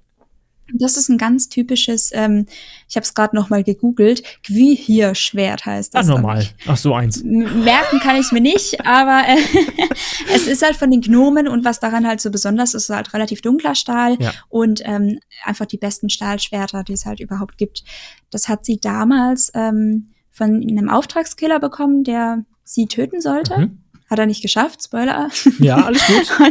Das 0.75 0.97
ist 0.97 1.09
ein 1.09 1.18
ganz 1.18 1.49
typisches, 1.49 2.11
ähm, 2.12 2.47
ich 2.89 2.97
habe 2.97 3.05
es 3.05 3.14
gerade 3.14 3.35
noch 3.35 3.51
mal 3.51 3.64
gegoogelt, 3.64 4.23
Gwihir-Schwert 4.45 5.64
heißt 5.64 5.95
das. 5.95 6.09
Ah, 6.09 6.12
normal. 6.14 6.47
Ach 6.66 6.77
so, 6.77 6.95
eins. 6.95 7.23
Merken 7.25 8.01
kann 8.01 8.16
ich 8.16 8.33
mir 8.33 8.41
nicht, 8.41 8.85
aber 8.87 9.23
äh, 9.27 9.39
es 10.35 10.47
ist 10.47 10.62
halt 10.62 10.77
von 10.77 10.91
den 10.91 11.01
Gnomen 11.01 11.49
und 11.49 11.64
was 11.64 11.81
daran 11.81 12.07
halt 12.07 12.20
so 12.20 12.31
besonders 12.31 12.75
ist, 12.75 12.83
ist 12.83 12.91
halt 12.91 13.14
relativ 13.14 13.43
dunkler 13.43 13.75
Stahl 13.75 14.16
ja. 14.20 14.33
und 14.49 14.83
ähm, 14.85 15.18
einfach 15.45 15.66
die 15.66 15.79
besten 15.79 16.11
Stahlschwerter, 16.11 16.85
die 16.85 16.93
es 16.93 17.07
halt 17.07 17.20
überhaupt 17.20 17.59
gibt. 17.59 17.85
Das 18.31 18.49
hat 18.49 18.64
sie 18.64 18.79
damals 18.79 19.51
ähm, 19.55 20.11
von 20.31 20.62
einem 20.62 20.89
Auftragskiller 20.89 21.61
bekommen, 21.61 22.05
der 22.05 22.45
sie 22.64 22.87
töten 22.87 23.20
sollte. 23.20 23.59
Mhm. 23.59 23.79
hat 24.09 24.18
er 24.18 24.27
nicht 24.27 24.43
geschafft, 24.43 24.83
Spoiler. 24.85 25.31
Ja, 25.59 25.85
alles 25.85 26.07
gut. 26.07 26.39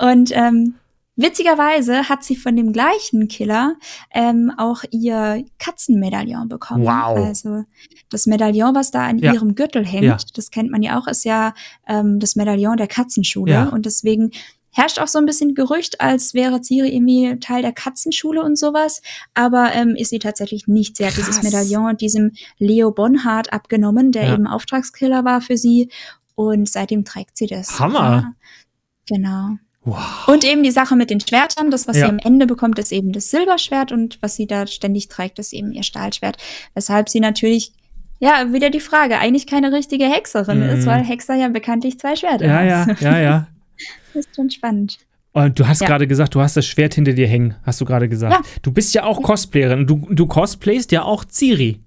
und, 0.00 0.10
und 0.10 0.30
ähm, 0.32 0.74
Witzigerweise 1.18 2.08
hat 2.08 2.22
sie 2.22 2.36
von 2.36 2.54
dem 2.54 2.72
gleichen 2.72 3.26
Killer 3.26 3.74
ähm, 4.14 4.52
auch 4.56 4.84
ihr 4.92 5.44
Katzenmedaillon 5.58 6.48
bekommen. 6.48 6.84
Wow. 6.84 7.26
Also 7.26 7.64
das 8.08 8.26
Medaillon, 8.26 8.74
was 8.74 8.92
da 8.92 9.04
an 9.06 9.18
Ja. 9.18 9.32
ihrem 9.34 9.56
Gürtel 9.56 9.84
hängt, 9.84 10.04
Ja. 10.04 10.16
das 10.34 10.50
kennt 10.52 10.70
man 10.70 10.80
ja 10.82 10.96
auch, 10.98 11.08
ist 11.08 11.24
ja 11.24 11.54
ähm, 11.88 12.20
das 12.20 12.36
Medaillon 12.36 12.76
der 12.76 12.86
Katzenschule. 12.86 13.52
Ja. 13.52 13.64
Und 13.68 13.84
deswegen 13.84 14.30
herrscht 14.70 15.00
auch 15.00 15.08
so 15.08 15.18
ein 15.18 15.26
bisschen 15.26 15.56
Gerücht, 15.56 16.00
als 16.00 16.34
wäre 16.34 16.60
Ciri 16.62 16.94
irgendwie 16.94 17.36
Teil 17.40 17.62
der 17.62 17.72
Katzenschule 17.72 18.44
und 18.44 18.56
sowas. 18.56 19.02
Aber 19.34 19.72
ähm, 19.74 19.96
ist 19.96 20.10
sie 20.10 20.20
tatsächlich 20.20 20.68
nicht. 20.68 20.96
Sie 20.96 21.04
hat 21.04 21.16
dieses 21.16 21.40
Krass. 21.40 21.42
Medaillon 21.42 21.96
diesem 21.96 22.30
Leo 22.58 22.92
Bonhardt 22.92 23.52
abgenommen, 23.52 24.12
der 24.12 24.26
Ja. 24.28 24.34
eben 24.34 24.46
Auftragskiller 24.46 25.24
war 25.24 25.40
für 25.40 25.56
sie. 25.56 25.88
Und 26.36 26.68
seitdem 26.68 27.04
trägt 27.04 27.36
sie 27.36 27.48
das. 27.48 27.80
Hammer. 27.80 27.98
Ja. 27.98 28.32
Genau. 29.08 29.56
Wow. 29.90 30.28
Und 30.28 30.44
eben 30.44 30.62
die 30.62 30.70
Sache 30.70 30.96
mit 30.96 31.10
den 31.10 31.20
Schwertern, 31.20 31.70
das, 31.70 31.88
was 31.88 31.96
Ja. 31.96 32.04
sie 32.06 32.10
am 32.10 32.18
Ende 32.18 32.46
bekommt, 32.46 32.78
ist 32.78 32.92
eben 32.92 33.12
das 33.12 33.30
Silberschwert 33.30 33.92
und 33.92 34.18
was 34.20 34.36
sie 34.36 34.46
da 34.46 34.66
ständig 34.66 35.08
trägt, 35.08 35.38
ist 35.38 35.52
eben 35.52 35.72
ihr 35.72 35.82
Stahlschwert. 35.82 36.36
Weshalb 36.74 37.08
sie 37.08 37.20
natürlich, 37.20 37.72
ja, 38.20 38.52
wieder 38.52 38.70
die 38.70 38.80
Frage, 38.80 39.18
eigentlich 39.18 39.46
keine 39.46 39.72
richtige 39.72 40.04
Hexerin 40.06 40.58
Mhm. 40.64 40.78
ist, 40.78 40.86
weil 40.86 41.02
Hexer 41.04 41.34
ja 41.34 41.48
bekanntlich 41.48 41.98
zwei 41.98 42.16
Schwerter 42.16 42.46
Ja, 42.46 42.62
ja, 42.62 42.86
haben. 42.86 42.96
ja, 43.00 43.18
ja. 43.20 43.48
Das 44.14 44.26
ist 44.26 44.34
schon 44.36 44.50
spannend. 44.50 44.98
Und 45.32 45.58
du 45.60 45.68
hast 45.68 45.80
Ja. 45.82 45.86
gerade 45.86 46.06
gesagt, 46.08 46.34
du 46.34 46.40
hast 46.40 46.56
das 46.56 46.66
Schwert 46.66 46.94
hinter 46.94 47.12
dir 47.12 47.28
hängen, 47.28 47.54
hast 47.62 47.80
du 47.80 47.84
gerade 47.84 48.08
gesagt. 48.08 48.32
Ja. 48.34 48.40
Du 48.62 48.72
bist 48.72 48.94
ja 48.94 49.04
auch 49.04 49.22
Cosplayerin. 49.22 49.86
Du, 49.86 50.06
du 50.10 50.26
cosplayst 50.26 50.90
ja 50.90 51.02
auch 51.02 51.24
Ciri. 51.30 51.78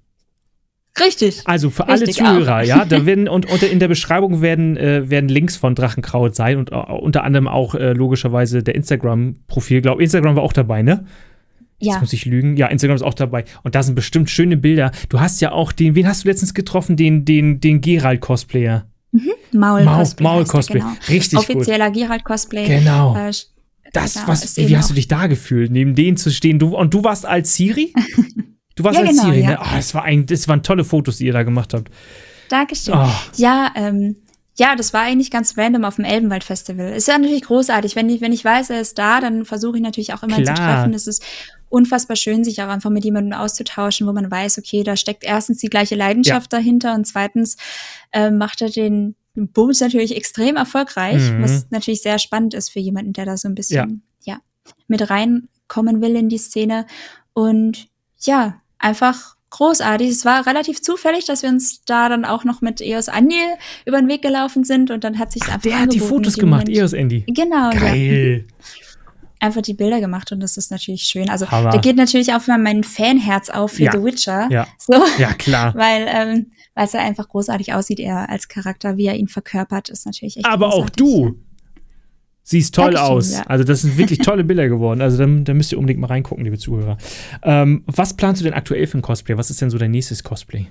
Richtig. 1.00 1.40
Also 1.46 1.70
für 1.70 1.88
alle 1.88 2.02
Richtig 2.02 2.16
Zuhörer, 2.18 2.58
auch. 2.58 2.64
ja, 2.64 2.84
da 2.84 3.06
werden 3.06 3.26
und 3.28 3.50
unter 3.50 3.68
in 3.70 3.78
der 3.78 3.88
Beschreibung 3.88 4.42
werden, 4.42 4.76
äh, 4.76 5.08
werden 5.08 5.28
Links 5.28 5.56
von 5.56 5.74
Drachenkraut 5.74 6.34
sein 6.34 6.58
und 6.58 6.70
äh, 6.70 6.74
unter 6.74 7.24
anderem 7.24 7.48
auch 7.48 7.74
äh, 7.74 7.92
logischerweise 7.94 8.62
der 8.62 8.74
Instagram-Profil. 8.74 9.80
Glaube 9.80 10.02
Instagram 10.02 10.36
war 10.36 10.42
auch 10.42 10.52
dabei, 10.52 10.82
ne? 10.82 11.06
Jetzt 11.78 11.94
Ja. 11.94 12.00
muss 12.00 12.12
ich 12.12 12.26
lügen. 12.26 12.56
Ja, 12.56 12.66
Instagram 12.68 12.96
ist 12.96 13.02
auch 13.02 13.14
dabei. 13.14 13.44
Und 13.62 13.74
da 13.74 13.82
sind 13.82 13.94
bestimmt 13.94 14.28
schöne 14.30 14.56
Bilder. 14.56 14.92
Du 15.08 15.18
hast 15.18 15.40
ja 15.40 15.52
auch 15.52 15.72
den, 15.72 15.94
wen 15.94 16.06
hast 16.06 16.24
du 16.24 16.28
letztens 16.28 16.52
getroffen? 16.54 16.96
Den, 16.96 17.24
den, 17.24 17.58
den 17.58 17.80
Gerald-Cosplayer. 17.80 18.86
Maul 19.52 19.84
Maul- 19.84 19.96
Cosplay. 19.98 20.22
Maul 20.24 20.40
heißt 20.42 20.48
er, 20.48 20.52
Cosplay. 20.52 20.78
Genau. 20.80 20.92
Richtig 21.08 21.38
gut. 21.38 21.56
Offizieller 21.56 21.90
Gerald 21.90 22.24
Cosplay. 22.24 22.66
Genau. 22.66 23.16
Äh, 23.16 23.32
Das, 23.92 24.14
genau, 24.14 24.28
was, 24.28 24.56
wie 24.56 24.76
hast 24.76 24.90
du 24.90 24.92
auch- 24.92 24.96
dich 24.96 25.08
da 25.08 25.26
gefühlt, 25.26 25.70
neben 25.70 25.94
denen 25.94 26.16
zu 26.16 26.30
stehen? 26.30 26.58
Du, 26.58 26.76
und 26.76 26.92
du 26.94 27.02
warst 27.02 27.26
als 27.26 27.54
Siri? 27.54 27.92
Du 28.76 28.84
warst 28.84 28.98
Ja, 28.98 29.04
als 29.04 29.10
genau, 29.10 29.24
Siri, 29.24 29.40
ja. 29.42 29.50
ne? 29.50 29.58
Oh, 29.60 29.66
das, 29.76 29.94
war 29.94 30.04
ein, 30.04 30.26
das 30.26 30.48
waren 30.48 30.62
tolle 30.62 30.84
Fotos, 30.84 31.18
die 31.18 31.26
ihr 31.26 31.32
da 31.32 31.42
gemacht 31.42 31.74
habt. 31.74 31.90
Dankeschön. 32.48 32.94
Oh. 32.94 33.08
Ja, 33.36 33.70
ähm, 33.74 34.16
ja, 34.56 34.76
das 34.76 34.92
war 34.92 35.02
eigentlich 35.02 35.30
ganz 35.30 35.56
random 35.56 35.84
auf 35.84 35.96
dem 35.96 36.04
Elbenwald 36.04 36.44
Festival. 36.44 36.92
Ist 36.92 37.08
ja 37.08 37.16
natürlich 37.18 37.42
großartig. 37.42 37.96
Wenn 37.96 38.08
ich, 38.10 38.20
wenn 38.20 38.32
ich 38.32 38.44
weiß, 38.44 38.70
er 38.70 38.80
ist 38.80 38.98
da, 38.98 39.20
dann 39.20 39.44
versuche 39.46 39.76
ich 39.78 39.82
natürlich 39.82 40.12
auch 40.12 40.22
immer 40.22 40.38
ihn 40.38 40.44
zu 40.44 40.52
Klar. 40.52 40.76
treffen. 40.76 40.92
Es 40.94 41.06
ist 41.06 41.22
unfassbar 41.70 42.16
schön, 42.16 42.44
sich 42.44 42.62
auch 42.62 42.68
einfach 42.68 42.90
mit 42.90 43.04
jemandem 43.04 43.38
auszutauschen, 43.38 44.06
wo 44.06 44.12
man 44.12 44.30
weiß, 44.30 44.58
okay, 44.58 44.82
da 44.84 44.94
steckt 44.96 45.24
erstens 45.24 45.58
die 45.58 45.68
gleiche 45.70 45.94
Leidenschaft 45.94 46.52
dahinter 46.52 46.94
und 46.94 47.06
zweitens 47.06 47.56
ähm, 48.12 48.36
macht 48.36 48.60
er 48.60 48.68
den 48.68 49.14
Bums 49.34 49.80
natürlich 49.80 50.14
extrem 50.14 50.56
erfolgreich, 50.56 51.22
Mhm. 51.30 51.42
was 51.42 51.66
natürlich 51.70 52.02
sehr 52.02 52.18
spannend 52.18 52.52
ist 52.52 52.68
für 52.68 52.80
jemanden, 52.80 53.14
der 53.14 53.24
da 53.24 53.38
so 53.38 53.48
ein 53.48 53.54
bisschen 53.54 54.02
ja. 54.24 54.38
mit 54.86 55.08
reinkommen 55.08 56.02
will 56.02 56.14
in 56.14 56.28
die 56.28 56.36
Szene. 56.36 56.86
Und 57.32 57.88
ja, 58.20 58.60
einfach 58.82 59.36
großartig. 59.50 60.08
Es 60.08 60.24
war 60.24 60.46
relativ 60.46 60.80
zufällig, 60.82 61.24
dass 61.26 61.42
wir 61.42 61.48
uns 61.50 61.84
da 61.84 62.08
dann 62.08 62.24
auch 62.24 62.44
noch 62.44 62.60
mit 62.62 62.80
EOS 62.80 63.08
Andi 63.08 63.36
über 63.86 63.98
den 64.00 64.08
Weg 64.08 64.22
gelaufen 64.22 64.64
sind 64.64 64.90
und 64.90 65.04
dann 65.04 65.18
hat 65.18 65.32
sich 65.32 65.42
einfach 65.44 65.60
Der 65.60 65.80
hat 65.80 65.92
die 65.92 66.00
Fotos 66.00 66.34
gemacht, 66.34 66.66
Moment- 66.66 66.78
EOS 66.78 66.92
Andy. 66.94 67.24
Genau, 67.28 67.70
ja. 67.70 67.78
Geil. 67.78 68.46
Einfach 69.40 69.60
die 69.62 69.74
Bilder 69.74 69.98
gemacht 70.00 70.30
und 70.30 70.38
das 70.38 70.56
ist 70.56 70.70
natürlich 70.70 71.02
schön. 71.02 71.28
Also 71.28 71.50
Hammer. 71.50 71.70
da 71.70 71.78
geht 71.78 71.96
natürlich 71.96 72.32
auch 72.32 72.46
mal 72.46 72.58
mein 72.58 72.84
Fanherz 72.84 73.50
auf 73.50 73.72
für 73.72 73.82
Ja. 73.82 73.90
The 73.92 73.98
Witcher. 74.04 74.46
Ja. 74.52 74.68
So, 74.78 74.94
Ja, 75.18 75.32
klar. 75.34 75.74
weil 75.74 76.06
ähm, 76.08 76.52
weil 76.76 76.84
es 76.86 76.92
ja 76.92 77.00
einfach 77.00 77.28
großartig 77.28 77.74
aussieht, 77.74 77.98
er 77.98 78.28
als 78.30 78.46
Charakter, 78.46 78.96
wie 78.96 79.06
er 79.06 79.16
ihn 79.16 79.26
verkörpert, 79.26 79.88
ist 79.88 80.06
natürlich 80.06 80.36
echt 80.36 80.46
Aber 80.46 80.68
auch 80.68 80.86
großartig. 80.86 80.96
du 80.96 81.34
siehst 82.42 82.74
toll 82.74 82.92
Dankeschön, 82.92 83.16
aus. 83.16 83.32
ja. 83.32 83.42
Also, 83.46 83.64
das 83.64 83.82
sind 83.82 83.96
wirklich 83.98 84.18
tolle 84.20 84.44
Bilder 84.44 84.68
geworden. 84.68 85.00
Also, 85.00 85.18
da, 85.18 85.26
da 85.26 85.54
müsst 85.54 85.72
ihr 85.72 85.78
unbedingt 85.78 86.00
mal 86.00 86.08
reingucken, 86.08 86.44
liebe 86.44 86.58
Zuhörer. 86.58 86.98
Ähm, 87.42 87.82
was 87.86 88.14
planst 88.14 88.40
du 88.40 88.44
denn 88.44 88.54
aktuell 88.54 88.86
für 88.86 88.98
ein 88.98 89.02
Cosplay? 89.02 89.36
Was 89.36 89.50
ist 89.50 89.60
denn 89.60 89.70
so 89.70 89.78
dein 89.78 89.90
nächstes 89.90 90.22
Cosplay? 90.22 90.66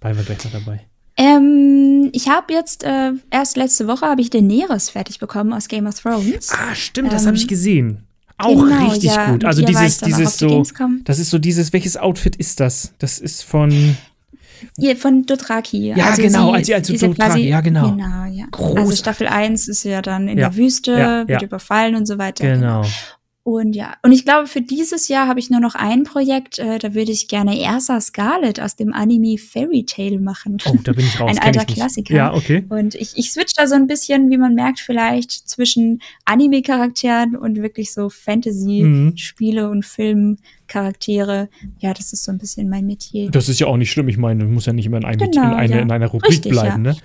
Bleiben 0.00 0.18
wir 0.18 0.24
gleich 0.24 0.44
noch 0.44 0.52
dabei. 0.52 0.80
Ähm, 1.16 2.10
ich 2.12 2.28
habe 2.28 2.52
jetzt 2.52 2.84
äh, 2.84 3.12
erst 3.30 3.56
letzte 3.56 3.86
Woche 3.86 4.06
habe 4.06 4.20
ich 4.20 4.30
Daenerys 4.30 4.88
fertig 4.90 5.18
bekommen 5.18 5.52
aus 5.52 5.68
Game 5.68 5.86
of 5.86 6.00
Thrones. 6.00 6.50
Ah, 6.50 6.74
stimmt, 6.74 7.12
das 7.12 7.22
Ähm, 7.22 7.28
habe 7.28 7.36
ich 7.36 7.46
gesehen. 7.46 8.06
Auch 8.38 8.64
genau, 8.64 8.88
richtig 8.88 9.14
ja, 9.14 9.30
gut. 9.30 9.44
Also 9.44 9.64
dieses, 9.64 9.98
dieses 9.98 10.38
so, 10.38 10.64
das 11.04 11.18
ist 11.18 11.30
so 11.30 11.38
dieses, 11.38 11.72
welches 11.72 11.96
Outfit 11.96 12.34
ist 12.36 12.60
das? 12.60 12.94
Das 12.98 13.18
ist 13.18 13.44
von, 13.44 13.96
Ihr 14.78 14.96
von 14.96 15.24
Dothraki. 15.24 15.94
Ja, 15.94 16.14
genau, 16.16 16.52
als 16.52 16.66
sie 16.66 16.74
als 16.74 16.88
ist 16.90 17.00
ja 17.02 17.08
Dothraki, 17.08 17.30
quasi- 17.30 17.48
ja, 17.48 17.60
genau. 17.60 17.90
Genau, 17.92 18.24
ja. 18.30 18.44
Also 18.76 18.92
Staffel 18.96 19.26
1 19.28 19.68
ist 19.68 19.84
ja 19.84 20.02
dann 20.02 20.28
in 20.28 20.38
Ja, 20.38 20.48
der 20.48 20.56
Wüste, 20.56 20.92
ja, 20.92 21.28
wird 21.28 21.42
ja. 21.42 21.46
überfallen 21.46 21.94
und 21.94 22.06
so 22.06 22.18
weiter. 22.18 22.46
genau. 22.52 22.82
Und 23.44 23.74
ja, 23.74 23.94
und 24.04 24.12
ich 24.12 24.24
glaube, 24.24 24.46
für 24.46 24.60
dieses 24.60 25.08
Jahr 25.08 25.26
habe 25.26 25.40
ich 25.40 25.50
nur 25.50 25.58
noch 25.58 25.74
ein 25.74 26.04
Projekt, 26.04 26.60
äh, 26.60 26.78
da 26.78 26.94
würde 26.94 27.10
ich 27.10 27.26
gerne 27.26 27.58
Ersa 27.58 28.00
Scarlet 28.00 28.60
aus 28.60 28.76
dem 28.76 28.92
Anime 28.94 29.36
Fairy 29.36 29.84
Tale 29.84 30.20
machen. 30.20 30.58
Oh, 30.64 30.76
da 30.84 30.92
bin 30.92 31.04
ich 31.04 31.18
raus. 31.18 31.28
Ein 31.36 31.38
alter. 31.40 31.64
Klassiker. 31.64 32.14
Ja, 32.14 32.34
okay. 32.34 32.64
Und 32.68 32.94
ich, 32.94 33.14
ich 33.16 33.32
switch 33.32 33.54
da 33.56 33.66
so 33.66 33.74
ein 33.74 33.88
bisschen, 33.88 34.30
wie 34.30 34.36
man 34.38 34.54
merkt, 34.54 34.78
vielleicht 34.78 35.32
zwischen 35.32 36.00
Anime-Charakteren 36.24 37.34
und 37.34 37.56
wirklich 37.60 37.92
so 37.92 38.10
Fantasy-Spiele 38.10 39.68
und 39.70 39.84
Film-Charaktere. 40.72 41.48
Ja, 41.78 41.92
das 41.94 42.12
ist 42.12 42.24
so 42.24 42.32
ein 42.32 42.38
bisschen 42.38 42.68
mein 42.68 42.86
Metier. 42.86 43.30
Das 43.30 43.48
ist 43.48 43.60
ja 43.60 43.66
auch 43.66 43.76
nicht 43.76 43.90
schlimm. 43.90 44.08
Ich 44.08 44.16
meine, 44.18 44.44
du 44.44 44.50
musst 44.50 44.66
ja 44.66 44.72
nicht 44.72 44.86
immer 44.86 44.96
in, 44.98 45.04
einem, 45.04 45.18
Genau, 45.30 45.42
in, 45.48 45.52
eine, 45.54 45.74
ja. 45.76 45.80
in 45.80 45.90
einer 45.90 46.06
Rubrik 46.06 46.30
Richtig, 46.32 46.52
bleiben, 46.52 46.84
ja. 46.84 46.92
ne? 46.92 46.96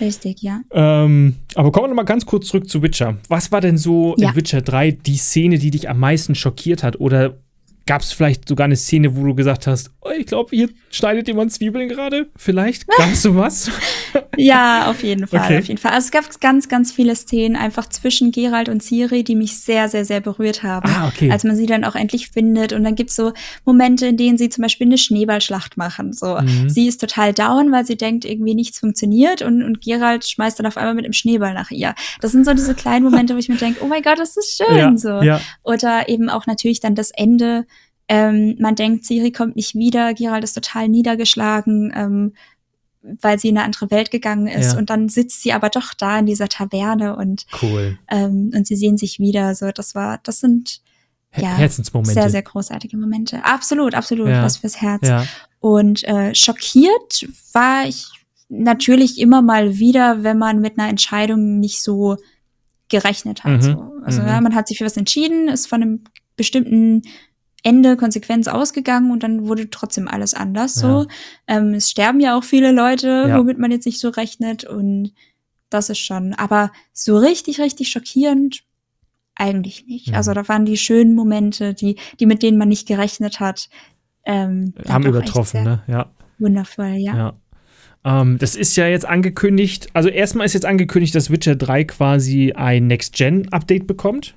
Richtig, 0.00 0.42
ja. 0.42 0.60
Ähm, 0.72 1.36
aber 1.54 1.70
kommen 1.72 1.84
wir 1.84 1.88
noch 1.88 1.96
mal 1.96 2.02
ganz 2.04 2.26
kurz 2.26 2.48
zurück 2.48 2.68
zu 2.68 2.82
Witcher. 2.82 3.16
Was 3.28 3.52
war 3.52 3.60
denn 3.60 3.78
so 3.78 4.14
Ja. 4.18 4.30
in 4.30 4.36
Witcher 4.36 4.60
3 4.60 4.90
die 4.92 5.16
Szene, 5.16 5.58
die 5.58 5.70
dich 5.70 5.88
am 5.88 5.98
meisten 6.00 6.34
schockiert 6.34 6.82
hat? 6.82 6.98
Oder 7.00 7.38
gab 7.86 8.02
es 8.02 8.12
vielleicht 8.12 8.48
sogar 8.48 8.64
eine 8.64 8.76
Szene, 8.76 9.14
wo 9.16 9.24
du 9.24 9.34
gesagt 9.34 9.66
hast, 9.66 9.90
oh, 10.00 10.10
ich 10.18 10.26
glaube, 10.26 10.50
hier 10.56 10.68
schneidet 10.90 11.28
jemand 11.28 11.52
Zwiebeln 11.52 11.88
gerade? 11.88 12.28
Vielleicht? 12.36 12.86
Gab 12.88 13.12
es 13.12 13.22
sowas? 13.22 13.70
Ja, 14.36 14.90
auf 14.90 15.04
jeden 15.04 15.28
Fall, 15.28 15.40
Okay. 15.44 15.58
auf 15.58 15.66
jeden 15.66 15.78
Fall. 15.78 15.92
Also 15.92 16.06
es 16.06 16.10
gab 16.10 16.40
ganz, 16.40 16.68
ganz 16.68 16.90
viele 16.90 17.14
Szenen 17.14 17.54
einfach 17.54 17.88
zwischen 17.88 18.32
Geralt 18.32 18.68
und 18.68 18.82
Ciri, 18.82 19.22
die 19.22 19.36
mich 19.36 19.58
sehr, 19.58 19.88
sehr, 19.88 20.04
sehr 20.04 20.20
berührt 20.20 20.64
haben. 20.64 20.90
Ah, 20.90 21.06
okay. 21.06 21.30
Als 21.30 21.44
man 21.44 21.54
sie 21.54 21.66
dann 21.66 21.84
auch 21.84 21.94
endlich 21.94 22.30
findet. 22.30 22.72
Und 22.72 22.82
dann 22.82 22.96
gibt's 22.96 23.14
so 23.14 23.32
Momente, 23.64 24.06
in 24.08 24.16
denen 24.16 24.36
sie 24.36 24.48
zum 24.48 24.62
Beispiel 24.62 24.88
eine 24.88 24.98
Schneeballschlacht 24.98 25.76
machen. 25.76 26.12
So, 26.12 26.36
Mhm. 26.40 26.68
sie 26.68 26.88
ist 26.88 27.00
total 27.00 27.32
down, 27.32 27.70
weil 27.70 27.86
sie 27.86 27.96
denkt, 27.96 28.24
irgendwie 28.24 28.54
nichts 28.56 28.80
funktioniert 28.80 29.40
und, 29.42 29.62
und 29.62 29.80
Geralt 29.82 30.24
schmeißt 30.26 30.58
dann 30.58 30.66
auf 30.66 30.76
einmal 30.76 30.94
mit 30.94 31.04
einem 31.04 31.12
Schneeball 31.12 31.54
nach 31.54 31.70
ihr. 31.70 31.94
Das 32.20 32.32
sind 32.32 32.44
so 32.44 32.54
diese 32.54 32.74
kleinen 32.74 33.04
Momente, 33.04 33.34
wo 33.34 33.38
ich 33.38 33.48
mir 33.48 33.56
denke, 33.56 33.84
oh 33.84 33.86
mein 33.86 34.02
Gott, 34.02 34.18
das 34.18 34.36
ist 34.36 34.56
schön. 34.56 34.76
ja, 34.76 34.96
so. 34.96 35.22
ja, 35.22 35.40
Oder 35.62 36.08
eben 36.08 36.28
auch 36.28 36.46
natürlich 36.46 36.80
dann 36.80 36.96
das 36.96 37.12
Ende. 37.12 37.66
Ähm, 38.08 38.56
man 38.58 38.74
denkt, 38.74 39.04
Ciri 39.04 39.32
kommt 39.32 39.56
nicht 39.56 39.74
wieder, 39.74 40.12
Geralt 40.14 40.44
ist 40.44 40.52
total 40.54 40.88
niedergeschlagen, 40.88 41.92
ähm, 41.96 42.32
weil 43.02 43.38
sie 43.38 43.48
in 43.48 43.56
eine 43.58 43.64
andere 43.66 43.90
Welt 43.90 44.10
gegangen 44.10 44.46
ist. 44.46 44.72
Ja. 44.72 44.78
Und 44.78 44.90
dann 44.90 45.08
sitzt 45.08 45.42
sie 45.42 45.52
aber 45.52 45.68
doch 45.70 45.94
da 45.94 46.18
in 46.18 46.26
dieser 46.26 46.48
Taverne 46.48 47.16
und, 47.16 47.46
cool. 47.62 47.98
ähm, 48.10 48.50
und 48.54 48.66
sie 48.66 48.76
sehen 48.76 48.96
sich 48.98 49.18
wieder. 49.18 49.54
So, 49.54 49.70
das 49.70 49.94
war, 49.94 50.20
das 50.22 50.40
sind 50.40 50.80
Ja, 51.36 51.56
Herzensmomente. 51.56 52.12
sehr, 52.14 52.30
sehr 52.30 52.42
großartige 52.42 52.96
Momente. 52.96 53.44
Absolut, 53.44 53.94
absolut, 53.94 54.28
Ja. 54.28 54.42
was 54.42 54.58
fürs 54.58 54.80
Herz. 54.80 55.06
Ja, 55.06 55.26
Und 55.60 56.04
äh, 56.04 56.34
schockiert 56.34 57.26
war 57.52 57.86
ich 57.86 58.06
natürlich 58.48 59.18
immer 59.18 59.42
mal 59.42 59.78
wieder, 59.78 60.22
wenn 60.22 60.38
man 60.38 60.60
mit 60.60 60.78
einer 60.78 60.88
Entscheidung 60.88 61.58
nicht 61.58 61.82
so 61.82 62.16
gerechnet 62.88 63.44
hat. 63.44 63.52
Mhm, 63.52 63.62
So. 63.62 63.92
Also 64.04 64.22
mhm. 64.22 64.28
ja, 64.28 64.40
man 64.40 64.54
hat 64.54 64.68
sich 64.68 64.78
für 64.78 64.84
was 64.84 64.96
entschieden, 64.96 65.48
ist 65.48 65.66
von 65.66 65.82
einem 65.82 66.04
bestimmten 66.36 67.02
Ende, 67.64 67.96
Konsequenz 67.96 68.46
ausgegangen 68.46 69.10
und 69.10 69.22
dann 69.22 69.48
wurde 69.48 69.70
trotzdem 69.70 70.06
alles 70.06 70.34
anders. 70.34 70.74
So, 70.74 71.06
ähm, 71.48 71.74
es 71.74 71.90
sterben 71.90 72.20
ja 72.20 72.36
auch 72.36 72.44
viele 72.44 72.70
Leute, 72.72 73.24
Ja. 73.28 73.38
womit 73.38 73.58
man 73.58 73.70
jetzt 73.72 73.86
nicht 73.86 73.98
so 73.98 74.10
rechnet 74.10 74.64
und 74.64 75.12
das 75.70 75.88
ist 75.88 75.98
schon. 75.98 76.34
Aber 76.34 76.70
so 76.92 77.16
richtig, 77.16 77.58
richtig 77.60 77.88
schockierend 77.88 78.62
eigentlich 79.34 79.86
nicht. 79.86 80.08
Mhm. 80.08 80.14
Also 80.14 80.32
da 80.34 80.46
waren 80.46 80.66
die 80.66 80.76
schönen 80.76 81.14
Momente, 81.14 81.74
die, 81.74 81.96
die 82.20 82.26
mit 82.26 82.42
denen 82.42 82.58
man 82.58 82.68
nicht 82.68 82.86
gerechnet 82.86 83.40
hat, 83.40 83.68
ähm, 84.26 84.74
dann 84.76 84.92
haben 84.92 85.06
übertroffen, 85.06 85.64
ne? 85.64 85.82
Ja. 85.86 86.10
Wundervoll, 86.38 86.94
ja. 86.98 87.16
Ja. 87.16 87.32
Ähm, 88.20 88.38
das 88.38 88.54
ist 88.56 88.76
ja 88.76 88.86
jetzt 88.86 89.06
angekündigt, 89.06 89.88
also 89.94 90.08
erstmal 90.10 90.44
ist 90.46 90.52
jetzt 90.52 90.66
angekündigt, 90.66 91.14
dass 91.14 91.30
Witcher 91.30 91.56
3 91.56 91.84
quasi 91.84 92.52
ein 92.52 92.86
Next-Gen-Update 92.86 93.86
bekommt. 93.86 94.34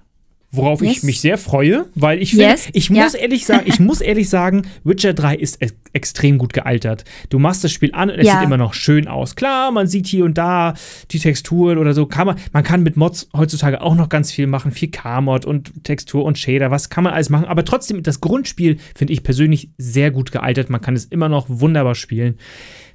Worauf 0.51 0.81
yes. 0.81 0.97
ich 0.97 1.03
mich 1.03 1.21
sehr 1.21 1.37
freue, 1.37 1.85
weil 1.93 2.21
ich 2.21 2.31
finde, 2.31 2.45
yes. 2.45 2.69
ich 2.71 2.89
muss 2.89 3.13
ja. 3.13 3.19
ehrlich 3.19 3.45
sagen, 3.45 3.63
ich 3.65 3.79
muss 3.79 3.99
ehrlich 3.99 4.29
sagen, 4.29 4.63
Witcher 4.83 5.13
3 5.13 5.35
ist 5.35 5.61
e 5.61 5.69
extrem 5.93 6.37
gut 6.37 6.53
gealtert. 6.53 7.05
Du 7.29 7.39
machst 7.39 7.63
das 7.63 7.71
Spiel 7.71 7.91
an 7.93 8.11
und 8.11 8.19
es 8.19 8.27
ja. 8.27 8.33
sieht 8.33 8.43
immer 8.43 8.57
noch 8.57 8.75
schön 8.75 9.07
aus. 9.07 9.35
Klar, 9.35 9.71
man 9.71 9.87
sieht 9.87 10.05
hier 10.05 10.25
und 10.25 10.37
da 10.37 10.75
die 11.09 11.17
Texturen 11.17 11.79
oder 11.79 11.93
so. 11.93 12.05
Kann 12.05 12.27
man, 12.27 12.35
man 12.53 12.63
kann 12.63 12.83
mit 12.83 12.97
Mods 12.97 13.29
heutzutage 13.35 13.81
auch 13.81 13.95
noch 13.95 14.07
ganz 14.07 14.31
viel 14.31 14.45
machen, 14.45 14.71
4K-Mod 14.71 15.45
und 15.45 15.83
Textur 15.83 16.23
und 16.23 16.37
Shader, 16.37 16.69
was 16.69 16.89
kann 16.89 17.03
man 17.03 17.13
alles 17.13 17.29
machen. 17.29 17.45
Aber 17.45 17.65
trotzdem, 17.65 18.03
das 18.03 18.21
Grundspiel 18.21 18.77
finde 18.95 19.13
ich 19.13 19.23
persönlich 19.23 19.71
sehr 19.79 20.11
gut 20.11 20.31
gealtert. 20.31 20.69
Man 20.69 20.81
kann 20.81 20.95
es 20.95 21.05
immer 21.05 21.29
noch 21.29 21.45
wunderbar 21.49 21.95
spielen. 21.95 22.37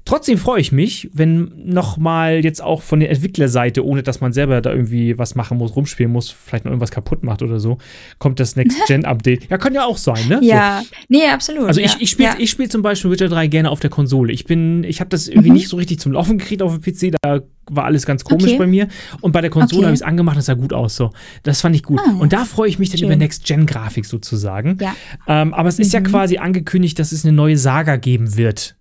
Trotzdem 0.05 0.37
freue 0.37 0.61
ich 0.61 0.73
mich, 0.73 1.11
wenn 1.13 1.53
nochmal 1.65 2.43
jetzt 2.43 2.61
auch 2.61 2.83
von 2.83 2.99
der 2.99 3.11
Entwicklerseite, 3.11 3.85
ohne 3.85 4.03
dass 4.03 4.21
man 4.21 4.33
selber 4.33 4.61
da 4.61 4.73
irgendwie 4.73 5.17
was 5.17 5.35
machen 5.37 5.59
muss, 5.59 5.77
rumspielen 5.77 6.11
muss, 6.11 6.31
vielleicht 6.31 6.65
noch 6.65 6.73
irgendwas 6.73 6.91
kaputt 6.91 7.23
macht 7.23 7.43
oder 7.43 7.61
so, 7.61 7.79
kommt 8.19 8.41
das 8.41 8.57
Next-Gen-Update. 8.57 9.47
ja, 9.51 9.59
kann 9.59 9.75
ja 9.75 9.85
auch 9.85 9.97
sein, 9.97 10.27
ne? 10.29 10.41
Ja, 10.43 10.83
so. 10.83 10.95
nee, 11.09 11.27
absolut. 11.27 11.69
Also 11.69 11.81
ja. 11.81 11.87
ich, 11.87 12.01
ich 12.01 12.11
spiele 12.11 12.31
ja. 12.37 12.47
spiel 12.47 12.69
zum 12.69 12.83
Beispiel 12.83 13.13
Witcher 13.13 13.29
3 13.29 13.47
gerne 13.47 13.71
auf 13.71 13.79
der 13.79 13.91
Konsole. 13.91 14.33
Ich 14.33 14.45
bin, 14.45 14.83
ich 14.83 15.01
habe 15.01 15.11
das 15.11 15.29
irgendwie 15.29 15.51
mhm. 15.51 15.55
nicht 15.55 15.69
so 15.69 15.77
richtig 15.77 16.01
zum 16.01 16.13
Laufen 16.13 16.39
gekriegt 16.39 16.63
auf 16.63 16.77
dem 16.77 16.83
PC, 16.83 17.17
da 17.23 17.43
war 17.71 17.85
alles 17.85 18.05
ganz 18.05 18.25
komisch 18.25 18.51
okay. 18.51 18.59
bei 18.59 18.67
mir. 18.67 18.89
Und 19.21 19.33
bei 19.33 19.41
der 19.41 19.51
Konsole 19.51 19.79
okay. 19.79 19.87
habe 19.87 19.95
ich 19.95 20.01
es 20.01 20.07
angemacht 20.07 20.37
es 20.37 20.47
sah 20.47 20.55
gut 20.55 20.73
aus. 20.73 20.97
So. 20.97 21.11
Das 21.45 21.61
fand 21.61 21.77
ich 21.77 21.83
gut. 21.83 22.01
Ah, 22.05 22.17
und 22.19 22.33
da 22.33 22.45
freue 22.45 22.69
ich 22.69 22.79
mich 22.79 22.91
dann 22.91 22.99
Schön. 22.99 23.09
über 23.09 23.17
Next-Gen-Grafik 23.17 24.05
sozusagen. 24.05 24.79
Ja. 24.81 24.97
Ähm, 25.29 25.55
aber 25.55 25.69
es 25.69 25.79
mhm. 25.79 25.83
ist 25.83 25.93
ja 25.93 26.01
mhm. 26.01 26.05
quasi 26.05 26.39
angekündigt, 26.39 26.99
dass 26.99 27.13
es 27.13 27.25
eine 27.25 27.33
neue 27.33 27.57
Saga 27.57 27.97
geben 27.97 28.37
wird. 28.37 28.77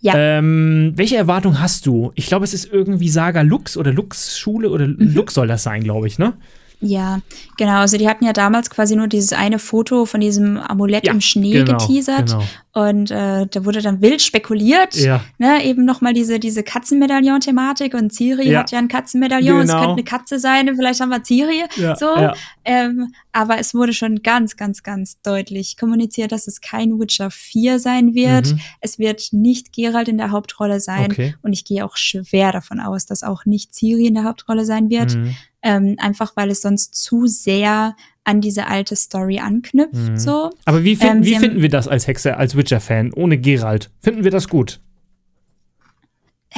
Ja. 0.00 0.14
Ähm, 0.16 0.92
welche 0.96 1.16
Erwartung 1.16 1.60
hast 1.60 1.86
du? 1.86 2.12
Ich 2.14 2.26
glaube, 2.26 2.44
es 2.44 2.54
ist 2.54 2.72
irgendwie 2.72 3.08
Saga 3.08 3.42
Lux 3.42 3.76
oder 3.76 3.92
Lux 3.92 4.38
Schule 4.38 4.70
oder 4.70 4.86
mhm. 4.86 5.14
Lux 5.14 5.34
soll 5.34 5.46
das 5.46 5.62
sein, 5.62 5.84
glaube 5.84 6.06
ich, 6.06 6.18
ne? 6.18 6.32
Ja, 6.80 7.20
genau. 7.58 7.78
Also 7.80 7.98
die 7.98 8.08
hatten 8.08 8.24
ja 8.24 8.32
damals 8.32 8.70
quasi 8.70 8.96
nur 8.96 9.06
dieses 9.06 9.32
eine 9.34 9.58
Foto 9.58 10.06
von 10.06 10.20
diesem 10.20 10.56
Amulett 10.56 11.06
ja, 11.06 11.12
im 11.12 11.20
Schnee 11.20 11.52
genau, 11.52 11.76
geteasert. 11.76 12.30
Genau. 12.30 12.42
Und 12.72 13.10
äh, 13.10 13.46
da 13.46 13.64
wurde 13.64 13.82
dann 13.82 14.00
wild 14.00 14.22
spekuliert. 14.22 14.94
Ja. 14.94 15.22
Ne, 15.38 15.64
eben 15.64 15.84
nochmal 15.84 16.14
diese, 16.14 16.38
diese 16.38 16.62
Katzenmedaillon-Thematik. 16.62 17.94
Und 17.94 18.14
Ciri 18.14 18.50
ja. 18.50 18.60
hat 18.60 18.70
ja 18.70 18.78
ein 18.78 18.88
Katzenmedaillon. 18.88 19.62
Genau. 19.62 19.72
Es 19.74 19.78
könnte 19.78 19.92
eine 19.92 20.04
Katze 20.04 20.38
sein. 20.38 20.74
Vielleicht 20.74 21.00
haben 21.00 21.10
wir 21.10 21.22
Ciri. 21.22 21.64
Ja, 21.76 21.96
so. 21.96 22.16
Ja. 22.16 22.34
Ähm, 22.64 23.12
aber 23.32 23.58
es 23.58 23.74
wurde 23.74 23.92
schon 23.92 24.22
ganz, 24.22 24.56
ganz, 24.56 24.82
ganz 24.82 25.20
deutlich 25.20 25.76
kommuniziert, 25.76 26.32
dass 26.32 26.46
es 26.46 26.60
kein 26.60 26.98
Witcher 26.98 27.30
4 27.30 27.78
sein 27.78 28.14
wird. 28.14 28.52
Mhm. 28.52 28.60
Es 28.80 28.98
wird 28.98 29.32
nicht 29.32 29.74
Geralt 29.74 30.08
in 30.08 30.16
der 30.16 30.30
Hauptrolle 30.30 30.80
sein. 30.80 31.10
Okay. 31.10 31.34
Und 31.42 31.52
ich 31.52 31.64
gehe 31.64 31.84
auch 31.84 31.96
schwer 31.96 32.52
davon 32.52 32.80
aus, 32.80 33.04
dass 33.04 33.22
auch 33.22 33.44
nicht 33.44 33.74
Ciri 33.74 34.06
in 34.06 34.14
der 34.14 34.24
Hauptrolle 34.24 34.64
sein 34.64 34.88
wird. 34.88 35.16
Mhm 35.16 35.34
ähm, 35.62 35.96
einfach 35.98 36.32
weil 36.36 36.50
es 36.50 36.62
sonst 36.62 36.94
zu 36.94 37.26
sehr 37.26 37.94
an 38.24 38.40
diese 38.40 38.66
alte 38.66 38.96
Story 38.96 39.38
anknüpft. 39.38 39.94
Mhm. 39.94 40.16
So. 40.18 40.50
Aber 40.64 40.84
wie, 40.84 40.96
find, 40.96 41.10
ähm, 41.10 41.24
wie 41.24 41.36
finden 41.36 41.62
wir 41.62 41.68
das 41.68 41.88
als 41.88 42.06
Hexe, 42.06 42.36
als 42.36 42.56
Witcher-Fan, 42.56 43.12
ohne 43.14 43.38
Geralt? 43.38 43.90
Finden 44.00 44.24
wir 44.24 44.30
das 44.30 44.48
gut? 44.48 44.80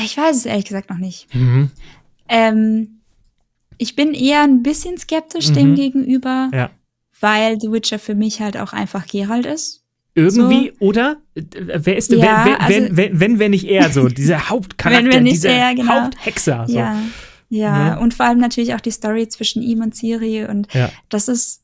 Ich 0.02 0.16
weiß 0.16 0.36
es 0.36 0.46
ehrlich 0.46 0.64
gesagt 0.66 0.90
noch 0.90 0.98
nicht. 0.98 1.32
Mhm. 1.34 1.70
Ähm, 2.28 2.88
ich 3.78 3.96
bin 3.96 4.14
eher 4.14 4.42
ein 4.42 4.62
bisschen 4.62 4.98
skeptisch 4.98 5.50
mhm. 5.50 5.54
dem 5.54 5.74
gegenüber, 5.74 6.50
ja. 6.52 6.70
weil 7.20 7.60
The 7.60 7.70
Witcher 7.70 7.98
für 7.98 8.14
mich 8.14 8.40
halt 8.40 8.56
auch 8.56 8.72
einfach 8.72 9.06
Geralt 9.06 9.46
ist. 9.46 9.82
Irgendwie, 10.14 10.72
so. 10.78 10.86
oder? 10.86 11.16
Wer 11.34 11.96
ist 11.96 12.12
ja, 12.12 12.18
wer, 12.18 12.44
wer, 12.44 12.60
also, 12.60 12.74
wenn, 12.74 12.96
wenn, 12.96 13.20
wenn, 13.20 13.38
wenn 13.38 13.50
nicht 13.52 13.64
er 13.64 13.90
so, 13.90 14.08
dieser 14.08 14.50
Hauptcharakter, 14.50 15.04
wenn, 15.04 15.12
wenn 15.12 15.24
dieser 15.24 15.50
er, 15.50 15.74
genau. 15.74 16.02
Haupthexer. 16.02 16.66
So. 16.68 16.76
Ja. 16.76 16.96
Ja, 17.52 17.88
ja, 17.88 17.98
und 17.98 18.14
vor 18.14 18.24
allem 18.24 18.38
natürlich 18.38 18.74
auch 18.74 18.80
die 18.80 18.90
Story 18.90 19.28
zwischen 19.28 19.60
ihm 19.60 19.82
und 19.82 19.94
Siri. 19.94 20.46
Und 20.46 20.72
ja. 20.72 20.90
das 21.10 21.28
ist, 21.28 21.60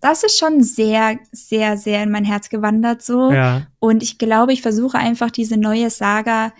das 0.00 0.24
ist 0.24 0.36
schon 0.36 0.64
sehr, 0.64 1.20
sehr, 1.30 1.76
sehr 1.76 2.02
in 2.02 2.10
mein 2.10 2.24
Herz 2.24 2.48
gewandert 2.48 3.02
so. 3.02 3.30
Ja. 3.30 3.68
Und 3.78 4.02
ich 4.02 4.18
glaube, 4.18 4.52
ich 4.52 4.62
versuche 4.62 4.98
einfach 4.98 5.30
diese 5.30 5.56
neue 5.56 5.90
Saga 5.90 6.52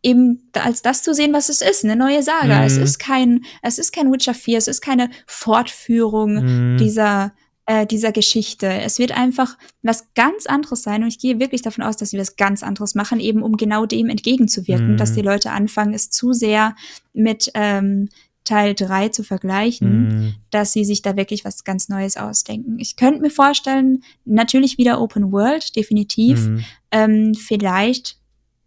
eben 0.00 0.48
als 0.52 0.82
das 0.82 1.02
zu 1.02 1.12
sehen, 1.12 1.32
was 1.32 1.48
es 1.48 1.60
ist, 1.60 1.84
eine 1.84 1.96
neue 1.96 2.22
Saga. 2.22 2.60
Mhm. 2.60 2.66
Es 2.66 2.76
ist 2.76 3.00
kein, 3.00 3.44
es 3.62 3.80
ist 3.80 3.92
kein 3.92 4.12
Witcher 4.12 4.34
4, 4.34 4.58
es 4.58 4.68
ist 4.68 4.80
keine 4.80 5.10
Fortführung 5.26 6.34
mhm. 6.74 6.76
dieser 6.78 7.32
äh, 7.66 7.86
dieser 7.86 8.12
Geschichte. 8.12 8.66
Es 8.66 8.98
wird 8.98 9.16
einfach 9.16 9.56
was 9.82 10.12
ganz 10.14 10.46
anderes 10.46 10.82
sein 10.82 11.02
und 11.02 11.08
ich 11.08 11.18
gehe 11.18 11.38
wirklich 11.38 11.62
davon 11.62 11.84
aus, 11.84 11.96
dass 11.96 12.10
sie 12.10 12.18
was 12.18 12.36
ganz 12.36 12.62
anderes 12.62 12.94
machen, 12.94 13.20
eben 13.20 13.42
um 13.42 13.56
genau 13.56 13.86
dem 13.86 14.08
entgegenzuwirken, 14.08 14.92
mhm. 14.92 14.96
dass 14.96 15.14
die 15.14 15.22
Leute 15.22 15.52
anfangen, 15.52 15.94
es 15.94 16.10
zu 16.10 16.32
sehr 16.32 16.74
mit 17.12 17.50
ähm, 17.54 18.08
Teil 18.44 18.74
3 18.74 19.10
zu 19.10 19.22
vergleichen, 19.22 20.08
mhm. 20.08 20.34
dass 20.50 20.72
sie 20.72 20.84
sich 20.84 21.02
da 21.02 21.16
wirklich 21.16 21.44
was 21.44 21.62
ganz 21.64 21.88
Neues 21.88 22.16
ausdenken. 22.16 22.78
Ich 22.78 22.96
könnte 22.96 23.20
mir 23.20 23.30
vorstellen, 23.30 24.02
natürlich 24.24 24.78
wieder 24.78 25.00
Open 25.00 25.30
World, 25.30 25.76
definitiv. 25.76 26.48
Mhm. 26.48 26.64
Ähm, 26.90 27.34
vielleicht, 27.34 28.16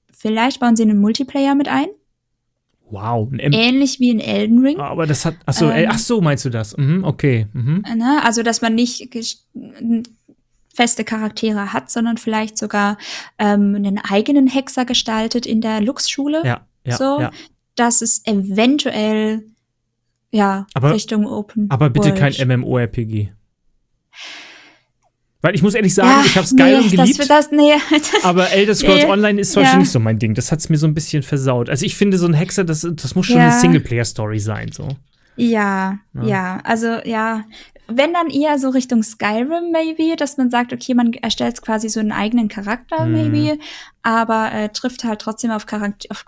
vielleicht 0.10 0.62
bauen 0.62 0.78
sie 0.78 0.84
einen 0.84 1.00
Multiplayer 1.00 1.56
mit 1.56 1.68
ein. 1.68 1.88
Wow. 2.90 3.30
Ähnlich 3.38 4.00
wie 4.00 4.10
in 4.10 4.20
Elden 4.20 4.60
Ring. 4.60 4.80
Aber 4.80 5.08
das 5.08 5.26
hat, 5.26 5.36
ach 5.46 5.54
so, 5.54 5.70
ähm, 5.70 5.88
ach 5.90 5.98
so 5.98 6.22
meinst 6.22 6.46
du 6.46 6.50
das? 6.50 6.78
Mhm, 6.78 7.04
okay. 7.04 7.48
Mhm. 7.54 7.84
Ne, 7.96 8.22
also, 8.24 8.44
dass 8.44 8.62
man 8.62 8.76
nicht 8.76 9.10
feste 10.74 11.04
Charaktere 11.04 11.74
hat, 11.74 11.90
sondern 11.90 12.18
vielleicht 12.18 12.58
sogar 12.58 12.98
ähm, 13.40 13.76
einen 13.76 13.98
eigenen 13.98 14.48
Hexer 14.48 14.86
gestaltet 14.86 15.46
in 15.46 15.62
der 15.62 15.82
Lux-Schule. 15.82 16.44
Ja, 16.46 16.68
ja, 16.86 16.98
so, 16.98 17.22
ja. 17.22 17.32
dass 17.76 18.02
es 18.02 18.26
eventuell 18.26 19.44
ja 20.32 20.68
aber, 20.74 20.94
Richtung 20.94 21.26
Open. 21.26 21.68
Aber 21.70 21.90
bitte 21.90 22.10
World. 22.10 22.38
kein 22.38 22.60
MMORPG. 22.60 23.30
Weil 25.46 25.54
ich 25.54 25.62
muss 25.62 25.76
ehrlich 25.76 25.94
sagen, 25.94 26.10
ja, 26.10 26.24
ich 26.26 26.36
habe 26.38 26.48
Skyrim 26.48 26.86
nee, 26.86 26.90
geliebt. 26.90 27.20
Das, 27.20 27.28
das, 27.28 27.52
nee, 27.52 27.74
aber 28.24 28.50
Elder 28.50 28.74
Scrolls 28.74 29.04
nee, 29.04 29.12
Online 29.12 29.40
ist 29.40 29.52
zum 29.52 29.62
Beispiel 29.62 29.76
ja. 29.76 29.80
nicht 29.80 29.92
so 29.92 30.00
mein 30.00 30.18
Ding. 30.18 30.34
Das 30.34 30.52
hat 30.52 30.58
es 30.58 30.70
mir 30.70 30.78
so 30.78 30.88
ein 30.88 30.96
bisschen 30.96 31.22
versaut. 31.22 31.70
Also 31.70 31.86
ich 31.86 31.96
finde, 31.96 32.18
so 32.18 32.26
ein 32.26 32.34
Hexer, 32.34 32.64
das, 32.64 32.88
das 32.90 33.14
muss 33.14 33.28
schon 33.28 33.38
ja. 33.38 33.50
eine 33.50 33.60
Singleplayer-Story 33.60 34.40
sein. 34.40 34.72
So. 34.72 34.88
Ja, 35.36 36.00
ja, 36.20 36.62
Also 36.64 36.98
ja, 37.06 37.44
wenn 37.88 38.12
dann 38.12 38.32
eher 38.32 38.58
so 38.58 38.70
Richtung 38.70 39.04
Skyrim 39.04 39.72
maybe, 39.72 40.16
dass 40.16 40.36
man 40.38 40.50
sagt, 40.50 40.74
okay, 40.74 40.96
man 40.96 41.14
erstellt 41.14 41.62
quasi 41.62 41.90
so 41.90 42.00
einen 42.00 42.12
eigenen 42.12 42.48
Charakter 42.48 43.06
mhm. 43.06 43.12
maybe, 43.12 43.60
aber 44.02 44.52
äh, 44.52 44.70
trifft 44.70 45.04
halt 45.04 45.22
trotzdem 45.22 45.52
auf, 45.52 45.68
Charakter 45.68 46.08
auf 46.10 46.26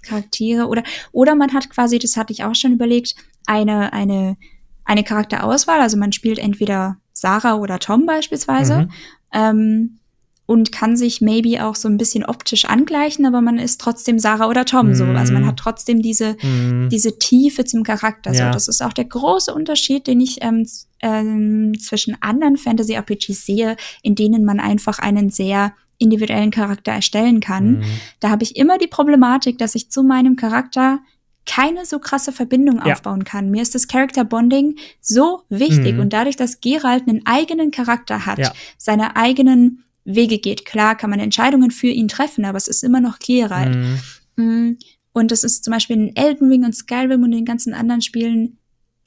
Charaktere 0.00 0.68
oder 0.68 0.84
oder 1.12 1.34
man 1.34 1.52
hat 1.52 1.68
quasi, 1.68 1.98
das 1.98 2.16
hatte 2.16 2.32
ich 2.32 2.44
auch 2.44 2.54
schon 2.54 2.72
überlegt, 2.72 3.14
eine 3.44 3.92
eine 3.92 4.38
eine 4.84 5.04
Charakterauswahl. 5.04 5.80
Also 5.80 5.98
man 5.98 6.12
spielt 6.12 6.38
entweder 6.38 6.96
Sarah 7.22 7.54
oder 7.54 7.78
Tom 7.78 8.04
beispielsweise. 8.04 8.80
Mhm. 8.80 8.90
Ähm, 9.32 9.98
und 10.44 10.72
kann 10.72 10.96
sich 10.96 11.20
maybe 11.20 11.64
auch 11.64 11.76
so 11.76 11.88
ein 11.88 11.96
bisschen 11.96 12.24
optisch 12.24 12.64
angleichen, 12.64 13.24
aber 13.24 13.40
man 13.40 13.58
ist 13.58 13.80
trotzdem 13.80 14.18
Sarah 14.18 14.48
oder 14.48 14.64
Tom 14.64 14.90
mm. 14.90 14.94
so. 14.94 15.04
Also 15.04 15.32
man 15.32 15.46
hat 15.46 15.56
trotzdem 15.56 16.02
diese, 16.02 16.34
mm. 16.42 16.88
diese 16.90 17.16
Tiefe 17.18 17.64
zum 17.64 17.84
Charakter. 17.84 18.32
Ja. 18.32 18.46
So. 18.46 18.52
Das 18.52 18.68
ist 18.68 18.82
auch 18.82 18.92
der 18.92 19.04
große 19.04 19.54
Unterschied, 19.54 20.08
den 20.08 20.20
ich 20.20 20.42
ähm, 20.42 20.68
ähm, 21.00 21.78
zwischen 21.78 22.20
anderen 22.20 22.56
Fantasy-RPGs 22.56 23.46
sehe, 23.46 23.76
in 24.02 24.14
denen 24.16 24.44
man 24.44 24.58
einfach 24.58 24.98
einen 24.98 25.30
sehr 25.30 25.72
individuellen 25.98 26.50
Charakter 26.50 26.90
erstellen 26.90 27.40
kann. 27.40 27.78
Mm. 27.78 27.84
Da 28.18 28.30
habe 28.30 28.42
ich 28.42 28.56
immer 28.56 28.78
die 28.78 28.88
Problematik, 28.88 29.58
dass 29.58 29.76
ich 29.76 29.90
zu 29.90 30.02
meinem 30.02 30.34
Charakter 30.34 30.98
keine 31.46 31.84
so 31.84 31.98
krasse 31.98 32.32
Verbindung 32.32 32.76
ja. 32.84 32.92
aufbauen 32.92 33.24
kann. 33.24 33.50
Mir 33.50 33.62
ist 33.62 33.74
das 33.74 33.88
Character 33.88 34.24
Bonding 34.24 34.76
so 35.00 35.42
wichtig 35.48 35.94
mhm. 35.94 36.00
und 36.00 36.12
dadurch, 36.12 36.36
dass 36.36 36.60
Geralt 36.60 37.08
einen 37.08 37.26
eigenen 37.26 37.70
Charakter 37.70 38.26
hat, 38.26 38.38
ja. 38.38 38.52
seine 38.78 39.16
eigenen 39.16 39.84
Wege 40.04 40.38
geht. 40.38 40.64
Klar 40.64 40.96
kann 40.96 41.10
man 41.10 41.20
Entscheidungen 41.20 41.70
für 41.70 41.88
ihn 41.88 42.08
treffen, 42.08 42.44
aber 42.44 42.58
es 42.58 42.68
ist 42.68 42.84
immer 42.84 43.00
noch 43.00 43.18
Geralt. 43.18 43.74
Mhm. 43.74 43.98
Mm, 44.36 44.78
und 45.12 45.30
das 45.30 45.44
ist 45.44 45.64
zum 45.64 45.72
Beispiel 45.72 45.96
in 45.96 46.16
Elden 46.16 46.48
Ring 46.48 46.64
und 46.64 46.74
Skyrim 46.74 47.22
und 47.22 47.32
den 47.32 47.44
ganzen 47.44 47.74
anderen 47.74 48.02
Spielen 48.02 48.58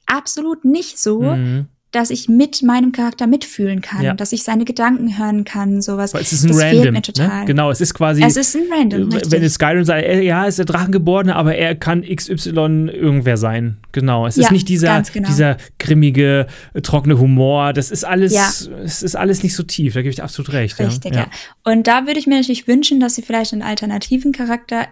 absolut 0.06 0.64
nicht 0.64 0.98
so. 0.98 1.20
Mhm 1.22 1.68
dass 1.92 2.10
ich 2.10 2.28
mit 2.28 2.62
meinem 2.62 2.92
Charakter 2.92 3.26
mitfühlen 3.26 3.80
kann, 3.80 4.02
ja. 4.02 4.12
dass 4.12 4.32
ich 4.32 4.42
seine 4.42 4.64
Gedanken 4.64 5.18
hören 5.18 5.44
kann, 5.44 5.80
sowas. 5.80 6.12
Weil 6.12 6.22
es 6.22 6.32
ist 6.32 6.44
ein 6.44 6.48
das 6.48 6.60
Random. 6.60 6.94
Ne? 6.94 7.44
Genau, 7.46 7.70
es 7.70 7.80
ist 7.80 7.94
quasi. 7.94 8.22
Es 8.22 8.36
ist 8.36 8.56
ein 8.56 8.64
Random. 8.70 9.10
Richtig. 9.12 9.32
Wenn 9.32 9.42
es 9.42 9.54
Skyrim 9.54 9.84
sagt, 9.84 10.04
er, 10.04 10.20
ja, 10.20 10.44
ist 10.44 10.58
der 10.58 10.64
Drachegeborene, 10.64 11.34
aber 11.34 11.54
er 11.54 11.74
kann 11.74 12.02
XY 12.02 12.90
irgendwer 12.92 13.36
sein. 13.36 13.78
Genau. 13.92 14.26
Es 14.26 14.36
ja, 14.36 14.44
ist 14.44 14.50
nicht 14.50 14.68
dieser, 14.68 15.00
genau. 15.02 15.28
dieser 15.28 15.56
grimmige, 15.78 16.48
trockene 16.82 17.18
Humor. 17.18 17.72
Das 17.72 17.90
ist 17.90 18.04
alles, 18.04 18.34
ja. 18.34 18.50
es 18.84 19.02
ist 19.02 19.16
alles 19.16 19.42
nicht 19.42 19.54
so 19.54 19.62
tief. 19.62 19.94
Da 19.94 20.00
gebe 20.00 20.10
ich 20.10 20.16
dir 20.16 20.24
absolut 20.24 20.52
recht. 20.52 20.78
Richtig, 20.78 21.14
ja. 21.14 21.28
Und 21.64 21.86
da 21.86 22.06
würde 22.06 22.18
ich 22.18 22.26
mir 22.26 22.36
natürlich 22.36 22.66
wünschen, 22.66 23.00
dass 23.00 23.14
sie 23.14 23.22
vielleicht 23.22 23.52
einen 23.52 23.62
alternativen 23.62 24.32
Charakter 24.32 24.86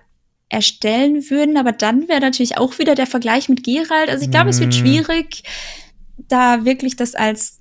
erstellen 0.48 1.28
würden, 1.30 1.56
aber 1.56 1.72
dann 1.72 2.06
wäre 2.08 2.20
natürlich 2.20 2.56
auch 2.58 2.78
wieder 2.78 2.94
der 2.94 3.06
Vergleich 3.06 3.48
mit 3.48 3.64
Geralt. 3.64 4.08
Also 4.08 4.24
ich 4.24 4.30
glaube, 4.30 4.46
mm. 4.46 4.50
es 4.50 4.60
wird 4.60 4.68
mhm. 4.68 4.78
schwierig 4.78 5.42
da 6.16 6.64
wirklich 6.64 6.96
das 6.96 7.14
als 7.14 7.60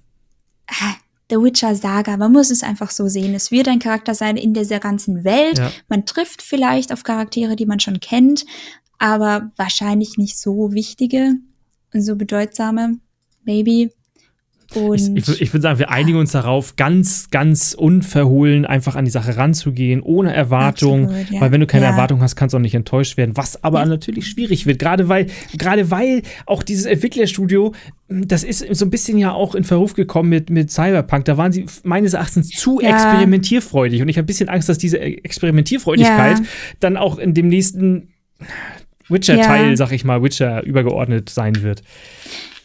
ah, 0.68 0.96
The 1.30 1.38
Witcher 1.38 1.76
Saga, 1.76 2.18
man 2.18 2.32
muss 2.32 2.52
es 2.52 2.64
einfach 2.64 2.92
so 2.92 3.08
sehen. 3.08 3.34
Es 3.34 3.50
wird 3.50 3.68
ein 3.68 3.80
Charakter 3.80 4.14
sein 4.14 4.38
in 4.38 4.54
dieser 4.54 4.80
ganzen 4.80 5.24
Welt. 5.24 5.58
Ja. 5.58 5.72
Man 5.88 6.06
trifft 6.06 6.42
vielleicht 6.42 6.92
auf 6.92 7.04
Charaktere, 7.04 7.56
die 7.56 7.66
man 7.66 7.80
schon 7.80 8.00
kennt, 8.00 8.46
aber 9.00 9.52
wahrscheinlich 9.56 10.18
nicht 10.18 10.38
so 10.38 10.74
wichtige 10.74 11.36
und 11.94 12.02
so 12.02 12.16
bedeutsame, 12.16 13.00
maybe. 13.44 13.92
Und 14.76 15.18
ich, 15.18 15.42
ich, 15.42 15.54
würde 15.54 15.62
sagen, 15.62 15.80
wir 15.80 15.90
einigen 15.90 16.18
uns 16.18 16.32
darauf, 16.32 16.76
ganz, 16.76 17.30
ganz 17.30 17.74
unverhohlen 17.74 18.66
einfach 18.66 18.96
an 18.96 19.06
die 19.06 19.12
Sache 19.12 19.38
ranzugehen, 19.38 20.02
ohne 20.02 20.34
Erwartung. 20.34 21.06
Absolut, 21.06 21.32
ja. 21.32 21.42
Weil 21.42 21.52
wenn 21.52 21.62
du 21.62 21.68
keine 21.68 21.86
ja. 21.86 21.92
Erwartung 21.92 22.22
hast, 22.22 22.36
kannst 22.36 22.54
du 22.54 22.58
auch 22.58 22.62
nicht 22.62 22.76
enttäuscht 22.76 23.18
werden. 23.18 23.36
Was 23.36 23.64
aber 23.64 23.80
ja. 23.80 23.86
natürlich 23.86 24.28
schwierig 24.28 24.66
wird, 24.66 24.80
gerade 24.80 25.10
weil, 25.10 25.28
gerade 25.58 25.92
weil 25.92 26.24
auch 26.46 26.64
dieses 26.64 26.86
Entwicklerstudio, 26.86 27.74
das 28.08 28.44
ist 28.44 28.60
so 28.76 28.86
ein 28.86 28.90
bisschen 28.90 29.18
ja 29.18 29.32
auch 29.32 29.56
in 29.56 29.64
Verruf 29.64 29.94
gekommen 29.94 30.30
mit, 30.30 30.50
mit 30.50 30.72
Cyberpunk. 30.72 31.26
Da 31.26 31.38
waren 31.38 31.52
sie 31.52 31.66
meines 31.84 32.14
Erachtens 32.14 32.50
zu 32.50 32.80
experimentierfreudig. 32.80 34.02
Und 34.02 34.10
ich 34.10 34.18
habe 34.18 34.24
ein 34.24 34.28
bisschen 34.28 34.50
Angst, 34.50 34.70
dass 34.70 34.78
diese 34.78 35.00
Experimentierfreudigkeit 35.00 36.42
dann 36.80 36.98
auch 36.98 37.18
in 37.18 37.34
dem 37.34 37.48
nächsten 37.48 38.10
Witcher-Teil, 39.10 39.78
sag 39.78 39.92
ich 39.92 40.04
mal, 40.04 40.24
Witcher 40.24 40.64
übergeordnet 40.64 41.30
sein 41.30 41.62
wird. 41.62 41.84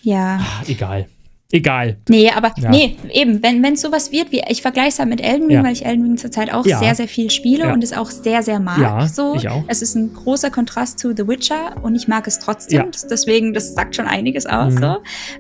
Ja. 0.03 0.39
Ach, 0.41 0.69
egal. 0.69 1.07
Egal. 1.51 1.97
Nee, 2.11 2.31
aber 2.31 2.53
ja. 2.59 2.69
nee, 2.69 2.97
eben, 3.11 3.43
wenn 3.43 3.65
es 3.65 3.81
sowas 3.81 4.13
wird, 4.13 4.33
wie 4.33 4.43
ich 4.51 4.61
vergleiche 4.61 4.89
es 4.89 4.99
halt 4.99 5.09
mit 5.09 5.23
Elden 5.23 5.47
Ring, 5.47 5.57
ja. 5.57 5.65
weil 5.65 5.73
ich 5.73 5.87
Elden 5.87 6.03
Ring 6.03 6.17
zurzeit 6.19 6.53
auch 6.53 6.67
ja. 6.67 6.79
sehr, 6.79 6.95
sehr 6.95 7.09
viel 7.09 7.31
spiele 7.31 7.73
und 7.73 7.83
es 7.83 7.95
auch 7.95 8.11
sehr, 8.11 8.43
sehr 8.43 8.61
mag. 8.61 8.79
Ja, 8.79 9.09
so. 9.09 9.35
ich 9.35 9.49
auch. 9.49 9.65
Es 9.67 9.81
ist 9.81 9.95
ein 9.95 10.13
großer 10.13 10.51
Kontrast 10.51 10.99
zu 10.99 11.17
The 11.17 11.27
Witcher 11.27 11.83
und 11.83 11.97
ich 11.97 12.07
mag 12.07 12.27
es 12.27 12.39
trotzdem. 12.39 12.91
Das, 12.93 13.07
deswegen, 13.07 13.55
das 13.55 13.75
sagt 13.75 13.97
schon 13.97 14.07
einiges 14.07 14.45
aus. 14.45 14.75
Mhm. 14.75 14.79
So. 14.79 14.97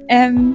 Ähm, 0.08 0.54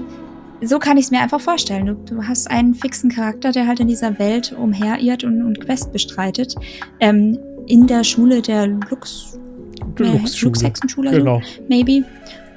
so 0.63 0.79
kann 0.79 0.97
ich 0.97 1.05
es 1.05 1.11
mir 1.11 1.21
einfach 1.21 1.41
vorstellen. 1.41 1.85
Du, 1.85 1.93
du, 1.93 2.23
hast 2.23 2.49
einen 2.49 2.73
fixen 2.73 3.11
Charakter, 3.11 3.51
der 3.51 3.67
halt 3.67 3.79
in 3.79 3.87
dieser 3.87 4.17
Welt 4.17 4.53
umherirrt 4.53 5.23
und, 5.23 5.43
und 5.43 5.59
Quest 5.59 5.91
bestreitet. 5.93 6.55
Ähm, 6.99 7.37
in 7.67 7.85
der 7.85 8.03
Schule 8.03 8.41
der 8.41 8.65
Lux, 8.65 9.37
Lux, 9.97 10.41
äh, 10.41 10.45
Lux-Hexenschule, 10.45 11.11
genau. 11.11 11.41
so, 11.41 11.61
maybe. 11.69 12.05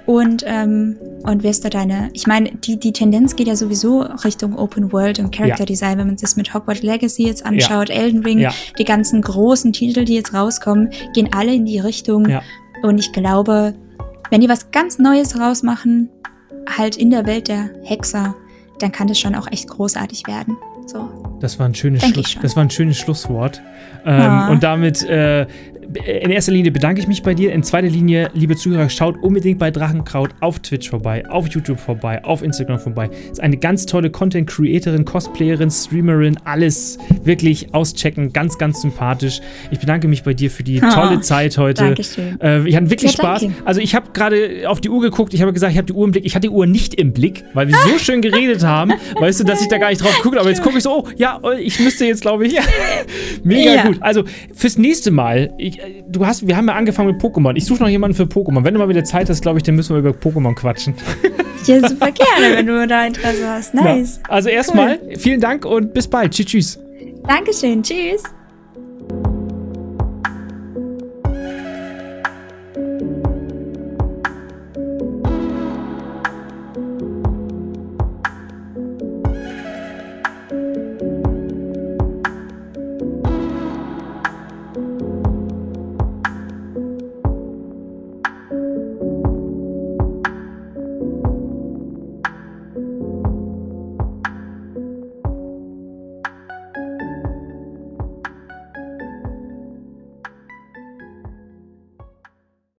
Und, 0.06 0.44
ähm, 0.46 0.96
und 1.24 1.42
wirst 1.42 1.64
da 1.64 1.68
deine, 1.68 2.10
ich 2.12 2.28
meine, 2.28 2.52
die, 2.52 2.78
die 2.78 2.92
Tendenz 2.92 3.34
geht 3.34 3.48
ja 3.48 3.56
sowieso 3.56 4.02
Richtung 4.02 4.56
Open 4.56 4.92
World 4.92 5.18
und 5.18 5.34
Character 5.34 5.62
ja. 5.62 5.66
Design, 5.66 5.98
wenn 5.98 6.06
man 6.06 6.16
sich 6.16 6.28
das 6.28 6.36
mit 6.36 6.54
Hogwarts 6.54 6.82
Legacy 6.82 7.26
jetzt 7.26 7.44
anschaut, 7.44 7.88
ja. 7.88 7.96
Elden 7.96 8.22
Ring, 8.22 8.38
ja. 8.38 8.52
die 8.78 8.84
ganzen 8.84 9.20
großen 9.20 9.72
Titel, 9.72 10.04
die 10.04 10.14
jetzt 10.14 10.32
rauskommen, 10.32 10.90
gehen 11.12 11.30
alle 11.32 11.52
in 11.52 11.66
die 11.66 11.80
Richtung. 11.80 12.28
Ja. 12.28 12.42
Und 12.82 12.98
ich 12.98 13.12
glaube, 13.12 13.74
wenn 14.30 14.40
die 14.40 14.48
was 14.48 14.70
ganz 14.70 14.98
Neues 14.98 15.38
rausmachen, 15.40 16.08
halt 16.68 16.96
in 16.96 17.10
der 17.10 17.26
Welt 17.26 17.48
der 17.48 17.70
Hexer, 17.82 18.34
dann 18.78 18.92
kann 18.92 19.08
das 19.08 19.18
schon 19.18 19.34
auch 19.34 19.50
echt 19.50 19.68
großartig 19.68 20.26
werden. 20.26 20.56
So. 20.86 21.08
Das 21.40 21.58
war 21.58 21.66
ein 21.66 21.74
schönes, 21.74 22.04
Schluss, 22.04 22.36
das 22.40 22.54
war 22.56 22.62
ein 22.62 22.70
schönes 22.70 22.96
Schlusswort. 22.96 23.60
Ähm, 24.04 24.50
und 24.50 24.62
damit 24.62 25.02
äh, 25.02 25.46
in 25.94 26.30
erster 26.30 26.52
Linie 26.52 26.72
bedanke 26.72 27.00
ich 27.00 27.08
mich 27.08 27.22
bei 27.22 27.34
dir. 27.34 27.52
In 27.52 27.62
zweiter 27.62 27.88
Linie, 27.88 28.30
liebe 28.34 28.56
Zuhörer, 28.56 28.88
schaut 28.88 29.22
unbedingt 29.22 29.58
bei 29.58 29.70
Drachenkraut 29.70 30.30
auf 30.40 30.58
Twitch 30.60 30.90
vorbei, 30.90 31.24
auf 31.28 31.48
YouTube 31.48 31.78
vorbei, 31.78 32.22
auf 32.24 32.42
Instagram 32.42 32.78
vorbei. 32.78 33.10
Ist 33.30 33.40
eine 33.40 33.56
ganz 33.56 33.86
tolle 33.86 34.10
Content-Creatorin, 34.10 35.04
Cosplayerin, 35.04 35.70
Streamerin, 35.70 36.36
alles 36.44 36.98
wirklich 37.24 37.74
auschecken. 37.74 38.32
Ganz, 38.32 38.58
ganz 38.58 38.82
sympathisch. 38.82 39.40
Ich 39.70 39.78
bedanke 39.78 40.08
mich 40.08 40.22
bei 40.22 40.34
dir 40.34 40.50
für 40.50 40.62
die 40.62 40.80
oh, 40.82 40.90
tolle 40.90 41.20
Zeit 41.20 41.56
heute. 41.58 41.84
Dankeschön. 41.84 42.40
Äh, 42.40 42.68
ich 42.68 42.76
hatte 42.76 42.90
wirklich 42.90 43.12
ja, 43.12 43.18
Spaß. 43.18 43.46
Also 43.64 43.80
ich 43.80 43.94
habe 43.94 44.10
gerade 44.12 44.68
auf 44.68 44.80
die 44.80 44.88
Uhr 44.88 45.00
geguckt. 45.00 45.34
Ich 45.34 45.42
habe 45.42 45.52
gesagt, 45.52 45.72
ich 45.72 45.78
habe 45.78 45.86
die 45.86 45.92
Uhr 45.92 46.04
im 46.04 46.12
Blick. 46.12 46.24
Ich 46.24 46.34
hatte 46.34 46.48
die 46.48 46.54
Uhr 46.54 46.66
nicht 46.66 46.94
im 46.94 47.12
Blick, 47.12 47.44
weil 47.54 47.68
wir 47.68 47.76
so 47.76 47.98
schön 47.98 48.22
geredet 48.22 48.64
haben. 48.64 48.92
Weißt 49.18 49.40
du, 49.40 49.44
dass 49.44 49.60
ich 49.62 49.68
da 49.68 49.78
gar 49.78 49.90
nicht 49.90 50.02
drauf 50.02 50.18
gucke. 50.22 50.38
Aber 50.40 50.48
jetzt 50.48 50.62
gucke 50.62 50.78
ich 50.78 50.82
so, 50.82 51.04
oh, 51.04 51.08
ja, 51.16 51.40
ich 51.58 51.78
müsste 51.80 52.06
jetzt, 52.06 52.22
glaube 52.22 52.46
ich. 52.46 52.56
Mega 53.44 53.74
ja. 53.74 53.86
gut. 53.86 53.98
Also 54.00 54.24
fürs 54.54 54.78
nächste 54.78 55.10
Mal, 55.10 55.52
ich, 55.84 56.04
du 56.08 56.26
hast, 56.26 56.46
wir 56.46 56.56
haben 56.56 56.68
ja 56.68 56.74
angefangen 56.74 57.08
mit 57.12 57.20
Pokémon. 57.22 57.54
Ich 57.56 57.64
suche 57.64 57.82
noch 57.82 57.88
jemanden 57.88 58.16
für 58.16 58.24
Pokémon. 58.24 58.64
Wenn 58.64 58.74
du 58.74 58.80
mal 58.80 58.88
wieder 58.88 59.04
Zeit 59.04 59.28
hast, 59.28 59.42
glaube 59.42 59.58
ich, 59.58 59.62
dann 59.62 59.74
müssen 59.76 59.94
wir 59.94 60.00
über 60.00 60.10
Pokémon 60.10 60.54
quatschen. 60.54 60.94
Ja, 61.66 61.88
super 61.88 62.12
gerne, 62.12 62.56
wenn 62.56 62.66
du 62.66 62.86
da 62.86 63.06
Interesse 63.06 63.48
hast. 63.48 63.74
Nice. 63.74 64.20
Ja. 64.22 64.30
Also 64.30 64.48
erstmal, 64.48 65.00
cool. 65.02 65.16
vielen 65.16 65.40
Dank 65.40 65.64
und 65.64 65.92
bis 65.94 66.06
bald. 66.06 66.32
Tschüss, 66.32 66.46
tschüss. 66.46 66.78
Dankeschön. 67.26 67.82
Tschüss. 67.82 68.22